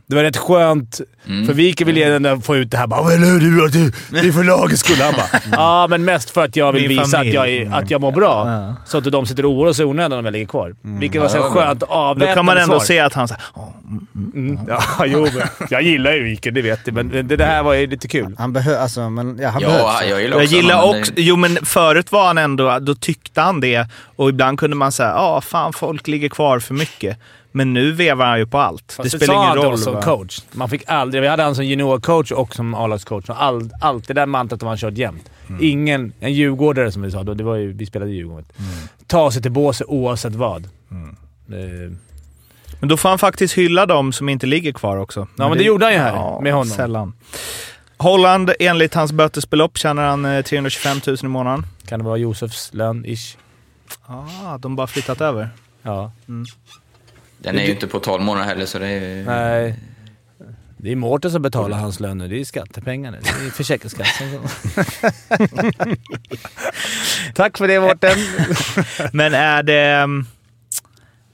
Det 0.08 0.16
var 0.16 0.24
rätt 0.24 0.38
skönt, 0.38 1.02
för 1.26 1.54
Viken 1.54 1.88
vill 1.88 1.98
gärna 1.98 2.40
få 2.42 2.56
ut 2.56 2.72
det 2.72 2.78
här 2.78 2.88
bara 2.88 3.02
“Vad 3.02 3.14
är 3.14 3.18
du? 3.40 3.66
Att 3.66 3.72
du- 3.74 3.92
Det 4.22 4.28
är 4.28 4.32
för 4.32 4.44
lagets 4.44 4.80
skull.” 4.80 4.98
Han 5.02 5.14
bara 5.14 5.42
“Ja, 5.52 5.88
men 5.90 6.06
mest 6.06 6.30
för 6.30 6.44
att 6.46 6.56
jag 6.56 6.74
vill 6.74 6.88
Min 6.88 6.98
visa 7.00 7.20
att 7.20 7.28
jag, 7.28 7.70
att 7.72 7.92
jag 7.92 8.02
mår 8.02 8.12
bra.” 8.12 8.44
Ja. 8.50 8.76
Så 8.86 8.98
att 8.98 9.04
de 9.04 9.26
sitter 9.26 9.46
och 9.46 9.52
oroar 9.52 9.74
sig 9.74 9.84
i 9.84 9.88
onödan 9.88 10.20
om 10.20 10.26
jag 10.26 10.32
ligger 10.32 10.46
kvar. 10.46 10.76
Vilket 10.82 11.22
var 11.22 11.30
så 11.30 11.38
Ja, 11.38 11.44
det 11.44 11.50
var 11.50 11.56
skönt 11.66 11.80
Då 11.80 11.86
avväpnande 11.86 12.36
kan 12.36 12.46
man 12.46 12.58
ändå 12.58 12.80
svar. 12.80 12.86
se 12.86 13.00
att 13.00 13.14
han 13.14 13.28
säger 13.28 13.42
Mm, 14.34 14.60
ja, 14.68 14.82
jo, 15.06 15.28
jag 15.70 15.82
gillar 15.82 16.14
ju 16.14 16.24
Viken, 16.24 16.54
det 16.54 16.62
vet 16.62 16.86
du. 16.86 16.92
Men 16.92 17.10
det, 17.10 17.24
det 17.24 17.46
här 17.46 17.64
var 17.64 17.74
ju 17.74 17.88
lite 17.88 18.08
kul. 18.08 18.36
Han 18.38 18.54
behöver, 18.54 18.80
alltså, 18.82 19.10
men 19.10 19.40
ja, 19.42 19.50
han 19.50 19.62
Ja, 19.62 19.68
behövs. 19.68 20.10
jag 20.10 20.22
gillar 20.22 20.36
Jag 20.38 20.44
också 20.44 20.56
gillar 20.56 20.76
honom, 20.76 20.92
men 20.92 21.00
också, 21.02 21.14
det- 21.16 21.22
jo 21.22 21.36
men 21.36 21.58
förut 21.66 22.12
var 22.12 22.28
han 22.28 22.38
ändå, 22.38 22.80
då 22.80 22.96
tyckte 22.96 23.42
han 23.42 23.60
det 23.60 23.88
och 24.16 24.30
ibland 24.30 24.60
kunde 24.60 24.76
man 24.76 24.92
säga 24.92 25.10
ja 25.10 25.42
fan 25.42 25.74
folk 25.74 26.08
ligger 26.08 26.30
kvar 26.30 26.60
för 26.60 26.74
mycket. 26.74 27.18
Men 27.58 27.74
nu 27.74 27.92
vevar 27.92 28.26
han 28.26 28.40
ju 28.40 28.46
på 28.46 28.58
allt. 28.58 28.92
Fast 28.92 29.12
det 29.12 29.18
spelar 29.18 29.44
ingen 29.44 29.66
roll. 29.66 29.78
som 29.78 29.94
va? 29.94 30.02
coach. 30.02 30.42
Man 30.52 30.70
fick 30.70 30.84
aldrig... 30.88 31.22
Vi 31.22 31.28
hade 31.28 31.44
han 31.44 31.56
som 31.56 31.66
juniorcoach 31.66 32.32
och 32.32 32.56
som 32.56 32.74
A-lagscoach. 32.76 33.26
All, 33.30 33.70
allt 33.82 34.08
det 34.08 34.14
där 34.14 34.26
mantrat 34.26 34.62
har 34.62 34.70
han 34.70 34.78
kört 34.78 34.98
jämt. 34.98 35.30
Mm. 35.50 35.60
Ingen... 35.64 36.14
En 36.20 36.34
djurgårdare 36.34 36.92
som 36.92 37.02
vi 37.02 37.12
sa 37.12 37.24
då, 37.24 37.34
det 37.34 37.44
var 37.44 37.56
ju, 37.56 37.74
vi 37.74 37.86
spelade 37.86 38.12
i 38.12 38.16
Djurgården. 38.16 38.46
Mm. 38.60 38.88
Ta 39.08 39.32
sig 39.32 39.42
till 39.42 39.52
båset 39.52 39.88
oavsett 39.88 40.36
vad. 40.36 40.66
Eh, 40.66 41.92
Men 42.80 42.90
då 42.90 42.98
får 42.98 43.10
han 43.10 43.20
faktiskt 43.20 43.54
hylla 43.54 43.86
dem 43.86 44.14
som 44.14 44.30
inte 44.30 44.48
ligger 44.48 44.72
kvar 44.72 44.98
också. 44.98 45.28
Ja, 45.36 45.50
men 45.50 45.58
det 45.58 45.64
gjorde 45.64 45.86
han 45.86 45.94
ju 45.94 46.00
här 46.00 46.42
med 46.42 46.54
honom. 46.54 46.68
Sällan. 46.76 47.14
Holland, 47.98 48.52
enligt 48.60 48.94
hans 48.94 49.12
bötesbelopp, 49.12 49.78
tjänar 49.78 50.04
han 50.08 50.26
eh, 50.26 50.42
325 50.42 50.98
000 51.08 51.18
i 51.24 51.28
månaden. 51.28 51.66
kan 51.88 52.00
det 52.00 52.06
vara 52.06 52.18
Josefs 52.18 52.74
lön, 52.74 53.06
ish? 53.06 53.38
Ah, 54.06 54.58
de 54.58 54.76
bara 54.76 54.88
flyttat 54.88 55.22
över. 55.22 55.50
Ja. 55.82 56.12
Den 57.40 57.58
är 57.60 57.64
ju 57.66 57.72
inte 57.72 57.88
på 57.88 58.00
12 58.00 58.24
månader 58.24 58.48
heller, 58.48 58.66
så 58.66 58.80
det 58.80 58.88
är... 58.88 59.24
Nej. 59.24 59.76
Det 60.80 60.92
är 60.92 60.96
Mårten 60.96 61.32
som 61.32 61.42
betalar 61.42 61.78
hans 61.78 62.00
lön 62.00 62.18
nu. 62.18 62.28
Det 62.28 62.40
är 62.40 62.46
skattepengar 62.46 63.12
nu. 63.12 63.18
Det 63.22 63.30
är 63.48 63.52
Försäkringskassan. 63.52 64.28
Tack 67.36 67.58
för 67.58 67.68
det 67.68 67.80
Mårten. 67.80 68.18
Men 69.14 69.34
är 69.34 69.64
det, 69.64 69.82
mm, 69.82 70.26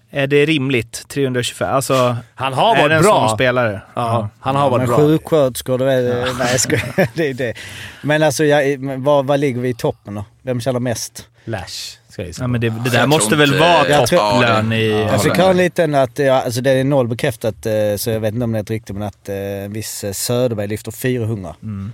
är 0.09 0.27
det 0.27 0.45
rimligt? 0.45 1.05
325? 1.07 1.75
Alltså, 1.75 2.17
Han 2.35 2.53
har 2.53 2.75
varit 2.75 2.91
en 2.91 3.01
bra. 3.01 3.27
sån 3.27 3.37
spelare? 3.37 3.81
Ja, 3.93 4.29
han 4.39 4.55
har 4.55 4.69
varit 4.69 4.87
bra. 4.87 4.97
sjuksköterskor, 4.97 5.77
du 5.77 5.85
vet. 5.85 6.03
Nej, 6.39 6.57
jag 6.97 7.07
det 7.13 7.29
är 7.29 7.33
det. 7.33 7.53
Men 8.01 8.23
alltså, 8.23 8.45
jag, 8.45 8.79
men 8.79 9.03
vad, 9.03 9.25
vad 9.25 9.39
ligger 9.39 9.61
vi 9.61 9.69
i 9.69 9.73
toppen 9.73 10.15
då? 10.15 10.25
Vem 10.41 10.61
tjänar 10.61 10.79
mest? 10.79 11.27
Lash, 11.45 11.97
Ja, 12.17 12.47
men 12.47 12.61
det, 12.61 12.69
det 12.69 12.75
Jag 12.75 12.83
där 12.85 12.99
tror 12.99 13.07
måste 13.07 13.35
väl 13.35 13.59
vara 13.59 13.87
Jag 13.89 14.07
tror- 14.07 14.19
topplön 14.31 14.71
Ja, 14.71 14.77
i... 14.77 14.91
Jag 14.91 15.23
fick 15.23 15.37
höra 15.37 15.51
en 15.51 15.57
liten 15.57 15.95
att, 15.95 16.19
ja, 16.19 16.41
alltså 16.41 16.61
det 16.61 16.71
är 16.71 16.83
noll 16.83 17.07
bekräftat 17.07 17.65
eh, 17.65 17.71
så 17.97 18.09
jag 18.09 18.19
vet 18.19 18.33
inte 18.33 18.43
om 18.43 18.51
det 18.51 18.57
är 18.59 18.63
ett 18.63 18.69
rykte 18.69 18.93
men 18.93 19.03
att 19.03 19.29
eh, 19.29 19.35
en 19.35 19.73
viss 19.73 20.03
eh, 20.03 20.11
Söderberg 20.11 20.67
lyfter 20.67 20.91
400. 20.91 21.55
Mm. 21.63 21.91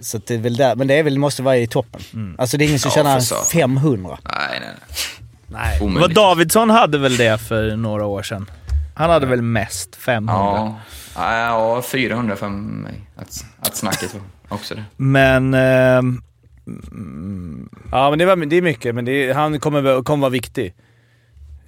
Så 0.00 0.16
att 0.16 0.26
det 0.26 0.34
är 0.34 0.38
väl 0.38 0.56
där, 0.56 0.76
men 0.76 0.86
det 0.86 0.94
är 0.94 1.02
väl, 1.02 1.18
måste 1.18 1.42
vara 1.42 1.56
i 1.56 1.66
toppen. 1.66 2.34
Alltså 2.38 2.56
det 2.56 2.64
är 2.64 2.66
ingen 2.66 2.78
som 2.80 2.88
Ja, 2.88 2.94
tjänar 2.94 3.14
för 3.14 3.20
satan. 3.26 3.44
500. 3.46 4.18
Nej, 4.24 4.60
nej, 4.60 4.60
nej. 4.60 5.78
Nej. 5.80 5.98
Vad. 6.00 6.14
Davidsson 6.14 6.70
hade 6.70 6.98
väl 6.98 7.16
det 7.16 7.38
för 7.40 7.76
några 7.76 8.06
år 8.06 8.22
sedan? 8.22 8.50
Han 8.94 9.10
hade 9.10 9.26
väl 9.26 9.42
mest 9.42 9.96
500? 9.96 10.34
Ja, 10.44 10.76
ja, 11.16 11.38
ja, 11.76 11.82
400 11.82 12.36
för 12.36 12.48
mig. 12.48 12.94
Att, 13.16 13.44
att 13.60 13.76
snacket 13.76 14.14
var 14.14 14.22
också 14.56 14.74
det. 14.74 14.84
Men... 14.96 15.54
ehm, 16.92 17.68
Ja, 17.92 18.10
men 18.10 18.18
det, 18.18 18.26
var, 18.26 18.36
det 18.36 18.56
är 18.56 18.62
mycket, 18.62 18.94
men 18.94 19.04
det 19.04 19.12
är, 19.28 19.34
han 19.34 19.60
kommer, 19.60 19.80
vara- 19.80 20.02
kommer 20.02 20.20
vara 20.22 20.30
viktig 20.30 20.74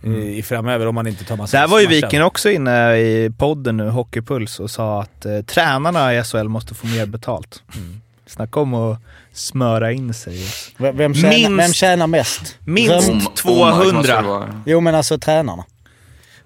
i, 0.04 0.38
i 0.38 0.42
framöver 0.42 0.86
om 0.86 0.94
man 0.94 1.06
inte 1.06 1.24
tar 1.24 1.36
massa 1.36 1.60
Där 1.60 1.66
var 1.68 1.80
ju. 1.80 1.86
Viken 1.86 2.22
också 2.22 2.50
inne 2.50 2.96
i 2.96 3.30
podden 3.38 3.76
nu, 3.76 3.88
Hockeypuls, 3.88 4.60
och 4.60 4.70
sa 4.70 5.02
att 5.02 5.26
eh, 5.26 5.40
tränarna 5.42 6.14
i 6.14 6.22
SHL 6.24 6.48
måste 6.48 6.74
få 6.74 6.86
mer 6.86 7.06
betalt. 7.06 7.62
Mm. 7.76 8.00
Snacka 8.26 8.60
om 8.60 8.74
att 8.74 8.98
smöra 9.32 9.92
in 9.92 10.14
sig. 10.14 10.38
Vem, 10.76 10.96
vem, 10.96 11.14
tjänar, 11.14 11.30
Minst- 11.32 11.58
vem 11.64 11.72
tjänar 11.72 12.06
mest? 12.06 12.58
minst- 12.64 13.08
Röm- 13.08 13.26
Om- 13.26 13.34
200. 13.34 13.72
Omark 13.72 13.94
måste 13.94 14.16
det 14.16 14.22
vara. 14.22 14.62
Jo 14.66 14.80
men 14.80 14.94
alltså 14.94 15.18
tränarna. 15.18 15.64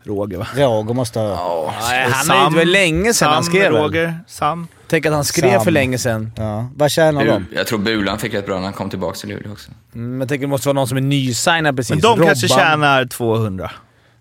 Roger 0.06 0.38
va? 0.38 0.46
Roger 0.56 0.94
måste 0.94 1.18
ha... 1.20 1.28
Ja, 1.28 1.74
han 2.12 2.30
är, 2.30 2.50
det 2.50 2.56
var 2.56 2.64
länge 2.64 3.14
sedan 3.14 3.28
han 3.32 3.44
Sam, 3.44 3.52
skrev 3.52 3.72
väl? 3.72 3.82
Roger, 3.82 4.18
Sam. 4.26 4.68
Tänk 4.86 5.06
att 5.06 5.12
han 5.12 5.24
skrev 5.24 5.52
Sam. 5.54 5.64
för 5.64 5.70
länge 5.70 5.98
sedan. 5.98 6.32
Ja. 6.36 6.68
Vad 6.76 6.90
tjänar 6.90 7.24
de? 7.24 7.46
Jag 7.54 7.66
tror 7.66 7.78
Bulan 7.78 8.18
fick 8.18 8.34
rätt 8.34 8.46
bra 8.46 8.54
när 8.56 8.62
han 8.64 8.72
kom 8.72 8.90
tillbaka 8.90 9.16
till 9.16 9.28
Luleå 9.28 9.52
också. 9.52 9.70
Mm, 9.94 10.20
jag 10.20 10.28
tänker 10.28 10.46
det 10.46 10.50
måste 10.50 10.68
vara 10.68 10.74
någon 10.74 10.88
som 10.88 10.96
är 10.96 11.02
nysignad 11.02 11.76
precis. 11.76 11.90
Men 11.90 12.00
de 12.00 12.26
kanske 12.26 12.46
Robban. 12.46 12.58
tjänar 12.64 13.04
200. 13.04 13.70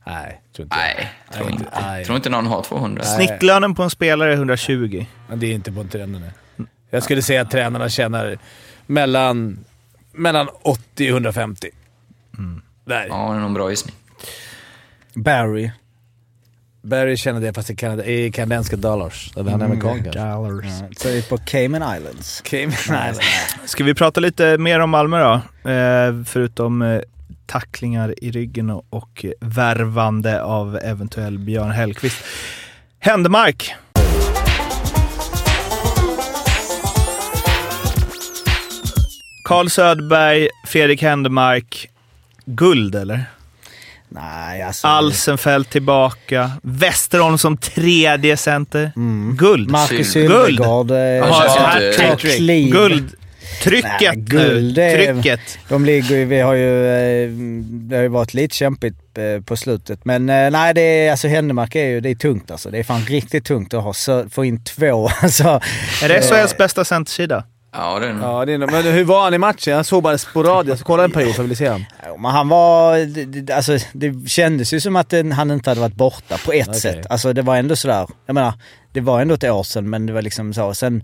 Nej, 0.06 0.42
tror 0.56 0.64
inte 0.66 0.76
jag. 0.78 0.84
Nej, 0.86 1.12
tror 1.34 1.46
Nej, 1.46 1.54
inte. 1.54 1.66
nej. 1.82 2.06
Tror 2.06 2.16
inte 2.16 2.30
någon 2.30 2.46
har 2.48 2.62
200. 2.64 3.04
Nej. 3.06 3.28
Snittlönen 3.28 3.76
på 3.76 3.84
en 3.84 3.90
spelare 3.90 4.32
är 4.32 4.36
120. 4.38 5.06
Men 5.30 5.40
Det 5.40 5.48
är 5.48 5.54
inte 5.54 5.72
på 5.72 5.84
trenden. 5.84 6.24
Jag 6.90 7.04
skulle 7.04 7.22
säga 7.22 7.42
att 7.42 7.52
tränarna 7.52 7.90
tjänar 7.90 8.38
mellan, 8.86 9.60
mellan 10.12 10.48
80 10.62 11.04
och 11.04 11.14
150. 11.14 11.70
Där. 12.86 13.06
Ja, 13.10 13.30
det 13.32 13.36
är 13.36 13.40
någon 13.40 13.54
bra 13.54 13.70
gissning. 13.70 13.96
Barry. 15.14 15.72
Barry 16.84 17.18
tjänar 17.18 17.42
det 17.42 17.54
fast 17.54 17.70
i, 17.70 17.76
Kanada, 17.76 18.06
i 18.06 18.32
kanadensiska 18.32 18.76
dollars. 18.76 19.32
Han 19.36 19.48
är 19.48 19.66
amerikan 19.66 20.04
kanske. 20.04 21.22
Så 21.22 21.30
på 21.30 21.38
Cayman 21.38 21.98
Islands. 21.98 22.42
Cayman 22.42 22.74
Islands. 22.74 23.20
Ska 23.66 23.84
vi 23.84 23.94
prata 23.94 24.20
lite 24.20 24.58
mer 24.58 24.80
om 24.80 24.90
Malmö 24.90 25.20
då? 25.20 25.70
Eh, 25.72 26.24
förutom 26.26 26.82
eh, 26.82 27.02
tacklingar 27.46 28.24
i 28.24 28.32
ryggen 28.32 28.70
och, 28.70 28.86
och 28.90 29.26
värvande 29.40 30.44
av 30.44 30.80
eventuell 30.84 31.40
Björn 31.40 31.72
Hellkvist. 31.72 32.18
Händemark. 33.00 33.76
Carl 39.44 39.70
Söderberg, 39.70 40.48
Fredrik 40.68 41.02
Händemark. 41.02 41.90
Guld 42.46 42.96
eller? 42.96 43.26
Nej, 44.14 44.62
alltså... 44.62 44.88
Alsenfelt 44.88 45.70
tillbaka. 45.70 46.52
Westerholm 46.64 47.38
som 47.38 47.58
tredje 47.58 48.38
center. 48.38 48.92
Guld. 49.38 49.72
Marcus 49.72 50.14
Guld. 50.14 50.30
Sylvegård. 50.58 50.92
eh. 50.92 52.70
Guld. 52.72 53.16
Trycket 53.64 53.92
Nej, 54.02 54.12
guld, 54.16 54.78
nu. 54.78 54.84
är- 54.84 55.14
Trycket. 55.14 55.40
De 55.70 55.86
ligger 55.86 56.16
ju, 56.18 56.26
vi 56.26 56.40
har 56.40 56.54
ju, 56.54 56.88
eh, 56.88 57.30
det 57.70 57.96
har 57.96 58.04
ju 58.04 58.08
varit 58.10 58.34
lite 58.34 58.56
kämpigt 58.56 58.96
eh, 59.18 59.44
på 59.44 59.58
slutet. 59.58 60.06
Men 60.06 60.30
eh, 60.30 60.52
nej, 60.52 60.74
det 60.74 60.82
är, 60.82 61.12
alltså 61.12 61.28
Händemark 61.28 61.76
är 61.76 61.86
ju, 61.86 62.00
det 62.00 62.10
är 62.10 62.16
tungt 62.16 62.52
alltså. 62.52 62.70
Det 62.70 62.80
är 62.80 62.84
fan 62.84 63.02
riktigt 63.06 63.46
tungt 63.46 63.74
att 63.74 63.84
ha, 63.84 63.94
så, 63.94 64.30
få 64.30 64.46
in 64.46 64.64
två. 64.64 65.10
Alltså, 65.22 65.44
Är 66.04 66.08
det 66.10 66.22
SHLs 66.22 66.58
bästa 66.58 66.86
centersida? 66.86 67.44
Ja, 67.74 68.00
det 68.00 68.08
är 68.08 68.14
nog. 68.14 68.24
Ja, 68.24 68.46
det 68.46 68.54
är, 68.54 68.58
nog- 68.58 68.72
men 68.72 68.84
hur 68.84 69.04
var 69.04 69.24
han 69.24 69.34
i 69.34 69.38
matchen? 69.38 69.74
Jag 69.74 69.86
såg 69.86 70.04
bara 70.04 70.18
sporadiskt. 70.18 70.80
Jag 70.80 70.86
kollade 70.88 71.06
en 71.06 71.12
period 71.12 71.36
för 71.36 71.42
att 71.44 71.46
ville 71.46 71.56
se 71.56 71.68
honom. 71.70 71.86
Ja, 72.06 72.18
Men 72.18 72.32
han 72.32 72.50
var, 72.50 72.98
det- 72.98 73.26
det- 73.26 73.54
alltså 73.56 73.78
det 73.94 74.30
kändes 74.30 74.74
ju 74.74 74.80
som 74.80 74.96
att 74.96 75.14
han 75.36 75.52
inte 75.52 75.70
hade 75.70 75.82
varit 75.82 75.96
borta 75.96 76.38
på 76.46 76.52
ett 76.52 76.68
Okej. 76.68 76.80
sätt. 76.82 77.06
Alltså 77.10 77.34
det 77.34 77.42
var 77.42 77.56
ändå 77.58 77.76
sådär, 77.76 78.08
jag 78.26 78.34
menar, 78.34 78.54
det 78.94 79.02
var 79.02 79.22
ändå 79.22 79.34
ett 79.34 79.44
år 79.44 79.64
sedan 79.64 79.90
men 79.90 80.06
det 80.06 80.14
var 80.14 80.22
liksom 80.22 80.54
så. 80.54 80.74
Sen, 80.74 81.04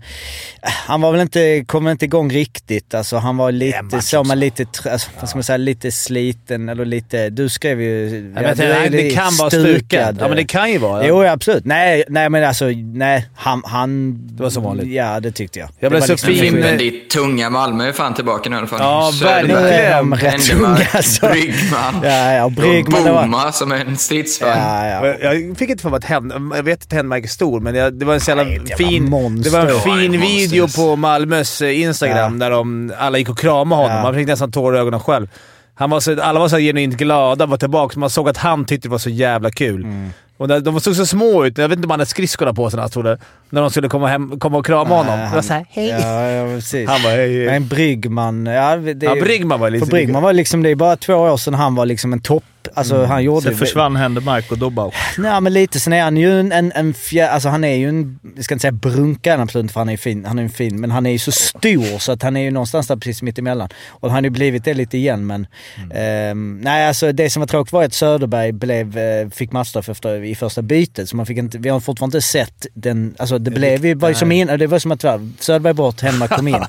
eh, 0.62 0.70
han 0.86 1.00
var 1.00 1.12
väl 1.12 1.20
inte, 1.20 1.64
kom 1.66 1.84
väl 1.84 1.90
inte 1.92 2.04
igång 2.04 2.30
riktigt. 2.30 2.94
Alltså 2.94 3.16
han 3.16 3.36
var 3.36 3.52
lite, 3.52 4.02
så 4.02 4.24
man 4.24 4.38
lite, 4.40 4.66
alltså, 4.90 5.10
vad 5.20 5.28
ska 5.28 5.36
man 5.36 5.44
säga, 5.44 5.56
lite 5.56 5.92
sliten 5.92 6.68
eller 6.68 6.84
lite, 6.84 7.30
du 7.30 7.48
skrev 7.48 7.80
ju... 7.80 8.32
Ja, 8.36 8.40
men 8.42 8.56
du 8.56 8.96
det, 8.96 9.10
kan 9.10 9.36
vara 9.36 9.50
stukad. 9.50 10.16
Ja, 10.20 10.28
men 10.28 10.36
det 10.36 10.44
kan 10.44 10.72
ju 10.72 10.78
vara. 10.78 11.06
Jo, 11.06 11.24
ja, 11.24 11.30
absolut. 11.32 11.64
Nej, 11.64 12.04
nej 12.08 12.28
men 12.30 12.44
alltså, 12.44 12.64
nej, 12.94 13.26
han... 13.34 13.62
han 13.66 14.18
Det 14.36 14.42
var 14.42 14.50
som 14.50 14.62
vanligt. 14.62 14.88
Ja, 14.88 15.20
det 15.20 15.32
tyckte 15.32 15.58
jag. 15.58 15.68
Jag 15.78 15.90
blev 15.90 16.00
var 16.00 16.06
så 16.06 16.12
liksom- 16.12 16.34
fin- 16.34 16.54
Men 16.60 16.78
ditt 16.78 17.10
tunga 17.10 17.50
Malmö 17.50 17.88
är 17.88 17.92
fan 17.92 18.14
tillbaka 18.14 18.50
nu 18.50 18.56
i 18.56 18.58
alla 18.58 18.66
fall. 18.66 18.78
Ja, 18.80 19.12
verkligen. 19.22 20.14
rätt 20.14 20.42
tunga 20.50 20.86
alltså. 20.92 21.26
Bryggman. 21.28 22.00
Ja, 22.02 22.32
ja, 22.32 22.44
Och 22.44 22.52
Bryggman. 22.52 23.04
var- 23.04 23.22
Boma 23.22 23.52
som 23.52 23.72
en 23.72 23.96
stridsvagn. 23.96 24.58
Ja, 24.58 24.86
ja. 24.86 25.00
Och 25.00 25.06
Jag 25.06 25.40
jag 25.50 25.58
fick 25.58 25.70
inte 25.70 25.82
för 25.82 25.90
mig 25.90 25.96
att 25.96 26.04
Hen- 26.04 26.52
jag 26.56 26.62
vet 26.62 26.82
att 26.82 26.92
Henmark 26.92 27.24
är 27.24 27.28
stor, 27.28 27.60
men 27.60 27.74
det 27.90 28.04
var 28.04 28.14
en 28.14 28.20
så 28.20 28.30
jävla 28.30 28.44
Nej, 28.44 28.58
var 28.58 28.76
fin, 28.76 29.10
monster. 29.10 29.50
det 29.50 29.56
var 29.56 29.66
en 29.66 29.74
Ja, 29.74 29.80
fin 29.80 30.14
ett 30.14 30.20
video 30.20 30.68
på 30.68 30.96
Malmös 30.96 31.62
eh, 31.62 31.80
Instagram 31.80 32.38
där 32.38 32.50
de, 32.50 32.92
alla 32.98 33.18
gick 33.18 33.28
och 33.28 33.38
kramade 33.38 33.82
honom. 33.82 33.96
Ja. 33.96 34.02
Man 34.02 34.14
fick 34.14 34.26
nästan 34.26 34.52
tårar 34.52 34.76
i 34.76 34.80
ögonen 34.80 35.00
själv. 35.00 35.28
Han 35.74 35.90
var 35.90 36.00
så, 36.00 36.20
alla 36.20 36.40
var 36.40 36.48
så 36.48 36.58
genuint 36.58 36.96
glada 36.96 37.46
vara 37.46 37.58
tillbaka. 37.58 37.98
Man 37.98 38.10
såg 38.10 38.28
att 38.28 38.36
han 38.36 38.64
tyckte 38.64 38.88
det 38.88 38.92
var 38.92 38.98
så 38.98 39.10
jävla 39.10 39.50
kul. 39.50 39.82
Mm. 39.84 40.10
Och 40.36 40.48
när, 40.48 40.60
de 40.60 40.80
såg 40.80 40.96
så 40.96 41.06
små 41.06 41.44
ut. 41.46 41.58
Jag 41.58 41.68
vet 41.68 41.76
inte 41.76 41.86
om 41.86 41.90
han 41.90 42.00
hade 42.00 42.10
skridskorna 42.10 42.54
på 42.54 42.70
sig 42.70 42.76
när 42.76 42.82
han 42.82 42.90
stod 42.90 43.04
där. 43.04 43.18
När 43.50 43.60
de 43.60 43.70
skulle 43.70 43.88
komma, 43.88 44.08
hem, 44.08 44.38
komma 44.38 44.58
och 44.58 44.66
krama 44.66 44.96
honom. 44.96 45.18
Nej, 45.18 45.28
Det 45.28 45.34
var 45.34 45.42
såhär, 45.42 45.66
hej. 45.70 45.88
Ja, 45.88 46.30
ja 46.30 46.46
precis. 46.56 46.88
Han 46.88 47.00
hej. 47.00 47.16
hej. 47.16 47.46
Men 47.46 47.68
Bryggman, 47.68 48.46
ja, 48.46 48.76
det, 48.76 49.06
Ja, 49.06 49.14
Bryggman 49.14 49.60
var 49.60 49.70
lite... 49.70 49.86
För 49.86 49.90
Bryggman 49.90 50.22
var 50.22 50.32
liksom, 50.32 50.62
det 50.62 50.70
är 50.70 50.74
bara 50.74 50.96
två 50.96 51.14
år 51.14 51.36
sedan 51.36 51.54
han 51.54 51.74
var 51.74 51.86
liksom 51.86 52.12
en 52.12 52.20
topp. 52.20 52.44
Alltså 52.74 53.04
han 53.04 53.24
gjorde... 53.24 53.42
Sen 53.42 53.56
försvann 53.56 53.96
Händemark 53.96 54.52
och 54.52 54.58
då 54.58 54.70
bara... 54.70 54.90
Nej 55.18 55.40
men 55.40 55.52
lite, 55.52 55.80
sen 55.80 55.92
är 55.92 56.02
han 56.02 56.16
ju 56.16 56.40
en, 56.40 56.52
en, 56.52 56.72
en 56.74 56.94
fjär, 56.94 57.28
alltså 57.28 57.48
han 57.48 57.64
är 57.64 57.74
ju 57.74 57.88
en, 57.88 58.18
jag 58.36 58.44
ska 58.44 58.54
inte 58.54 58.62
säga 58.62 58.72
brunkare 58.72 59.42
absolut 59.42 59.64
inte 59.64 59.72
för 59.72 59.80
han 59.80 59.88
är 59.88 59.92
ju 59.92 59.98
fin, 59.98 60.24
han 60.24 60.38
är 60.38 60.42
ju 60.42 60.48
fin, 60.48 60.80
men 60.80 60.90
han 60.90 61.06
är 61.06 61.10
ju 61.10 61.18
så 61.18 61.32
stor 61.32 61.98
så 61.98 62.12
att 62.12 62.22
han 62.22 62.36
är 62.36 62.40
ju 62.40 62.50
någonstans 62.50 62.86
där 62.88 62.96
precis 62.96 63.22
mitt 63.22 63.38
emellan. 63.38 63.68
Och 63.88 64.10
han 64.10 64.16
har 64.16 64.22
ju 64.22 64.30
blivit 64.30 64.64
det 64.64 64.74
lite 64.74 64.98
igen 64.98 65.26
men, 65.26 65.46
ehm, 65.94 66.60
nej 66.62 66.88
alltså 66.88 67.12
det 67.12 67.30
som 67.30 67.40
var 67.40 67.46
tråkigt 67.46 67.72
var 67.72 67.84
att 67.84 67.94
Söderberg 67.94 68.52
blev, 68.52 68.98
eh, 68.98 69.28
fick 69.28 69.52
matchstraff 69.52 69.88
efter, 69.88 70.24
i 70.24 70.34
första 70.34 70.62
bytet 70.62 71.08
så 71.08 71.16
man 71.16 71.26
fick 71.26 71.38
inte, 71.38 71.58
vi 71.58 71.68
har 71.68 71.80
fortfarande 71.80 72.16
inte 72.16 72.26
sett 72.26 72.66
den, 72.74 73.14
alltså 73.18 73.38
det 73.38 73.50
blev 73.50 73.86
ju, 73.86 73.94
var 73.94 74.08
ju 74.08 74.14
som 74.14 74.32
in, 74.32 74.46
det 74.46 74.66
var 74.66 74.78
som 74.78 74.92
att 74.92 75.04
Söderberg 75.38 75.74
bort, 75.74 76.00
Hellmark 76.00 76.30
kom 76.30 76.48
in. 76.48 76.56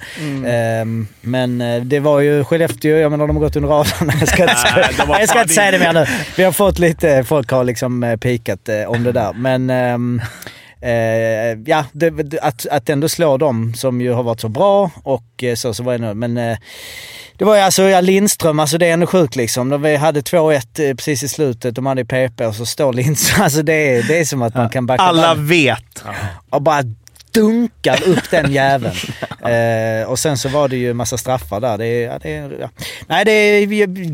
Ehm, 0.45 1.07
men 1.21 1.61
eh, 1.61 1.81
det 1.81 1.99
var 1.99 2.19
ju 2.19 2.43
Skellefteå, 2.43 2.97
jag 2.97 3.11
menar 3.11 3.27
de 3.27 3.35
har 3.35 3.43
gått 3.43 3.55
under 3.55 3.69
radarn. 3.69 4.11
jag 4.19 4.27
ska 4.27 4.43
inte, 4.43 5.03
jag 5.19 5.29
ska 5.29 5.41
inte 5.41 5.53
säga 5.53 5.71
det 5.71 5.79
mer 5.79 5.90
nu. 5.93 6.05
Vi 6.37 6.43
har 6.43 6.51
fått 6.51 6.79
lite, 6.79 7.23
folk 7.23 7.51
har 7.51 7.63
liksom 7.63 8.03
eh, 8.03 8.17
pikat 8.17 8.69
eh, 8.69 8.83
om 8.83 9.03
det 9.03 9.11
där. 9.11 9.33
Men 9.33 9.69
eh, 10.81 11.57
ja, 11.65 11.85
det, 11.91 12.39
att, 12.41 12.65
att 12.65 12.89
ändå 12.89 13.09
slå 13.09 13.37
dem 13.37 13.73
som 13.73 14.01
ju 14.01 14.11
har 14.11 14.23
varit 14.23 14.39
så 14.39 14.49
bra 14.49 14.91
och 15.03 15.43
så, 15.55 15.73
så 15.73 15.83
var 15.83 15.91
det 15.91 15.97
nu. 15.97 16.13
Men 16.13 16.37
eh, 16.37 16.57
det 17.37 17.45
var 17.45 17.55
ju 17.55 17.61
alltså, 17.61 17.83
ja, 17.83 18.01
Lindström, 18.01 18.59
alltså 18.59 18.77
det 18.77 18.87
är 18.87 18.93
ändå 18.93 19.07
sjukt 19.07 19.35
liksom. 19.35 19.81
Vi 19.81 19.95
hade 19.95 20.21
2-1 20.21 20.89
eh, 20.89 20.95
precis 20.95 21.23
i 21.23 21.27
slutet, 21.27 21.75
de 21.75 21.85
hade 21.85 22.05
PP 22.05 22.41
och 22.45 22.55
så 22.55 22.65
står 22.65 22.93
Lindström. 22.93 23.41
Alltså 23.43 23.61
det 23.61 23.73
är, 23.73 24.03
det 24.03 24.19
är 24.19 24.25
som 24.25 24.41
att 24.41 24.55
man 24.55 24.69
kan 24.69 24.85
backa 24.85 25.03
Alla 25.03 25.35
vet. 25.35 26.03
och 26.49 26.61
bara 26.61 26.83
dunkar 27.31 28.03
upp 28.07 28.29
den 28.31 28.51
jäveln. 28.61 28.95
eh, 29.45 30.09
och 30.09 30.19
sen 30.19 30.37
så 30.37 30.49
var 30.49 30.67
det 30.67 30.77
ju 30.77 30.93
massa 30.93 31.17
straffar 31.17 31.59
där. 31.59 31.77
Det 31.77 31.85
är, 31.85 32.07
ja, 32.11 32.19
det 32.19 32.57
ja. 32.59 32.69
Nej, 33.07 33.25
det 33.25 33.31
är 33.31 33.65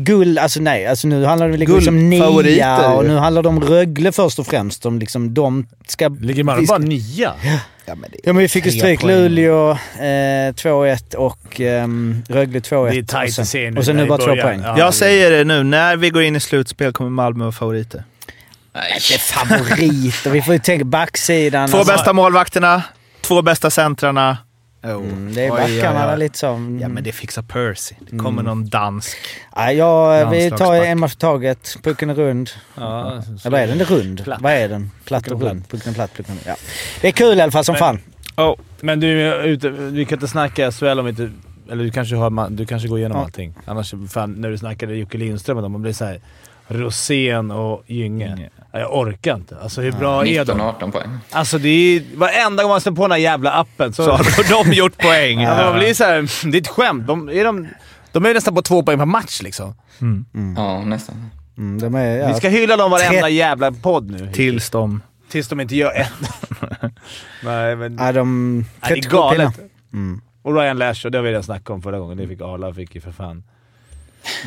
guld. 0.04 0.38
Alltså 0.38 0.60
nej, 0.60 0.86
alltså 0.86 1.08
nu 1.08 1.24
handlar 1.24 1.46
det 1.46 1.50
väl 1.50 1.60
liksom 1.60 2.10
Guldfavoriter 2.10 2.50
nia 2.50 2.88
och 2.92 3.04
nu 3.04 3.16
handlar 3.16 3.42
det 3.42 3.48
om 3.48 3.60
Rögle 3.60 4.12
först 4.12 4.38
och 4.38 4.46
främst. 4.46 4.82
De, 4.82 4.98
liksom, 4.98 5.34
de 5.34 5.66
ska... 5.86 6.08
Ligger 6.08 6.44
Malmö 6.44 6.66
bara 6.66 6.78
nia? 6.78 7.32
Ja 7.86 7.94
men 8.24 8.36
vi 8.36 8.48
fick 8.48 8.66
ju 8.66 8.72
stryk 8.72 9.00
poäng. 9.00 9.12
Luleå 9.16 9.70
eh, 9.70 9.74
2-1 10.54 11.14
och 11.14 11.60
ehm, 11.60 12.22
Rögle 12.28 12.58
2-1. 12.58 12.90
Det 12.90 12.98
är 12.98 13.02
tajt 13.02 13.38
att 13.38 13.48
se 13.48 13.70
nu 13.70 13.78
och 13.78 13.84
sen 13.84 13.96
nu 13.96 14.06
bara 14.06 14.18
två 14.18 14.36
poäng. 14.36 14.60
Ja, 14.64 14.78
Jag 14.78 14.94
säger 14.94 15.30
det 15.30 15.44
nu, 15.44 15.62
när 15.62 15.96
vi 15.96 16.10
går 16.10 16.22
in 16.22 16.36
i 16.36 16.40
slutspel 16.40 16.92
kommer 16.92 17.10
Malmö 17.10 17.44
vara 17.44 17.52
favoriter. 17.52 18.04
Inte 18.94 19.18
favoriter. 19.18 20.30
Vi 20.30 20.42
får 20.42 20.54
ju 20.54 20.60
tänka 20.60 20.84
backsidan. 20.84 21.68
Två 21.70 21.78
alltså. 21.78 21.92
bästa 21.92 22.12
målvakterna, 22.12 22.82
två 23.28 23.42
bästa 23.42 23.70
centrarna. 23.70 24.38
Mm, 24.82 25.34
det 25.34 25.46
är 25.46 25.52
Oj, 25.52 25.60
oj, 25.64 25.76
backarna 25.80 26.12
oj. 26.12 26.18
lite 26.18 26.38
så. 26.38 26.46
Mm. 26.48 26.80
Ja 26.80 26.88
men 26.88 27.04
det 27.04 27.12
fixar 27.12 27.42
Percy. 27.42 27.94
Det 28.10 28.18
kommer 28.18 28.42
någon 28.42 28.68
dansk. 28.68 29.16
Nej, 29.56 29.76
ja, 29.76 30.30
vi 30.30 30.50
tar 30.50 30.74
en 30.74 31.00
match 31.00 31.14
taget. 31.14 31.76
Pucken 31.82 32.10
är 32.10 32.14
rund. 32.14 32.50
Ja, 32.74 33.22
så- 33.42 33.48
Eller 33.48 33.58
är 33.58 33.66
den 33.66 33.84
rund? 33.84 34.24
Platt. 34.24 34.40
Vad 34.42 34.52
är 34.52 34.68
den? 34.68 34.90
Platt 35.04 35.24
Pucken 35.24 35.36
och 35.42 35.48
rund. 35.48 35.68
Pucken 35.68 35.90
är 35.90 35.94
platt. 35.94 36.14
Pucken 36.16 36.34
är, 36.44 36.48
ja. 36.48 36.56
Det 37.00 37.08
är 37.08 37.12
kul 37.12 37.38
i 37.38 37.42
alla 37.42 37.52
fall 37.52 37.64
som 37.64 37.72
Men- 37.72 37.78
fan. 37.78 37.98
Oh. 38.36 38.54
Men 38.80 39.00
du, 39.00 39.56
vi 39.92 40.04
kan 40.04 40.16
inte 40.16 40.28
snacka 40.28 40.70
SHL 40.72 40.98
om 40.98 41.04
vi 41.04 41.10
inte... 41.10 41.30
Eller 41.70 41.84
du 41.84 41.90
kanske, 41.90 42.16
har, 42.16 42.50
du 42.50 42.66
kanske 42.66 42.88
går 42.88 42.98
igenom 42.98 43.18
Ja. 43.18 43.24
allting. 43.24 43.54
Annars, 43.64 43.94
fan, 44.10 44.32
när 44.32 44.50
du 44.50 44.58
snackade 44.58 44.94
Jocke 44.94 45.18
Lindström 45.18 45.56
och 45.56 45.62
dem, 45.62 45.72
man 45.72 45.82
blir 45.82 45.92
såhär... 45.92 46.20
Rosén 46.68 47.50
och 47.50 47.84
Gynge. 47.86 48.28
Gynge. 48.28 48.50
Ja, 48.72 48.78
Jag 48.78 48.96
orkar 48.98 49.34
inte. 49.34 49.56
Alltså 49.62 49.80
hur 49.80 49.92
bra 49.92 50.26
är 50.26 50.44
de? 50.44 50.60
19-18 50.60 50.90
poäng. 50.90 51.18
Alltså 51.30 51.58
det 51.58 51.68
är... 51.68 52.02
Varenda 52.16 52.62
gång 52.62 52.70
man 52.70 52.80
slår 52.80 52.92
på 52.92 53.02
den 53.02 53.10
här 53.10 53.18
jävla 53.18 53.52
appen 53.52 53.92
så... 53.92 54.04
Så 54.04 54.10
har 54.10 54.64
de 54.64 54.72
gjort 54.72 54.98
poäng. 54.98 55.40
ja, 55.40 55.70
man 55.70 55.78
blir 55.78 55.94
så 55.94 56.04
här, 56.04 56.46
det 56.50 56.58
är 56.58 56.60
ett 56.60 56.68
skämt. 56.68 57.06
De 57.06 57.28
är, 57.28 57.44
de, 57.44 57.68
de 58.12 58.26
är 58.26 58.34
nästan 58.34 58.54
på 58.54 58.62
två 58.62 58.82
poäng 58.82 58.98
per 58.98 59.04
match 59.06 59.42
liksom. 59.42 59.74
Ja, 60.56 60.84
nästan. 60.84 61.30
Mm, 61.58 61.80
de 61.80 61.94
är, 61.94 62.16
ja. 62.16 62.28
Vi 62.28 62.34
ska 62.34 62.48
hylla 62.48 62.76
dem 62.76 62.90
varenda 62.90 63.28
jävla 63.28 63.72
podd 63.72 64.10
nu. 64.10 64.32
Tills 64.32 64.70
de... 64.70 65.02
Tills 65.30 65.48
de 65.48 65.60
inte 65.60 65.76
gör 65.76 65.92
ett. 65.96 66.12
Nej, 67.44 67.76
men... 67.76 67.96
Ja, 68.00 68.12
de... 68.12 68.56
Nej, 68.58 68.64
det 68.80 68.86
är 68.88 68.94
37 68.94 69.16
galet. 69.16 69.58
Mm. 69.92 70.20
Och 70.42 70.54
Ryan 70.54 70.78
Lash, 70.78 71.06
och 71.06 71.10
det 71.12 71.18
har 71.18 71.22
vi 71.22 71.30
redan 71.30 71.42
snackat 71.42 71.70
om 71.70 71.82
förra 71.82 71.98
gången. 71.98 72.18
Det 72.18 72.28
fick 72.28 72.40
Arla 72.40 72.74
fick 72.74 72.94
ju 72.94 73.00
för 73.00 73.12
fan. 73.12 73.42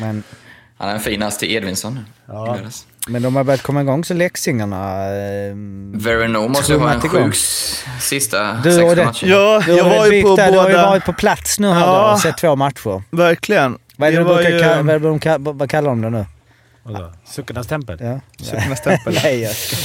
Men, 0.00 0.22
Han 0.82 0.90
är 0.90 0.94
den 0.94 1.02
finaste 1.02 1.52
Edvinsson 1.52 1.94
nu. 1.94 2.00
Ja. 2.34 2.56
men 3.06 3.22
de 3.22 3.36
har 3.36 3.44
börjat 3.44 3.62
komma 3.62 3.80
igång 3.80 4.04
så 4.04 4.14
leksingarna... 4.14 5.04
Eh, 5.06 5.54
Verino 5.94 6.48
måste 6.48 6.72
ju 6.72 6.78
ha 6.78 6.92
en 6.92 7.00
sjuk 7.00 7.34
sista 8.00 8.52
Du 8.52 8.68
och 8.68 8.74
16 8.74 8.96
det- 8.96 9.04
matcher. 9.04 9.26
Ja, 9.26 9.62
du, 9.66 9.72
jag 9.76 9.84
har 9.84 9.90
var 9.98 10.06
ju 10.06 10.22
på 10.22 10.36
där, 10.36 10.52
du 10.52 10.58
har 10.58 10.68
ju 10.68 10.74
båda. 10.74 10.86
varit 10.86 11.04
på 11.04 11.12
plats 11.12 11.58
nu 11.58 11.68
här 11.70 11.80
Ja. 11.80 12.06
då 12.08 12.12
och 12.12 12.20
sett 12.20 12.38
två 12.38 12.56
matcher. 12.56 13.02
Verkligen. 13.10 13.78
Vad, 13.96 14.08
är 14.08 14.18
det 14.18 14.24
brukar 14.24 14.50
ju- 14.50 14.60
kalla, 14.62 14.82
vad, 14.82 14.94
är 14.94 14.98
det 14.98 15.08
de 15.08 15.20
kall- 15.20 15.52
vad 15.58 15.70
kallar 15.70 15.88
de 15.88 16.00
det 16.02 16.10
nu? 16.10 16.26
Vadå? 16.82 17.12
Suckarnas 17.24 17.66
tempel? 17.66 17.98
Ja. 18.00 18.20
Suckarnas 18.44 18.80
tempel. 18.82 19.18
Nej, 19.24 19.40
jag 19.42 19.54
ska, 19.56 19.76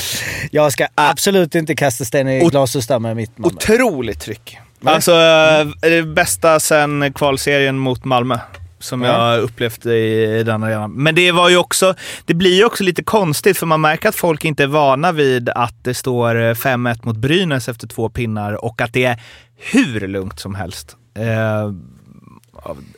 jag 0.52 0.72
ska 0.72 0.88
absolut 0.95 1.56
inte 1.56 1.76
kasta 1.76 2.06
sten 2.06 2.28
i 2.28 2.39
glashus 2.39 2.88
där 2.88 3.00
med 3.00 3.16
mitt 3.16 3.38
Malmö. 3.38 3.56
Otroligt 3.56 4.20
tryck. 4.22 4.58
Va? 4.80 4.91
Alltså, 4.91 5.12
eh, 5.12 5.68
det 5.82 6.04
bästa 6.04 6.60
sen 6.60 7.14
kvalserien 7.14 7.78
mot 7.78 8.06
Malmö. 8.06 8.39
Som 8.80 9.01
Ja. 9.01 9.07
jag 9.07 9.19
har 9.19 9.38
upplevt 9.39 9.86
i, 9.86 10.43
den 10.45 10.63
arenan. 10.63 10.91
Men 10.93 11.15
det 11.15 11.32
var 11.32 11.49
ju 11.49 11.57
också, 11.57 11.93
det 12.25 12.34
blir 12.34 12.55
ju 12.57 12.65
också 12.65 12.84
lite 12.84 13.03
konstigt 13.03 13.57
för 13.57 13.65
man 13.65 13.82
märker 13.82 14.09
att 14.09 14.15
folk 14.15 14.45
inte 14.45 14.63
är 14.63 14.67
vana 14.67 15.11
vid 15.11 15.49
att 15.49 15.84
det 15.84 15.93
står 15.93 16.36
eh, 16.41 16.53
5-1 16.53 16.99
mot 17.05 17.17
Brynäs 17.17 17.69
efter 17.69 17.88
två 17.88 18.09
pinnar 18.09 18.65
och 18.65 18.82
att 18.82 18.93
det 18.93 19.03
är 19.05 19.21
hur 19.55 20.07
lugnt 20.07 20.39
som 20.39 20.55
helst. 20.55 20.95
Eh, 21.15 21.71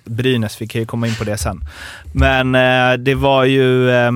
Brynäs, 0.05 0.61
vi 0.61 0.67
kan 0.67 0.82
ju 0.82 0.88
komma 0.88 1.07
in 1.07 1.15
på 1.15 1.23
det 1.23 1.38
sen. 1.38 1.61
Men 2.13 2.55
eh, 2.55 2.93
det 2.97 3.15
var 3.15 3.43
ju... 3.43 3.91
Eh, 3.91 4.11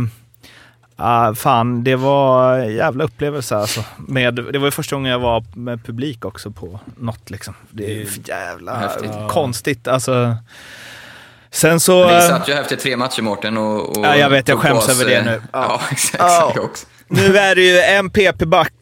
ah, 0.96 1.34
fan, 1.36 1.84
det 1.84 1.96
var 1.96 2.58
en 2.60 2.76
jävla 2.76 3.04
upplevelse 3.04 3.56
alltså. 3.56 3.84
Med, 3.98 4.34
det 4.36 4.58
var 4.60 4.68
ju 4.68 4.72
första 4.72 4.96
gången 4.96 5.12
jag 5.12 5.20
var 5.20 5.44
med 5.56 5.86
publik 5.86 6.26
också 6.26 6.52
på 6.52 6.80
något 6.98 7.30
liksom. 7.30 7.54
Det 7.72 8.02
är 8.02 8.06
för 8.06 8.30
jävla 8.30 8.76
Häftigt. 8.80 9.12
konstigt. 9.30 9.88
Alltså, 9.88 10.36
sen 11.54 11.80
så... 11.80 12.08
Vi 12.08 12.14
eh, 12.14 12.20
satt 12.22 12.50
ju 12.50 12.54
här 12.54 12.62
efter 12.62 12.76
tre 12.76 12.98
matcher 12.98 13.22
Mårten 13.22 13.58
och, 13.58 13.98
och 13.98 14.06
Ja, 14.06 14.16
jag 14.16 14.30
vet, 14.30 14.48
jag 14.48 14.60
skäms 14.60 14.78
oss, 14.80 14.90
över 15.02 15.12
det 15.12 15.22
nu. 15.26 15.42
Ja. 15.54 15.66
Ja, 15.70 15.82
exakt. 15.92 16.24
Ja. 16.24 16.54
Också. 16.62 16.86
Nu 17.08 17.38
är 17.38 17.56
det 17.56 17.62
ju 17.62 17.80
en 17.80 18.10
PP-back 18.10 18.74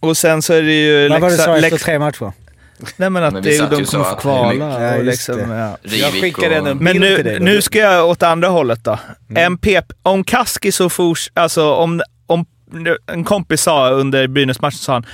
och 0.00 0.16
sen 0.16 0.42
så 0.42 0.52
är 0.52 0.62
det 0.62 0.72
ju 0.72 1.08
Vad 1.08 1.20
var 1.20 1.30
det 1.30 1.36
du 1.36 1.42
sa 1.42 1.56
efter 1.58 1.78
tre 1.78 1.98
matcher? 1.98 2.32
Nej 2.96 3.10
men 3.10 3.24
att 3.24 3.32
Men 3.32 3.42
vi 3.42 3.58
det, 3.58 3.66
de 3.70 3.84
kommer 3.84 4.04
få 4.04 4.16
kvala. 4.16 4.54
Ja, 4.90 4.96
och 4.96 5.04
liksom, 5.04 5.50
ja. 5.50 5.76
Jag 5.82 6.12
skickade 6.12 6.60
och- 6.60 6.68
en 6.68 6.78
Men 6.78 7.00
bild 7.00 7.16
till 7.16 7.24
nu, 7.24 7.30
dig. 7.30 7.40
nu 7.40 7.62
ska 7.62 7.78
jag 7.78 8.06
åt 8.08 8.22
andra 8.22 8.48
hållet 8.48 8.84
då. 8.84 8.98
Mm. 9.30 9.44
En 9.44 9.58
PP, 9.58 9.92
om 10.02 10.24
Kaski 10.24 10.72
så 10.72 10.88
fors, 10.90 11.30
alltså 11.34 11.72
om, 11.74 12.02
om 12.26 12.46
en 13.12 13.24
kompis 13.24 13.62
sa 13.62 13.90
under 13.90 14.26
Brynäs-matchen, 14.28 14.78
sa 14.78 14.92
han, 14.92 15.06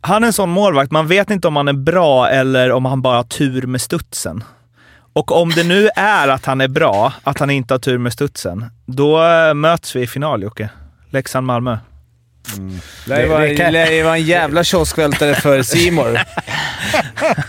han 0.00 0.22
är 0.22 0.26
en 0.26 0.32
sån 0.32 0.50
målvakt, 0.50 0.92
man 0.92 1.06
vet 1.08 1.30
inte 1.30 1.48
om 1.48 1.56
han 1.56 1.68
är 1.68 1.72
bra 1.72 2.28
eller 2.28 2.72
om 2.72 2.84
han 2.84 3.02
bara 3.02 3.16
har 3.16 3.22
tur 3.24 3.62
med 3.66 3.80
studsen. 3.80 4.44
Och 5.12 5.32
om 5.32 5.50
det 5.50 5.64
nu 5.64 5.88
är 5.96 6.28
att 6.28 6.46
han 6.46 6.60
är 6.60 6.68
bra, 6.68 7.12
att 7.24 7.38
han 7.38 7.50
inte 7.50 7.74
har 7.74 7.78
tur 7.78 7.98
med 7.98 8.12
studsen, 8.12 8.64
då 8.86 9.24
eh, 9.24 9.54
möts 9.54 9.96
vi 9.96 10.00
i 10.02 10.06
final 10.06 10.42
Jocke. 10.42 10.68
Leksand-Malmö. 11.10 11.78
Det, 13.06 13.14
här 13.14 13.22
Det- 13.22 13.28
var, 13.28 13.40
det 13.40 13.56
kan- 13.56 13.72
det 13.72 14.02
var 14.02 14.12
en 14.16 14.22
jävla 14.24 14.64
kioskvältare 14.64 15.34
för 15.34 15.62
Simor. 15.76 16.18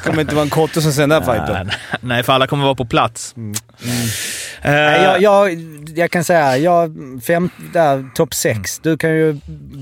kommer 0.04 0.22
inte 0.22 0.36
vara 0.36 0.44
en 0.44 0.50
kotte 0.50 0.82
som 0.82 0.94
sänder 0.94 1.20
den 1.20 1.30
här 1.30 1.46
fighten. 1.46 1.72
Nej, 2.02 2.24
för 2.24 2.34
alla 2.34 2.48
kommer 2.48 2.64
vara 2.64 2.76
på 2.76 2.86
plats. 2.86 3.34
Eh, 3.38 4.72
Nej, 4.72 5.02
jag, 5.04 5.22
jag, 5.22 5.58
jag 5.96 6.12
kan 6.12 6.24
säga, 6.24 6.58
jag, 6.58 6.94
fem, 7.28 7.50
där, 7.74 8.10
topp 8.16 8.34
sex. 8.34 8.80
Du 8.80 8.98
kan 8.98 9.10
ju 9.10 9.30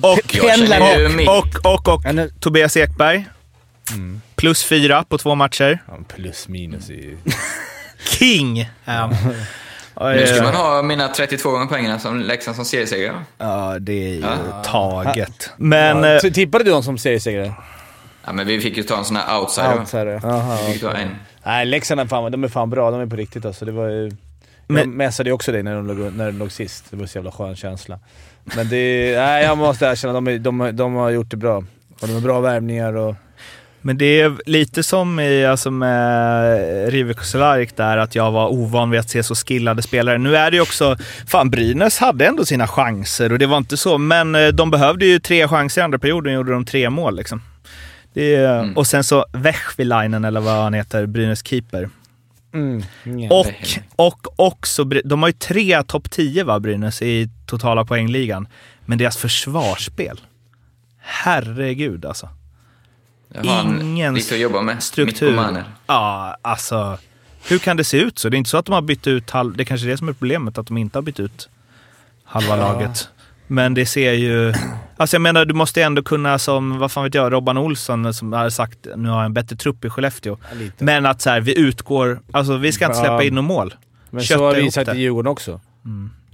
och, 0.01 0.33
ju 0.35 1.09
mig- 1.09 1.27
och, 1.27 1.65
och, 1.73 1.87
och, 1.87 2.01
Ja, 2.05 2.11
nu- 2.11 2.31
Tobias 2.39 2.77
Ekberg. 2.77 3.25
Plus 4.35 4.63
fyra 4.63 5.03
på 5.09 5.17
två 5.17 5.35
matcher. 5.35 5.79
Ja, 5.87 5.93
plus 6.15 6.47
minus 6.47 6.89
i... 6.89 7.17
King! 8.03 8.69
Ja. 8.85 9.11
Nu 10.01 10.25
ska 10.27 10.35
Eh, 10.37 10.43
man 10.43 10.55
ha 10.55 10.81
mina 10.81 11.07
32 11.07 11.51
gånger 11.51 11.65
poängen 11.65 11.99
som 11.99 12.19
Leksand 12.19 12.55
som 12.55 12.65
seriesegrare. 12.65 13.15
Ja, 13.37 13.75
det 13.79 13.93
är 13.93 14.09
ju 14.13 14.19
Ja. 14.19 14.63
taget. 14.65 15.49
Men... 15.57 16.03
Ja, 16.03 16.13
eh, 16.15 16.19
så 16.19 16.29
tippade 16.29 16.63
du 16.63 16.71
dem 16.71 16.83
som 16.83 16.97
seriesegrare? 16.97 17.53
Ja, 18.25 18.33
men 18.33 18.47
vi 18.47 18.59
fick 18.61 18.77
ju 18.77 18.83
ta 18.83 18.97
en 18.97 19.05
sån 19.05 19.15
här 19.15 19.39
outsider. 19.39 19.79
outsider. 19.79 20.21
Vi 20.67 20.73
fick 20.73 20.81
ta 20.81 20.91
en. 20.93 21.15
Nej, 21.45 21.65
Leksand 21.65 21.99
är 22.01 22.05
fan, 22.05 22.31
de 22.31 22.43
är 22.43 22.47
fan 22.47 22.69
bra. 22.69 22.91
De 22.91 22.99
är 23.01 23.05
på 23.05 23.15
riktigt 23.15 23.45
alltså. 23.45 23.65
Det 23.65 23.71
var 23.71 23.87
ju... 23.87 24.11
Men- 24.67 24.77
Jag 24.77 24.87
messade 24.87 25.29
ju 25.29 25.33
också 25.33 25.51
dig 25.51 25.63
när 25.63 25.75
de, 25.75 25.87
låg, 25.87 26.13
när 26.13 26.25
de 26.25 26.37
låg 26.37 26.51
sist. 26.51 26.85
Det 26.89 26.95
var 26.97 27.05
så 27.05 27.17
jävla 27.17 27.31
skön 27.31 27.55
känsla. 27.55 27.99
Men 28.43 28.69
det... 28.69 29.13
Nej, 29.17 29.43
jag 29.43 29.57
måste 29.57 29.85
erkänna. 29.85 30.13
De, 30.13 30.27
är, 30.27 30.37
de, 30.39 30.69
de 30.73 30.93
har 30.95 31.09
gjort 31.09 31.31
det 31.31 31.37
bra. 31.37 31.57
Och 32.01 32.07
de 32.07 32.13
har 32.13 32.21
bra 32.21 32.39
värvningar 32.39 32.93
och... 32.95 33.15
Men 33.81 33.97
det 33.97 34.21
är 34.21 34.37
lite 34.45 34.83
som 34.83 35.19
i, 35.19 35.45
alltså 35.45 35.71
med 35.71 36.89
Rivik 36.91 37.17
och 37.19 37.25
Cehlárik 37.25 37.77
där, 37.77 37.97
att 37.97 38.15
jag 38.15 38.31
var 38.31 38.47
ovan 38.47 38.89
vid 38.89 38.99
att 38.99 39.09
se 39.09 39.23
så 39.23 39.35
skillade 39.35 39.81
spelare. 39.81 40.17
Nu 40.17 40.35
är 40.35 40.51
det 40.51 40.57
ju 40.57 40.61
också... 40.61 40.97
Fan, 41.27 41.49
Brynäs 41.49 41.97
hade 41.99 42.25
ändå 42.25 42.45
sina 42.45 42.67
chanser 42.67 43.31
och 43.31 43.39
det 43.39 43.45
var 43.45 43.57
inte 43.57 43.77
så, 43.77 43.97
men 43.97 44.35
eh, 44.35 44.47
de 44.47 44.71
behövde 44.71 45.05
ju 45.05 45.19
tre 45.19 45.47
chanser 45.47 45.81
i 45.81 45.83
andra 45.83 45.99
perioden 45.99 46.33
och 46.33 46.35
gjorde 46.35 46.51
de 46.51 46.65
tre 46.65 46.89
mål 46.89 47.15
liksom. 47.15 47.41
Är, 48.13 48.59
Mm. 48.59 48.77
Och 48.77 48.87
sen 48.87 49.03
så 49.03 49.25
Vechvilainen, 49.33 50.25
eller 50.25 50.39
vad 50.39 50.53
han 50.53 50.73
heter, 50.73 51.05
Brynäs 51.05 51.47
keeper. 51.47 51.89
Mm. 52.53 52.83
Och, 53.31 53.53
och 53.95 54.27
också, 54.35 54.83
de 54.83 55.21
har 55.21 55.29
ju 55.29 55.33
tre 55.33 55.83
topp 55.83 56.11
10 56.11 56.43
va, 56.43 56.59
Brynäs 56.59 57.01
i 57.01 57.29
totala 57.45 57.85
poängligan. 57.85 58.47
Men 58.85 58.97
deras 58.97 59.17
försvarsspel, 59.17 60.19
herregud 60.99 62.05
alltså. 62.05 62.29
Ingen 63.43 64.15
lite 64.15 64.35
att 64.35 64.41
jobba 64.41 64.61
med. 64.61 64.83
struktur. 64.83 65.63
Ja, 65.87 66.37
alltså. 66.41 66.97
Hur 67.47 67.59
kan 67.59 67.77
det 67.77 67.83
se 67.83 67.97
ut 67.97 68.19
så? 68.19 68.29
Det 68.29 68.35
är 68.35 68.37
inte 68.37 68.49
så 68.49 68.57
att 68.57 68.65
de 68.65 68.71
har 68.71 68.81
bytt 68.81 69.07
ut 69.07 69.29
halv... 69.29 69.57
Det 69.57 69.63
är 69.63 69.65
kanske 69.65 69.87
är 69.87 69.91
det 69.91 69.97
som 69.97 70.09
är 70.09 70.13
problemet, 70.13 70.57
att 70.57 70.67
de 70.67 70.77
inte 70.77 70.97
har 70.97 71.03
bytt 71.03 71.19
ut 71.19 71.49
halva 72.23 72.55
laget. 72.55 73.09
Men 73.47 73.73
det 73.73 73.85
ser 73.85 74.13
ju... 74.13 74.53
Alltså 74.97 75.15
jag 75.15 75.21
menar, 75.21 75.45
du 75.45 75.53
måste 75.53 75.83
ändå 75.83 76.03
kunna 76.03 76.39
som, 76.39 76.79
vad 76.79 76.91
fan 76.91 77.03
vet 77.03 77.13
jag, 77.13 77.33
Robban 77.33 77.57
Olsson 77.57 78.13
som 78.13 78.33
har 78.33 78.49
sagt 78.49 78.77
nu 78.95 79.09
har 79.09 79.17
jag 79.17 79.25
en 79.25 79.33
bättre 79.33 79.55
trupp 79.55 79.85
i 79.85 79.89
Skellefteå. 79.89 80.37
lite. 80.53 80.83
Men 80.83 81.05
att 81.05 81.21
så 81.21 81.29
här, 81.29 81.41
vi 81.41 81.59
utgår... 81.59 82.19
Alltså 82.31 82.57
vi 82.57 82.71
ska 82.71 82.85
inte 82.85 82.97
Ja. 82.97 83.03
släppa 83.03 83.23
in 83.23 83.35
något 83.35 83.45
mål. 83.45 83.73
Men 84.09 84.23
Kötta 84.23 84.37
så 84.39 84.45
har 84.45 84.55
vi 84.55 84.71
sagt 84.71 84.85
det. 84.91 84.95
i 84.97 84.99
Djurgården 85.01 85.31
också. 85.31 85.61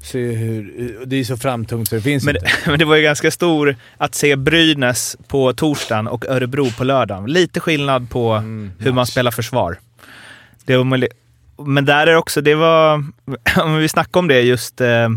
Se 0.05 0.31
hur, 0.31 1.03
det 1.05 1.15
är 1.15 1.23
så 1.23 1.37
framtungt 1.37 1.89
så 1.89 1.95
det 1.95 2.01
finns 2.01 2.23
Men, 2.23 2.35
inte. 2.35 2.49
men 2.69 2.79
det 2.79 2.85
var 2.85 2.95
ju 2.95 3.01
ganska 3.01 3.31
stor 3.31 3.75
att 3.97 4.15
se 4.15 4.35
Brynäs 4.35 5.17
på 5.27 5.53
torsdagen 5.53 6.07
och 6.07 6.25
Örebro 6.25 6.71
på 6.71 6.83
lördagen. 6.83 7.25
Lite 7.25 7.59
skillnad 7.59 8.09
på 8.09 8.33
Mm. 8.33 8.71
hur 8.79 8.91
man 8.91 9.05
spelar 9.05 9.31
försvar. 9.31 9.77
Det 10.65 10.77
var, 10.77 11.07
men 11.65 11.85
där 11.85 12.07
är 12.07 12.15
också, 12.15 12.41
det 12.41 12.55
var, 12.55 13.03
om 13.57 13.75
vi 13.77 13.87
snackar 13.87 14.19
om 14.19 14.27
det 14.27 14.41
just 14.41 14.81
eh, 14.81 15.09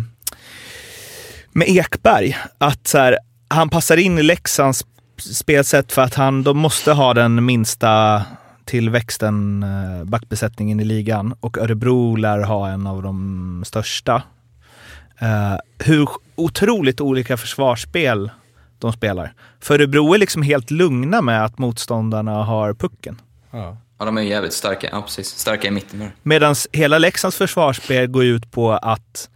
med 1.52 1.68
Ekberg, 1.68 2.36
att 2.58 2.86
så 2.86 2.98
här, 2.98 3.18
han 3.48 3.68
passar 3.68 3.96
in 3.96 4.18
i 4.18 4.22
Leksands 4.22 4.86
spelsätt 5.18 5.92
för 5.92 6.02
att 6.02 6.14
han, 6.14 6.42
de 6.42 6.58
måste 6.58 6.92
ha 6.92 7.14
den 7.14 7.44
minsta 7.44 8.22
tillväxten, 8.64 9.62
eh, 9.62 10.04
backbesättningen 10.04 10.80
i 10.80 10.84
ligan 10.84 11.34
och 11.40 11.58
Örebro 11.58 12.16
lär 12.16 12.38
ha 12.42 12.68
en 12.68 12.86
av 12.86 13.02
de 13.02 13.62
största. 13.66 14.22
Eh, 15.20 15.56
hur 15.78 16.08
otroligt 16.36 17.00
olika 17.00 17.36
försvarsspel 17.36 18.30
de 18.78 18.92
spelar. 18.92 19.32
För 19.60 19.74
Örebro 19.74 20.14
är 20.14 20.18
liksom 20.18 20.42
helt 20.42 20.70
lugna 20.70 21.22
med 21.22 21.44
att 21.44 21.58
motståndarna 21.58 22.44
har 22.44 22.74
pucken. 22.74 23.20
Ja. 23.50 23.76
Ja, 23.98 24.04
de 24.04 24.18
är 24.18 24.22
ju 24.22 24.28
jävligt 24.28 24.52
starka. 24.52 24.88
Ja, 24.92 25.02
precis. 25.02 25.26
Starka 25.28 25.68
i 25.68 25.70
mitten. 25.70 26.08
Medan 26.22 26.54
hela 26.72 26.98
Leksands 26.98 27.36
försvarsspel 27.36 28.06
går 28.06 28.24
ut 28.24 28.50
på 28.50 28.72
att 28.72 29.28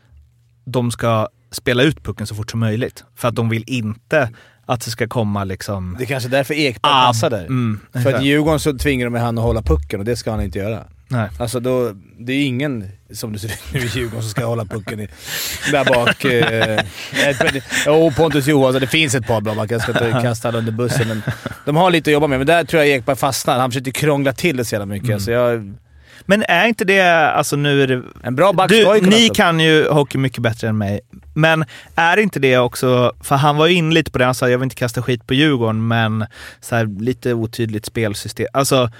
de 0.64 0.91
ska 0.91 1.28
spela 1.51 1.83
ut 1.83 2.03
pucken 2.05 2.26
så 2.26 2.35
fort 2.35 2.51
som 2.51 2.61
möjligt. 2.61 3.05
För 3.16 3.28
att 3.28 3.35
de 3.35 3.49
vill 3.49 3.64
inte 3.66 4.30
att 4.66 4.85
det 4.85 4.91
ska 4.91 5.09
komma 5.09 5.45
liksom... 5.45 5.97
Det 5.99 6.05
är 6.05 6.07
kanske 6.07 6.28
därför 6.28 6.55
Ekberg 6.55 6.93
Ah, 6.93 7.07
passar 7.07 7.30
där. 7.30 7.45
mm, 7.45 7.80
För 7.93 8.14
att 8.14 8.22
i 8.22 8.26
Djurgården 8.26 8.61
så 8.61 8.78
tvingar 8.78 9.07
de 9.11 9.14
han 9.14 9.39
att 9.39 9.45
hålla 9.45 9.62
pucken 9.62 10.01
och 10.01 10.07
det 10.07 10.16
ska 10.16 10.30
han 10.30 10.43
inte 10.43 10.59
göra. 10.59 10.85
Nej. 11.09 11.28
Alltså 11.39 11.61
då, 11.61 11.93
det 12.18 12.33
är 12.33 12.47
ingen 12.47 12.89
som 13.14 13.32
det 13.32 13.38
ser 13.38 13.48
ut 13.48 13.72
nu 13.72 13.80
i 13.80 13.86
Djurgården 13.86 14.22
som 14.22 14.30
ska 14.30 14.44
hålla 14.44 14.64
pucken 14.64 15.00
i, 15.00 15.08
där 15.70 15.84
bak. 15.84 16.24
Eh, 16.24 16.84
Jo, 17.86 18.12
Pontus 18.16 18.46
Johansson. 18.46 18.80
Det 18.80 18.86
finns 18.86 19.14
ett 19.14 19.26
par 19.26 19.40
bra 19.40 19.54
backar. 19.54 19.74
Jag 19.74 19.82
ska 19.82 20.06
inte 20.06 20.20
kasta 20.22 20.48
alla 20.48 20.58
under 20.58 20.72
bussen. 20.72 21.08
Men 21.08 21.22
de 21.64 21.76
har 21.76 21.90
lite 21.90 22.10
att 22.10 22.12
jobba 22.12 22.26
med, 22.26 22.38
men 22.38 22.46
där 22.46 22.64
tror 22.64 22.82
jag 22.82 22.96
Ekberg 22.96 23.16
fastnar. 23.16 23.58
Han 23.58 23.70
försöker 23.70 23.90
krångla 23.90 24.32
till 24.32 24.56
det 24.56 24.64
så 24.64 24.74
jävla 24.74 24.86
mycket. 24.86 25.22
Så 25.22 25.30
jag, 25.30 25.74
Men 26.26 26.44
är 26.48 26.66
inte 26.66 26.84
det, 26.84 27.30
alltså 27.30 27.56
nu 27.56 27.82
är 27.82 27.86
det... 27.86 28.02
en 28.22 28.36
bra 28.36 28.52
back 28.52 28.68
Du, 28.68 29.00
ni 29.02 29.28
kan 29.28 29.60
ju 29.60 29.88
hockey 29.88 30.18
mycket 30.18 30.42
bättre 30.42 30.68
än 30.68 30.78
mig. 30.78 31.00
Men 31.34 31.64
är 31.94 32.16
inte 32.16 32.40
det 32.40 32.58
också, 32.58 33.12
för 33.20 33.36
han 33.36 33.56
var 33.56 33.66
ju 33.66 33.74
in 33.74 33.94
lite 33.94 34.10
på 34.10 34.18
det, 34.18 34.24
han 34.24 34.34
sa 34.34 34.48
jag 34.50 34.58
vill 34.58 34.64
inte 34.64 34.76
kasta 34.76 35.02
skit 35.02 35.26
på 35.26 35.34
Djurgården, 35.34 35.88
men 35.88 36.26
så 36.60 36.76
här, 36.76 37.00
lite 37.00 37.34
otydligt 37.34 37.86
spelsystem. 37.86 38.46
Alltså 38.52 38.90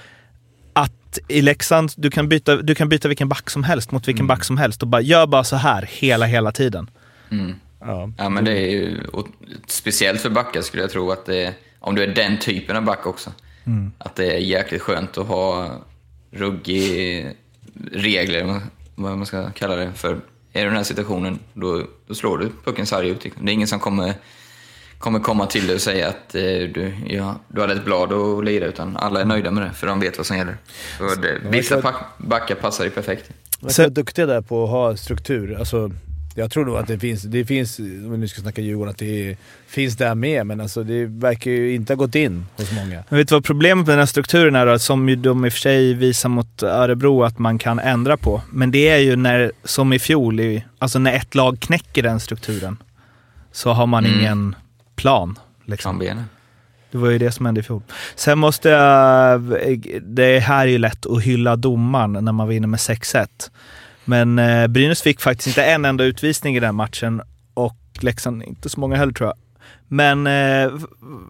att 1.13 1.31
i 1.31 1.41
Leksand, 1.41 1.91
du 1.97 2.09
kan, 2.11 2.29
byta, 2.29 2.55
du 2.55 2.75
kan 2.75 2.89
byta 2.89 3.07
vilken 3.07 3.29
back 3.29 3.49
som 3.49 3.63
helst 3.63 3.91
mot 3.91 4.07
vilken 4.07 4.27
back 4.27 4.43
som 4.43 4.57
helst 4.57 4.81
och 4.81 4.87
bara 4.87 5.01
gör 5.01 5.27
bara 5.27 5.43
så 5.43 5.55
här 5.55 5.89
hela, 5.91 6.25
hela 6.25 6.51
tiden. 6.51 6.89
Mm. 7.31 7.55
Ja. 7.79 8.09
Ja, 8.17 8.29
men 8.29 8.45
det 8.45 8.51
är 8.51 8.69
ju 8.71 8.99
speciellt 9.67 10.21
för 10.21 10.29
backar 10.29 10.61
skulle 10.61 10.83
jag 10.83 10.91
tro 10.91 11.11
att 11.11 11.25
det 11.25 11.53
om 11.79 11.95
du 11.95 12.03
är 12.03 12.07
den 12.07 12.37
typen 12.39 12.75
av 12.77 12.83
back 12.83 13.05
också. 13.05 13.31
Att 13.97 14.15
det 14.15 14.33
är 14.33 14.37
jäkligt 14.37 14.81
skönt 14.81 15.17
att 15.17 15.27
ha 15.27 15.71
ruggig 16.31 17.25
regler, 17.91 18.61
vad- 18.95 19.17
man 19.17 19.25
ska 19.25 19.49
kalla 19.49 19.75
det. 19.75 19.91
För 19.95 20.09
är 20.13 20.19
du 20.53 20.61
i 20.61 20.63
den 20.65 20.75
här 20.75 20.83
situationen, 20.83 21.39
då, 21.53 21.87
då 22.07 22.15
slår 22.15 22.37
du 22.37 22.51
pucken 22.65 22.85
sarg 22.85 23.09
ut. 23.09 23.21
Det 23.41 23.51
är 23.51 23.53
ingen 23.53 23.67
som 23.67 23.79
kommer, 23.79 24.13
kommer 25.03 25.19
komma 25.19 25.45
till 25.45 25.67
dig 25.67 25.75
och 25.75 25.81
säga 25.81 26.07
att 26.07 26.35
eh, 26.35 26.41
du, 26.43 26.93
ja, 27.07 27.35
du 27.47 27.61
hade 27.61 27.73
ett 27.73 27.85
blad 27.85 28.13
att 28.13 28.45
lira, 28.45 28.65
utan 28.65 28.97
alla 28.97 29.21
är 29.21 29.25
nöjda 29.25 29.51
med 29.51 29.63
det, 29.63 29.71
för 29.71 29.87
de 29.87 29.99
vet 29.99 30.17
vad 30.17 30.25
som 30.25 30.37
gäller. 30.37 30.57
Så 30.97 31.03
det, 31.21 31.39
vissa 31.49 31.81
back- 31.81 32.17
backar 32.17 32.55
passar 32.55 32.83
ju 32.83 32.89
perfekt. 32.89 33.29
Verkar 33.59 33.89
duktiga 33.89 34.25
där 34.25 34.41
på 34.41 34.63
att 34.63 34.69
ha 34.69 34.97
struktur. 34.97 35.55
Alltså, 35.59 35.91
jag 36.35 36.51
tror 36.51 36.65
nog 36.65 36.75
att 36.77 36.87
det 36.87 36.99
finns, 36.99 37.21
det 37.23 37.45
finns, 37.45 37.79
om 37.79 38.11
vi 38.11 38.17
nu 38.17 38.27
ska 38.27 38.41
snacka 38.41 38.61
Djurgården, 38.61 38.91
att 38.91 38.97
det 38.97 39.37
finns 39.67 39.97
där 39.97 40.15
med, 40.15 40.45
men 40.47 40.61
alltså, 40.61 40.83
det 40.83 41.05
verkar 41.05 41.51
ju 41.51 41.73
inte 41.73 41.93
ha 41.93 41.95
gått 41.97 42.15
in 42.15 42.45
hos 42.57 42.71
många. 42.71 43.03
Men 43.09 43.17
vet 43.19 43.27
du 43.27 43.35
vad 43.35 43.45
problemet 43.45 43.87
med 43.87 43.93
den 43.93 43.99
här 43.99 44.05
strukturen 44.05 44.55
är 44.55 44.65
då? 44.65 44.79
Som 44.79 45.09
ju 45.09 45.15
de 45.15 45.45
i 45.45 45.49
och 45.49 45.53
för 45.53 45.59
sig 45.59 45.93
visar 45.93 46.29
mot 46.29 46.63
Örebro 46.63 47.23
att 47.23 47.39
man 47.39 47.57
kan 47.57 47.79
ändra 47.79 48.17
på. 48.17 48.41
Men 48.51 48.71
det 48.71 48.87
är 48.89 48.97
ju 48.97 49.15
när, 49.15 49.51
som 49.63 49.93
i 49.93 49.99
fjol, 49.99 50.61
alltså 50.79 50.99
när 50.99 51.13
ett 51.13 51.35
lag 51.35 51.59
knäcker 51.59 52.03
den 52.03 52.19
strukturen, 52.19 52.77
så 53.51 53.71
har 53.71 53.87
man 53.87 54.05
Mm. 54.05 54.19
ingen 54.19 54.55
plan. 54.95 55.39
Liksom. 55.65 55.99
Benen. 55.99 56.23
Det 56.91 56.97
var 56.97 57.09
ju 57.09 57.17
det 57.17 57.31
som 57.31 57.45
hände 57.45 57.59
i 57.61 57.63
fjol. 57.63 57.81
Sen 58.15 58.39
måste 58.39 58.69
jag... 58.69 59.41
Det 60.01 60.39
här 60.39 60.67
är 60.67 60.71
ju 60.71 60.77
lätt 60.77 61.05
att 61.05 61.21
hylla 61.23 61.55
domaren 61.55 62.25
när 62.25 62.31
man 62.31 62.47
vinner 62.47 62.67
med 62.67 62.77
6-1. 62.77 63.27
Men 64.05 64.39
eh, 64.39 64.67
Brynäs 64.67 65.01
fick 65.01 65.21
faktiskt 65.21 65.47
inte 65.47 65.63
en 65.63 65.85
enda 65.85 66.03
utvisning 66.03 66.55
i 66.55 66.59
den 66.59 66.75
matchen 66.75 67.21
och 67.53 67.77
Leksand 67.99 68.43
inte 68.43 68.69
så 68.69 68.79
många 68.79 68.95
heller 68.95 69.13
tror 69.13 69.27
jag. 69.29 69.37
Men 69.87 70.27
eh, 70.27 70.71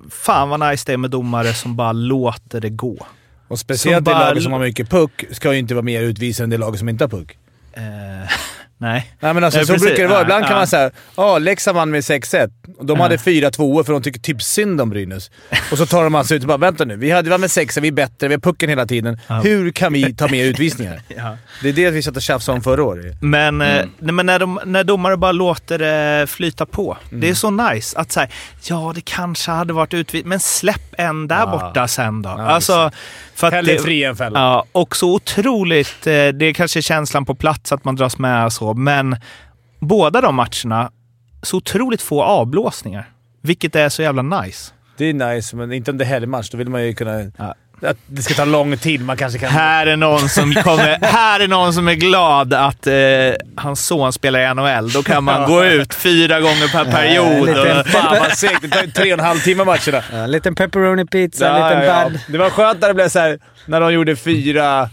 fan 0.09 0.49
vad 0.49 0.59
nice 0.69 0.83
det 0.85 0.93
är 0.93 0.97
med 0.97 1.09
domare 1.11 1.53
som 1.53 1.75
bara 1.75 1.91
låter 1.91 2.61
det 2.61 2.69
gå. 2.69 3.05
Och 3.47 3.59
speciellt 3.59 3.95
Som 3.97 4.03
det 4.03 4.11
bara- 4.19 4.27
laget 4.29 4.43
som 4.43 4.51
har 4.51 4.59
mycket 4.59 4.89
puck 4.89 5.23
ska 5.31 5.53
ju 5.53 5.59
inte 5.59 5.73
vara 5.73 5.83
mer 5.85 6.01
utvisande 6.01 6.43
än 6.43 6.49
det 6.49 6.65
laget 6.65 6.79
som 6.79 6.89
inte 6.89 7.03
har 7.03 7.09
puck. 7.09 7.37
Eh, 7.73 7.81
Nej. 8.83 9.13
Nej, 9.19 9.33
men 9.33 9.43
alltså, 9.43 9.57
Nej, 9.59 9.65
så 9.67 9.73
precis. 9.73 9.87
brukar 9.87 10.03
det 10.03 10.09
vara. 10.09 10.19
Ja, 10.19 10.23
Ibland 10.23 10.43
kan 10.43 10.51
ja. 10.51 10.57
man 10.57 10.67
säga 10.67 10.91
ja 11.17 11.37
Leksand 11.37 11.75
vann 11.77 11.91
med 11.91 12.01
6-1. 12.01 12.49
Och 12.77 12.85
De 12.85 12.97
Ja. 12.97 13.03
hade 13.03 13.17
fyra 13.17 13.51
tvåor 13.51 13.83
för 13.83 13.93
de 13.93 14.01
tycker 14.01 14.19
typ 14.19 14.41
synd 14.41 14.81
om 14.81 14.89
Brynäs. 14.89 15.31
Och 15.71 15.77
så 15.77 15.85
tar 15.85 16.03
de 16.03 16.15
alltså 16.15 16.35
ut 16.35 16.41
och 16.41 16.47
bara 16.47 16.57
“Vänta 16.57 16.85
nu, 16.85 16.95
vi 16.95 17.11
hade 17.11 17.29
var 17.29 17.37
med 17.37 17.51
sexa, 17.51 17.81
vi 17.81 17.87
är 17.87 17.91
bättre, 17.91 18.27
vi 18.27 18.33
har 18.33 18.41
pucken 18.41 18.69
hela 18.69 18.85
tiden. 18.85 19.19
Hur 19.43 19.71
kan 19.71 19.93
vi 19.93 20.13
ta 20.15 20.27
med 20.27 20.45
utvisningar?” 20.45 21.01
Ja. 21.17 21.37
Det 21.61 21.69
är 21.69 21.73
det 21.73 21.91
vi 21.91 22.03
satt 22.03 22.15
och 22.15 22.21
tjafsade 22.21 22.55
om 22.55 22.63
förra 22.63 22.83
året. 22.83 23.17
Men, 23.21 23.61
eh, 23.61 23.73
Mm. 23.99 24.15
men 24.15 24.25
när, 24.25 24.39
de, 24.39 24.59
när 24.65 24.83
domare 24.83 25.17
bara 25.17 25.31
låter 25.31 25.79
det 25.79 26.27
flyta 26.27 26.65
på. 26.65 26.97
Mm. 27.09 27.21
Det 27.21 27.29
är 27.29 27.33
så 27.33 27.49
nice 27.51 27.99
att 27.99 28.11
säga, 28.11 28.27
ja 28.63 28.91
det 28.95 29.01
kanske 29.01 29.51
hade 29.51 29.73
varit 29.73 29.93
utvisning, 29.93 30.29
men 30.29 30.39
släpp 30.39 30.93
en 30.97 31.27
där 31.27 31.35
Ja. 31.39 31.45
borta 31.45 31.87
sen 31.87 32.21
då. 32.21 32.29
Ja, 32.29 32.43
alltså, 32.43 32.91
för 33.35 33.47
att 33.47 33.53
Hellre 33.53 33.77
fri 33.77 34.03
än 34.03 34.15
fälla. 34.15 34.39
Ja, 34.39 34.65
och 34.71 34.95
så 34.95 35.15
otroligt, 35.15 36.07
eh, 36.07 36.11
det 36.11 36.45
är 36.45 36.53
kanske 36.53 36.81
känslan 36.81 37.25
på 37.25 37.35
plats 37.35 37.71
att 37.71 37.85
man 37.85 37.95
dras 37.95 38.17
med 38.17 38.53
så, 38.53 38.73
men 38.73 39.15
båda 39.79 40.21
de 40.21 40.35
matcherna, 40.35 40.91
så 41.41 41.57
otroligt 41.57 42.01
få 42.01 42.23
avblåsningar. 42.23 43.09
Vilket 43.41 43.75
är 43.75 43.89
så 43.89 44.01
jävla 44.01 44.21
nice. 44.21 44.73
Det 44.97 45.05
är 45.05 45.13
nice, 45.13 45.55
men 45.55 45.73
inte 45.73 45.91
om 45.91 45.97
det 45.97 46.03
är 46.03 46.07
helgmatch. 46.07 46.49
Då 46.49 46.57
vill 46.57 46.69
man 46.69 46.83
ju 46.83 46.93
kunna... 46.93 47.31
Ja. 47.37 47.55
Att 47.83 47.97
det 48.07 48.21
ska 48.21 48.33
ta 48.33 48.45
lång 48.45 48.77
tid. 48.77 49.01
Man 49.01 49.17
kanske 49.17 49.39
kan... 49.39 49.49
Här 49.49 49.87
är 49.87 49.95
någon 49.97 50.29
som, 50.29 50.53
kommer, 50.53 50.97
här 51.05 51.39
är, 51.39 51.47
någon 51.47 51.73
som 51.73 51.87
är 51.87 51.93
glad 51.93 52.53
att 52.53 52.87
eh, 52.87 52.93
hans 53.55 53.85
son 53.85 54.13
spelar 54.13 54.39
i 54.51 54.53
NHL. 54.53 54.89
Då 54.91 55.03
kan 55.03 55.23
man 55.23 55.49
gå 55.49 55.65
ut 55.65 55.93
fyra 55.93 56.39
gånger 56.41 56.67
per 56.71 56.91
period. 56.91 57.47
lite- 57.47 57.79
Och, 57.79 57.87
Fan 57.87 58.17
vad 58.19 58.31
segt. 58.37 58.61
Det 58.61 58.69
tar 58.69 58.87
tre 58.87 59.13
och 59.13 59.19
en 59.19 59.25
halv 59.25 59.39
timme 59.39 59.63
matcherna. 59.63 60.03
Ja, 60.11 60.17
en 60.17 60.31
liten 60.31 60.55
pepperoni 60.55 61.05
pizza, 61.05 61.49
en 61.49 61.61
Ja, 61.61 61.69
liten 61.69 61.83
ja, 61.85 62.03
bad. 62.03 62.19
Det 62.27 62.37
var 62.37 62.49
skönt 62.49 62.81
när 62.81 62.87
det 62.87 62.93
blev 62.93 63.09
så 63.09 63.19
här, 63.19 63.39
när 63.65 63.81
de 63.81 63.93
gjorde 63.93 64.13
4-2. 64.13 64.89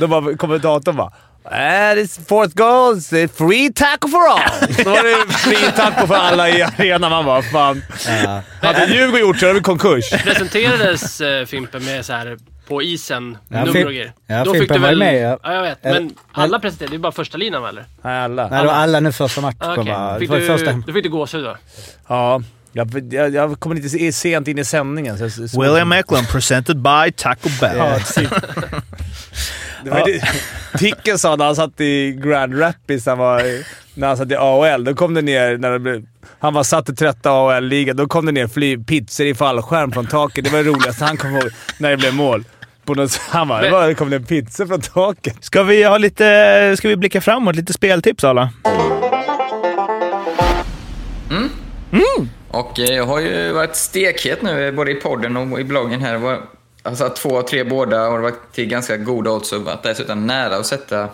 Då 0.00 0.06
var 0.06 0.36
kommentatorn 0.36 0.96
bara 0.96 1.12
"Eh, 1.50 1.94
this 1.94 2.18
fourth 2.28 2.54
goal, 2.54 2.94
it's 2.94 3.28
free 3.28 3.72
taco 3.72 4.08
for 4.08 4.28
all. 4.28 4.40
Då 4.84 4.90
var 4.90 5.26
det 5.26 5.32
free 5.32 5.72
taco 5.76 6.06
för 6.06 6.14
alla 6.14 6.48
i 6.48 6.62
arenan. 6.62 7.10
Man 7.10 7.24
bara 7.24 7.42
fan. 7.42 7.82
Ja. 8.24 8.42
Hade 8.62 8.86
Djurgården 8.86 9.20
gjort 9.20 9.38
så 9.38 9.46
hade 9.46 9.58
vi 9.58 9.64
konkurs. 9.64 10.10
Presenterades 10.10 11.20
eh, 11.20 11.46
Fimpen 11.46 11.84
med 11.84 12.04
så 12.06 12.12
här 12.12 12.36
på 12.68 12.82
isen, 12.82 13.38
Ja, 13.48 13.58
nummer 13.64 13.72
Fim- 13.72 13.86
och 13.86 13.92
grejer. 13.92 14.12
ja, 14.26 14.44
Då 14.44 14.52
Fimpen 14.52 14.60
fick 14.60 14.72
du 14.72 14.78
väl... 14.78 14.98
med, 14.98 15.22
ja. 15.22 15.38
ja. 15.42 15.54
jag 15.54 15.62
vet. 15.62 15.84
Men 15.84 16.14
alla 16.32 16.58
presenterade, 16.58 16.92
det 16.92 16.96
är 16.96 16.98
bara 16.98 17.12
första 17.12 17.38
linan 17.38 17.62
va, 17.62 17.68
eller? 17.68 17.84
Nej, 18.02 18.20
alla. 18.20 18.48
Nej, 18.48 18.60
det 18.60 18.66
var 18.66 18.74
alla 18.74 19.00
nu 19.00 19.12
första 19.12 19.40
matchen. 19.40 19.56
Ah, 19.60 19.76
bara. 19.76 20.12
Det 20.14 20.18
Fick 20.20 20.30
du, 20.30 20.46
första. 20.46 20.72
Då 20.86 20.92
fick 20.92 21.02
du 21.02 21.08
gåshud 21.10 21.44
då? 21.44 21.56
Ja. 22.08 22.42
Jag, 22.76 23.12
jag, 23.12 23.34
jag 23.34 23.60
kom 23.60 23.72
lite 23.72 23.88
se- 23.88 24.12
sent 24.12 24.48
in 24.48 24.58
i 24.58 24.64
sändningen. 24.64 25.18
Så 25.18 25.24
jag, 25.24 25.50
så, 25.50 25.62
William 25.62 25.92
Eklund 25.92 26.28
presented 26.28 26.76
by 26.82 27.12
Taco 27.16 27.48
Bell. 27.60 27.76
Ja. 27.76 27.98
Det 29.84 29.90
var 29.90 30.04
det 30.06 30.22
Ticken 30.78 31.18
sa 31.18 31.36
när 31.36 31.44
han 31.44 31.56
satt 31.56 31.80
i 31.80 32.12
Grand 32.12 32.60
Rapids, 32.60 33.06
han 33.06 33.18
var, 33.18 33.42
när 33.94 34.06
han 34.08 34.16
satt 34.16 34.30
i 34.30 34.36
AHL, 34.36 34.84
då 34.84 34.94
kom 34.94 35.14
det 35.14 35.22
ner, 35.22 35.58
när 35.58 35.70
det 35.70 35.78
blev, 35.78 36.04
han 36.38 36.54
var 36.54 36.62
satt 36.62 36.88
i 36.88 36.94
30 36.94 37.28
AHL-ligan, 37.28 37.96
då 37.96 38.06
kom 38.06 38.26
det 38.26 38.32
ner 38.32 38.48
fly, 38.48 38.78
pizzor 38.78 39.26
i 39.26 39.34
fallskärm 39.34 39.92
från 39.92 40.06
taket. 40.06 40.44
Det 40.44 40.50
var 40.50 40.58
det 40.58 40.64
roligaste 40.70 41.04
han 41.04 41.16
kom 41.16 41.30
ihåg 41.30 41.50
när 41.78 41.90
det 41.90 41.96
blev 41.96 42.14
mål. 42.14 42.44
På 42.84 42.94
något, 42.94 43.16
han 43.16 43.48
bara, 43.48 43.62
det, 43.62 43.70
var, 43.70 43.88
det 43.88 43.94
kom 43.94 44.10
ner 44.10 44.18
pizzor 44.18 44.66
från 44.66 44.80
taket. 44.80 45.36
Ska 45.44 45.62
vi, 45.62 45.84
ha 45.84 45.98
lite, 45.98 46.74
ska 46.78 46.88
vi 46.88 46.96
blicka 46.96 47.20
framåt? 47.20 47.56
Lite 47.56 47.72
speltips 47.72 48.24
alla? 48.24 48.50
Och 52.54 52.78
eh, 52.80 52.96
jag 52.96 53.06
har 53.06 53.20
ju 53.20 53.52
varit 53.52 53.76
stekhet 53.76 54.42
nu, 54.42 54.66
eh, 54.68 54.74
både 54.74 54.90
i 54.90 54.94
podden 54.94 55.36
och 55.36 55.60
i 55.60 55.64
bloggen 55.64 56.00
här. 56.00 56.16
Var- 56.16 56.40
Jag 56.82 56.90
har 56.90 56.96
satt 56.96 57.16
två 57.16 57.38
av 57.38 57.42
tre 57.42 57.64
båda 57.64 58.08
och 58.08 58.16
det 58.16 58.22
varit 58.22 58.52
till 58.52 58.66
ganska 58.68 58.96
goda 58.96 59.30
odds 59.30 59.52
och 59.52 59.62
varit 59.62 59.82
dessutom 59.82 60.26
nära 60.26 60.56
att 60.56 60.66
sätta 60.66 61.08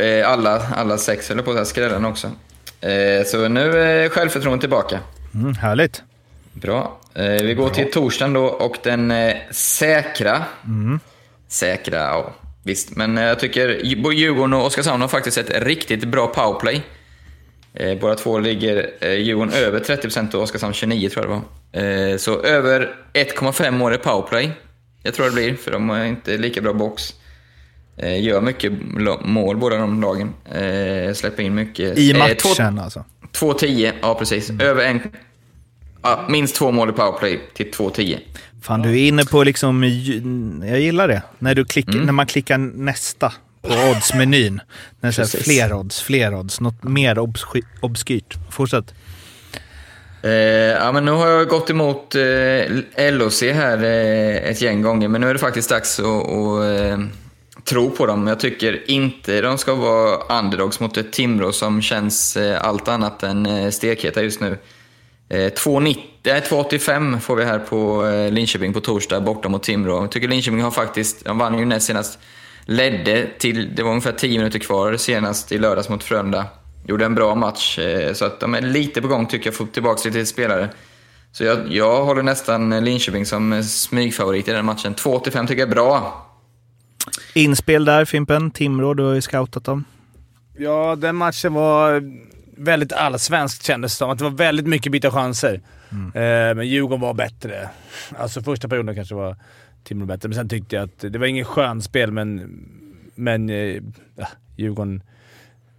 eh, 0.00 0.30
alla, 0.30 0.62
alla 0.76 0.98
sex, 0.98 1.30
eller 1.30 1.42
på 1.42 1.50
att 1.50 1.68
säga, 1.68 2.08
också. 2.08 2.30
Så 3.26 3.48
nu 3.48 3.78
är 3.80 4.08
självförtroendet 4.08 4.60
tillbaka. 4.60 5.00
Mm, 5.34 5.54
härligt. 5.54 6.02
Bra. 6.52 6.98
Vi 7.14 7.54
går 7.54 7.70
till 7.70 7.92
torsdagen 7.92 8.32
då 8.32 8.44
och 8.44 8.76
den 8.82 9.12
säkra... 9.50 10.44
Säkra, 11.48 11.96
ja. 11.98 12.32
Visst, 12.62 12.96
men 12.96 13.16
jag 13.16 13.38
tycker 13.40 13.68
Djurgården 14.12 14.52
och 14.52 14.66
Oskarshamn 14.66 15.00
har 15.00 15.08
faktiskt 15.08 15.38
ett 15.38 15.50
riktigt 15.62 16.04
bra 16.04 16.26
powerplay. 16.26 16.82
Eh, 17.76 17.98
båda 17.98 18.14
två 18.14 18.38
ligger 18.38 18.90
eh, 19.00 19.12
Djurgården 19.12 19.54
över 19.54 19.80
30% 19.80 20.34
och 20.34 20.42
Oskarshamn 20.42 20.74
29 20.74 21.08
tror 21.08 21.24
jag 21.26 21.32
det 21.32 21.42
var. 21.80 22.10
Eh, 22.12 22.16
så 22.16 22.40
över 22.42 22.94
1,5 23.12 23.70
mål 23.70 23.94
i 23.94 23.98
powerplay. 23.98 24.50
Jag 25.02 25.14
tror 25.14 25.26
det 25.26 25.32
blir, 25.32 25.54
för 25.54 25.70
de 25.70 25.88
har 25.88 26.04
inte 26.04 26.36
lika 26.36 26.60
bra 26.60 26.72
box. 26.72 27.14
Eh, 27.98 28.22
gör 28.24 28.40
mycket 28.40 28.72
mål 29.24 29.56
båda 29.56 29.76
de 29.76 30.00
lagen. 30.00 30.32
Eh, 30.54 31.14
släpper 31.14 31.42
in 31.42 31.54
mycket. 31.54 31.98
I 31.98 32.10
Eh, 32.10 32.16
två- 32.34 32.48
matchen 32.48 32.78
alltså. 32.78 33.04
2-10, 33.32 33.92
ja 34.02 34.14
precis. 34.14 34.50
Över 34.60 34.84
en... 34.84 35.00
Ja, 36.02 36.24
minst 36.28 36.56
två 36.56 36.70
mål 36.72 36.88
i 36.90 36.92
powerplay 36.92 37.40
till 37.54 37.70
2-10. 37.70 38.18
Fan, 38.62 38.82
du 38.82 38.90
är 38.90 39.08
inne 39.08 39.24
på 39.24 39.44
liksom... 39.44 39.82
Jag 40.68 40.80
gillar 40.80 41.08
det. 41.08 41.22
När, 41.38 41.54
du 41.54 41.64
klickar, 41.64 41.92
när 41.98 42.12
man 42.12 42.26
klickar 42.26 42.58
nästa 42.58 43.32
på 43.68 43.90
oddsmenyn. 43.90 44.60
När 45.00 45.12
det 45.12 45.18
är 45.18 45.42
fler 45.42 45.72
odds, 45.72 46.00
fler 46.00 46.34
odds. 46.34 46.60
Något 46.60 46.82
mer 46.84 47.14
obsky- 47.18 47.64
obskyrt. 47.80 48.34
Fortsätt. 48.50 48.94
Eh, 50.22 50.30
ja, 50.30 50.92
men 50.92 51.04
nu 51.04 51.10
har 51.10 51.28
jag 51.28 51.48
gått 51.48 51.70
emot 51.70 52.14
eh, 52.14 53.12
LOC 53.12 53.42
här 53.42 53.84
eh, 53.84 54.50
ett 54.50 54.60
gäng 54.62 54.82
gånger, 54.82 55.08
men 55.08 55.20
nu 55.20 55.28
är 55.28 55.32
det 55.32 55.40
faktiskt 55.40 55.70
dags 55.70 56.00
att, 56.00 56.06
att 56.06 56.64
eh, 56.64 56.98
tro 57.64 57.90
på 57.90 58.06
dem. 58.06 58.26
Jag 58.26 58.40
tycker 58.40 58.90
inte 58.90 59.40
de 59.40 59.58
ska 59.58 59.74
vara 59.74 60.38
underdogs 60.38 60.80
mot 60.80 60.96
ett 60.96 61.12
Timrå 61.12 61.52
som 61.52 61.82
känns 61.82 62.36
eh, 62.36 62.64
allt 62.64 62.88
annat 62.88 63.22
än 63.22 63.46
eh, 63.46 63.70
stekheta 63.70 64.22
just 64.22 64.40
nu. 64.40 64.58
Eh, 65.28 65.36
2,90 65.36 65.96
nej, 66.26 66.40
2,85 66.40 67.20
får 67.20 67.36
vi 67.36 67.44
här 67.44 67.58
på 67.58 68.06
eh, 68.06 68.30
Linköping 68.32 68.72
på 68.72 68.80
torsdag 68.80 69.20
borta 69.20 69.48
mot 69.48 69.62
Timrå. 69.62 70.00
Jag 70.00 70.10
tycker 70.10 70.28
Linköping 70.28 70.62
har 70.62 70.70
faktiskt, 70.70 71.24
de 71.24 71.38
vann 71.38 71.58
ju 71.58 71.64
näst 71.64 71.86
senast, 71.86 72.18
ledde 72.66 73.26
till, 73.38 73.74
det 73.74 73.82
var 73.82 73.90
ungefär 73.90 74.12
10 74.12 74.38
minuter 74.38 74.58
kvar 74.58 74.96
senast 74.96 75.52
i 75.52 75.58
lördags 75.58 75.88
mot 75.88 76.04
Frölunda. 76.04 76.46
Gjorde 76.88 77.04
en 77.04 77.14
bra 77.14 77.34
match, 77.34 77.78
eh, 77.78 78.12
så 78.12 78.24
att 78.24 78.40
de 78.40 78.54
är 78.54 78.60
lite 78.60 79.02
på 79.02 79.08
gång 79.08 79.26
tycker 79.26 79.46
jag, 79.46 79.54
få 79.54 79.66
tillbaka 79.66 80.08
lite 80.08 80.26
spelare. 80.26 80.68
Så 81.32 81.44
jag, 81.44 81.72
jag 81.72 82.04
håller 82.04 82.22
nästan 82.22 82.84
Linköping 82.84 83.26
som 83.26 83.52
eh, 83.52 83.62
smygfavorit 83.62 84.48
i 84.48 84.52
den 84.52 84.64
matchen. 84.64 84.94
2,85 84.94 85.46
tycker 85.46 85.60
jag 85.60 85.68
är 85.68 85.74
bra. 85.74 86.26
Inspel 87.34 87.84
där 87.84 88.04
Fimpen. 88.04 88.50
Timrå, 88.50 88.94
du 88.94 89.02
har 89.02 89.14
ju 89.14 89.20
scoutat 89.20 89.64
dem. 89.64 89.84
Ja, 90.58 90.96
den 90.96 91.16
matchen 91.16 91.54
var 91.54 92.02
väldigt 92.56 92.92
allsvenskt 92.92 93.66
kändes 93.66 93.92
det 93.92 93.96
som. 93.96 94.10
Att 94.10 94.18
det 94.18 94.24
var 94.24 94.30
väldigt 94.30 94.66
mycket 94.66 94.92
byta 94.92 95.10
chanser. 95.10 95.60
Eh, 95.90 96.54
men 96.54 96.68
Djurgården 96.68 97.00
var 97.00 97.14
bättre. 97.14 97.68
Alltså 98.18 98.42
första 98.42 98.68
perioden 98.68 98.94
kanske 98.94 99.14
var 99.14 99.36
Timrå 99.86 100.06
bättre, 100.06 100.28
men 100.28 100.36
sen 100.36 100.48
tyckte 100.48 100.76
jag 100.76 100.84
att 100.84 100.98
det 101.12 101.18
var 101.18 101.26
ingen 101.26 101.44
skön 101.44 101.82
spel 101.82 102.12
men, 102.12 102.58
men 103.14 103.50
eh, 103.50 103.56
ja, 104.16 104.28
Djurgården 104.56 105.02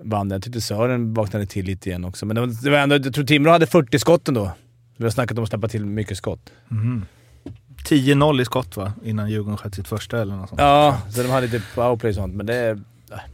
vann 0.03 0.29
den. 0.29 0.35
Jag 0.35 0.43
tyckte 0.43 0.61
Sören 0.61 1.13
vaknade 1.13 1.45
till 1.45 1.65
lite 1.65 1.89
igen 1.89 2.05
också. 2.05 2.25
Men 2.25 2.35
det 2.35 2.41
var, 2.41 2.63
det 2.63 2.69
var 2.69 2.77
ändå, 2.77 2.95
jag 2.95 3.13
tror 3.13 3.25
Timrå 3.25 3.51
hade 3.51 3.67
40 3.67 3.99
skotten 3.99 4.33
då. 4.33 4.51
Vi 4.97 5.03
har 5.03 5.11
snackat 5.11 5.37
om 5.37 5.43
att 5.43 5.49
släppa 5.49 5.67
till 5.67 5.85
mycket 5.85 6.17
skott. 6.17 6.51
10-0 7.89 8.41
i 8.41 8.45
skott 8.45 8.77
va? 8.77 8.93
Innan 9.05 9.29
Djurgården 9.29 9.57
sköt 9.57 9.75
sitt 9.75 9.87
första 9.87 10.21
eller 10.21 10.35
något 10.35 10.49
sånt. 10.49 10.61
Ja, 10.61 11.01
så 11.09 11.23
de 11.23 11.29
hade 11.29 11.47
lite 11.47 11.61
powerplay 11.75 12.09
och 12.09 12.15
sånt, 12.15 12.35
men 12.35 12.45
det, 12.45 12.53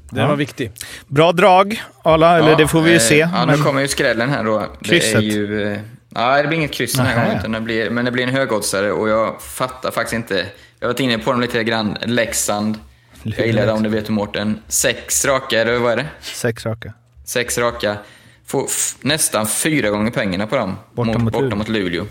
den 0.10 0.22
Ja. 0.22 0.28
var 0.28 0.36
viktig. 0.36 0.72
Bra 1.08 1.32
drag, 1.32 1.82
Arla. 2.04 2.38
Eller 2.38 2.50
Ja, 2.50 2.58
det 2.58 2.68
får 2.68 2.82
vi 2.82 2.90
ju 2.90 2.96
eh, 2.96 3.02
se. 3.02 3.18
Ja, 3.18 3.46
nu 3.46 3.52
men- 3.52 3.62
kommer 3.62 3.82
ju 3.82 3.88
skrällen 3.88 4.30
här 4.30 4.44
då. 4.44 4.60
Det 4.60 4.86
Krysset? 4.90 5.16
är 5.16 5.22
ju... 5.22 5.80
Nej, 6.16 6.42
det 6.42 6.48
blir 6.48 6.58
inget 6.58 6.72
kryss 6.72 6.94
den 6.94 7.06
här 7.06 7.24
gången. 7.24 7.40
Utan 7.40 7.52
det 7.52 7.62
blir, 7.62 7.90
men 7.90 8.06
det 8.06 8.12
blir 8.12 8.24
en 8.24 8.34
högoddsare 8.34 8.92
och 8.92 9.10
jag 9.10 9.42
fattar 9.42 9.92
faktiskt 9.92 10.14
inte. 10.14 10.36
Jag 10.80 10.88
har 10.88 10.94
varit 10.94 11.00
inne 11.00 11.18
på 11.18 11.32
dem 11.32 11.42
lite 11.42 11.64
grann. 11.64 11.98
Leksand. 12.02 12.80
Jag 13.24 13.48
gillar 13.48 13.68
dem, 13.68 13.84
det 13.84 13.90
vet 13.90 14.06
du 14.06 14.12
Mårten. 14.12 14.60
Sex 14.68 15.26
raka, 15.26 15.62
eller 15.62 15.78
vad 15.78 15.92
är 15.92 15.98
det? 15.98 16.06
Sex 16.22 16.66
raka. 16.66 16.94
Sex 17.26 17.58
raka. 17.58 17.98
Får 18.46 18.68
nästan 19.02 19.48
fyra 19.48 19.90
gånger 19.90 20.12
pengarna 20.12 20.48
på 20.48 20.56
dem. 20.56 20.76
Borta 20.94 21.12
mot, 21.12 21.22
mot 21.22 21.34
borta 21.34 21.44
Luleå. 21.44 21.58
mot 21.58 21.68
Luleå. 21.68 22.06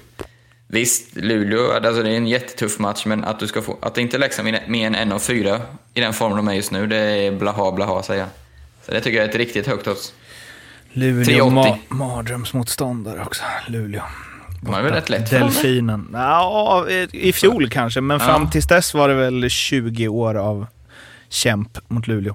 Visst, 0.67 1.17
Luleå, 1.17 1.73
alltså 1.73 2.03
det 2.03 2.11
är 2.11 2.17
en 2.17 2.27
jättetuff 2.27 2.79
match, 2.79 3.07
men 3.07 3.25
att 3.25 3.41
du 3.41 3.47
ska 3.47 3.63
få... 3.63 3.79
Att 3.83 3.99
inte 3.99 4.17
är 4.17 4.19
Leksand 4.19 4.51
mer 4.51 4.65
mer 4.69 4.87
än 4.87 4.95
en 4.95 5.13
av 5.13 5.19
fyra 5.19 5.61
i 5.95 6.01
den 6.01 6.13
form 6.13 6.37
de 6.37 6.49
är 6.49 6.53
just 6.53 6.71
nu, 6.71 6.87
det 6.87 6.97
är 6.97 7.33
blaha 7.33 7.73
blaha 7.73 8.03
säga. 8.03 8.27
Så 8.87 8.93
det 8.93 9.01
tycker 9.01 9.19
jag 9.19 9.25
är 9.25 9.29
ett 9.29 9.37
riktigt 9.37 9.67
högt 9.67 9.89
odds. 9.89 10.13
Luleå, 10.93 11.25
380. 11.25 11.79
ma- 11.89 11.95
mardrömsmotståndare 11.95 13.23
också. 13.23 13.43
Luleå. 13.67 14.03
De 14.61 14.75
är 14.75 14.83
väl 14.83 14.93
rätt 14.93 15.09
lätt? 15.11 15.31
Delfinen. 15.31 16.09
Ja, 16.13 16.87
i 17.13 17.33
fjol 17.33 17.69
kanske, 17.71 18.01
men 18.01 18.19
Ja. 18.21 18.27
fram 18.27 18.51
tills 18.51 18.67
dess 18.67 18.95
var 18.95 19.09
det 19.09 19.15
väl 19.15 19.51
20 19.51 20.09
år 20.09 20.35
av 20.35 20.67
kämp 21.29 21.79
mot 21.89 22.07
Luleå. 22.07 22.35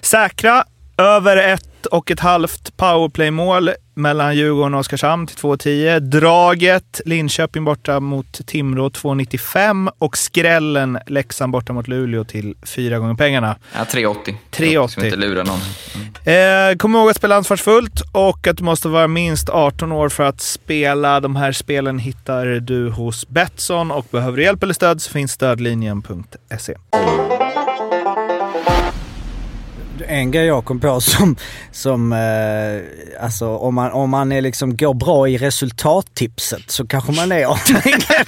Säkra 0.00 0.64
Över 0.98 1.36
ett 1.36 1.86
och 1.86 2.10
ett 2.10 2.20
halvt 2.20 2.76
powerplay-mål 2.76 3.70
mellan 3.94 4.36
Djurgården 4.36 4.74
och 4.74 4.80
Oskarshamn 4.80 5.26
till 5.26 5.36
2,10. 5.36 6.00
Draget 6.00 7.00
Linköping 7.04 7.64
borta 7.64 8.00
mot 8.00 8.46
Timrå 8.46 8.88
2,95 8.88 9.90
och 9.98 10.18
skrällen 10.18 10.98
Leksand 11.06 11.52
borta 11.52 11.72
mot 11.72 11.88
Luleå 11.88 12.24
till 12.24 12.54
fyra 12.62 12.98
gånger 12.98 13.14
pengarna. 13.14 13.56
Ja, 13.74 13.84
3,80. 13.84 14.34
3,80. 14.50 14.88
Ska 14.88 15.00
vi 15.00 15.06
inte 15.06 15.18
lura 15.18 15.44
någon. 15.44 15.58
Eh, 16.34 16.76
kom 16.76 16.94
ihåg 16.94 17.10
att 17.10 17.16
spela 17.16 17.36
ansvarsfullt 17.36 18.02
och 18.12 18.46
att 18.46 18.56
du 18.56 18.64
måste 18.64 18.88
vara 18.88 19.08
minst 19.08 19.48
18 19.48 19.92
år 19.92 20.08
för 20.08 20.24
att 20.24 20.40
spela. 20.40 21.20
De 21.20 21.36
här 21.36 21.52
spelen 21.52 21.98
hittar 21.98 22.46
du 22.46 22.90
hos 22.90 23.28
Betsson 23.28 23.90
och 23.90 24.06
behöver 24.10 24.36
du 24.36 24.42
hjälp 24.42 24.62
eller 24.62 24.74
stöd 24.74 25.02
så 25.02 25.10
finns 25.10 25.32
stödlinjen.se. 25.32 26.74
En 30.10 30.30
grej 30.30 30.46
jag 30.46 30.64
kom 30.64 30.80
på 30.80 31.00
som, 31.00 31.36
som 31.72 32.12
eh, 32.12 33.22
alltså 33.24 33.48
om 33.56 33.74
man, 33.74 33.92
om 33.92 34.10
man 34.10 34.32
är 34.32 34.40
liksom 34.40 34.76
går 34.76 34.94
bra 34.94 35.28
i 35.28 35.38
resultattipset 35.38 36.70
så 36.70 36.86
kanske 36.86 37.12
man 37.12 37.32
är 37.32 37.46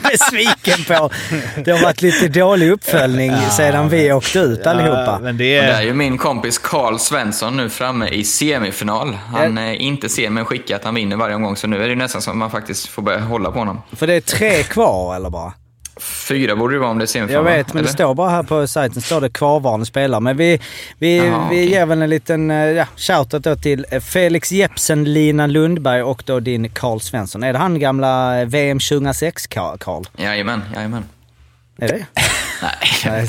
besviken 0.11 0.85
på. 0.97 1.11
Det 1.65 1.71
har 1.71 1.83
varit 1.83 2.03
lite 2.03 2.29
dålig 2.29 2.71
uppföljning 2.71 3.33
sedan 3.51 3.89
vi 3.89 4.13
åkte 4.13 4.39
ut 4.39 4.67
allihopa. 4.67 5.19
men 5.23 5.37
det 5.37 5.59
Och 5.61 5.65
där 5.67 5.73
är 5.73 5.79
är... 5.79 5.83
ju 5.83 5.95
min 5.95 6.19
kompis 6.19 6.59
Karl 6.59 6.99
Svensson 6.99 7.57
nu 7.57 7.71
framme 7.71 8.09
i 8.09 8.25
semifinal. 8.25 9.15
Han 9.15 9.57
Ja. 9.57 9.63
eh, 9.63 9.83
inte 9.83 10.09
ser 10.09 10.31
men 10.31 10.45
skickar 10.45 10.77
att 10.77 10.85
han 10.85 10.95
vinner 10.95 11.17
varje 11.17 11.35
omgång, 11.35 11.57
så 11.57 11.67
nu 11.67 11.85
är 11.85 11.89
det 11.89 11.95
nästan 11.95 12.23
som 12.23 12.31
att 12.31 12.37
man 12.37 12.51
faktiskt 12.51 12.87
får 12.89 13.03
börja 13.03 13.21
hålla 13.21 13.51
på 13.51 13.59
honom. 13.59 13.83
För 13.93 14.07
det 14.07 14.15
är 14.15 14.21
tre 14.21 14.63
kvar 14.63 15.17
eller 15.17 15.31
bara? 15.31 15.53
Fyra 15.97 16.57
borde 16.57 16.75
det 16.75 16.79
vara 16.81 16.91
om 16.91 16.99
det 16.99 17.05
är 17.05 17.07
semifinal. 17.07 17.45
Jag 17.47 17.57
vet, 17.57 17.67
men 17.67 17.75
det 17.75 17.81
Eller? 17.89 17.93
står 17.93 18.15
bara 18.15 18.31
här 18.31 18.43
på 18.43 18.67
sajten 18.67 19.03
står 19.03 19.21
det 19.21 19.31
kvarvarande 19.31 19.87
spelare. 19.87 20.21
Men 20.21 20.37
vi, 20.37 20.61
vi, 20.99 21.17
Jaha, 21.17 21.49
vi 21.51 21.57
okej. 21.57 21.71
ger 21.71 21.87
väl 21.87 22.03
en 22.03 22.11
liten 22.11 22.51
eh, 22.51 22.57
ja, 22.57 22.87
shoutout 22.97 23.43
då 23.45 23.57
till 23.57 23.87
eh, 23.91 24.01
Felix 24.01 24.53
Jepsen, 24.53 25.13
Lina 25.13 25.47
Lundberg 25.47 26.03
och 26.03 26.23
då 26.27 26.41
din 26.41 26.71
Karl 26.71 26.99
Svensson. 27.01 27.43
Är 27.43 27.53
det 27.53 27.59
han 27.59 27.79
gamla 27.79 28.41
eh, 28.41 28.47
VM 28.47 28.79
2006 28.79 29.49
Ka- 29.49 29.79
Karl? 29.79 30.05
Jajamän, 30.17 30.63
jajamän. 30.75 31.05
Är 31.81 31.89
det 31.89 32.07
Nej. 33.05 33.29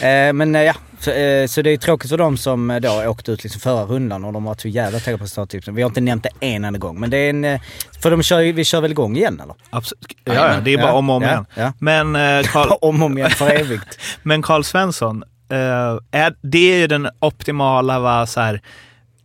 Eh, 0.28 0.32
Men 0.32 0.54
eh, 0.54 0.62
ja, 0.62 0.74
så, 1.00 1.10
eh, 1.10 1.46
så 1.46 1.62
det 1.62 1.70
är 1.70 1.76
tråkigt 1.76 2.10
för 2.10 2.18
dem 2.18 2.36
som 2.36 2.78
då 2.82 3.04
åkte 3.10 3.32
ut 3.32 3.42
liksom 3.42 3.60
förra 3.60 3.84
rundan 3.84 4.24
och 4.24 4.32
de 4.32 4.44
var 4.44 4.54
så 4.58 4.68
jävla 4.68 4.98
taggade 5.00 5.18
på 5.22 5.28
starttipsen. 5.28 5.74
Vi 5.74 5.82
har 5.82 5.90
inte 5.90 6.00
nämnt 6.00 6.22
det 6.22 6.46
en 6.46 6.64
enda 6.64 6.78
gång, 6.78 7.00
men 7.00 7.10
det 7.10 7.16
är 7.16 7.30
en... 7.30 7.58
För 8.02 8.10
de 8.10 8.22
kör, 8.22 8.52
vi 8.52 8.64
kör 8.64 8.80
väl 8.80 8.90
igång 8.90 9.16
igen 9.16 9.40
eller? 9.40 9.54
Absolut. 9.70 10.04
Ja, 10.24 10.34
ja, 10.34 10.60
det 10.64 10.72
är 10.74 10.78
bara 10.78 10.86
Ja, 10.86 10.92
om 10.92 11.10
och 11.10 11.16
om 11.16 11.22
ja, 11.22 11.28
igen. 11.28 11.46
ja. 11.54 11.72
Men 11.78 12.16
eh, 12.16 12.42
Carl, 12.52 12.68
Om 12.80 13.02
och 13.02 13.06
om 13.06 13.18
igen 13.18 13.30
för 13.30 13.50
evigt. 13.50 13.98
men 14.22 14.42
Carl 14.42 14.64
Svensson, 14.64 15.22
eh, 15.50 16.20
är, 16.20 16.34
det 16.42 16.72
är 16.72 16.78
ju 16.78 16.86
den 16.86 17.08
optimala, 17.18 17.98
va, 18.00 18.26
så 18.26 18.40
här, 18.40 18.60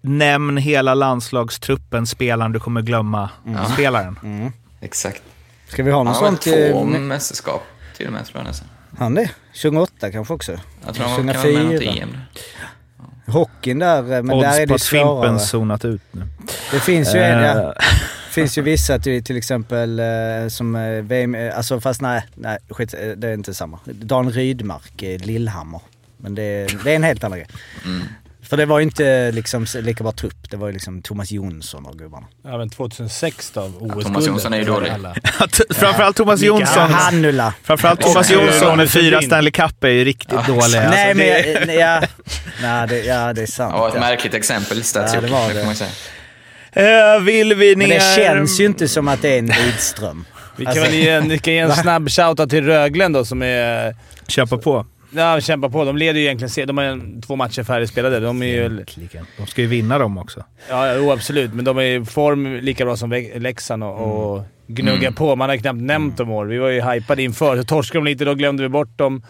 nämn 0.01 0.57
hela 0.57 0.93
landslagstruppen, 0.93 2.07
spelaren 2.07 2.51
du 2.51 2.59
kommer 2.59 2.81
glömma, 2.81 3.29
spelaren. 3.73 4.51
Exakt. 4.81 5.21
Ska 5.67 5.83
vi 5.83 5.91
ha 5.91 5.97
Han 5.99 6.05
något 6.05 6.15
har 6.15 6.23
väl 6.23 6.31
sånt? 6.31 6.41
två 6.41 6.95
eh, 6.95 6.99
mästerskap 7.01 7.63
till 8.01 8.07
och 8.07 8.13
med, 8.13 8.25
tror 8.25 8.39
jag 8.39 8.47
nästan. 8.47 8.67
Han 8.97 9.15
det? 9.15 9.29
2008 9.61 10.11
kanske 10.11 10.33
också? 10.33 10.51
Jag 10.85 10.95
tror 10.95 11.05
han 11.07 11.15
kan 11.15 11.25
vara 11.25 11.35
med 11.43 11.45
i 11.45 11.57
något 11.63 11.71
2004. 11.83 12.03
EM. 12.03 12.17
Hockeyn 13.27 13.79
där, 13.79 13.97
eh, 14.03 14.23
men 14.23 14.31
Odds 14.31 14.43
där 14.47 14.55
är 14.55 14.59
det 14.59 14.67
på 14.67 14.71
ju 14.71 14.75
att 14.75 14.83
Fimpen 14.83 15.05
svårare. 15.07 15.39
zonat 15.39 15.85
ut 15.85 16.01
nu. 16.11 16.21
Det 16.71 16.79
finns 16.79 17.15
ju 17.15 17.19
en, 17.19 17.43
ja. 17.43 17.61
Eh, 17.63 17.71
finns 18.31 18.57
ju 18.57 18.61
vissa 18.61 18.99
till, 18.99 19.23
till 19.23 19.37
exempel 19.37 19.99
eh, 19.99 20.05
som 20.49 20.73
VM, 21.07 21.35
alltså 21.55 21.79
fast 21.81 22.01
nej, 22.01 22.23
nej 22.35 22.57
skit, 22.69 22.95
det 23.17 23.27
är 23.27 23.33
inte 23.33 23.53
samma. 23.53 23.79
Dan 23.85 24.31
Rydmark, 24.31 25.01
Lillhammer. 25.01 25.81
Men 26.17 26.35
det, 26.35 26.41
är- 26.43 26.83
det 26.83 26.91
är 26.91 26.95
en 26.95 27.03
helt 27.03 27.23
annan 27.23 27.37
grej. 27.39 27.47
Mm. 27.85 28.01
För 28.43 28.57
det 28.57 28.65
var 28.65 28.79
ju 28.79 28.83
inte 28.83 29.31
liksom 29.31 29.65
lika 29.75 30.03
bra 30.03 30.11
trupp. 30.11 30.49
Det 30.51 30.57
var 30.57 30.67
ju 30.67 30.73
liksom 30.73 31.01
Thomas 31.01 31.31
Jonsson 31.31 31.85
och 31.85 31.97
gubbarna. 31.97 32.27
Ja, 32.43 32.57
men 32.57 32.69
2006 32.69 33.51
då, 33.51 33.61
OS-guldet. 33.61 34.05
Thomas 34.05 34.27
Jonsson 34.27 34.53
är 34.53 34.57
ju 34.57 34.63
dålig. 34.63 34.91
Framförallt 35.69 36.17
Thomas 36.17 36.41
Jonsson. 36.41 36.91
Hannula. 36.91 37.53
Framförallt 37.63 38.01
Thomas 38.01 38.29
Och, 38.29 38.35
Jonsson 38.35 38.77
med 38.77 38.89
fyra. 38.89 39.21
Stanley 39.21 39.51
Cup 39.51 39.83
är 39.83 39.89
ju 39.89 40.03
riktigt 40.03 40.47
dålig. 40.47 40.61
Alltså, 40.61 40.79
nej 40.79 41.15
men 41.15 41.67
nej, 41.67 41.77
ja, 41.77 42.01
nej, 42.61 42.87
det, 42.87 43.03
ja 43.05 43.33
det 43.33 43.41
är 43.41 43.45
sant. 43.45 43.73
Var 43.73 43.87
ett 43.87 43.93
ja. 43.93 43.99
märkligt 43.99 44.33
exempel, 44.33 44.83
Stats 44.83 45.13
Ja, 45.13 45.21
det 45.21 45.27
var 45.27 45.53
det 45.53 45.75
det. 45.79 45.87
Eh, 46.73 47.19
vill 47.21 47.53
vi 47.53 47.75
ner... 47.75 47.87
Men 47.87 47.89
det 47.89 48.15
känns 48.15 48.59
ju 48.59 48.65
inte 48.65 48.87
som 48.87 49.07
att 49.07 49.21
det 49.21 49.29
är 49.29 49.39
en 49.39 49.47
Lidström. 49.47 50.25
Vi 50.55 50.65
kan 50.65 50.71
Alltså- 50.71 50.85
väl 50.85 50.93
ge 50.93 51.09
en, 51.09 51.29
vi 51.29 51.39
kan 51.39 51.53
ge 51.53 51.59
en 51.59 51.75
snabb 51.75 52.09
shoutout 52.09 52.49
till 52.49 52.65
Röglen 52.65 53.13
då 53.13 53.25
som 53.25 53.41
är... 53.41 53.95
Köpa 54.27 54.57
på. 54.57 54.85
Ja, 55.15 55.41
kämpar 55.41 55.69
på. 55.69 55.85
De 55.85 55.97
leder 55.97 56.19
ju 56.19 56.25
egentligen 56.25 56.67
De 56.67 56.77
har 56.77 56.83
en- 56.85 57.21
två 57.21 57.35
matcher 57.35 57.63
färdigspelade. 57.63 58.19
De 58.19 58.41
är 58.43 58.45
ju... 58.47 58.85
De 59.37 59.47
ska 59.47 59.61
ju 59.61 59.67
vinna 59.67 59.97
dem 59.99 60.17
också. 60.17 60.43
Ja, 60.69 60.93
jo, 60.95 61.11
absolut. 61.11 61.53
Men 61.53 61.65
de 61.65 61.77
är 61.77 61.81
i 62.01 62.05
form 62.05 62.55
lika 62.55 62.85
bra 62.85 62.95
som 62.97 63.11
Leksand 63.35 63.83
och, 63.83 64.33
och 64.35 64.43
gnuggar 64.67 64.99
Mm. 65.01 65.13
på. 65.13 65.35
Man 65.35 65.49
har 65.49 65.57
knappt 65.57 65.79
nämnt 65.81 66.17
dem 66.17 66.29
år. 66.31 66.45
Vi 66.45 66.57
var 66.57 66.69
ju 66.69 66.81
hypade 66.81 67.23
inför. 67.23 67.57
Så 67.57 67.63
torskade 67.63 67.99
de 68.05 68.09
lite, 68.09 68.25
då 68.25 68.35
glömde 68.35 68.63
vi 68.63 68.69
bort 68.69 68.97
dem. 68.97 69.23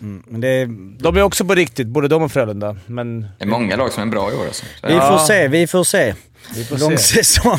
Mm, 0.00 0.22
men 0.26 0.40
det, 0.40 0.64
De 0.98 1.16
är 1.16 1.22
också 1.22 1.44
på 1.44 1.54
riktigt, 1.54 1.86
både 1.86 2.08
de 2.08 2.22
och 2.22 2.32
Frölunda. 2.32 2.76
Men 2.86 3.20
Det 3.38 3.44
är 3.44 3.48
många 3.48 3.76
lag 3.76 3.92
som 3.92 4.02
är 4.02 4.06
bra 4.06 4.32
i 4.32 4.34
år 4.34 4.46
alltså. 4.46 4.64
Så- 4.80 4.86
vi 4.88 4.94
får 4.94 5.18
se, 5.18 5.48
vi 5.48 5.66
får 5.66 5.84
se. 5.84 6.14
vi 6.54 6.64
får 6.64 6.78
Lång 6.78 6.98
se. 6.98 7.24
säsong. 7.24 7.58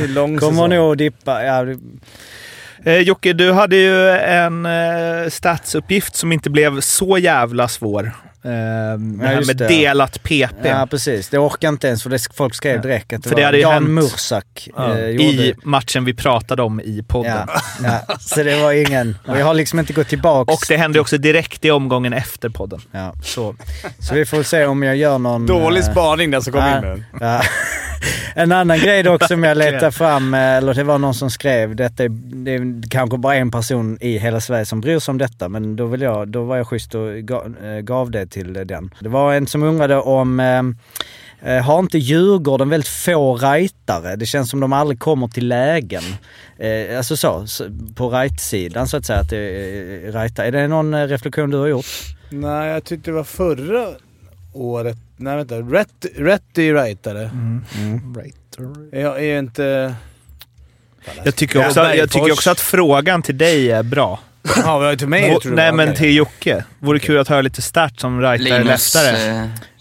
Lång 0.00 0.38
Kommer 0.38 0.52
säsong. 0.52 0.68
nog 0.70 0.98
dippa. 0.98 1.44
Ja, 1.44 1.64
det- 1.64 1.78
Eh, 2.84 2.98
Jocke, 2.98 3.32
du 3.32 3.52
hade 3.52 3.76
ju 3.76 4.08
en 4.10 4.66
eh, 4.66 5.28
statsuppgift 5.28 6.16
som 6.16 6.32
inte 6.32 6.50
blev 6.50 6.80
så 6.80 7.18
jävla 7.18 7.68
svår. 7.68 8.12
Eh, 8.44 8.50
det 8.50 9.26
här 9.26 9.46
med 9.46 9.56
det. 9.56 9.68
delat 9.68 10.22
PP. 10.22 10.64
Ja 10.68 10.86
precis, 10.90 11.28
det 11.28 11.38
orkar 11.38 11.68
inte 11.68 11.86
ens 11.88 12.02
för 12.02 12.10
det, 12.10 12.18
folk 12.34 12.54
skrev 12.54 12.80
direkt 12.80 13.12
att 13.12 13.22
det 13.22 13.28
För 13.28 13.36
det 13.36 13.44
var 13.44 13.52
Jan 13.52 13.72
hänt- 13.72 13.88
Mursak 13.90 14.68
Ja, 14.76 14.98
eh, 14.98 15.06
gjorde. 15.08 15.24
I 15.24 15.54
matchen 15.64 16.04
vi 16.04 16.14
pratade 16.14 16.62
om 16.62 16.80
i 16.80 17.02
podden. 17.08 17.48
ja, 17.82 18.00
ja, 18.08 18.16
så 18.20 18.42
det 18.42 18.62
var 18.62 18.72
ingen... 18.72 19.16
Och 19.26 19.38
jag 19.38 19.44
har 19.46 19.54
liksom 19.54 19.78
inte 19.78 19.92
gått 19.92 20.08
tillbaks. 20.08 20.54
Och 20.54 20.60
det 20.68 20.76
hände 20.76 21.00
också 21.00 21.18
direkt 21.18 21.64
i 21.64 21.70
omgången 21.70 22.12
efter 22.12 22.48
podden. 22.48 22.80
Ja, 22.92 23.14
Så. 23.24 23.54
så 23.98 24.14
vi 24.14 24.26
får 24.26 24.42
se 24.42 24.64
om 24.66 24.82
jag 24.82 24.96
gör 24.96 25.18
någon... 25.18 25.46
Dålig 25.46 25.80
eh, 25.80 25.90
spaning 25.90 26.30
den 26.30 26.42
som 26.42 26.52
kom 26.52 26.62
ja, 26.62 26.76
in 26.78 26.82
med. 26.84 27.04
ja. 27.20 27.42
En 28.34 28.52
annan 28.52 28.78
grej 28.78 29.02
dock 29.02 29.24
som 29.24 29.44
jag 29.44 29.56
letade 29.56 29.92
fram, 29.92 30.34
eh, 30.34 30.40
eller 30.40 30.74
det 30.74 30.84
var 30.84 30.98
någon 30.98 31.14
som 31.14 31.30
skrev, 31.30 31.76
detta 31.76 32.04
är, 32.04 32.08
det 32.44 32.54
är 32.54 32.90
kanske 32.90 33.18
bara 33.18 33.34
en 33.34 33.50
person 33.50 33.98
i 34.00 34.18
hela 34.18 34.40
Sverige 34.40 34.66
som 34.66 34.80
bryr 34.80 34.98
sig 34.98 35.12
om 35.12 35.18
detta, 35.18 35.48
men 35.48 35.76
då, 35.76 35.86
vill 35.86 36.00
jag, 36.00 36.28
då 36.28 36.44
var 36.44 36.56
jag 36.56 36.66
schysst 36.68 36.94
och 36.94 37.08
gav 37.82 38.10
det 38.10 38.26
till 38.32 38.52
den. 38.52 38.94
Det 39.00 39.08
var 39.08 39.34
en 39.34 39.46
som 39.46 39.62
undrade 39.62 39.96
om 39.96 40.40
eh, 40.40 40.62
Eh, 41.44 41.62
har 41.62 41.78
inte 41.78 41.98
Djurgården 41.98 42.68
väldigt 42.68 42.88
få 42.88 43.36
rightare? 43.36 44.16
Det 44.16 44.26
känns 44.26 44.50
som 44.50 44.60
de 44.60 44.72
aldrig 44.72 44.98
kommer 44.98 45.28
till 45.28 45.48
lägen. 45.48 46.02
Eh, 46.58 46.96
alltså 46.96 47.16
så, 47.16 47.46
på 47.94 48.10
right-sidan 48.10 48.88
så 48.88 48.96
att 48.96 49.06
säga, 49.06 49.18
att 49.18 49.30
det 49.30 49.36
är 49.36 50.12
rightar. 50.12 50.44
Är 50.44 50.52
det 50.52 50.68
någon 50.68 50.94
eh, 50.94 51.06
reflektion 51.06 51.50
du 51.50 51.56
har 51.56 51.66
gjort? 51.66 51.86
Nej, 52.30 52.68
jag 52.68 52.84
tyckte 52.84 53.10
det 53.10 53.14
var 53.14 53.24
förra 53.24 53.88
året. 54.52 54.96
Nej 55.16 55.36
vänta. 55.36 55.54
Rätt, 55.54 56.06
rätt 56.16 56.58
är 56.58 56.62
ju 56.62 56.74
rightare. 56.74 57.30
Mm. 57.32 57.64
Jag 58.92 59.24
är 59.24 59.38
inte... 59.38 59.94
Jag 61.24 61.36
tycker, 61.36 61.66
också, 61.66 61.80
jag 61.80 62.10
tycker 62.10 62.32
också 62.32 62.50
att 62.50 62.60
frågan 62.60 63.22
till 63.22 63.38
dig 63.38 63.70
är 63.70 63.82
bra. 63.82 64.20
Ja, 64.56 64.78
vi 64.78 64.84
har 64.84 64.90
ju 64.90 64.96
till 64.96 65.08
mig 65.08 65.40
tror 65.40 65.52
Nej 65.52 65.64
det 65.64 65.70
var. 65.70 65.76
men 65.76 65.94
till 65.94 66.16
Jocke. 66.16 66.64
Vore 66.78 66.98
kul 66.98 67.18
att 67.18 67.28
höra 67.28 67.40
lite 67.42 67.62
stats 67.62 68.00
som 68.00 68.20
rightare 68.20 68.64
leftare. 68.64 69.16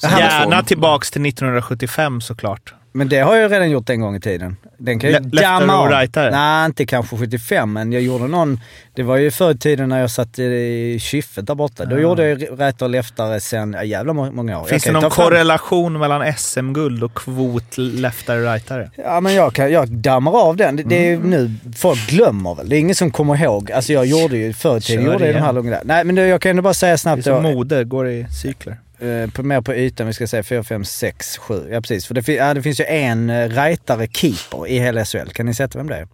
eh, 0.03 0.19
Gärna 0.19 0.63
tillbaks 0.63 1.11
till 1.11 1.25
1975 1.25 2.21
såklart. 2.21 2.73
Men 2.93 3.09
det 3.09 3.19
har 3.19 3.35
jag 3.35 3.51
redan 3.51 3.69
gjort 3.69 3.89
en 3.89 4.01
gång 4.01 4.15
i 4.15 4.19
tiden. 4.19 4.57
Den 4.77 4.99
kan 4.99 5.09
ju 5.09 5.19
Le- 5.19 5.41
damma 5.41 5.77
och 5.79 5.85
av. 5.85 5.91
rightare? 5.91 6.31
Nej, 6.31 6.65
inte 6.65 6.85
kanske 6.85 7.17
75, 7.17 7.73
men 7.73 7.91
jag 7.91 8.01
gjorde 8.01 8.27
någon... 8.27 8.59
Det 8.93 9.03
var 9.03 9.17
ju 9.17 9.31
förr 9.31 9.51
i 9.51 9.57
tiden 9.57 9.89
när 9.89 9.99
jag 9.99 10.11
satt 10.11 10.39
i 10.39 10.97
Kyffet 11.01 11.47
där 11.47 11.55
borta. 11.55 11.85
Då 11.85 11.99
gjorde 11.99 12.27
jag 12.29 12.41
rightare 12.41 12.85
och 12.85 12.89
leftare 12.89 13.39
sen 13.39 13.73
ja, 13.73 13.83
jävla 13.83 14.13
må- 14.13 14.31
många 14.31 14.59
år. 14.59 14.65
Finns 14.65 14.83
det 14.83 14.91
någon 14.91 15.09
korrelation 15.09 15.99
mellan 15.99 16.33
SM-guld 16.37 17.03
och 17.03 17.13
kvot 17.13 17.77
leftare 17.77 18.53
rightare? 18.53 18.91
Ja 18.95 19.19
men 19.21 19.33
jag, 19.33 19.53
kan, 19.53 19.71
jag 19.71 19.87
dammar 19.89 20.31
av 20.41 20.55
den. 20.57 20.75
Det, 20.75 20.83
det 20.83 20.95
är 20.95 21.09
ju 21.09 21.23
nu, 21.23 21.51
folk 21.77 22.07
glömmer 22.09 22.55
väl. 22.55 22.69
Det 22.69 22.75
är 22.75 22.79
ingen 22.79 22.95
som 22.95 23.11
kommer 23.11 23.43
ihåg. 23.43 23.71
Alltså 23.71 23.93
jag 23.93 24.05
gjorde 24.05 24.37
ju 24.37 24.53
förr 24.53 24.77
i 24.77 24.81
tiden, 24.81 25.03
gjorde 25.05 25.13
jag 25.15 25.21
de 25.21 25.29
igen. 25.29 25.43
här 25.43 25.53
långa. 25.53 25.79
Nej 25.83 26.03
men 26.03 26.15
det, 26.15 26.27
jag 26.27 26.41
kan 26.41 26.49
ändå 26.49 26.61
bara 26.61 26.73
säga 26.73 26.89
Det 26.89 26.93
är 26.93 26.97
snabbt 26.97 27.23
som 27.23 27.33
då. 27.33 27.41
mode, 27.51 27.83
går 27.83 28.09
i 28.09 28.25
cykler. 28.41 28.77
Eh, 29.01 29.29
på, 29.29 29.43
mer 29.43 29.61
på 29.61 29.73
ytan, 29.75 30.07
vi 30.07 30.13
ska 30.13 30.27
säga 30.27 30.43
4, 30.43 30.63
5, 30.63 30.85
6, 30.85 31.37
7. 31.37 31.67
Ja 31.71 31.81
precis. 31.81 32.05
För 32.05 32.13
det, 32.13 32.27
ja, 32.27 32.53
det 32.53 32.61
finns 32.61 32.79
ju 32.79 32.85
en 32.85 33.29
uh, 33.29 33.49
rightare 33.49 34.07
keeper 34.07 34.67
i 34.67 34.79
hela 34.79 35.05
SHL. 35.05 35.29
Kan 35.33 35.45
ni 35.45 35.53
sätta 35.53 35.77
vem 35.77 35.87
det 35.87 35.95
är? 35.97 36.07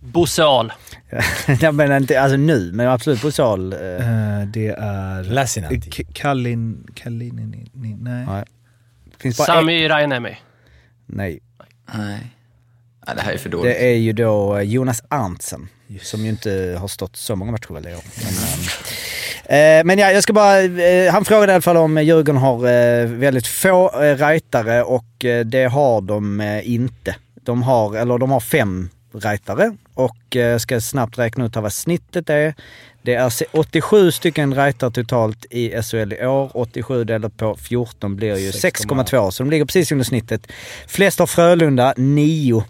Bosse 0.00 0.44
Ahl. 0.44 0.72
jag 1.60 1.74
menar 1.74 1.96
inte, 1.96 2.20
alltså 2.20 2.36
nu, 2.36 2.70
men 2.72 2.88
absolut 2.88 3.34
sal. 3.34 3.72
eh, 3.72 3.78
Eh, 3.78 4.46
det 4.46 4.66
är... 4.78 5.22
Lassinantti. 5.24 5.90
K- 5.90 6.10
Kallin... 6.14 6.86
Kallin... 6.94 7.68
Nej. 7.74 7.96
Nej. 8.28 8.44
finns 9.18 9.36
bara 9.36 9.44
ett, 9.44 9.46
Sami 9.48 9.88
Rajanemi. 9.88 10.36
Nej. 11.06 11.40
Nej. 11.94 12.18
Nej, 13.06 13.16
det 13.16 13.22
här 13.22 13.32
är 13.32 13.38
för 13.38 13.48
Det 13.50 13.56
dåligt. 13.56 13.76
är 13.76 13.94
ju 13.94 14.12
då 14.12 14.56
eh, 14.56 14.62
Jonas 14.62 15.02
Arntsen. 15.08 15.68
Som 16.02 16.20
ju 16.24 16.28
inte 16.28 16.76
har 16.80 16.88
stått 16.88 17.16
så 17.16 17.36
många 17.36 17.52
matcher 17.52 17.74
väl 17.74 17.86
i 17.88 17.94
år. 17.94 18.02
Men, 18.16 18.32
Eh, 18.32 18.58
men 19.84 19.98
ja, 19.98 20.10
jag 20.12 20.22
ska 20.22 20.32
bara... 20.32 20.62
Eh, 20.62 21.12
han 21.12 21.24
frågade 21.24 21.52
i 21.52 21.54
alla 21.54 21.62
fall 21.62 21.76
om 21.76 22.02
Djurgården 22.02 22.36
har 22.36 22.56
eh, 22.56 23.06
väldigt 23.06 23.46
få 23.46 24.02
eh, 24.02 24.16
rightare 24.16 24.82
och 24.82 25.24
eh, 25.24 25.44
det 25.44 25.64
har 25.64 26.00
de 26.00 26.40
eh, 26.40 26.70
inte. 26.74 27.16
De 27.42 27.62
har, 27.62 27.96
eller 27.96 28.18
de 28.18 28.30
har 28.30 28.40
fem 28.40 28.88
rightare 29.14 29.76
och 29.94 30.36
eh, 30.36 30.58
ska 30.58 30.80
snabbt 30.80 31.18
räkna 31.18 31.44
ut 31.46 31.54
här 31.54 31.62
vad 31.62 31.72
snittet 31.72 32.30
är. 32.30 32.54
Det 33.02 33.14
är 33.14 33.28
se- 33.30 33.44
87 33.52 34.12
stycken 34.12 34.54
rightare 34.54 34.90
totalt 34.90 35.44
i 35.50 35.82
SHL 35.82 36.12
i 36.12 36.26
år. 36.26 36.50
87 36.54 37.04
delat 37.04 37.36
på 37.36 37.56
14 37.56 38.16
blir 38.16 38.36
ju 38.36 38.50
6,2 38.50 39.30
så 39.30 39.42
de 39.42 39.50
ligger 39.50 39.64
precis 39.64 39.92
under 39.92 40.04
snittet. 40.04 40.46
Flest 40.86 41.18
har 41.18 41.26
Frölunda, 41.26 41.94
9 41.96 42.64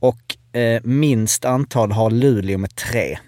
och 0.00 0.58
eh, 0.60 0.80
minst 0.84 1.44
antal 1.44 1.92
har 1.92 2.10
Luleå 2.10 2.58
med 2.58 2.74
3. 2.74 3.18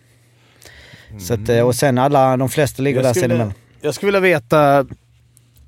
Så 1.18 1.34
att, 1.34 1.48
eh, 1.48 1.60
och 1.60 1.74
sen 1.74 1.98
alla, 1.98 2.36
de 2.36 2.48
flesta 2.48 2.82
ligger 2.82 3.00
där 3.00 3.08
Jag 3.08 3.16
sen 3.16 3.30
skulle, 3.30 3.52
jag 3.80 3.94
skulle 3.94 4.06
vilja 4.20 4.20
veta, 4.20 4.86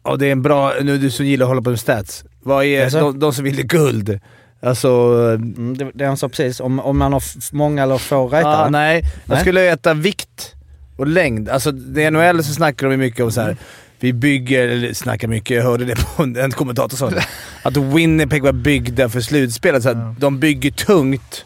och 0.02 0.18
det 0.18 0.26
är 0.26 0.32
en 0.32 0.42
bra, 0.42 0.72
nu 0.82 0.98
du 0.98 1.10
som 1.10 1.26
gillar 1.26 1.46
att 1.46 1.50
hålla 1.50 1.62
på 1.62 1.70
med 1.70 1.80
stats. 1.80 2.24
Vad 2.42 2.64
är 2.64 2.82
Jaså? 2.82 3.00
de, 3.00 3.18
de 3.18 3.32
som 3.32 3.44
vill 3.44 3.66
guld? 3.66 4.20
Alltså... 4.62 4.88
Mm, 5.34 5.76
det, 5.76 5.90
det 5.94 6.04
han 6.04 6.16
sa 6.16 6.28
precis, 6.28 6.60
om, 6.60 6.80
om 6.80 6.98
man 6.98 7.12
har 7.12 7.22
många 7.54 7.82
eller 7.82 7.98
få 7.98 8.28
rightare. 8.28 8.56
Ah, 8.56 8.68
nej, 8.68 9.02
jag 9.24 9.34
Nej. 9.34 9.40
skulle 9.40 9.60
veta 9.60 9.94
vikt 9.94 10.54
och 10.96 11.06
längd. 11.06 11.48
Alltså 11.48 11.70
i 11.70 12.10
NHL 12.10 12.44
så 12.44 12.52
snackar 12.52 12.88
de 12.90 12.96
mycket 12.96 13.24
om 13.24 13.32
så 13.32 13.40
här. 13.40 13.56
Vi 14.00 14.12
bygger, 14.12 14.68
eller 14.68 14.92
snackar 14.94 15.28
mycket, 15.28 15.56
jag 15.56 15.64
hörde 15.64 15.84
det 15.84 15.96
på 16.16 16.22
en, 16.22 16.36
en 16.36 16.50
kommentator 16.52 16.96
sa 16.96 17.10
det. 17.10 17.24
Att 17.62 17.76
Winnipeg 17.76 18.42
var 18.42 18.52
byggda 18.52 19.08
för 19.08 19.20
slutspelet. 19.20 19.82
Så 19.82 19.88
att 19.88 20.20
De 20.20 20.38
bygger 20.40 20.70
tungt. 20.70 21.44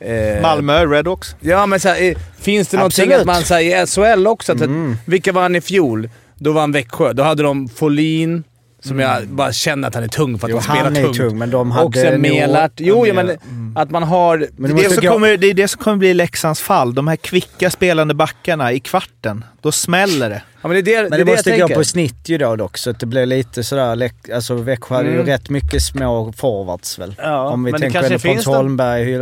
Eh, 0.00 0.42
Malmö, 0.42 0.86
Redhawks. 0.86 1.36
Ja, 1.40 1.66
men 1.66 1.80
så 1.80 1.88
här, 1.88 2.02
eh, 2.02 2.16
finns 2.40 2.68
det 2.68 2.76
någonting 2.76 3.02
Absolut. 3.04 3.20
att 3.20 3.26
man 3.26 3.42
säger 3.42 3.82
i 3.82 3.86
SHL 3.86 4.26
också? 4.26 4.52
Att, 4.52 4.60
Mm. 4.60 4.96
Vilka 5.04 5.32
vann 5.32 5.56
i 5.56 5.60
fjol? 5.60 6.08
Då 6.38 6.52
vann 6.52 6.72
Växjö. 6.72 7.12
Då 7.12 7.22
hade 7.22 7.42
de 7.42 7.68
Folin, 7.68 8.44
som 8.82 8.98
jag 9.00 9.28
bara 9.28 9.52
känner 9.52 9.88
att 9.88 9.94
han 9.94 10.04
är 10.04 10.08
tung 10.08 10.38
för 10.38 10.46
att 10.46 10.50
Jo, 10.50 10.56
de 10.56 10.62
spelar 10.62 10.84
han 10.84 10.96
är 10.96 11.02
tungt. 11.02 11.16
tung, 11.16 11.38
men 11.38 11.50
de 11.50 11.70
hade 11.70 11.86
Och 11.86 11.94
sen 11.94 12.20
Melart. 12.20 12.72
Jo, 12.76 13.06
ja, 13.06 13.14
men 13.14 13.38
att 13.74 13.90
man 13.90 14.02
har... 14.02 14.46
Men 14.56 14.76
Det 14.76 14.82
det, 14.82 14.94
som 14.94 15.06
kommer, 15.06 15.36
det 15.36 15.46
är 15.46 15.54
det 15.54 15.68
som 15.68 15.82
kommer 15.82 15.96
bli 15.96 16.14
Leksands 16.14 16.60
fall. 16.60 16.94
De 16.94 17.08
här 17.08 17.16
kvicka 17.16 17.70
spelande 17.70 18.14
backarna 18.14 18.72
i 18.72 18.80
kvarten. 18.80 19.44
Då 19.60 19.72
smäller 19.72 20.30
det. 20.30 20.42
Ja, 20.62 20.68
men 20.68 20.84
det 20.84 20.94
är 20.94 21.02
det, 21.02 21.10
Men 21.10 21.18
det, 21.18 21.24
det 21.24 21.32
måste 21.32 21.50
jag 21.50 21.68
gå 21.68 21.74
på 21.74 21.84
snitt 21.84 22.28
ju 22.28 22.38
då 22.38 22.56
dock, 22.56 22.78
så 22.78 22.90
att 22.90 23.00
det 23.00 23.06
blir 23.06 23.26
lite 23.26 23.64
sådär... 23.64 24.10
Alltså 24.34 24.54
Växjö 24.54 24.94
hade 24.94 25.08
ju 25.08 25.14
Mm. 25.14 25.26
rätt 25.26 25.50
mycket 25.50 25.82
små 25.82 26.32
forwards 26.36 26.98
väl? 26.98 27.14
Ja, 27.18 27.48
Om 27.48 27.64
vi 27.64 27.72
men 27.72 27.80
det 27.80 27.84
tänker 27.90 28.02
ändå 28.12 28.18
Pontus 28.18 28.44
då- 28.44 28.54
Holmberg, 28.54 29.16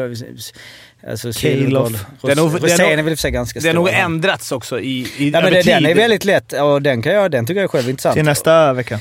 alltså 1.11 1.33
Kilof. 1.33 1.87
Är 2.23 2.35
nog- 2.37 2.53
det 2.53 2.57
är 2.57 2.61
Rosén 2.61 2.79
nog- 2.91 2.99
är 2.99 3.03
väl 3.03 3.17
för 3.17 3.21
sig 3.21 3.31
ganska 3.31 3.61
Det 3.61 3.67
har 3.69 3.73
stor. 3.73 3.81
nog 3.85 3.89
ändrats 3.93 4.53
också 4.53 4.81
i, 4.81 4.85
i 4.85 5.07
Ja 5.19 5.31
men 5.31 5.35
över 5.35 5.51
det, 5.51 5.63
den 5.63 5.83
tid. 5.83 5.91
är 5.91 5.95
väldigt 5.95 6.25
lätt 6.25 6.53
och 6.53 6.83
den, 6.83 7.03
kan 7.03 7.13
jag, 7.13 7.31
den 7.31 7.47
tycker 7.47 7.61
jag 7.61 7.71
själv 7.71 7.87
är 7.87 7.91
intressant. 7.91 8.15
Till 8.15 8.25
nästa 8.25 8.73
vecka. 8.73 9.01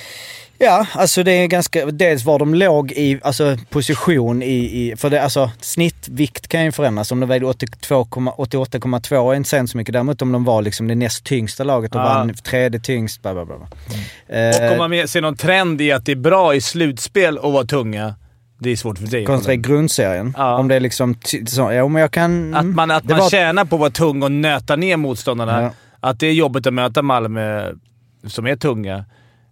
Ja, 0.57 0.87
alltså 0.93 1.23
det 1.23 1.31
är 1.31 1.47
ganska... 1.47 1.85
Dels 1.85 2.25
var 2.25 2.39
de 2.39 2.53
låg 2.55 2.91
i 2.91 3.19
alltså, 3.23 3.57
position 3.69 4.43
i... 4.43 4.47
i 4.55 4.93
för 4.97 5.09
det, 5.09 5.21
alltså 5.23 5.51
snittvikt 5.61 6.47
kan 6.47 6.63
ju 6.65 6.71
förändras. 6.71 7.11
Om 7.11 7.19
de 7.19 7.29
vägde 7.29 7.45
82,- 7.47 8.35
88,2 8.37 9.31
är 9.31 9.35
inte 9.35 9.49
sen 9.49 9.67
så 9.67 9.77
mycket. 9.77 9.93
Däremot 9.93 10.21
om 10.21 10.31
de 10.31 10.43
var 10.43 10.61
liksom 10.61 10.87
det 10.87 10.95
näst 10.95 11.23
tyngsta 11.23 11.63
laget 11.63 11.95
och 11.95 12.01
Ja. 12.01 12.05
vann 12.05 12.33
tredje 12.33 12.79
tyngst, 12.79 13.21
bla 13.21 13.33
bla 13.33 13.45
bla. 13.45 13.55
Och 13.55 14.35
Eh, 14.35 14.71
om 14.71 14.77
man 14.91 15.07
ser 15.07 15.21
någon 15.21 15.37
trend 15.37 15.81
i 15.81 15.91
att 15.91 16.05
det 16.05 16.11
är 16.11 16.15
bra 16.15 16.55
i 16.55 16.61
slutspel 16.61 17.37
att 17.37 17.43
vara 17.53 17.65
tunga, 17.65 18.15
det 18.59 18.69
är 18.69 18.75
svårt 18.75 18.97
för 18.97 19.07
dig. 19.07 19.25
kontra 19.25 19.53
i 19.53 19.57
grundserien. 19.57 20.33
Ja. 20.37 20.57
Om 20.57 20.67
det 20.67 20.75
är 20.75 20.79
liksom... 20.79 21.15
Så, 21.47 21.71
ja, 21.71 21.87
men 21.87 22.01
jag 22.01 22.11
kan... 22.11 22.53
Att 22.55 22.65
man, 22.65 22.91
att 22.91 23.03
man 23.03 23.19
var- 23.19 23.29
tjänar 23.29 23.65
på 23.65 23.75
att 23.75 23.79
vara 23.79 23.89
tung 23.89 24.23
och 24.23 24.31
nöta 24.31 24.75
ner 24.75 24.97
motståndarna. 24.97 25.61
Ja. 25.61 25.71
Att 25.99 26.19
det 26.19 26.27
är 26.27 26.33
jobbigt 26.33 26.67
att 26.67 26.73
möta 26.73 27.01
Malmö 27.01 27.71
som 28.27 28.47
är 28.47 28.55
tunga, 28.55 29.05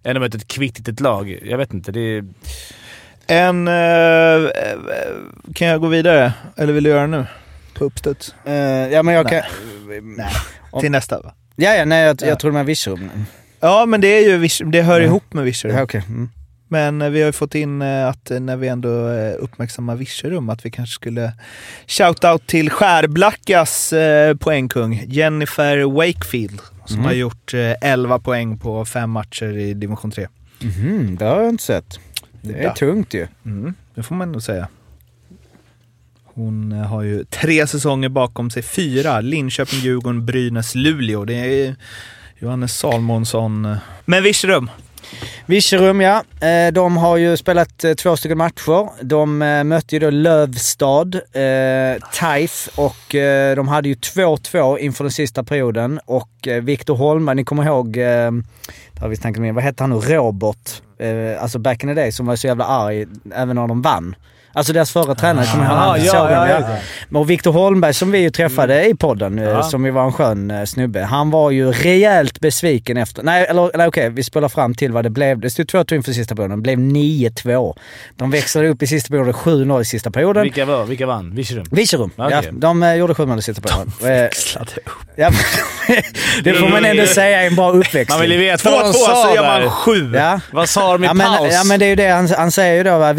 än 0.03 0.15
att 0.17 0.21
möta 0.21 0.38
ett 0.38 0.47
kvittigt 0.47 0.99
lag. 0.99 1.39
Jag 1.45 1.57
vet 1.57 1.73
inte. 1.73 1.91
Det 1.91 1.99
är... 1.99 2.25
En... 3.27 3.67
eh, 3.67 3.73
eh, 3.73 4.77
kan 5.55 5.67
jag 5.67 5.81
gå 5.81 5.88
vidare? 5.88 6.34
Eller 6.57 6.73
vill 6.73 6.84
du 6.84 6.89
göra 6.89 7.01
det 7.01 7.07
nu? 7.07 7.25
På 7.73 7.85
uppstuds? 7.85 8.35
Eh, 8.45 8.53
ja, 8.93 9.03
men 9.03 9.13
jag 9.15 9.30
kan... 9.30 9.41
Nej. 10.17 10.30
Om- 10.71 10.81
Till 10.81 10.91
nästa 10.91 11.21
va? 11.21 11.34
Ja, 11.55 11.73
ja, 11.75 11.85
nej, 11.85 12.03
jag, 12.05 12.17
Ja. 12.21 12.27
jag 12.27 12.39
tror 12.39 12.51
med 12.51 12.65
Virserum. 12.65 13.09
Ja, 13.59 13.85
men 13.85 14.01
det, 14.01 14.07
är 14.07 14.30
ju, 14.30 14.38
Visch- 14.38 14.71
det 14.71 14.81
hör 14.81 14.99
Ja. 14.99 15.05
ihop 15.05 15.34
med 15.34 15.43
Virserum. 15.45 15.75
Ja, 15.75 15.81
okej. 15.84 16.03
Mm. 16.07 16.30
Men 16.67 17.01
eh, 17.01 17.09
vi 17.09 17.19
har 17.19 17.25
ju 17.25 17.31
fått 17.31 17.55
in 17.55 17.81
eh, 17.81 18.07
att 18.07 18.31
när 18.39 18.55
vi 18.57 18.67
ändå 18.67 18.89
uppmärksammar 19.39 19.95
Virserum 19.95 20.49
att 20.49 20.65
vi 20.65 20.71
kanske 20.71 20.93
skulle 20.93 21.34
shout-out 21.88 22.41
till 22.45 22.69
Skärblackas 22.69 23.93
poängkung 24.39 25.03
Jennifer 25.07 25.77
Wakefield 25.84 26.61
som 26.85 26.95
Mm. 26.95 27.05
har 27.05 27.14
gjort 27.14 27.53
eh, 27.53 27.73
11 27.81 28.19
poäng 28.19 28.57
på 28.60 28.85
fem 28.85 29.10
matcher 29.11 29.57
i 29.57 29.73
division 29.73 30.11
3. 30.11 30.27
Mhm, 30.61 31.15
det 31.19 31.26
har 31.26 31.41
jag 31.41 31.49
inte 31.49 31.64
sett. 31.64 31.99
Det 32.41 32.53
är 32.53 32.64
Ja. 32.64 32.73
tungt 32.76 33.14
ju. 33.14 33.27
Mm, 33.45 33.73
det 33.95 34.03
får 34.03 34.15
man 34.15 34.31
nog 34.31 34.41
säga. 34.43 34.68
Hon 36.23 36.72
eh, 36.72 36.77
har 36.88 37.01
ju 37.01 37.23
tre 37.23 37.68
säsonger 37.68 38.10
bakom 38.10 38.49
sig, 38.49 38.64
fyra. 38.64 39.22
Linköping, 39.22 39.80
Djurgården, 39.80 40.26
Brynäs, 40.26 40.76
Luleå. 40.76 41.26
Det 41.26 41.34
är 41.35 41.76
Johannes 42.39 42.77
Salmonsson. 42.77 43.76
Men 44.05 44.23
Virserum, 44.23 44.69
Virserum 45.45 46.01
ja, 46.01 46.23
eh, 46.41 46.73
de 46.73 46.97
har 46.97 47.17
ju 47.17 47.38
spelat 47.38 47.84
eh, 47.84 47.93
två 47.93 48.17
stycken 48.17 48.38
matcher. 48.38 48.89
De 49.03 49.41
eh, 49.41 49.63
mötte 49.63 49.95
ju 49.95 49.99
då 49.99 50.09
Lövstad, 50.09 51.15
eh, 51.34 52.01
Taif 52.13 52.69
och 52.75 53.15
eh, 53.15 53.55
de 53.55 53.67
hade 53.67 53.89
ju 53.89 53.95
2-2 53.95 54.77
inför 54.77 55.03
den 55.03 55.11
sista 55.11 55.43
perioden. 55.43 55.99
Och 56.05 56.47
eh, 56.47 56.63
Viktor 56.63 56.95
Holmberg, 56.95 57.35
ni 57.35 57.43
kommer 57.43 57.65
ihåg, 57.65 57.97
eh, 57.97 58.31
har 58.99 59.07
vi 59.07 59.15
snackat 59.15 59.41
med, 59.41 59.53
vad 59.53 59.63
hette 59.63 59.84
han 59.84 59.89
nu, 59.89 59.95
Robert? 59.95 60.81
Eh, 60.97 61.43
alltså 61.43 61.59
back 61.59 61.84
in 61.84 61.89
the 61.89 61.93
day 61.95 62.11
som 62.11 62.25
var 62.25 62.35
så 62.35 62.47
jävla 62.47 62.65
arg 62.65 63.05
även 63.35 63.55
när 63.55 63.67
de 63.67 63.81
vann. 63.81 64.15
Alltså 64.55 64.73
deras 64.73 64.91
förra 64.91 65.15
tränare, 65.15 65.45
kommer 65.45 65.63
jag 65.65 65.71
ihåg? 65.73 65.80
Ah, 65.81 65.89
han? 65.89 66.05
ja, 66.05 66.31
ja, 66.31 66.47
ja, 66.49 66.59
ja. 66.69 66.75
Men 67.09 67.21
Och 67.21 67.30
Viktor 67.30 67.51
Holmberg 67.51 67.93
som 67.93 68.11
vi 68.11 68.19
ju 68.19 68.30
träffade 68.30 68.85
i 68.89 68.95
podden, 68.95 69.39
eh, 69.39 69.45
Ja. 69.45 69.63
som 69.63 69.85
ju 69.85 69.91
var 69.91 70.05
en 70.05 70.13
skön 70.13 70.51
eh, 70.51 70.63
snubbe. 70.65 71.03
Han 71.03 71.30
var 71.31 71.51
ju 71.51 71.71
rejält 71.71 72.39
besviken 72.39 72.97
efter... 72.97 73.23
Nej, 73.23 73.45
eller, 73.49 73.71
eller 73.73 73.88
okej, 73.88 74.09
vi 74.09 74.23
spelar 74.23 74.49
fram 74.49 74.75
till 74.75 74.91
vad 74.91 75.03
det 75.05 75.09
blev. 75.09 75.39
Det 75.39 75.49
stod 75.49 75.65
2-2 75.65 75.95
inför 75.95 76.11
sista 76.11 76.35
perioden. 76.35 76.57
Det 76.57 76.61
blev 76.61 76.77
9-2. 76.80 77.75
De 78.15 78.31
växlade 78.31 78.67
upp 78.69 78.84
i 78.84 78.88
sista 78.88 79.09
perioden, 79.09 79.34
7-0 79.34 79.81
i 79.81 79.85
sista 79.85 80.11
perioden. 80.11 80.43
Vilka, 80.43 80.65
var, 80.65 80.85
vilka 80.85 81.05
vann? 81.05 81.35
Virserum? 81.35 81.65
Virserum. 81.71 82.11
Okej. 82.17 82.39
Ja, 82.45 82.51
de 82.51 82.84
eh, 82.84 82.93
gjorde 82.93 83.15
7 83.15 83.25
mål 83.25 83.39
i 83.39 83.41
sista 83.41 83.61
perioden. 83.61 83.91
Eh, 84.01 84.07
växlade 84.07 84.71
ja, 85.15 85.30
det 86.43 86.53
får 86.53 86.69
man 86.69 86.85
ändå 86.85 87.05
säga 87.05 87.41
är 87.41 87.47
en 87.47 87.55
bra 87.55 87.71
uppväxling. 87.71 88.05
Man 88.09 88.21
vill 88.21 88.31
ju 88.31 88.38
veta 88.38 88.69
2-2 88.69 88.73
vad 88.73 88.85
de 88.85 88.93
så 88.93 89.35
gör 89.35 89.61
man 89.61 89.69
sju. 89.69 90.11
Ja. 90.15 90.39
Vad 90.51 90.69
sa 90.69 90.93
de 90.93 91.03
i 91.03 91.07
Ja 91.07 91.13
men, 91.13 91.27
paus? 91.38 91.53
ja 91.53 91.63
men 91.63 91.80
det 91.80 91.85
är 91.85 91.89
ju 91.89 91.95
det 91.95 92.07
han, 92.07 92.27
han 92.38 92.51
säger 92.51 92.75
ju 92.77 92.84
då 92.84 93.13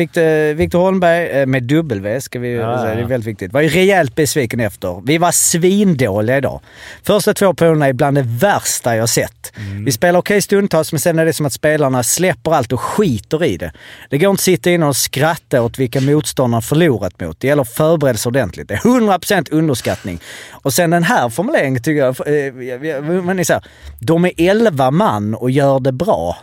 Victor 0.54 0.78
Holmberg 0.78 1.23
eh, 1.26 1.46
med 1.46 1.62
W 1.62 2.20
ska 2.20 2.38
vi 2.38 2.54
Ja, 2.54 2.82
säga, 2.82 2.94
det 2.94 3.00
är 3.00 3.06
väldigt 3.06 3.28
viktigt. 3.28 3.52
Var 3.52 3.60
ju 3.60 3.68
rejält 3.68 4.14
besviken 4.14 4.60
efter. 4.60 5.02
Vi 5.06 5.18
var 5.18 5.32
svindåliga 5.32 6.36
idag. 6.36 6.60
Första 7.02 7.34
två 7.34 7.54
perioderna 7.54 7.86
är 7.86 7.92
bland 7.92 8.16
det 8.16 8.24
värsta 8.26 8.96
jag 8.96 9.08
sett. 9.08 9.52
Mm. 9.56 9.84
Vi 9.84 9.92
spelar 9.92 10.18
okej 10.18 10.42
stundtals 10.42 10.92
men 10.92 10.98
sen 10.98 11.18
är 11.18 11.24
det 11.24 11.32
som 11.32 11.46
att 11.46 11.52
spelarna 11.52 12.02
släpper 12.02 12.54
allt 12.54 12.72
och 12.72 12.80
skiter 12.80 13.44
i 13.44 13.56
det. 13.56 13.72
Det 14.10 14.18
går 14.18 14.30
inte 14.30 14.40
att 14.40 14.44
sitta 14.44 14.70
inne 14.70 14.86
och 14.86 14.96
skratta 14.96 15.62
åt 15.62 15.78
vilka 15.78 16.00
motståndarna 16.00 16.60
förlorat 16.60 17.20
mot. 17.20 17.40
Det 17.40 17.46
gäller 17.46 17.62
att 17.62 17.74
förbereda 17.74 18.18
sig 18.18 18.30
ordentligt. 18.30 18.68
Det 18.68 18.74
är 18.74 18.78
100% 18.78 19.48
underskattning. 19.50 20.20
Och 20.50 20.72
sen 20.72 20.90
den 20.90 21.02
här 21.02 21.28
formuleringen 21.28 21.82
tycker 21.82 22.04
jag, 22.04 22.16
det 22.24 22.46
är 22.46 23.44
så 23.44 23.52
här, 23.52 23.62
de 24.00 24.24
är 24.24 24.32
11 24.36 24.90
man 24.90 25.34
och 25.34 25.50
gör 25.50 25.80
det 25.80 25.92
bra. 25.92 26.36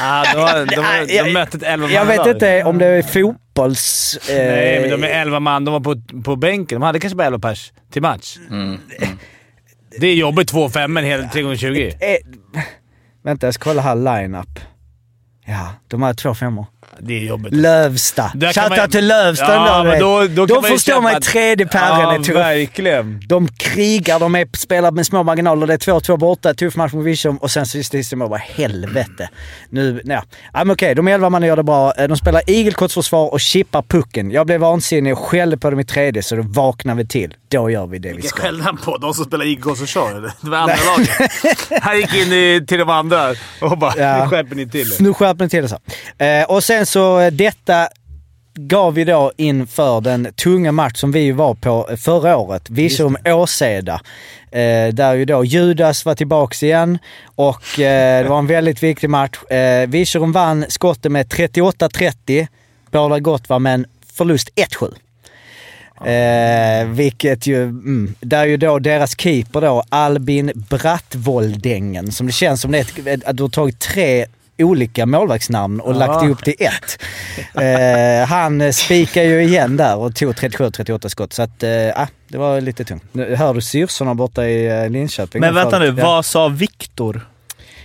Ah, 0.00 0.24
de, 0.34 0.38
har- 0.40 0.66
de, 0.66 0.76
har- 0.76 1.24
de 1.24 1.32
mötte 1.32 1.56
ett 1.56 1.62
11 1.62 1.90
Jag 1.90 2.04
vet 2.06 2.26
inte 2.26 2.64
om 2.64 2.78
det 2.78 2.86
är 2.86 3.02
fotbolls... 3.02 4.16
Eh, 4.30 4.36
Nej, 4.36 4.80
men 4.80 5.00
de 5.00 5.06
är 5.06 5.20
11 5.20 5.40
man. 5.40 5.64
De 5.64 5.72
var 5.72 5.80
på, 5.80 6.22
på 6.22 6.36
bänken. 6.36 6.80
De 6.80 6.86
hade 6.86 7.00
kanske 7.00 7.16
bara 7.16 7.26
11 7.26 7.38
pers 7.38 7.72
till 7.92 8.02
match. 8.02 8.36
Mm. 8.50 8.78
Det 10.00 10.06
är 10.06 10.14
jobbigt 10.14 10.52
2-5 10.52 10.88
men 10.88 11.04
hela 11.04 11.22
3x20. 11.24 11.86
eh, 12.00 12.16
vänta, 13.24 13.46
jag 13.46 13.54
ska 13.54 13.64
kolla 13.70 13.82
här 13.82 13.94
line-up. 13.96 14.60
Ja, 15.46 15.68
de 15.88 16.02
har 16.02 16.14
två 16.14 16.34
femmor. 16.34 16.66
Det 16.98 17.14
är 17.14 17.20
jobbigt. 17.24 17.52
Lövsta. 17.52 18.28
Kan 18.28 18.38
man- 18.40 18.52
Shoutout 18.52 18.90
till 18.92 19.06
Lövsta 19.06 19.54
Ja, 19.54 19.82
men 19.84 20.00
då, 20.00 20.26
då, 20.26 20.46
Då 20.46 20.54
man 20.54 20.62
förstår 20.70 20.92
köpa 20.92 21.00
man 21.00 21.14
att- 21.16 21.22
tredje 21.22 21.66
pärren 21.66 22.00
ja, 22.00 22.14
är 22.14 22.18
tuff. 22.18 22.34
verkligen. 22.36 23.20
De 23.28 23.48
krigar, 23.48 24.20
de 24.20 24.34
är, 24.34 24.56
spelar 24.56 24.90
med 24.90 25.06
små 25.06 25.22
marginaler. 25.22 25.66
Det 25.66 25.74
är 25.74 25.78
2-2 25.78 26.16
borta, 26.16 26.54
tuff 26.54 26.76
match 26.76 26.92
mot 26.92 27.06
Virserum 27.06 27.36
och 27.36 27.50
sen 27.50 27.66
så 27.66 27.70
sista 27.70 27.96
sista 27.96 28.16
mål. 28.16 28.28
Bara 28.28 28.38
helvete. 28.54 29.28
Nu, 29.70 30.00
ja. 30.04 30.22
ja 30.52 30.64
men 30.64 30.70
okej, 30.70 30.94
de 30.94 31.08
11 31.08 31.30
man 31.30 31.42
gör 31.42 31.56
det 31.56 31.62
bra. 31.62 31.92
Eh, 31.98 32.08
De 32.08 32.16
spelar 32.16 32.42
igelkottsförsvar 32.50 33.32
och 33.32 33.40
chippar 33.40 33.82
pucken. 33.82 34.30
Jag 34.30 34.46
blev 34.46 34.60
vansinnig 34.60 35.12
och 35.12 35.18
skällde 35.18 35.56
på 35.56 35.70
dem 35.70 35.80
i 35.80 35.84
tredje, 35.84 36.22
så 36.22 36.36
då 36.36 36.42
vaknar 36.42 36.94
vi 36.94 37.06
till. 37.06 37.34
Då 37.48 37.70
gör 37.70 37.86
vi 37.86 37.98
det 37.98 38.12
vi 38.12 38.22
ska. 38.22 38.42
skällde 38.42 38.64
han 38.64 38.76
på? 38.76 38.96
De 38.98 39.14
som 39.14 39.24
spelar 39.24 39.86
kör 39.86 40.16
eller? 40.16 40.32
Det 40.40 40.50
var 40.50 40.58
andra 40.58 40.74
laget. 40.96 41.10
Han 41.82 41.96
gick 41.96 42.14
in 42.14 42.32
i, 42.32 42.64
till 42.68 42.78
de 42.78 42.90
andra 42.90 43.34
och 43.60 43.78
bara 43.78 43.92
Ja. 43.96 44.24
“Nu 44.24 44.30
skärper 44.30 44.54
ni 44.56 44.68
till 44.68 44.92
er”. 44.92 45.02
Nu 45.02 45.14
skärper 45.14 45.44
ni 45.44 45.50
till 45.50 45.62
det 45.62 45.68
så. 45.68 45.78
Eh, 46.24 46.44
och 46.44 46.64
sen 46.64 46.83
så 46.86 47.20
eh, 47.20 47.32
detta 47.32 47.88
gav 48.54 48.94
vi 48.94 49.04
då 49.04 49.32
inför 49.36 50.00
den 50.00 50.28
tunga 50.34 50.72
match 50.72 50.96
som 50.96 51.12
vi 51.12 51.32
var 51.32 51.54
på 51.54 51.88
förra 51.96 52.36
året, 52.36 52.70
Virserum 52.70 53.16
Åseda. 53.24 54.00
Eh, 54.50 54.88
där 54.94 55.14
ju 55.14 55.24
då 55.24 55.44
Judas 55.44 56.04
var 56.04 56.14
tillbaks 56.14 56.62
igen 56.62 56.98
och 57.24 57.80
eh, 57.80 58.22
det 58.22 58.28
var 58.28 58.38
en 58.38 58.46
väldigt 58.46 58.82
viktig 58.82 59.10
match. 59.10 59.42
Eh, 59.42 59.88
Virserum 59.88 60.32
vann 60.32 60.64
skottet 60.68 61.12
med 61.12 61.26
38-30. 61.26 62.46
Båda 62.90 63.20
gott 63.20 63.48
var 63.48 63.58
med 63.58 63.74
en 63.74 63.86
förlust 64.12 64.48
1-7. 64.54 64.94
Eh, 66.06 66.88
vilket 66.88 67.46
ju, 67.46 67.62
mm, 67.62 68.14
där 68.20 68.44
ju 68.44 68.56
då 68.56 68.78
deras 68.78 69.20
keeper 69.20 69.60
då, 69.60 69.82
Albin 69.88 70.52
Brattvoldängen, 70.54 72.12
som 72.12 72.26
det 72.26 72.32
känns 72.32 72.60
som 72.60 72.72
det 72.72 72.78
är 73.06 73.28
att 73.28 73.36
du 73.36 73.42
har 73.42 73.50
tagit 73.50 73.78
tre 73.78 74.26
olika 74.58 75.06
målvaktsnamn 75.06 75.80
och 75.80 75.94
lagt 75.94 76.24
ihop 76.24 76.44
till 76.44 76.54
ett. 76.58 77.02
Eh, 77.62 78.26
han 78.26 78.72
spikar 78.72 79.22
ju 79.22 79.42
igen 79.42 79.76
där 79.76 79.96
och 79.96 80.14
tog 80.16 80.34
37-38 80.34 81.08
skott. 81.08 81.32
Så 81.32 81.42
att, 81.42 81.62
eh, 81.62 81.70
ah, 81.96 82.06
det 82.28 82.38
var 82.38 82.60
lite 82.60 82.84
tungt. 82.84 83.04
Nu 83.12 83.34
hör 83.36 83.54
du 83.54 83.60
syrsorna 83.60 84.14
borta 84.14 84.44
i 84.46 84.66
eh, 84.84 84.90
Linköping. 84.90 85.40
Men 85.40 85.54
vänta 85.54 85.78
nu, 85.78 85.86
Ja. 85.98 86.06
vad 86.06 86.24
sa 86.24 86.48
Viktor? 86.48 87.26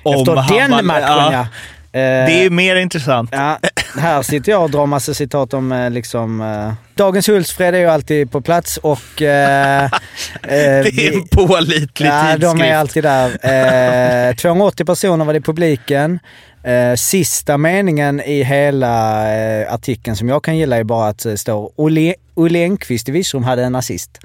om 0.03 0.13
Efter 0.19 0.35
han 0.35 0.47
den 0.57 0.71
var- 0.71 0.81
matchen 0.83 1.33
ja. 1.33 1.47
Det 1.91 1.99
Eh, 1.99 2.45
är 2.45 2.49
mer 2.49 2.75
intressant. 2.75 3.29
Ja, 3.33 3.59
här 3.97 4.21
sitter 4.21 4.51
jag 4.51 4.63
och 4.63 4.69
drar 4.71 4.85
massa 4.85 5.13
citat 5.13 5.53
om 5.53 5.71
eh, 5.71 5.89
liksom... 5.89 6.73
Dagens 6.95 7.29
Hultsfred 7.29 7.75
är 7.75 7.79
ju 7.79 7.85
alltid 7.85 8.31
på 8.31 8.41
plats 8.41 8.77
och... 8.77 9.21
Eh, 9.21 9.89
Det 10.41 11.07
är 11.07 11.13
en 11.13 11.27
pålitlig 11.27 12.07
Ja, 12.09 12.23
de 12.23 12.39
tidskrift. 12.39 12.63
är 12.65 12.75
alltid 12.75 13.03
där. 13.03 14.29
Eh, 14.29 14.35
280 14.41 14.85
personer 14.85 15.25
var 15.25 15.33
det 15.33 15.39
i 15.39 15.41
publiken. 15.41 16.19
Eh, 16.63 16.95
sista 16.95 17.57
meningen 17.57 18.21
i 18.21 18.43
hela 18.43 19.23
eh, 19.35 19.73
artikeln 19.73 20.15
som 20.15 20.29
jag 20.29 20.43
kan 20.43 20.57
gilla 20.57 20.77
är 20.77 20.83
bara 20.83 21.07
att 21.07 21.23
det 21.23 21.37
står 21.37 21.71
Olle, 21.75 22.15
Olle 22.33 22.59
Enqvist 22.59 23.09
i 23.09 23.11
Virserum 23.11 23.43
hade 23.43 23.63
en 23.63 23.75
assist. 23.75 24.19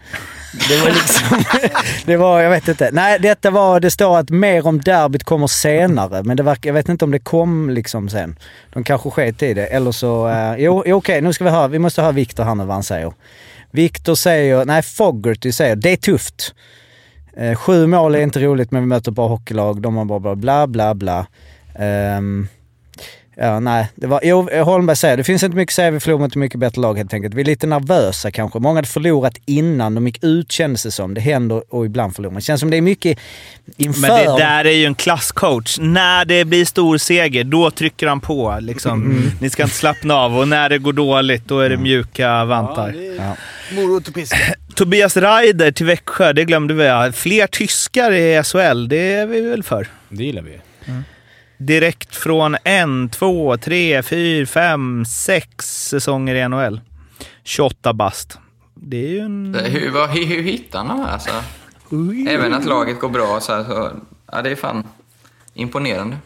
Det 0.69 0.77
var 0.77 0.89
liksom... 0.89 1.45
det 2.05 2.17
var, 2.17 2.41
jag 2.41 2.51
vet 2.51 2.69
inte. 2.69 2.91
Nej, 2.93 3.19
detta 3.19 3.51
var, 3.51 3.81
det 3.81 3.91
står 3.91 4.19
att 4.19 4.31
mer 4.31 4.67
om 4.67 4.81
derbyt 4.81 5.25
kommer 5.25 5.47
senare, 5.47 6.23
men 6.23 6.37
det 6.37 6.43
verkar, 6.43 6.71
jag 6.71 6.75
vet 6.75 6.89
inte 6.89 7.05
om 7.05 7.11
det 7.11 7.19
kom 7.19 7.71
liksom 7.71 8.09
sen. 8.09 8.39
De 8.73 8.85
kanske 8.85 9.11
sket 9.11 9.43
i 9.43 9.55
det, 9.55 9.67
eller 9.67 9.93
så... 9.93 10.29
Eh, 10.29 10.55
jo, 10.59 10.79
okej, 10.79 10.93
okej, 10.93 11.21
nu 11.21 11.33
ska 11.33 11.45
vi 11.45 11.51
höra. 11.51 11.69
Vi 11.69 11.79
måste 11.79 12.03
höra 12.03 12.13
Viktor 12.13 12.45
här 12.45 12.55
nu 12.55 12.65
vad 12.65 12.75
han 12.75 12.83
säger. 12.83 13.13
Viktor 13.71 14.15
säger, 14.15 14.65
nej 14.65 14.83
Fogarty 14.83 15.53
säger, 15.53 15.77
det 15.77 15.91
är 15.91 15.97
tufft. 15.97 16.55
Eh, 17.37 17.55
sju 17.55 17.87
mål 17.87 18.15
är 18.15 18.21
inte 18.21 18.41
roligt 18.41 18.71
men 18.71 18.83
vi 18.83 18.87
möter 18.87 19.11
bara 19.11 19.29
hockeylag. 19.29 19.81
De 19.81 19.97
har 19.97 20.05
bara 20.05 20.21
bla 20.21 20.37
bla 20.37 20.67
bla 20.67 20.95
bla. 20.95 21.27
Ehm, 21.79 22.49
ja, 23.37 23.61
nej. 23.61 23.89
Det 23.95 24.07
var, 24.07 24.21
jo, 24.23 24.49
Holmberg 24.63 24.97
säger 24.97 25.17
det 25.17 25.25
finns 25.25 25.43
inte 25.43 25.57
mycket 25.57 25.73
att 25.73 25.77
säga. 25.77 25.91
Vi 25.91 26.01
förlorar 26.01 26.21
mot 26.21 26.33
ett 26.33 26.37
mycket 26.37 26.61
bättre 26.61 26.81
lag 26.81 26.99
helt 26.99 27.15
enkelt. 27.15 27.35
Vi 27.35 27.41
är 27.41 27.45
lite 27.45 27.67
nervösa 27.67 28.31
kanske. 28.31 28.59
Många 28.59 28.79
hade 28.79 28.89
förlorat 28.89 29.35
innan 29.47 29.95
de 29.95 30.07
gick 30.07 30.25
ut 30.25 30.53
kändes 30.53 30.83
det 30.83 30.91
som. 30.91 31.15
Det 31.15 31.21
händer 31.21 31.75
och 31.75 31.87
ibland 31.87 32.15
förlorar 32.15 32.33
man. 32.33 32.39
Det 32.41 32.45
känns 32.45 32.61
som 32.61 32.71
det 32.71 32.77
är 32.77 32.81
mycket 32.81 33.19
inför. 33.77 34.01
Men 34.01 34.11
det 34.11 34.39
där 34.39 34.65
är 34.65 34.73
ju 34.73 34.85
en 34.85 34.95
klasscoach. 34.95 35.79
När 35.81 36.25
det 36.25 36.45
blir 36.45 36.65
stor 36.65 36.99
seger, 36.99 37.45
då 37.45 37.71
trycker 37.71 38.07
han 38.07 38.21
på. 38.21 38.59
Liksom. 38.61 39.03
Mm. 39.03 39.31
Ni 39.41 39.51
ska 39.51 39.63
inte 39.63 39.75
slappna 39.75 40.15
av 40.15 40.39
och 40.39 40.49
när 40.49 40.69
det 40.69 40.79
går 40.79 40.93
dåligt, 40.93 41.49
då 41.49 41.61
är 41.61 41.71
det 41.71 41.77
mjuka 41.77 42.45
vantar. 42.45 42.95
Ja. 43.19 43.37
Morot 43.73 44.09
och 44.09 44.15
piska. 44.15 44.37
Tobias 44.75 45.17
Reider 45.17 45.73
till 45.73 45.87
Växjö, 45.87 46.33
det 46.33 46.45
glömde 46.45 46.75
vi. 46.75 47.13
Fler 47.13 47.47
tyskar 47.47 48.13
i 48.13 48.43
SHL, 48.43 48.89
det 48.89 49.15
är 49.15 49.27
vi 49.27 49.41
väl 49.41 49.63
för. 49.63 49.89
Det 50.09 50.25
gillar 50.25 50.43
vi. 50.43 50.61
Direkt 51.67 52.17
från 52.17 52.57
en, 52.65 53.09
två, 53.09 53.57
tre, 53.57 54.03
fyra, 54.03 54.47
fem, 54.47 55.05
sex 55.05 55.87
säsonger 55.89 56.35
i 56.35 56.49
NHL. 56.49 56.81
28 57.45 57.93
bast. 57.93 58.39
Det 58.75 58.97
är 58.97 59.09
ju 59.09 59.19
en... 59.19 59.57
Hur, 59.65 59.91
vad, 59.91 60.11
hur, 60.11 60.27
hur 60.27 60.43
hittar 60.43 60.79
han 60.79 60.89
de 60.89 61.01
här? 61.01 61.13
Alltså? 61.13 61.31
Även 62.29 62.55
att 62.55 62.65
laget 62.65 63.01
går 63.01 63.09
bra 63.09 63.41
så 63.41 63.55
här, 63.55 63.65
så, 63.65 63.91
ja, 64.33 64.43
det 64.43 64.51
är 64.51 64.57
fan 64.57 64.85
imponerande. 65.55 66.17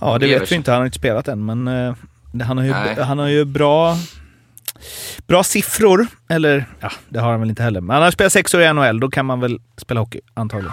Ja, 0.00 0.18
det 0.18 0.26
vet 0.26 0.52
vi 0.52 0.56
inte. 0.56 0.70
Han 0.70 0.80
har 0.80 0.86
inte 0.86 0.98
spelat 0.98 1.28
än, 1.28 1.44
men 1.44 1.64
det- 2.32 2.44
han, 2.44 2.58
har 2.58 2.64
ju, 2.64 2.70
Nej. 2.70 3.02
han 3.02 3.18
har 3.18 3.28
ju 3.28 3.44
bra, 3.44 3.96
bra 5.26 5.42
siffror. 5.44 6.06
Eller, 6.28 6.64
ja, 6.80 6.90
det 7.08 7.18
har 7.18 7.30
han 7.30 7.40
väl 7.40 7.48
inte 7.50 7.62
heller. 7.62 7.80
Men 7.80 7.94
han 7.94 8.02
har 8.02 8.10
spelat 8.10 8.32
sex 8.32 8.54
år 8.54 8.62
i 8.62 8.72
NHL, 8.72 9.00
då 9.00 9.10
kan 9.10 9.26
man 9.26 9.40
väl 9.40 9.58
spela 9.76 10.00
hockey, 10.00 10.20
antagligen. 10.34 10.72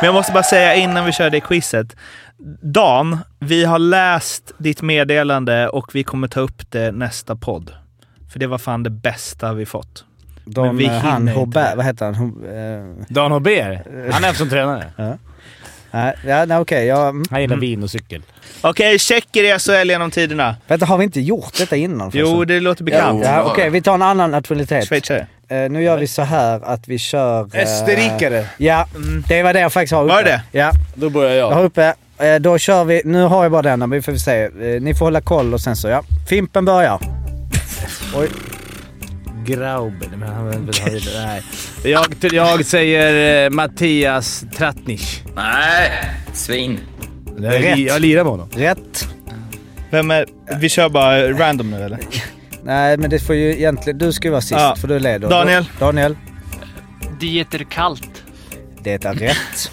Men 0.00 0.06
jag 0.06 0.14
måste 0.14 0.32
bara 0.32 0.42
säga 0.42 0.74
innan 0.74 1.04
vi 1.04 1.12
kör 1.12 1.30
det 1.30 1.40
quizet. 1.40 1.96
Dan, 2.62 3.18
vi 3.40 3.64
har 3.64 3.78
läst 3.78 4.52
ditt 4.58 4.82
meddelande 4.82 5.68
och 5.68 5.94
vi 5.94 6.04
kommer 6.04 6.28
ta 6.28 6.40
upp 6.40 6.70
det 6.70 6.92
nästa 6.92 7.36
podd. 7.36 7.70
För 8.32 8.38
det 8.38 8.46
var 8.46 8.58
fan 8.58 8.82
det 8.82 8.90
bästa 8.90 9.52
vi 9.54 9.66
fått. 9.66 10.04
Men 10.44 10.54
De, 10.54 10.76
vi 10.76 10.84
eh, 10.86 10.92
han 10.92 11.24
det. 11.26 11.72
vad 11.76 11.84
heter 11.84 12.04
han? 12.04 12.14
Ho- 12.14 12.98
eh, 13.00 13.04
Dan 13.08 13.32
Hober. 13.32 13.82
Han 14.12 14.24
är 14.24 14.32
som 14.32 14.48
tränare. 14.50 14.84
nej, 15.90 16.14
ja, 16.26 16.44
nej, 16.44 16.58
okej. 16.58 16.86
Ja, 16.86 17.08
mm. 17.08 17.24
Han 17.30 17.40
gillar 17.40 17.56
vin 17.56 17.82
och 17.82 17.90
cykel. 17.90 18.22
Okej, 18.60 18.98
tjecker 18.98 19.56
i 19.56 19.58
SHL 19.58 19.90
genom 19.90 20.10
tiderna. 20.10 20.56
Vänta, 20.66 20.86
har 20.86 20.98
vi 20.98 21.04
inte 21.04 21.20
gjort 21.20 21.58
detta 21.58 21.76
innan? 21.76 22.10
Jo, 22.14 22.44
det 22.44 22.60
låter 22.60 22.84
bekant. 22.84 23.24
Ja, 23.24 23.42
Okej, 23.44 23.70
vi 23.70 23.82
tar 23.82 23.94
en 23.94 24.02
annan 24.02 24.30
nationalitet. 24.30 24.88
Schweizare. 24.88 25.26
Eh, 25.50 25.70
nu 25.70 25.82
gör 25.82 25.98
vi 25.98 26.06
så 26.06 26.22
här 26.22 26.60
att 26.64 26.88
vi 26.88 26.98
kör... 26.98 27.48
eh, 27.56 27.62
Österrikare. 27.62 28.46
Ja, 28.56 28.86
det 29.28 29.42
var 29.42 29.52
det 29.52 29.60
jag 29.60 29.72
faktiskt 29.72 29.92
har 29.92 30.04
uppe. 30.04 30.14
Var 30.14 30.22
det 30.22 30.42
Ja, 30.52 30.72
Då 30.94 31.10
börjar 31.10 31.34
jag 31.34 31.50
har 31.50 31.56
jag. 31.60 31.64
uppe. 31.66 31.94
Eh, 32.18 32.34
då 32.36 32.58
kör 32.58 32.84
vi... 32.84 33.02
Nu 33.04 33.22
har 33.22 33.42
jag 33.42 33.52
bara 33.52 33.62
denna, 33.62 33.86
men 33.86 33.98
vi 33.98 34.02
får 34.02 34.14
se. 34.14 34.42
Eh, 34.44 34.50
ni 34.82 34.94
får 34.94 35.04
hålla 35.06 35.20
koll 35.20 35.54
och 35.54 35.60
sen 35.60 35.76
så, 35.76 35.88
ja. 35.88 36.02
Fimpen 36.28 36.64
börjar. 36.64 37.00
Oj. 38.16 38.28
Grauben. 39.46 40.10
Men 40.16 40.28
han, 40.28 40.46
han, 40.52 40.70
nej. 41.16 41.42
Jag, 41.84 42.06
jag 42.20 42.64
säger 42.66 43.44
eh, 43.44 43.50
Mattias 43.50 44.44
Tratnic. 44.56 45.22
Nej, 45.36 45.90
svin. 46.32 46.80
Jag, 47.38 47.64
Rätt. 47.64 47.78
jag 47.78 48.00
lirar 48.00 48.24
med 48.24 48.30
honom. 48.30 48.48
Rätt. 48.56 49.08
Vem 49.90 50.10
är... 50.10 50.26
Vi 50.60 50.68
kör 50.68 50.88
bara 50.88 51.32
random 51.32 51.70
nu 51.70 51.82
eller? 51.84 51.98
Nej, 52.68 52.96
men 52.98 53.10
det 53.10 53.18
får 53.18 53.34
ju 53.34 53.52
egentligen... 53.52 53.98
Du 53.98 54.12
ska 54.12 54.28
ju 54.28 54.30
vara 54.30 54.40
sist, 54.40 54.52
Ja. 54.52 54.76
för 54.80 54.88
du 54.88 54.98
leder. 54.98 55.28
Daniel. 55.28 55.64
Daniel. 55.78 56.16
Dieter 57.20 57.66
Kalt. 57.70 58.22
Det 58.82 59.04
är 59.04 59.14
rätt. 59.14 59.70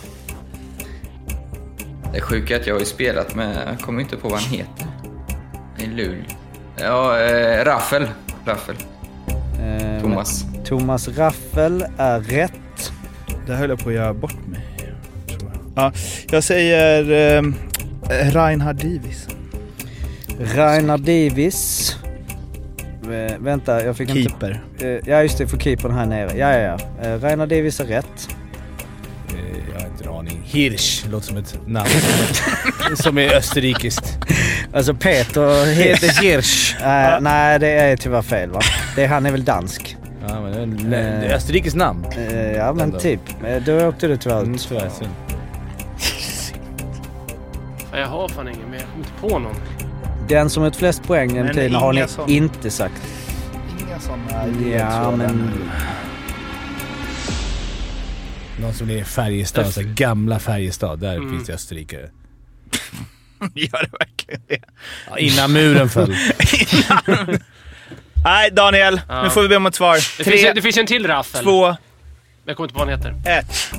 Det 2.14 2.22
sjuka 2.22 2.56
är 2.56 2.60
att 2.60 2.68
jag 2.68 2.76
har 2.76 2.80
ju 2.80 2.86
spelat 2.86 3.36
med, 3.36 3.58
jag 3.68 3.80
kommer 3.80 4.02
inte 4.02 4.18
på 4.18 4.30
vad 4.30 4.40
han 4.40 4.50
heter. 4.52 4.88
I 5.78 5.86
Luleå. 5.86 6.24
Ja, 6.78 7.20
eh, 7.20 7.66
Raffel. 7.66 8.08
Raffel. 8.46 8.76
Eh, 9.60 10.02
Thomas. 10.02 10.46
Thomas 10.66 11.08
Raffel 11.08 11.86
är 11.98 12.20
rätt. 12.20 12.92
Det 13.48 13.54
höll 13.54 13.70
jag 13.70 13.80
på 13.80 13.90
att 13.90 13.96
göra 13.96 14.14
bort 14.14 14.48
mig. 14.48 14.66
Tror 15.28 15.52
jag. 15.54 15.62
Ja, 15.86 15.92
jag 16.32 16.44
säger 16.44 17.12
eh, 17.38 17.44
Reinhard 18.32 18.76
Divis. 18.76 19.28
Rainer 20.56 20.98
Divis. 20.98 21.96
Eh, 23.12 23.38
vänta, 23.40 23.86
jag 23.86 23.98
fick 23.98 24.10
inte... 24.10 24.22
Keeper. 24.30 24.64
Eh, 24.80 25.10
ja, 25.12 25.22
just 25.22 25.38
det. 25.38 25.48
För 25.48 25.58
keepern 25.58 25.92
här 25.92 26.06
nere. 26.06 26.38
Ja, 26.38 26.58
ja, 26.58 26.78
ja. 27.02 27.08
Eh, 27.10 27.20
Rainer 27.20 27.48
Davis 27.48 27.80
är 27.80 27.86
rätt. 27.86 28.30
Eh, 29.30 29.36
Jag 29.74 29.80
har 29.82 29.88
inte 29.88 30.04
en 30.04 30.10
aning. 30.10 30.42
Hirsch 30.46 31.06
låter 31.12 31.28
som 31.28 31.38
ett 31.38 31.60
namn. 31.68 31.90
som 32.96 33.18
är 33.18 33.34
österrikiskt. 33.36 34.18
Alltså 34.74 34.94
Peter 34.94 35.66
heter 35.76 36.22
Hirsch. 36.22 36.76
Eh, 36.82 37.20
nej, 37.22 37.60
det 37.60 37.68
är 37.70 37.98
tyvärr 37.98 38.22
fel 38.22 38.50
va? 38.52 38.60
Det, 38.96 39.06
han 39.06 39.26
är 39.26 39.32
väl 39.32 39.44
dansk. 39.46 39.98
Ja, 40.28 40.42
men 40.42 40.90
det 40.92 40.98
är 40.98 41.24
ett 41.26 41.32
österrikiskt 41.32 41.76
namn. 41.78 42.06
Eh, 42.18 42.52
ja, 42.52 42.74
men 42.74 42.84
Ändå. 42.84 43.00
typ. 43.00 43.20
Då 43.66 43.88
åkte 43.88 44.08
du 44.08 44.18
tyvärr 44.18 44.40
Mm, 44.42 44.56
ut. 44.56 44.66
tyvärr, 44.70 44.90
synd. 44.90 45.10
Fan, 47.92 48.00
Jag 48.00 48.08
har 48.08 48.28
fan 48.28 48.48
ingen 48.48 48.70
mer. 48.72 48.78
Jag 48.78 48.86
kommer 48.88 48.98
inte 49.06 49.12
på 49.22 49.40
någon. 49.40 49.56
Den 50.28 50.50
som 50.50 50.62
har 50.64 50.68
ut 50.70 50.76
flest 50.76 51.04
poäng 51.04 51.30
genom 51.30 51.46
Men 51.46 51.56
tiden 51.56 51.74
har 51.76 51.94
ni 51.94 52.08
sån- 52.08 52.30
inte 52.30 52.72
sagt. 52.72 53.02
Inga 53.80 54.00
sådana 54.00 54.48
Ja, 54.80 55.12
men... 55.12 55.52
Någon 58.62 58.74
som 58.74 58.90
är 58.90 58.94
i 58.98 59.04
Färjestad, 59.04 59.74
så 59.74 59.82
här 59.82 59.88
gamla 59.88 60.40
Färjestad. 60.40 61.00
Där 61.00 61.16
Mm. 61.16 61.30
finns 61.32 61.48
det 61.48 61.54
österrikare. 61.54 62.02
Gör 63.54 63.82
det 63.84 63.90
verkligen 64.00 64.42
det? 64.48 64.60
Ja, 65.10 65.18
innan 65.18 65.54
muren 65.54 65.90
föll. 65.90 66.16
Nej, 68.26 68.52
Daniel. 68.52 69.02
Ja. 69.10 69.24
Nu 69.24 69.30
får 69.30 69.42
vi 69.42 69.48
be 69.48 69.56
om 69.56 69.66
ett 69.66 69.76
svar. 69.76 69.96
Det, 69.96 70.02
finns, 70.02 70.26
Tre, 70.28 70.38
ju- 70.48 70.54
det 70.54 70.62
finns 70.62 70.78
en 70.78 70.88
till 70.88 71.08
Raffel. 71.08 71.44
två, 71.44 71.76
Jag 72.46 72.56
kommer 72.58 72.68
inte 72.68 72.74
på 72.74 72.86
vad 72.86 72.90
han 72.90 73.00
heter. 73.00 73.16
ett. 73.40 73.74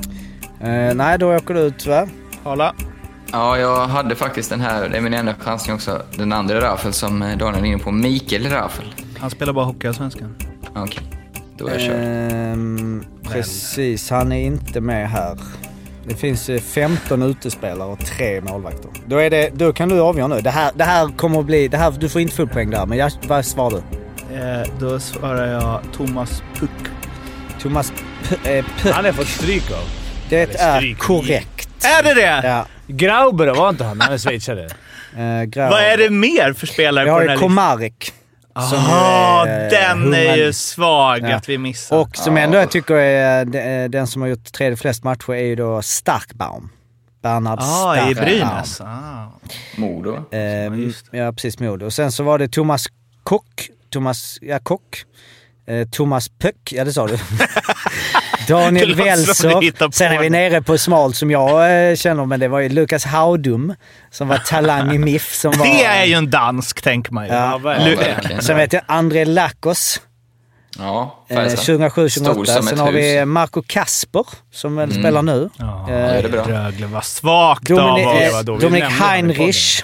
Eh, 0.61 0.95
nej, 0.95 1.19
då 1.19 1.35
åker 1.35 1.53
du 1.53 1.59
ut 1.59 1.73
tyvärr. 1.79 2.09
Hala. 2.43 2.75
Ja, 3.31 3.57
jag 3.57 3.87
hade 3.87 4.15
faktiskt 4.15 4.49
den 4.49 4.61
här, 4.61 4.89
det 4.89 4.97
är 4.97 5.01
min 5.01 5.13
enda 5.13 5.33
chansning 5.39 5.75
också, 5.75 6.01
den 6.17 6.33
andra 6.33 6.61
Raffel 6.61 6.93
som 6.93 7.21
eh, 7.21 7.37
Daniel 7.37 7.63
är 7.63 7.67
inne 7.67 7.77
på. 7.83 7.91
Mikael 7.91 8.49
Raffel. 8.49 8.93
Han 9.19 9.29
spelar 9.29 9.53
bara 9.53 9.65
Hockeyallsvenskan. 9.65 10.35
Okej, 10.75 11.03
då 11.57 11.67
är 11.67 11.79
jag. 11.79 11.95
Ehm, 12.51 13.03
precis, 13.29 14.09
han 14.09 14.31
är 14.31 14.39
inte 14.45 14.81
med 14.81 15.09
här. 15.09 15.37
Det 16.07 16.15
finns 16.15 16.49
eh, 16.49 16.59
15 16.61 17.21
utespelare 17.23 17.89
och 17.89 17.99
tre 17.99 18.41
målvakter. 18.41 18.89
Då, 19.05 19.17
är 19.17 19.29
det, 19.29 19.49
då 19.53 19.73
kan 19.73 19.89
du 19.89 19.99
avgöra 19.99 20.27
nu. 20.27 20.41
Det 20.41 20.49
här, 20.49 20.71
det 20.75 20.83
här 20.83 21.17
kommer 21.17 21.39
att 21.39 21.45
bli... 21.45 21.67
Det 21.67 21.77
här, 21.77 21.91
du 21.99 22.09
får 22.09 22.21
inte 22.21 22.35
full 22.35 22.47
poäng 22.47 22.69
där, 22.69 22.85
men 22.85 22.97
jag, 22.97 23.11
vad 23.27 23.45
svarar 23.45 23.71
du? 23.71 24.35
Eh, 24.35 24.67
då 24.79 24.99
svarar 24.99 25.47
jag 25.47 25.81
Thomas 25.93 26.43
Puck. 26.59 26.69
Thomas 27.61 27.93
P- 28.29 28.57
eh, 28.57 28.65
P- 28.81 28.89
Han 28.93 29.05
har 29.05 29.11
fått 29.11 29.27
stryk 29.27 29.71
av. 29.71 29.83
Det 30.29 30.37
eller 30.41 30.59
är 30.59 30.77
stryk. 30.77 30.97
korrekt. 30.99 31.85
Är 31.99 32.03
det 32.03 32.13
det? 32.13 32.41
Ja. 32.47 32.65
Grauber 32.87 33.47
var 33.47 33.69
inte 33.69 33.83
han? 33.83 34.01
Han 34.01 34.13
är 34.13 34.17
schweizare. 34.17 34.65
Eh. 34.65 35.69
Vad 35.69 35.81
är 35.81 35.97
det 35.97 36.09
mer 36.09 36.53
för 36.53 36.67
spelare 36.67 37.05
Vi 37.05 37.09
på 37.09 37.13
har 37.13 37.19
den 37.19 37.29
här 37.29 37.35
listan? 37.35 37.49
Komarek. 37.49 38.11
som 38.69 38.77
Jaha, 38.77 39.47
är, 39.47 39.63
eh, 39.63 39.69
den 39.69 40.13
är 40.13 40.35
ju 40.35 40.53
svag 40.53 41.19
Ja. 41.23 41.35
att 41.35 41.49
vi 41.49 41.57
missar. 41.57 41.97
Och 41.97 42.15
som 42.17 42.37
ändå 42.37 42.57
jag 42.57 42.71
tycker 42.71 42.95
är 42.95 43.45
de- 43.45 43.87
den 43.87 44.07
som 44.07 44.21
har 44.21 44.29
gjort 44.29 44.51
tredje 44.53 44.77
flest 44.77 45.03
matcher 45.03 45.33
är 45.33 45.43
ju 45.43 45.55
då 45.55 45.81
Starkbaum. 45.81 46.69
Bernhard 47.23 47.59
ah, 47.61 47.95
i 47.95 47.99
Starkbaum. 47.99 48.25
Brynäs. 48.25 48.81
Ah. 48.81 49.39
Modo. 49.77 50.23
Eh, 50.31 50.79
just 50.79 51.05
ja, 51.11 51.31
precis. 51.31 51.59
Modo. 51.59 51.85
Och 51.85 51.93
sen 51.93 52.11
så 52.11 52.23
var 52.23 52.39
det 52.39 52.47
Thomas 52.47 52.87
Kock. 53.23 53.69
Thomas, 53.89 54.37
ja 54.41 54.59
Kock. 54.63 55.03
Eh, 55.67 55.87
Thomas 55.87 56.29
Pöck, 56.29 56.71
ja 56.71 56.83
det 56.85 56.93
sa 56.93 57.07
du. 57.07 57.13
Daniel 58.47 58.95
på 59.79 59.91
Sen 59.91 60.11
är 60.11 60.19
vi 60.19 60.29
nere 60.29 60.61
på 60.61 60.77
smalt 60.77 61.15
som 61.15 61.31
jag 61.31 61.89
eh, 61.89 61.95
känner, 61.95 62.25
men 62.25 62.39
det 62.39 62.47
var 62.47 62.59
ju 62.59 62.69
Lukas 62.69 63.05
Haudum 63.05 63.73
som 64.11 64.27
var 64.27 64.37
talang 64.37 64.95
i 64.95 64.97
MIF. 64.97 65.33
Som 65.35 65.51
var, 65.57 65.65
Det 65.65 65.83
är 65.85 66.05
ju 66.05 66.13
en 66.13 66.29
dansk, 66.29 66.81
tänker 66.81 67.11
man 67.13 67.25
ju. 67.27 67.33
Ja, 67.33 67.59
Ja. 67.63 68.41
Sen 68.41 68.57
vet 68.57 68.73
jag 68.73 68.81
André 68.85 69.25
Lakos. 69.25 70.01
Ja, 70.79 71.25
Eh, 71.29 71.35
Färjestad. 71.35 71.75
2007-2008. 71.79 72.09
Stor 72.09 72.45
som 72.45 72.63
Sen 72.63 72.79
har 72.79 72.91
vi 72.91 73.01
hus. 73.11 73.15
Mm. 73.17 73.29
Marco 73.31 73.63
Kasper 73.67 74.25
som 74.53 74.75
väl 74.75 74.93
spelar 74.93 75.21
nu. 75.21 75.49
Ja, 75.57 75.81
Eh, 75.81 75.87
det 75.87 75.93
är 75.93 76.29
bra. 76.29 76.41
Rögle 76.47 76.85
var 76.87 77.01
svagt 77.01 77.63
Domini- 77.69 77.79
av 78.05 78.15
eh, 78.17 78.27
oss. 78.27 78.33
var 78.33 78.43
då 78.43 78.55
vi 78.55 78.61
Dominik 78.61 78.83
Heinrich. 78.83 79.83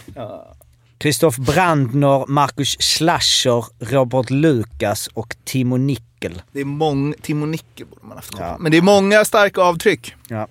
Christoph 1.01 1.39
Brandner, 1.41 2.25
Markus 2.27 2.77
Schlascher, 2.79 3.65
Robert 3.93 4.29
Lukas 4.29 5.07
och 5.13 5.35
Timo 5.45 5.77
Nickel. 6.29 6.41
Det 6.51 6.59
är 6.61 6.65
många... 6.65 7.15
Timo 7.21 7.45
Nicke 7.45 7.85
borde 7.85 8.05
man 8.07 8.17
haft 8.17 8.31
koll. 8.31 8.41
Ja. 8.41 8.57
Men 8.59 8.71
det 8.71 8.77
är 8.77 8.81
många 8.81 9.25
starka 9.25 9.61
avtryck. 9.61 10.15
Ja. 10.27 10.47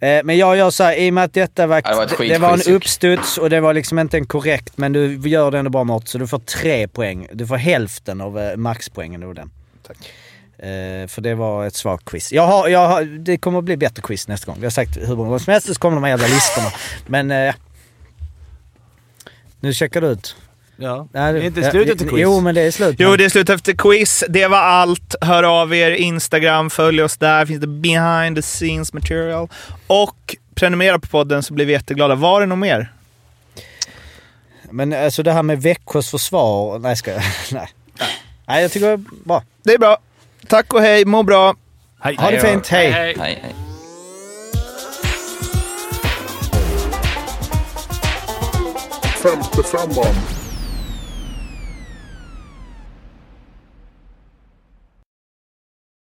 Eh, 0.00 0.20
men 0.24 0.36
jag 0.38 0.56
gör 0.56 0.70
så 0.70 0.84
här, 0.84 0.94
i 0.96 1.10
och 1.10 1.14
med 1.14 1.24
att 1.24 1.34
detta 1.34 1.66
var, 1.66 1.82
det 1.82 1.94
var 1.94 2.06
skit- 2.06 2.32
det 2.32 2.38
var 2.38 2.52
en 2.68 2.74
uppstuds 2.74 3.38
och 3.38 3.50
det 3.50 3.60
var 3.60 3.74
liksom 3.74 3.98
inte 3.98 4.16
en 4.16 4.26
korrekt, 4.26 4.78
men 4.78 4.92
du 4.92 5.16
gör 5.28 5.50
det 5.50 5.58
ändå 5.58 5.70
bra 5.70 5.84
Mårten, 5.84 6.06
så 6.08 6.18
du 6.18 6.26
får 6.26 6.38
tre 6.38 6.88
poäng. 6.88 7.26
Du 7.32 7.46
får 7.46 7.56
hälften 7.56 8.20
av 8.20 8.38
eh, 8.38 8.56
maxpoängen 8.56 9.20
den. 9.34 9.50
Tack. 9.86 9.96
Eh, 10.58 11.06
för 11.06 11.20
det 11.20 11.34
var 11.34 11.66
ett 11.66 11.74
svagt 11.74 12.04
quiz. 12.04 12.32
Jag 12.32 12.46
har, 12.46 12.68
jag 12.68 12.88
har, 12.88 13.04
det 13.04 13.38
kommer 13.38 13.58
att 13.58 13.64
bli 13.64 13.76
bättre 13.76 14.02
quiz 14.02 14.28
nästa 14.28 14.46
gång. 14.46 14.56
Jag 14.58 14.64
har 14.64 14.70
sagt 14.70 14.96
hur 14.96 15.16
många 15.16 15.28
gånger 15.28 15.38
som 15.38 15.52
helst 15.52 15.66
så 15.66 15.74
kommer 15.74 15.94
de 15.96 16.04
här 16.04 16.10
jävla 16.10 16.26
listorna. 16.26 16.68
Men... 17.06 17.30
Eh, 17.30 17.54
nu 19.60 19.74
checkar 19.74 20.00
du 20.00 20.06
ut. 20.06 20.36
Ja. 20.82 21.08
Nej, 21.12 21.32
Det 21.32 21.40
är 21.40 21.44
inte 21.44 21.70
slutet 21.70 21.98
till 21.98 22.08
quiz. 22.08 22.20
Jo, 22.22 22.40
men 22.40 22.54
det 22.54 22.60
är 22.60 22.70
slut. 22.70 22.96
Jo, 22.98 23.16
det 23.16 23.24
är 23.24 23.28
slut 23.28 23.50
efter 23.50 23.72
quiz. 23.72 24.24
Det 24.28 24.46
var 24.46 24.58
allt. 24.58 25.14
Hör 25.20 25.42
av 25.42 25.74
er. 25.74 25.90
Instagram, 25.90 26.70
följ 26.70 27.02
oss 27.02 27.16
där. 27.16 27.46
Finns 27.46 27.60
det 27.60 27.66
behind 27.66 28.36
the 28.36 28.42
scenes 28.42 28.92
material. 28.92 29.48
Och 29.86 30.36
prenumerera 30.54 30.98
på 30.98 31.06
podden 31.06 31.42
så 31.42 31.54
blir 31.54 31.66
vi 31.66 31.72
jätteglada. 31.72 32.14
Var 32.14 32.40
det 32.40 32.46
något 32.46 32.58
mer? 32.58 32.92
Men 34.70 34.92
alltså 34.92 35.22
det 35.22 35.32
här 35.32 35.42
med 35.42 35.62
Växjös 35.62 36.10
försvar... 36.10 36.78
Nej, 36.78 36.96
ska 36.96 37.10
jag... 37.10 37.22
Nej. 37.52 37.68
Nej, 38.46 38.62
jag 38.62 38.72
tycker 38.72 38.86
det 38.86 38.92
är 38.92 39.24
bra. 39.24 39.42
Det 39.62 39.72
är 39.72 39.78
bra. 39.78 39.96
Tack 40.48 40.72
och 40.74 40.80
hej. 40.80 41.04
Må 41.04 41.22
bra. 41.22 41.54
Hej. 42.00 42.16
Ha 42.16 42.30
det 42.30 42.40
fint. 42.40 42.68
Hej! 42.68 42.90
hej. 42.90 43.14
Hej, 43.18 43.38
hej. 43.42 43.54
Femte 49.22 49.62
femman. 49.62 50.41